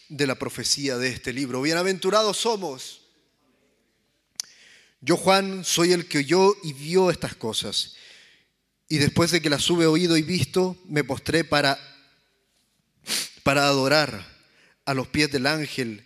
de 0.09 0.27
la 0.27 0.35
profecía 0.35 0.97
de 0.97 1.07
este 1.07 1.31
libro. 1.31 1.61
Bienaventurados 1.61 2.37
somos. 2.37 3.01
Yo, 4.99 5.15
Juan, 5.15 5.63
soy 5.63 5.93
el 5.93 6.07
que 6.09 6.17
oyó 6.17 6.53
y 6.63 6.73
vio 6.73 7.09
estas 7.09 7.35
cosas. 7.35 7.95
Y 8.89 8.97
después 8.97 9.31
de 9.31 9.41
que 9.41 9.49
las 9.49 9.69
hube 9.69 9.85
oído 9.85 10.17
y 10.17 10.21
visto, 10.21 10.77
me 10.85 11.05
postré 11.05 11.45
para, 11.45 11.79
para 13.43 13.67
adorar 13.67 14.35
a 14.83 14.93
los 14.93 15.07
pies 15.07 15.31
del 15.31 15.47
ángel 15.47 16.05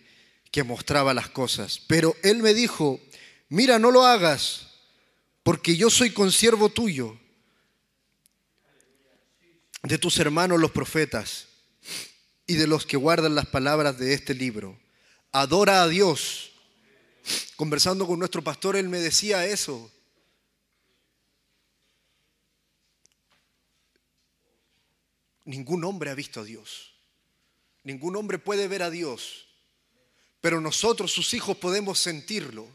que 0.52 0.62
mostraba 0.62 1.14
las 1.14 1.28
cosas. 1.28 1.80
Pero 1.88 2.14
él 2.22 2.42
me 2.42 2.54
dijo, 2.54 3.00
mira, 3.48 3.80
no 3.80 3.90
lo 3.90 4.04
hagas, 4.04 4.71
porque 5.42 5.76
yo 5.76 5.90
soy 5.90 6.12
consiervo 6.12 6.68
tuyo, 6.68 7.18
de 9.82 9.98
tus 9.98 10.18
hermanos 10.18 10.60
los 10.60 10.70
profetas 10.70 11.48
y 12.46 12.54
de 12.54 12.66
los 12.66 12.86
que 12.86 12.96
guardan 12.96 13.34
las 13.34 13.46
palabras 13.46 13.98
de 13.98 14.14
este 14.14 14.34
libro. 14.34 14.78
Adora 15.32 15.82
a 15.82 15.88
Dios. 15.88 16.52
Conversando 17.56 18.06
con 18.06 18.18
nuestro 18.18 18.42
pastor, 18.42 18.76
él 18.76 18.88
me 18.88 18.98
decía 18.98 19.46
eso. 19.46 19.90
Ningún 25.44 25.84
hombre 25.84 26.10
ha 26.10 26.14
visto 26.14 26.40
a 26.40 26.44
Dios. 26.44 26.92
Ningún 27.82 28.14
hombre 28.16 28.38
puede 28.38 28.68
ver 28.68 28.82
a 28.82 28.90
Dios. 28.90 29.48
Pero 30.40 30.60
nosotros, 30.60 31.10
sus 31.12 31.34
hijos, 31.34 31.56
podemos 31.56 31.98
sentirlo. 31.98 32.68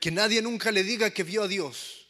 Que 0.00 0.10
nadie 0.10 0.42
nunca 0.42 0.70
le 0.70 0.84
diga 0.84 1.10
que 1.10 1.22
vio 1.22 1.44
a 1.44 1.48
Dios. 1.48 2.06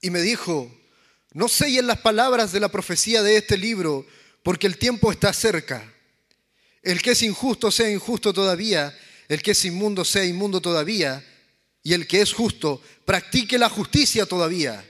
Y 0.00 0.10
me 0.10 0.20
dijo, 0.20 0.70
no 1.32 1.48
sellen 1.48 1.86
las 1.86 2.00
palabras 2.00 2.52
de 2.52 2.60
la 2.60 2.68
profecía 2.68 3.22
de 3.22 3.36
este 3.36 3.56
libro, 3.56 4.06
porque 4.42 4.66
el 4.66 4.76
tiempo 4.76 5.12
está 5.12 5.32
cerca. 5.32 5.92
El 6.82 7.00
que 7.00 7.12
es 7.12 7.22
injusto 7.22 7.70
sea 7.70 7.88
injusto 7.88 8.32
todavía, 8.32 8.96
el 9.28 9.40
que 9.40 9.52
es 9.52 9.64
inmundo 9.64 10.04
sea 10.04 10.24
inmundo 10.24 10.60
todavía, 10.60 11.24
y 11.84 11.94
el 11.94 12.06
que 12.06 12.20
es 12.20 12.32
justo 12.32 12.82
practique 13.04 13.58
la 13.58 13.68
justicia 13.68 14.26
todavía, 14.26 14.84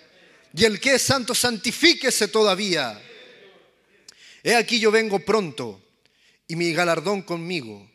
y 0.54 0.64
el 0.64 0.80
que 0.80 0.94
es 0.94 1.02
santo 1.02 1.34
santifíquese 1.34 2.28
todavía. 2.28 3.00
He 4.42 4.56
aquí 4.56 4.80
yo 4.80 4.90
vengo 4.90 5.18
pronto, 5.20 5.80
y 6.48 6.56
mi 6.56 6.72
galardón 6.72 7.22
conmigo, 7.22 7.88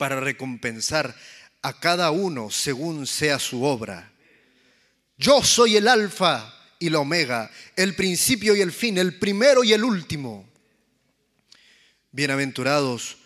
para 0.00 0.18
recompensar 0.18 1.14
a 1.60 1.78
cada 1.78 2.10
uno 2.10 2.50
según 2.50 3.06
sea 3.06 3.38
su 3.38 3.64
obra. 3.64 4.10
Yo 5.18 5.42
soy 5.44 5.76
el 5.76 5.88
alfa 5.88 6.54
y 6.78 6.88
la 6.88 7.00
omega, 7.00 7.50
el 7.76 7.94
principio 7.94 8.56
y 8.56 8.62
el 8.62 8.72
fin, 8.72 8.96
el 8.96 9.18
primero 9.18 9.62
y 9.62 9.74
el 9.74 9.84
último. 9.84 10.48
Bienaventurados 12.12 13.18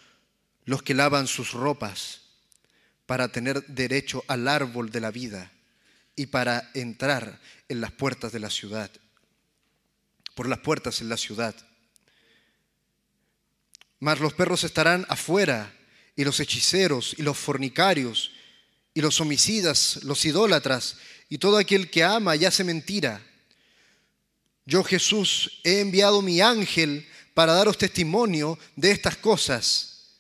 los 0.65 0.83
que 0.83 0.95
lavan 0.95 1.29
sus 1.29 1.53
ropas 1.53 2.23
para 3.07 3.29
tener 3.29 3.65
derecho 3.67 4.25
al 4.27 4.49
árbol 4.49 4.91
de 4.91 5.01
la 5.01 5.13
vida 5.13 5.53
y 6.17 6.27
para 6.27 6.73
entrar 6.75 7.39
en 7.69 7.81
las 7.81 7.93
puertas 7.93 8.33
de 8.33 8.41
la 8.41 8.51
ciudad, 8.51 8.91
por 10.35 10.49
las 10.49 10.59
puertas 10.59 11.01
en 11.01 11.09
la 11.09 11.19
ciudad. 11.19 11.55
Mas 14.01 14.19
los 14.19 14.33
perros 14.33 14.65
estarán 14.65 15.07
afuera 15.09 15.73
y 16.17 16.25
los 16.25 16.41
hechiceros 16.41 17.15
y 17.19 17.23
los 17.23 17.37
fornicarios 17.37 18.33
y 18.95 19.01
los 19.01 19.21
homicidas, 19.21 20.01
los 20.05 20.25
idólatras 20.25 20.97
y 21.29 21.39
todo 21.39 21.57
aquel 21.57 21.91
que 21.91 22.05
ama 22.05 22.37
y 22.37 22.45
hace 22.45 22.63
mentira. 22.63 23.21
Yo 24.67 24.85
Jesús 24.85 25.61
he 25.65 25.81
enviado 25.81 26.23
mi 26.23 26.41
ángel 26.41 27.07
para 27.35 27.53
daros 27.53 27.77
testimonio 27.77 28.59
de 28.77 28.93
estas 28.93 29.17
cosas 29.17 30.15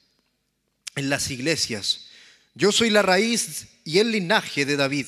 en 0.96 1.08
las 1.08 1.30
iglesias. 1.30 2.06
Yo 2.54 2.72
soy 2.72 2.90
la 2.90 3.02
raíz 3.02 3.66
y 3.84 3.98
el 3.98 4.10
linaje 4.10 4.64
de 4.64 4.76
David, 4.76 5.06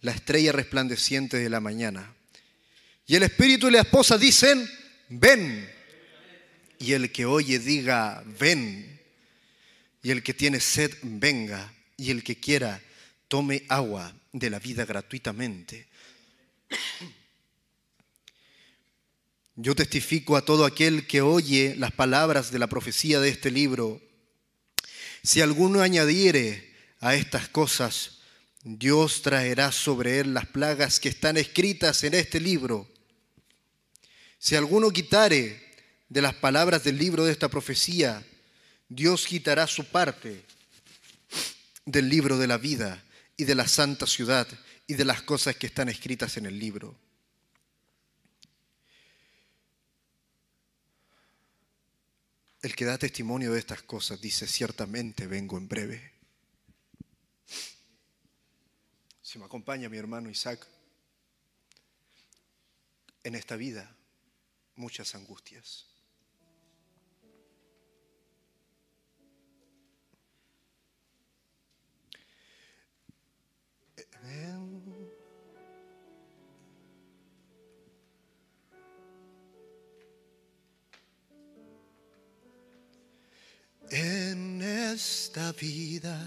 la 0.00 0.12
estrella 0.12 0.52
resplandeciente 0.52 1.38
de 1.38 1.48
la 1.48 1.60
mañana. 1.60 2.14
Y 3.06 3.16
el 3.16 3.22
espíritu 3.22 3.68
y 3.68 3.72
la 3.72 3.80
esposa 3.80 4.18
dicen, 4.18 4.68
ven. 5.08 5.70
Y 6.78 6.92
el 6.92 7.12
que 7.12 7.26
oye 7.26 7.58
diga, 7.58 8.22
ven. 8.38 8.93
Y 10.04 10.10
el 10.10 10.22
que 10.22 10.34
tiene 10.34 10.60
sed, 10.60 10.96
venga. 11.02 11.74
Y 11.96 12.10
el 12.10 12.22
que 12.22 12.36
quiera, 12.38 12.80
tome 13.26 13.64
agua 13.68 14.14
de 14.32 14.50
la 14.50 14.58
vida 14.58 14.84
gratuitamente. 14.84 15.88
Yo 19.56 19.74
testifico 19.74 20.36
a 20.36 20.44
todo 20.44 20.66
aquel 20.66 21.06
que 21.06 21.22
oye 21.22 21.74
las 21.78 21.92
palabras 21.92 22.50
de 22.52 22.58
la 22.58 22.66
profecía 22.66 23.18
de 23.18 23.30
este 23.30 23.50
libro. 23.50 24.02
Si 25.22 25.40
alguno 25.40 25.80
añadiere 25.80 26.70
a 27.00 27.14
estas 27.14 27.48
cosas, 27.48 28.18
Dios 28.62 29.22
traerá 29.22 29.72
sobre 29.72 30.18
él 30.20 30.34
las 30.34 30.46
plagas 30.46 31.00
que 31.00 31.08
están 31.08 31.38
escritas 31.38 32.04
en 32.04 32.12
este 32.12 32.40
libro. 32.40 32.90
Si 34.38 34.54
alguno 34.54 34.90
quitare 34.90 35.62
de 36.10 36.20
las 36.20 36.34
palabras 36.34 36.84
del 36.84 36.98
libro 36.98 37.24
de 37.24 37.32
esta 37.32 37.48
profecía, 37.48 38.22
Dios 38.94 39.26
quitará 39.26 39.66
su 39.66 39.86
parte 39.86 40.44
del 41.84 42.08
libro 42.08 42.38
de 42.38 42.46
la 42.46 42.58
vida 42.58 43.02
y 43.36 43.44
de 43.44 43.56
la 43.56 43.66
santa 43.66 44.06
ciudad 44.06 44.46
y 44.86 44.94
de 44.94 45.04
las 45.04 45.22
cosas 45.22 45.56
que 45.56 45.66
están 45.66 45.88
escritas 45.88 46.36
en 46.36 46.46
el 46.46 46.58
libro. 46.58 46.96
El 52.62 52.76
que 52.76 52.84
da 52.84 52.96
testimonio 52.96 53.52
de 53.52 53.58
estas 53.58 53.82
cosas 53.82 54.20
dice, 54.20 54.46
ciertamente 54.46 55.26
vengo 55.26 55.58
en 55.58 55.68
breve. 55.68 56.12
Si 59.22 59.40
me 59.40 59.46
acompaña 59.46 59.88
mi 59.88 59.98
hermano 59.98 60.30
Isaac, 60.30 60.66
en 63.24 63.34
esta 63.34 63.56
vida 63.56 63.92
muchas 64.76 65.16
angustias. 65.16 65.93
En 83.90 84.60
esta 84.60 85.52
vida 85.52 86.18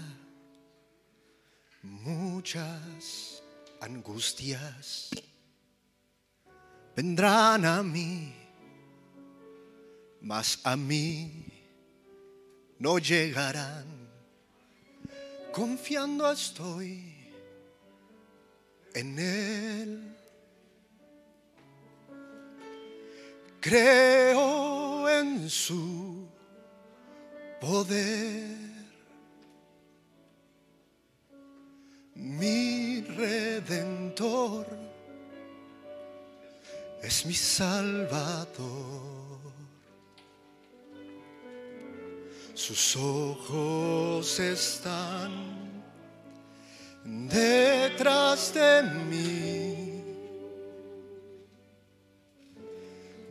muchas 1.82 3.42
angustias 3.80 5.10
vendrán 6.96 7.66
a 7.66 7.82
mí, 7.82 8.34
mas 10.22 10.60
a 10.64 10.76
mí 10.76 11.44
no 12.78 12.98
llegarán. 12.98 14.08
Confiando 15.52 16.30
estoy 16.30 17.17
en 18.98 19.18
Él. 19.18 20.16
Creo 23.60 25.08
en 25.08 25.48
su 25.48 26.26
poder. 27.60 28.56
Mi 32.14 33.00
redentor 33.02 34.66
es 37.02 37.24
mi 37.26 37.34
salvador. 37.34 38.48
Sus 42.54 42.96
ojos 42.96 44.40
están 44.40 45.67
detrás 47.08 48.52
de 48.52 48.82
mí. 48.82 50.02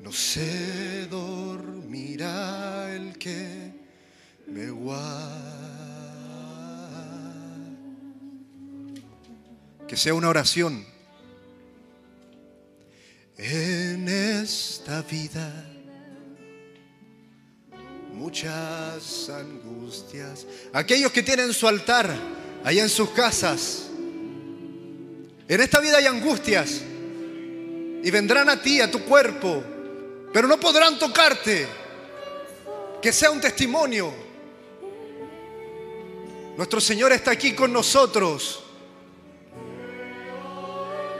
No 0.01 0.11
se 0.11 1.05
dormirá 1.07 2.93
el 2.95 3.17
que 3.17 3.73
me 4.47 4.69
guarda. 4.69 5.37
Que 9.87 9.95
sea 9.95 10.13
una 10.13 10.29
oración. 10.29 10.85
En 13.37 14.09
esta 14.09 15.03
vida 15.03 15.53
muchas 18.13 19.29
angustias. 19.29 20.47
Aquellos 20.73 21.11
que 21.11 21.21
tienen 21.21 21.53
su 21.53 21.67
altar 21.67 22.15
allá 22.67 22.83
en 22.83 22.89
sus 22.89 23.11
casas. 23.11 23.83
En 25.47 25.61
esta 25.61 25.79
vida 25.79 25.99
hay 25.99 26.05
angustias 26.05 26.81
y 28.03 28.11
vendrán 28.11 28.49
a 28.49 28.61
ti, 28.61 28.81
a 28.81 28.91
tu 28.91 29.05
cuerpo, 29.05 29.63
pero 30.33 30.49
no 30.49 30.59
podrán 30.59 30.99
tocarte. 30.99 31.65
Que 33.01 33.13
sea 33.13 33.31
un 33.31 33.39
testimonio. 33.39 34.13
Nuestro 36.57 36.81
Señor 36.81 37.13
está 37.13 37.31
aquí 37.31 37.53
con 37.53 37.71
nosotros. 37.71 38.61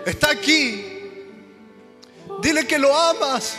Está 0.06 0.32
aquí. 0.32 0.84
Dile 2.42 2.67
que 2.67 2.77
lo 2.77 2.93
amas. 2.93 3.58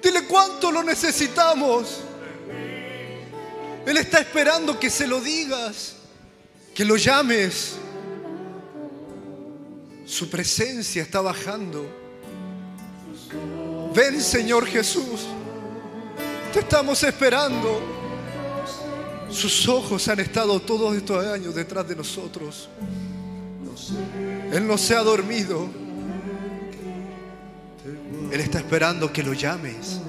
Dile 0.00 0.24
cuánto 0.28 0.70
lo 0.70 0.84
necesitamos. 0.84 2.02
Él 3.86 3.96
está 3.96 4.20
esperando 4.20 4.78
que 4.78 4.88
se 4.88 5.08
lo 5.08 5.20
digas, 5.20 5.96
que 6.74 6.84
lo 6.84 6.96
llames. 6.96 7.76
Su 10.04 10.28
presencia 10.28 11.02
está 11.02 11.20
bajando. 11.20 11.86
Ven 13.94 14.20
Señor 14.20 14.66
Jesús, 14.66 15.26
te 16.52 16.60
estamos 16.60 17.02
esperando. 17.02 17.80
Sus 19.30 19.66
ojos 19.66 20.06
han 20.08 20.20
estado 20.20 20.60
todos 20.60 20.94
estos 20.94 21.24
años 21.26 21.54
detrás 21.54 21.88
de 21.88 21.96
nosotros. 21.96 22.68
Él 24.52 24.66
no 24.66 24.76
se 24.76 24.94
ha 24.94 25.02
dormido. 25.02 25.68
Él 28.30 28.40
está 28.40 28.58
esperando 28.58 29.10
que 29.10 29.22
lo 29.22 29.32
llames. 29.32 30.01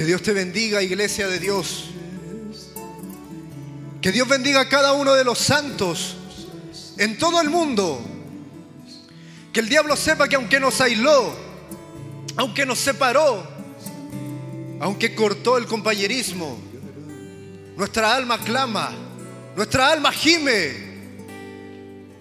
Que 0.00 0.06
Dios 0.06 0.22
te 0.22 0.32
bendiga, 0.32 0.82
iglesia 0.82 1.28
de 1.28 1.38
Dios. 1.38 1.90
Que 4.00 4.10
Dios 4.10 4.26
bendiga 4.26 4.62
a 4.62 4.66
cada 4.66 4.94
uno 4.94 5.12
de 5.12 5.24
los 5.24 5.36
santos 5.36 6.16
en 6.96 7.18
todo 7.18 7.38
el 7.42 7.50
mundo. 7.50 8.00
Que 9.52 9.60
el 9.60 9.68
diablo 9.68 9.94
sepa 9.96 10.26
que 10.26 10.36
aunque 10.36 10.58
nos 10.58 10.80
aisló, 10.80 11.34
aunque 12.36 12.64
nos 12.64 12.78
separó, 12.78 13.46
aunque 14.80 15.14
cortó 15.14 15.58
el 15.58 15.66
compañerismo, 15.66 16.58
nuestra 17.76 18.14
alma 18.14 18.38
clama, 18.38 18.92
nuestra 19.54 19.90
alma 19.92 20.12
gime 20.12 20.76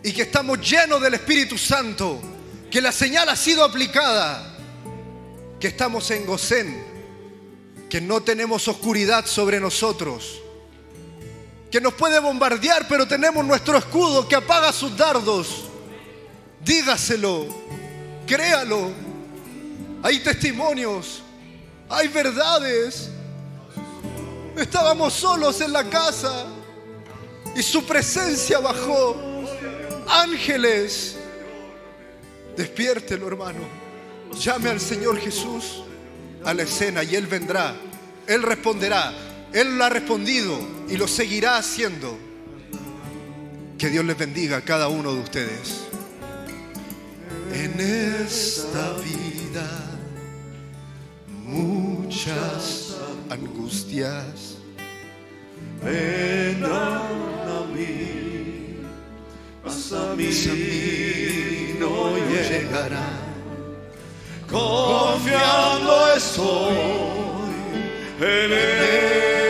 y 0.03 0.11
que 0.11 0.23
estamos 0.23 0.59
llenos 0.69 1.01
del 1.01 1.13
Espíritu 1.13 1.57
Santo, 1.57 2.19
que 2.69 2.81
la 2.81 2.91
señal 2.91 3.29
ha 3.29 3.37
sido 3.37 3.63
aplicada, 3.63 4.57
que 5.61 5.69
estamos 5.69 6.11
en 6.11 6.25
Gosén, 6.25 6.98
que 7.89 7.99
no 7.99 8.21
tenemos 8.21 8.67
oscuridad 8.67 9.25
sobre 9.25 9.59
nosotros, 9.59 10.39
que 11.71 11.81
nos 11.81 11.95
puede 11.95 12.19
bombardear, 12.19 12.87
pero 12.87 13.07
tenemos 13.07 13.43
nuestro 13.43 13.77
escudo 13.77 14.27
que 14.27 14.35
apaga 14.35 14.71
sus 14.71 14.95
dardos. 14.95 15.65
Dígaselo, 16.63 17.47
créalo. 18.27 18.91
Hay 20.03 20.19
testimonios, 20.19 21.21
hay 21.89 22.07
verdades. 22.07 23.09
Estábamos 24.55 25.13
solos 25.13 25.59
en 25.61 25.73
la 25.73 25.89
casa 25.89 26.45
y 27.55 27.63
su 27.63 27.83
presencia 27.85 28.59
bajó. 28.59 29.15
Ángeles, 30.07 31.15
despiértelo 32.55 33.27
hermano. 33.27 33.61
Llame 34.39 34.69
al 34.69 34.79
Señor 34.79 35.19
Jesús 35.19 35.83
a 36.43 36.53
la 36.53 36.63
escena 36.63 37.03
y 37.03 37.15
Él 37.15 37.27
vendrá. 37.27 37.75
Él 38.27 38.43
responderá. 38.43 39.13
Él 39.53 39.77
lo 39.77 39.83
ha 39.83 39.89
respondido 39.89 40.59
y 40.87 40.97
lo 40.97 41.07
seguirá 41.07 41.57
haciendo. 41.57 42.17
Que 43.77 43.89
Dios 43.89 44.05
les 44.05 44.17
bendiga 44.17 44.57
a 44.57 44.61
cada 44.61 44.87
uno 44.87 45.13
de 45.13 45.21
ustedes. 45.21 45.85
En 47.53 47.79
esta 47.79 48.93
vida 48.93 49.67
muchas 51.45 52.95
angustias 53.29 54.57
vendrán 55.83 57.01
a 57.47 57.65
mí, 57.73 58.77
mas 59.65 59.91
a 59.93 60.13
mí 60.15 60.29
no 61.79 62.17
llegarán. 62.17 63.28
Confiando 64.51 66.13
estoy 66.15 66.75
en 68.19 68.51
Él, 68.51 69.48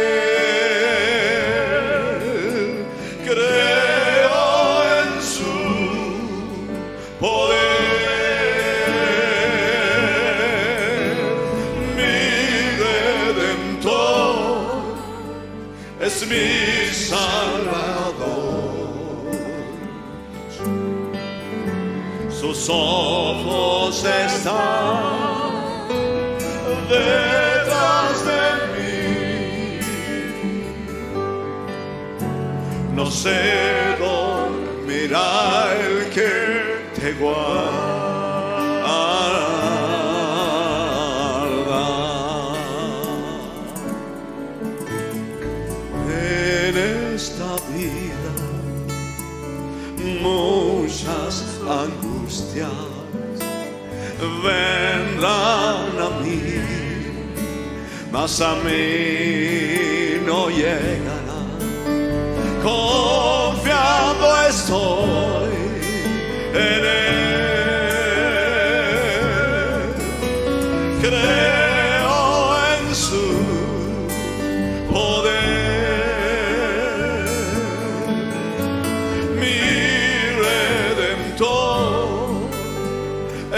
ojos 22.70 24.04
están 24.04 25.40
detrás 26.90 28.26
de 28.30 28.44
mí. 28.74 29.80
No 32.96 33.06
se 33.10 33.96
dormirá 34.00 35.74
el 35.76 36.10
que 36.10 36.30
te 37.00 37.14
guarda. 37.14 37.79
Angustias 52.58 52.70
vendrán 54.44 55.98
a 56.00 56.10
mí, 56.22 56.42
mas 58.12 58.42
a 58.42 58.56
mí 58.56 60.22
no 60.26 60.50
llegarán. 60.50 61.50
Confiando 62.64 64.42
estoy 64.50 65.54
en 66.54 66.86
Él, 66.86 67.49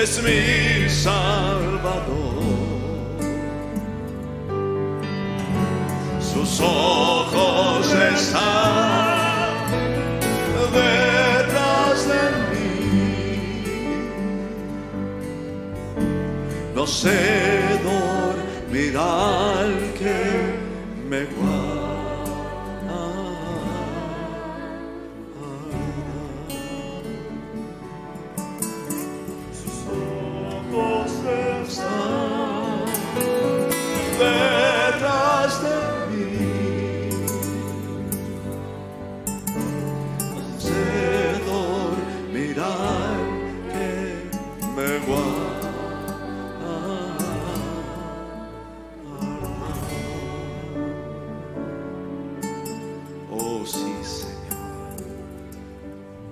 es 0.04 0.22
mi 0.24 0.90
salvador. 0.90 2.42
Sus 6.20 6.60
ojos 6.60 7.88
están 8.16 9.70
detrás 10.74 12.08
de 12.08 12.24
mí. 12.52 12.76
No 16.74 16.88
se 16.88 17.20
dormirá 17.84 19.12
el 19.66 19.94
que 20.00 20.20
me 21.10 21.26
guarda. 21.26 21.71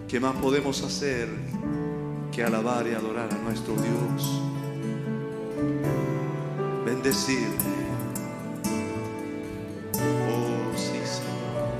¿Qué 0.09 0.19
más 0.19 0.35
podemos 0.37 0.81
hacer 0.81 1.29
que 2.31 2.43
alabar 2.43 2.87
y 2.87 2.95
adorar 2.95 3.29
a 3.31 3.37
nuestro 3.37 3.75
Dios? 3.75 4.41
Bendecirle. 6.83 7.47
Oh, 10.27 10.75
sí, 10.75 10.99
Señor. 11.05 11.77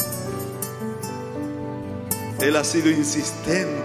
Él 2.40 2.56
ha 2.56 2.64
sido 2.64 2.92
insistente. 2.92 3.82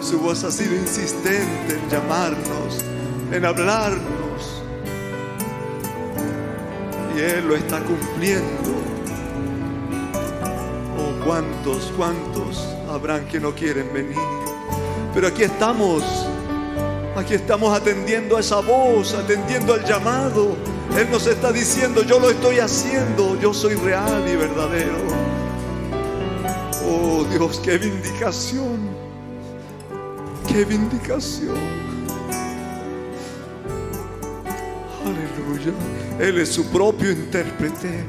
Su 0.00 0.20
voz 0.20 0.44
ha 0.44 0.50
sido 0.52 0.76
insistente 0.76 1.74
en 1.74 1.88
llamarnos, 1.90 2.84
en 3.32 3.44
hablarnos. 3.44 4.62
Y 7.16 7.20
Él 7.20 7.48
lo 7.48 7.56
está 7.56 7.82
cumpliendo. 7.82 8.70
Oh, 10.96 11.24
cuántos, 11.24 11.92
cuántos 11.96 12.79
habrán 12.90 13.26
que 13.26 13.40
no 13.40 13.54
quieren 13.54 13.92
venir. 13.92 14.18
Pero 15.14 15.28
aquí 15.28 15.44
estamos. 15.44 16.02
Aquí 17.16 17.34
estamos 17.34 17.76
atendiendo 17.76 18.36
a 18.36 18.40
esa 18.40 18.60
voz, 18.60 19.14
atendiendo 19.14 19.74
al 19.74 19.84
llamado. 19.84 20.56
Él 20.96 21.08
nos 21.10 21.26
está 21.26 21.52
diciendo, 21.52 22.02
yo 22.02 22.18
lo 22.18 22.30
estoy 22.30 22.60
haciendo, 22.60 23.38
yo 23.40 23.52
soy 23.52 23.74
real 23.74 24.24
y 24.28 24.36
verdadero. 24.36 24.98
Oh 26.86 27.24
Dios, 27.24 27.60
qué 27.62 27.78
vindicación, 27.78 28.78
qué 30.48 30.64
vindicación. 30.64 31.56
Aleluya. 35.04 35.72
Él 36.20 36.38
es 36.38 36.48
su 36.50 36.66
propio 36.70 37.10
intérprete. 37.10 38.04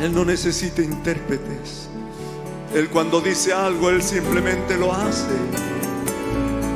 Él 0.00 0.14
no 0.14 0.24
necesita 0.24 0.80
intérpretes. 0.80 1.89
Él 2.74 2.88
cuando 2.88 3.20
dice 3.20 3.52
algo, 3.52 3.90
Él 3.90 4.00
simplemente 4.00 4.76
lo 4.76 4.92
hace. 4.92 5.32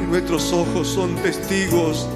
Y 0.02 0.06
nuestros 0.08 0.52
ojos 0.52 0.88
son 0.88 1.14
testigos 1.16 2.08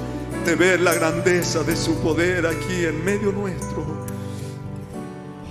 de 0.45 0.55
ver 0.55 0.81
la 0.81 0.93
grandeza 0.93 1.63
de 1.63 1.77
su 1.77 1.95
poder 1.99 2.45
aquí 2.45 2.85
en 2.85 3.03
medio 3.05 3.31
nuestro. 3.31 3.85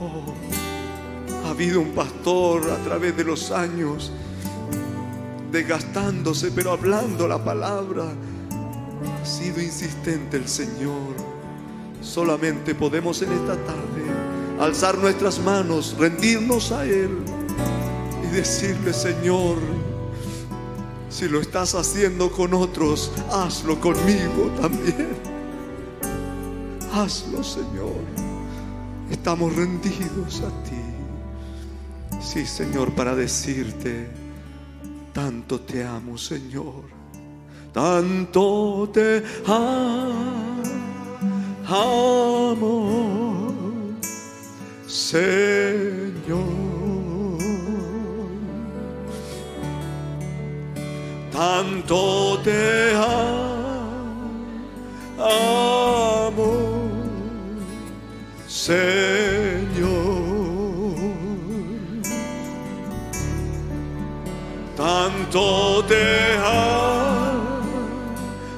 Oh, 0.01 0.35
ha 1.47 1.51
habido 1.51 1.81
un 1.81 1.93
pastor 1.93 2.71
a 2.71 2.77
través 2.85 3.17
de 3.17 3.25
los 3.25 3.51
años 3.51 4.13
desgastándose, 5.51 6.51
pero 6.51 6.73
hablando 6.73 7.27
la 7.27 7.43
palabra. 7.43 8.05
Ha 9.23 9.27
sido 9.27 9.63
insistente 9.63 10.37
el 10.37 10.49
Señor. 10.49 11.17
Solamente 12.03 12.75
podemos 12.75 13.23
en 13.23 13.33
esta 13.33 13.57
tarde 13.57 14.05
alzar 14.61 14.99
nuestras 14.99 15.39
manos, 15.39 15.97
rendirnos 15.99 16.73
a 16.73 16.85
Él 16.85 17.38
y 18.29 18.35
decirle, 18.35 18.93
Señor, 18.93 19.57
si 21.09 21.29
lo 21.29 21.41
estás 21.41 21.75
haciendo 21.75 22.31
con 22.31 22.53
otros, 22.55 23.11
hazlo 23.31 23.81
conmigo 23.81 24.51
también. 24.61 25.09
Hazlo, 26.93 27.43
Señor. 27.45 28.03
Estamos 29.11 29.55
rendidos 29.55 30.43
a 30.43 30.49
ti. 30.65 30.83
Sí, 32.21 32.45
Señor, 32.47 32.93
para 32.93 33.15
decirte, 33.15 34.09
tanto 35.13 35.61
te 35.61 35.85
amo, 35.85 36.19
Señor. 36.19 36.85
Tanto 37.73 38.91
te 38.93 39.23
amo, 39.47 39.95
Señor. 44.87 46.68
Tanto 51.39 52.41
te 52.43 52.97
amo, 55.21 56.53
Señor. 58.49 58.89
Tanto 64.77 65.85
te 65.87 66.37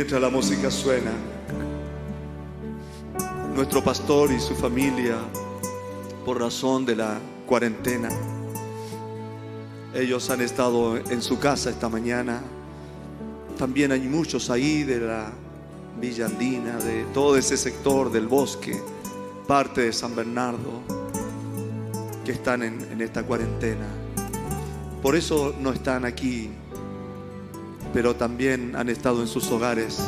Mientras 0.00 0.22
la 0.22 0.30
música 0.30 0.70
suena, 0.70 1.12
nuestro 3.54 3.84
pastor 3.84 4.32
y 4.32 4.40
su 4.40 4.54
familia, 4.54 5.18
por 6.24 6.40
razón 6.40 6.86
de 6.86 6.96
la 6.96 7.18
cuarentena, 7.46 8.08
ellos 9.92 10.30
han 10.30 10.40
estado 10.40 10.96
en 10.96 11.20
su 11.20 11.38
casa 11.38 11.68
esta 11.68 11.90
mañana. 11.90 12.40
También 13.58 13.92
hay 13.92 14.00
muchos 14.00 14.48
ahí 14.48 14.84
de 14.84 15.00
la 15.00 15.32
Villa 16.00 16.24
Andina, 16.24 16.78
de 16.78 17.04
todo 17.12 17.36
ese 17.36 17.58
sector 17.58 18.10
del 18.10 18.26
bosque, 18.26 18.80
parte 19.46 19.82
de 19.82 19.92
San 19.92 20.16
Bernardo, 20.16 20.80
que 22.24 22.32
están 22.32 22.62
en, 22.62 22.80
en 22.90 23.02
esta 23.02 23.22
cuarentena. 23.22 23.86
Por 25.02 25.14
eso 25.14 25.54
no 25.60 25.74
están 25.74 26.06
aquí, 26.06 26.48
pero 27.92 28.14
también 28.14 28.76
han 28.76 28.88
estado 28.88 29.20
en 29.20 29.28
sus 29.28 29.50
hogares 29.50 29.98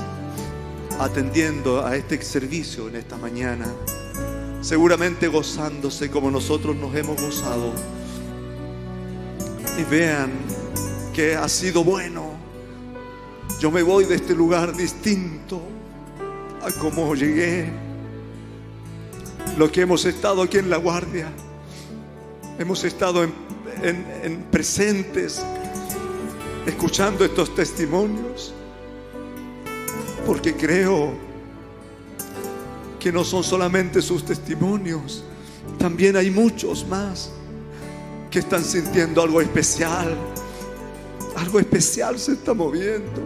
atendiendo 0.99 1.85
a 1.85 1.97
este 1.97 2.21
servicio 2.23 2.89
en 2.89 2.97
esta 2.97 3.17
mañana, 3.17 3.67
seguramente 4.61 5.27
gozándose 5.29 6.11
como 6.11 6.31
nosotros 6.31 6.77
nos 6.77 6.95
hemos 6.95 7.21
gozado. 7.21 7.73
Y 9.79 9.85
vean 9.91 10.31
que 11.15 11.35
ha 11.35 11.49
sido 11.49 11.83
bueno. 11.83 12.31
Yo 13.59 13.71
me 13.71 13.83
voy 13.83 14.05
de 14.05 14.17
este 14.17 14.35
lugar 14.35 14.77
distinto 14.77 15.63
a 16.63 16.71
como 16.81 17.15
llegué. 17.15 17.71
Lo 19.57 19.71
que 19.71 19.83
hemos 19.83 20.05
estado 20.05 20.43
aquí 20.43 20.59
en 20.59 20.71
la 20.71 20.77
guardia, 20.77 21.29
hemos 22.59 22.85
estado 22.85 23.25
en 23.25 23.33
presentes, 24.51 25.43
escuchando 26.67 27.25
estos 27.25 27.55
testimonios, 27.55 28.53
porque 30.27 30.55
creo 30.55 31.13
que 33.01 33.11
no 33.11 33.25
son 33.25 33.43
solamente 33.43 34.01
sus 34.01 34.25
testimonios, 34.25 35.25
también 35.79 36.17
hay 36.17 36.31
muchos 36.31 36.87
más 36.87 37.31
que 38.31 38.39
están 38.39 38.65
sintiendo 38.65 39.23
algo 39.23 39.41
especial. 39.41 40.17
Algo 41.37 41.59
especial 41.59 42.19
se 42.19 42.33
está 42.33 42.55
moviendo. 42.55 43.21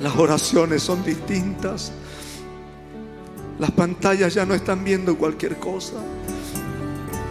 Las 0.00 0.16
oraciones 0.16 0.82
son 0.82 1.04
distintas. 1.04 1.92
Las 3.58 3.70
pantallas 3.72 4.34
ya 4.34 4.46
no 4.46 4.54
están 4.54 4.84
viendo 4.84 5.16
cualquier 5.16 5.56
cosa. 5.58 5.94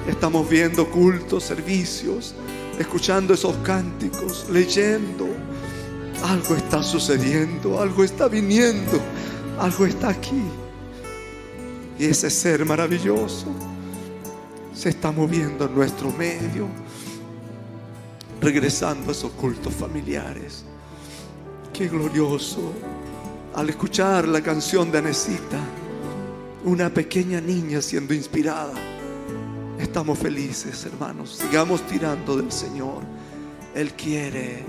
Estamos 0.07 0.49
viendo 0.49 0.89
cultos, 0.89 1.43
servicios, 1.43 2.33
escuchando 2.79 3.33
esos 3.33 3.55
cánticos, 3.57 4.47
leyendo. 4.51 5.27
Algo 6.23 6.55
está 6.55 6.81
sucediendo, 6.81 7.79
algo 7.79 8.03
está 8.03 8.27
viniendo, 8.27 8.99
algo 9.59 9.85
está 9.85 10.09
aquí. 10.09 10.43
Y 11.99 12.05
ese 12.05 12.29
ser 12.29 12.65
maravilloso 12.65 13.47
se 14.73 14.89
está 14.89 15.11
moviendo 15.11 15.65
en 15.65 15.75
nuestro 15.75 16.11
medio, 16.11 16.67
regresando 18.41 19.09
a 19.09 19.11
esos 19.11 19.31
cultos 19.31 19.73
familiares. 19.73 20.63
Qué 21.73 21.87
glorioso 21.87 22.73
al 23.55 23.69
escuchar 23.69 24.27
la 24.27 24.41
canción 24.41 24.91
de 24.91 24.99
Anesita, 24.99 25.59
una 26.65 26.91
pequeña 26.91 27.41
niña 27.41 27.81
siendo 27.81 28.13
inspirada. 28.13 28.96
Estamos 29.79 30.17
felices, 30.17 30.85
hermanos. 30.85 31.37
Sigamos 31.37 31.85
tirando 31.85 32.35
del 32.35 32.51
Señor. 32.51 33.03
Él 33.75 33.93
quiere, 33.93 34.63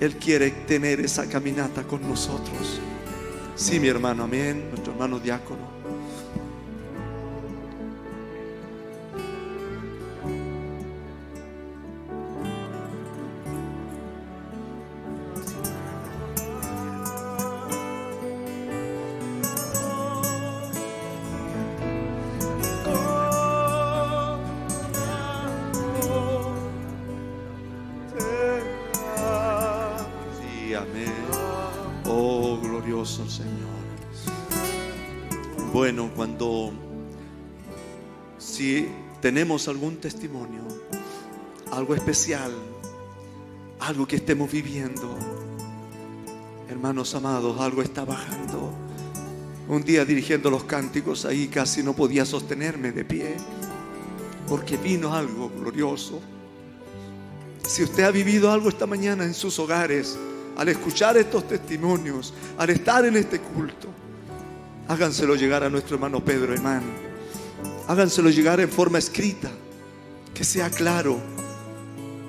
Él 0.00 0.16
quiere 0.16 0.50
tener 0.50 1.00
esa 1.00 1.28
caminata 1.28 1.84
con 1.84 2.02
nosotros. 2.02 2.80
Sí, 3.54 3.78
mi 3.78 3.88
hermano, 3.88 4.24
amén. 4.24 4.68
Nuestro 4.70 4.92
hermano 4.92 5.20
diácono. 5.20 5.71
Tenemos 39.52 39.68
algún 39.68 39.96
testimonio, 39.96 40.62
algo 41.72 41.94
especial, 41.94 42.52
algo 43.80 44.06
que 44.06 44.16
estemos 44.16 44.50
viviendo. 44.50 45.14
Hermanos 46.70 47.14
amados, 47.14 47.60
algo 47.60 47.82
está 47.82 48.02
bajando. 48.06 48.72
Un 49.68 49.82
día 49.84 50.06
dirigiendo 50.06 50.50
los 50.50 50.64
cánticos 50.64 51.26
ahí 51.26 51.48
casi 51.48 51.82
no 51.82 51.92
podía 51.92 52.24
sostenerme 52.24 52.92
de 52.92 53.04
pie 53.04 53.36
porque 54.48 54.78
vino 54.78 55.12
algo 55.12 55.50
glorioso. 55.50 56.22
Si 57.68 57.82
usted 57.82 58.04
ha 58.04 58.10
vivido 58.10 58.50
algo 58.50 58.70
esta 58.70 58.86
mañana 58.86 59.24
en 59.24 59.34
sus 59.34 59.58
hogares, 59.58 60.16
al 60.56 60.70
escuchar 60.70 61.18
estos 61.18 61.46
testimonios, 61.46 62.32
al 62.56 62.70
estar 62.70 63.04
en 63.04 63.18
este 63.18 63.38
culto, 63.38 63.88
háganselo 64.88 65.34
llegar 65.34 65.62
a 65.62 65.68
nuestro 65.68 65.96
hermano 65.96 66.24
Pedro, 66.24 66.54
hermano. 66.54 67.11
Háganselo 67.88 68.30
llegar 68.30 68.60
en 68.60 68.68
forma 68.68 68.98
escrita, 68.98 69.50
que 70.34 70.44
sea 70.44 70.70
claro 70.70 71.18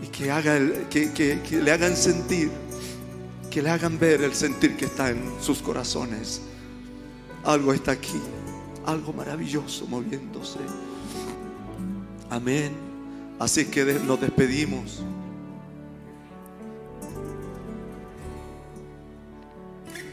y 0.02 0.08
que, 0.08 0.32
haga 0.32 0.58
que- 0.90 1.62
le 1.64 1.72
hagan 1.72 1.96
sentir, 1.96 2.52
que 3.50 3.62
le 3.62 3.70
hagan 3.70 4.00
ver 4.00 4.22
el 4.24 4.34
sentir 4.34 4.76
que 4.76 4.86
está 4.86 5.10
en 5.12 5.22
sus 5.40 5.60
corazones. 5.60 6.42
Algo 7.44 7.74
está 7.74 7.92
aquí, 7.92 8.20
algo 8.86 9.14
maravilloso 9.14 9.86
moviéndose. 9.88 10.60
Amén. 12.30 12.72
Así 13.40 13.66
que 13.66 13.84
nos 14.06 14.20
despedimos. 14.20 15.04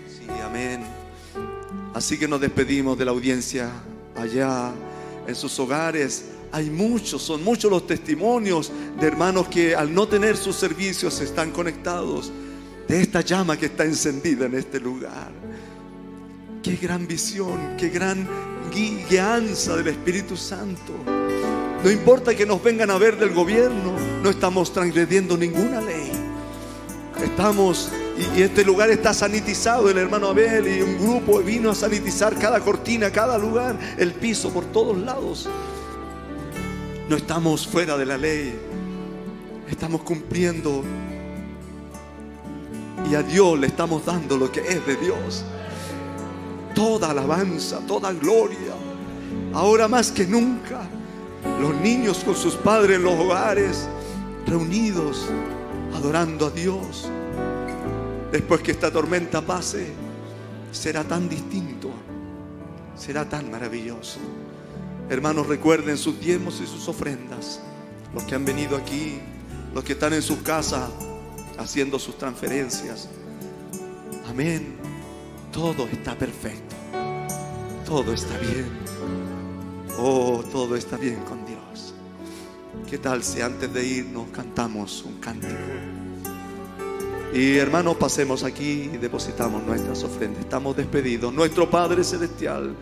Sí, 0.09 0.27
amén. 0.45 0.83
Así 1.95 2.19
que 2.19 2.29
nos 2.29 2.41
despedimos 2.41 2.99
de 2.99 3.05
la 3.05 3.11
audiencia 3.11 3.71
allá 4.17 4.73
en 5.31 5.37
sus 5.37 5.59
hogares. 5.59 6.27
Hay 6.53 6.69
muchos, 6.69 7.23
son 7.23 7.43
muchos 7.43 7.71
los 7.71 7.87
testimonios 7.87 8.71
de 9.01 9.07
hermanos 9.07 9.49
que 9.49 9.75
al 9.75 9.95
no 9.95 10.07
tener 10.07 10.37
sus 10.37 10.57
servicios 10.57 11.21
están 11.21 11.51
conectados 11.53 12.31
de 12.89 13.01
esta 13.01 13.21
llama 13.23 13.57
que 13.57 13.67
está 13.67 13.85
encendida 13.85 14.47
en 14.47 14.55
este 14.57 14.81
lugar. 14.81 15.31
Qué 16.63 16.77
gran 16.77 17.07
visión, 17.07 17.77
qué 17.79 17.89
gran 17.89 18.27
gui- 18.75 19.07
guianza 19.09 19.77
del 19.77 19.89
Espíritu 19.89 20.37
Santo. 20.37 20.93
No 21.83 21.91
importa 21.91 22.35
que 22.35 22.45
nos 22.45 22.63
vengan 22.63 22.91
a 22.91 22.99
ver 22.99 23.17
del 23.19 23.31
gobierno, 23.33 23.95
no 24.23 24.29
estamos 24.29 24.73
transgrediendo 24.73 25.37
ninguna 25.37 25.81
ley. 25.81 26.11
Estamos, 27.25 27.91
y, 28.37 28.43
este 28.43 28.65
lugar 28.65 28.91
está 28.91 29.15
sanitizado. 29.15 29.89
El 29.89 29.99
hermano 29.99 30.29
Abel 30.29 30.67
y 30.69 30.83
un 30.83 30.99
grupo 30.99 31.39
vino 31.41 31.71
a 31.71 31.75
sanitizar 31.75 32.37
cada 32.39 32.61
cortina, 32.61 33.11
cada 33.11 33.39
lugar, 33.39 33.79
el 33.99 34.13
piso, 34.13 34.51
por 34.51 34.65
todos 34.67 34.99
lados. 34.99 35.49
No 37.09 37.17
estamos 37.17 37.67
fuera 37.67 37.97
de 37.97 38.07
la 38.07 38.17
ley. 38.17 38.59
Estamos 39.69 40.03
cumpliendo. 40.03 40.85
Y 43.11 43.15
a 43.15 43.23
Dios 43.23 43.59
le 43.59 43.67
estamos 43.67 44.05
dando 44.05 44.37
lo 44.37 44.53
que 44.53 44.61
es 44.61 44.87
de 44.87 44.97
Dios. 44.97 45.45
Toda 46.75 47.11
alabanza, 47.11 47.81
toda 47.87 48.13
gloria. 48.13 48.75
Ahora 49.53 49.89
más 49.89 50.13
que 50.13 50.27
nunca, 50.27 50.83
los 51.61 51.75
niños 51.77 52.23
con 52.25 52.37
sus 52.37 52.55
padres 52.55 52.97
en 52.97 53.03
los 53.03 53.15
hogares, 53.15 53.89
reunidos, 54.47 55.27
adorando 55.95 56.47
a 56.47 56.51
Dios. 56.51 57.09
Después 58.33 58.61
que 58.61 58.71
esta 58.71 58.93
tormenta 58.93 59.41
pase, 59.41 59.89
será 60.71 61.03
tan 61.03 61.29
distinto, 61.29 61.91
será 62.97 63.29
tan 63.29 63.51
maravilloso. 63.51 64.21
Hermanos, 65.09 65.49
recuerden 65.49 65.99
sus 65.99 66.21
diezmos 66.21 66.61
y 66.61 66.67
sus 66.67 66.87
ofrendas. 66.87 67.61
Los 68.15 68.23
que 68.25 68.37
han 68.37 68.45
venido 68.45 68.77
aquí, 68.77 69.19
los 69.75 69.83
que 69.83 69.95
están 69.95 70.13
en 70.13 70.23
sus 70.23 70.39
casas 70.39 70.89
haciendo 71.59 71.99
sus 71.99 72.17
transferencias. 72.17 73.09
Amén. 74.29 74.77
Todo 75.53 75.89
está 75.89 76.17
perfecto. 76.17 76.77
Todo 77.85 78.13
está 78.13 78.39
bien. 78.39 78.67
Oh, 79.99 80.45
todo 80.53 80.77
está 80.77 80.97
bien 80.97 81.21
con 81.25 81.45
Dios. 81.45 81.95
¿Qué 82.89 82.99
tal 82.99 83.25
si 83.25 83.41
antes 83.41 83.73
de 83.73 83.85
irnos 83.85 84.29
cantamos 84.31 85.03
un 85.05 85.19
cántico? 85.19 85.55
Y 87.33 87.59
hermanos, 87.59 87.97
pasemos 87.97 88.43
aquí 88.43 88.91
y 88.93 88.97
depositamos 88.97 89.63
nuestras 89.63 90.03
ofrendas. 90.03 90.41
Estamos 90.41 90.77
despedidos. 90.77 91.33
Nuestro 91.33 91.71
Padre 91.71 92.03
Celestial, 92.03 92.75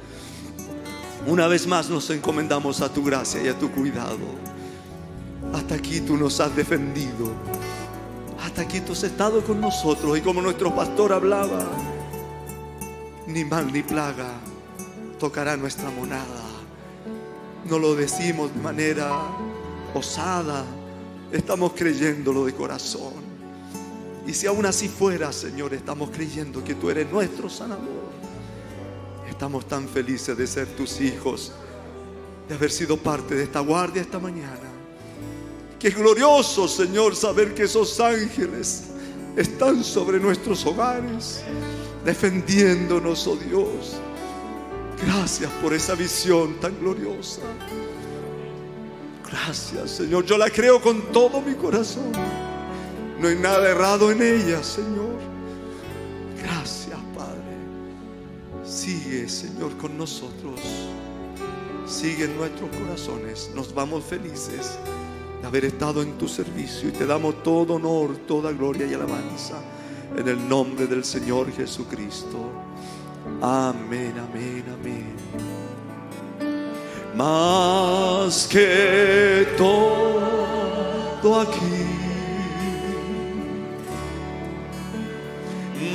una 1.26 1.46
vez 1.48 1.66
más 1.66 1.90
nos 1.90 2.08
encomendamos 2.08 2.80
a 2.80 2.90
tu 2.90 3.04
gracia 3.04 3.42
y 3.42 3.48
a 3.48 3.58
tu 3.58 3.70
cuidado. 3.70 4.16
Hasta 5.52 5.74
aquí 5.74 6.00
tú 6.00 6.16
nos 6.16 6.40
has 6.40 6.56
defendido. 6.56 7.30
Hasta 8.42 8.62
aquí 8.62 8.80
tú 8.80 8.92
has 8.92 9.02
estado 9.02 9.42
con 9.42 9.60
nosotros. 9.60 10.16
Y 10.16 10.22
como 10.22 10.40
nuestro 10.40 10.74
pastor 10.74 11.12
hablaba, 11.12 11.66
ni 13.26 13.44
mal 13.44 13.70
ni 13.70 13.82
plaga 13.82 14.30
tocará 15.18 15.58
nuestra 15.58 15.90
monada. 15.90 16.44
No 17.68 17.78
lo 17.78 17.94
decimos 17.94 18.54
de 18.54 18.60
manera 18.62 19.10
osada, 19.92 20.64
estamos 21.30 21.72
creyéndolo 21.74 22.46
de 22.46 22.54
corazón. 22.54 23.17
Y 24.28 24.34
si 24.34 24.46
aún 24.46 24.66
así 24.66 24.88
fuera, 24.88 25.32
Señor, 25.32 25.72
estamos 25.72 26.10
creyendo 26.10 26.62
que 26.62 26.74
tú 26.74 26.90
eres 26.90 27.10
nuestro 27.10 27.48
sanador. 27.48 28.10
Estamos 29.26 29.66
tan 29.66 29.88
felices 29.88 30.36
de 30.36 30.46
ser 30.46 30.66
tus 30.76 31.00
hijos, 31.00 31.52
de 32.46 32.54
haber 32.54 32.70
sido 32.70 32.98
parte 32.98 33.34
de 33.34 33.44
esta 33.44 33.60
guardia 33.60 34.02
esta 34.02 34.18
mañana. 34.18 34.68
Qué 35.78 35.88
glorioso, 35.88 36.68
Señor, 36.68 37.16
saber 37.16 37.54
que 37.54 37.62
esos 37.62 37.98
ángeles 38.00 38.88
están 39.34 39.82
sobre 39.82 40.20
nuestros 40.20 40.66
hogares, 40.66 41.40
defendiéndonos, 42.04 43.26
oh 43.26 43.36
Dios. 43.36 43.96
Gracias 45.06 45.50
por 45.62 45.72
esa 45.72 45.94
visión 45.94 46.60
tan 46.60 46.78
gloriosa. 46.78 47.40
Gracias, 49.26 49.90
Señor. 49.90 50.26
Yo 50.26 50.36
la 50.36 50.50
creo 50.50 50.82
con 50.82 51.00
todo 51.12 51.40
mi 51.40 51.54
corazón. 51.54 52.12
No 53.18 53.28
hay 53.28 53.36
nada 53.36 53.68
errado 53.68 54.12
en 54.12 54.22
ella, 54.22 54.62
Señor. 54.62 55.18
Gracias, 56.40 56.98
Padre. 57.16 57.56
Sigue, 58.64 59.28
Señor, 59.28 59.76
con 59.76 59.98
nosotros. 59.98 60.60
Sigue 61.86 62.26
en 62.26 62.36
nuestros 62.36 62.70
corazones. 62.76 63.50
Nos 63.54 63.74
vamos 63.74 64.04
felices 64.04 64.78
de 65.40 65.46
haber 65.46 65.64
estado 65.64 66.02
en 66.02 66.16
tu 66.16 66.28
servicio 66.28 66.88
y 66.90 66.92
te 66.92 67.06
damos 67.06 67.42
todo 67.42 67.74
honor, 67.74 68.16
toda 68.18 68.52
gloria 68.52 68.86
y 68.86 68.94
alabanza 68.94 69.56
en 70.16 70.28
el 70.28 70.48
nombre 70.48 70.86
del 70.86 71.04
Señor 71.04 71.52
Jesucristo. 71.52 72.52
Amén, 73.42 74.14
amén, 74.18 74.64
amén. 74.72 75.16
Más 77.16 78.46
que 78.46 79.48
todo 79.56 81.40
aquí, 81.40 81.87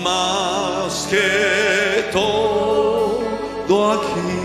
más 0.03 1.07
que 1.09 2.09
todo 2.11 3.21
aquí, 3.93 4.43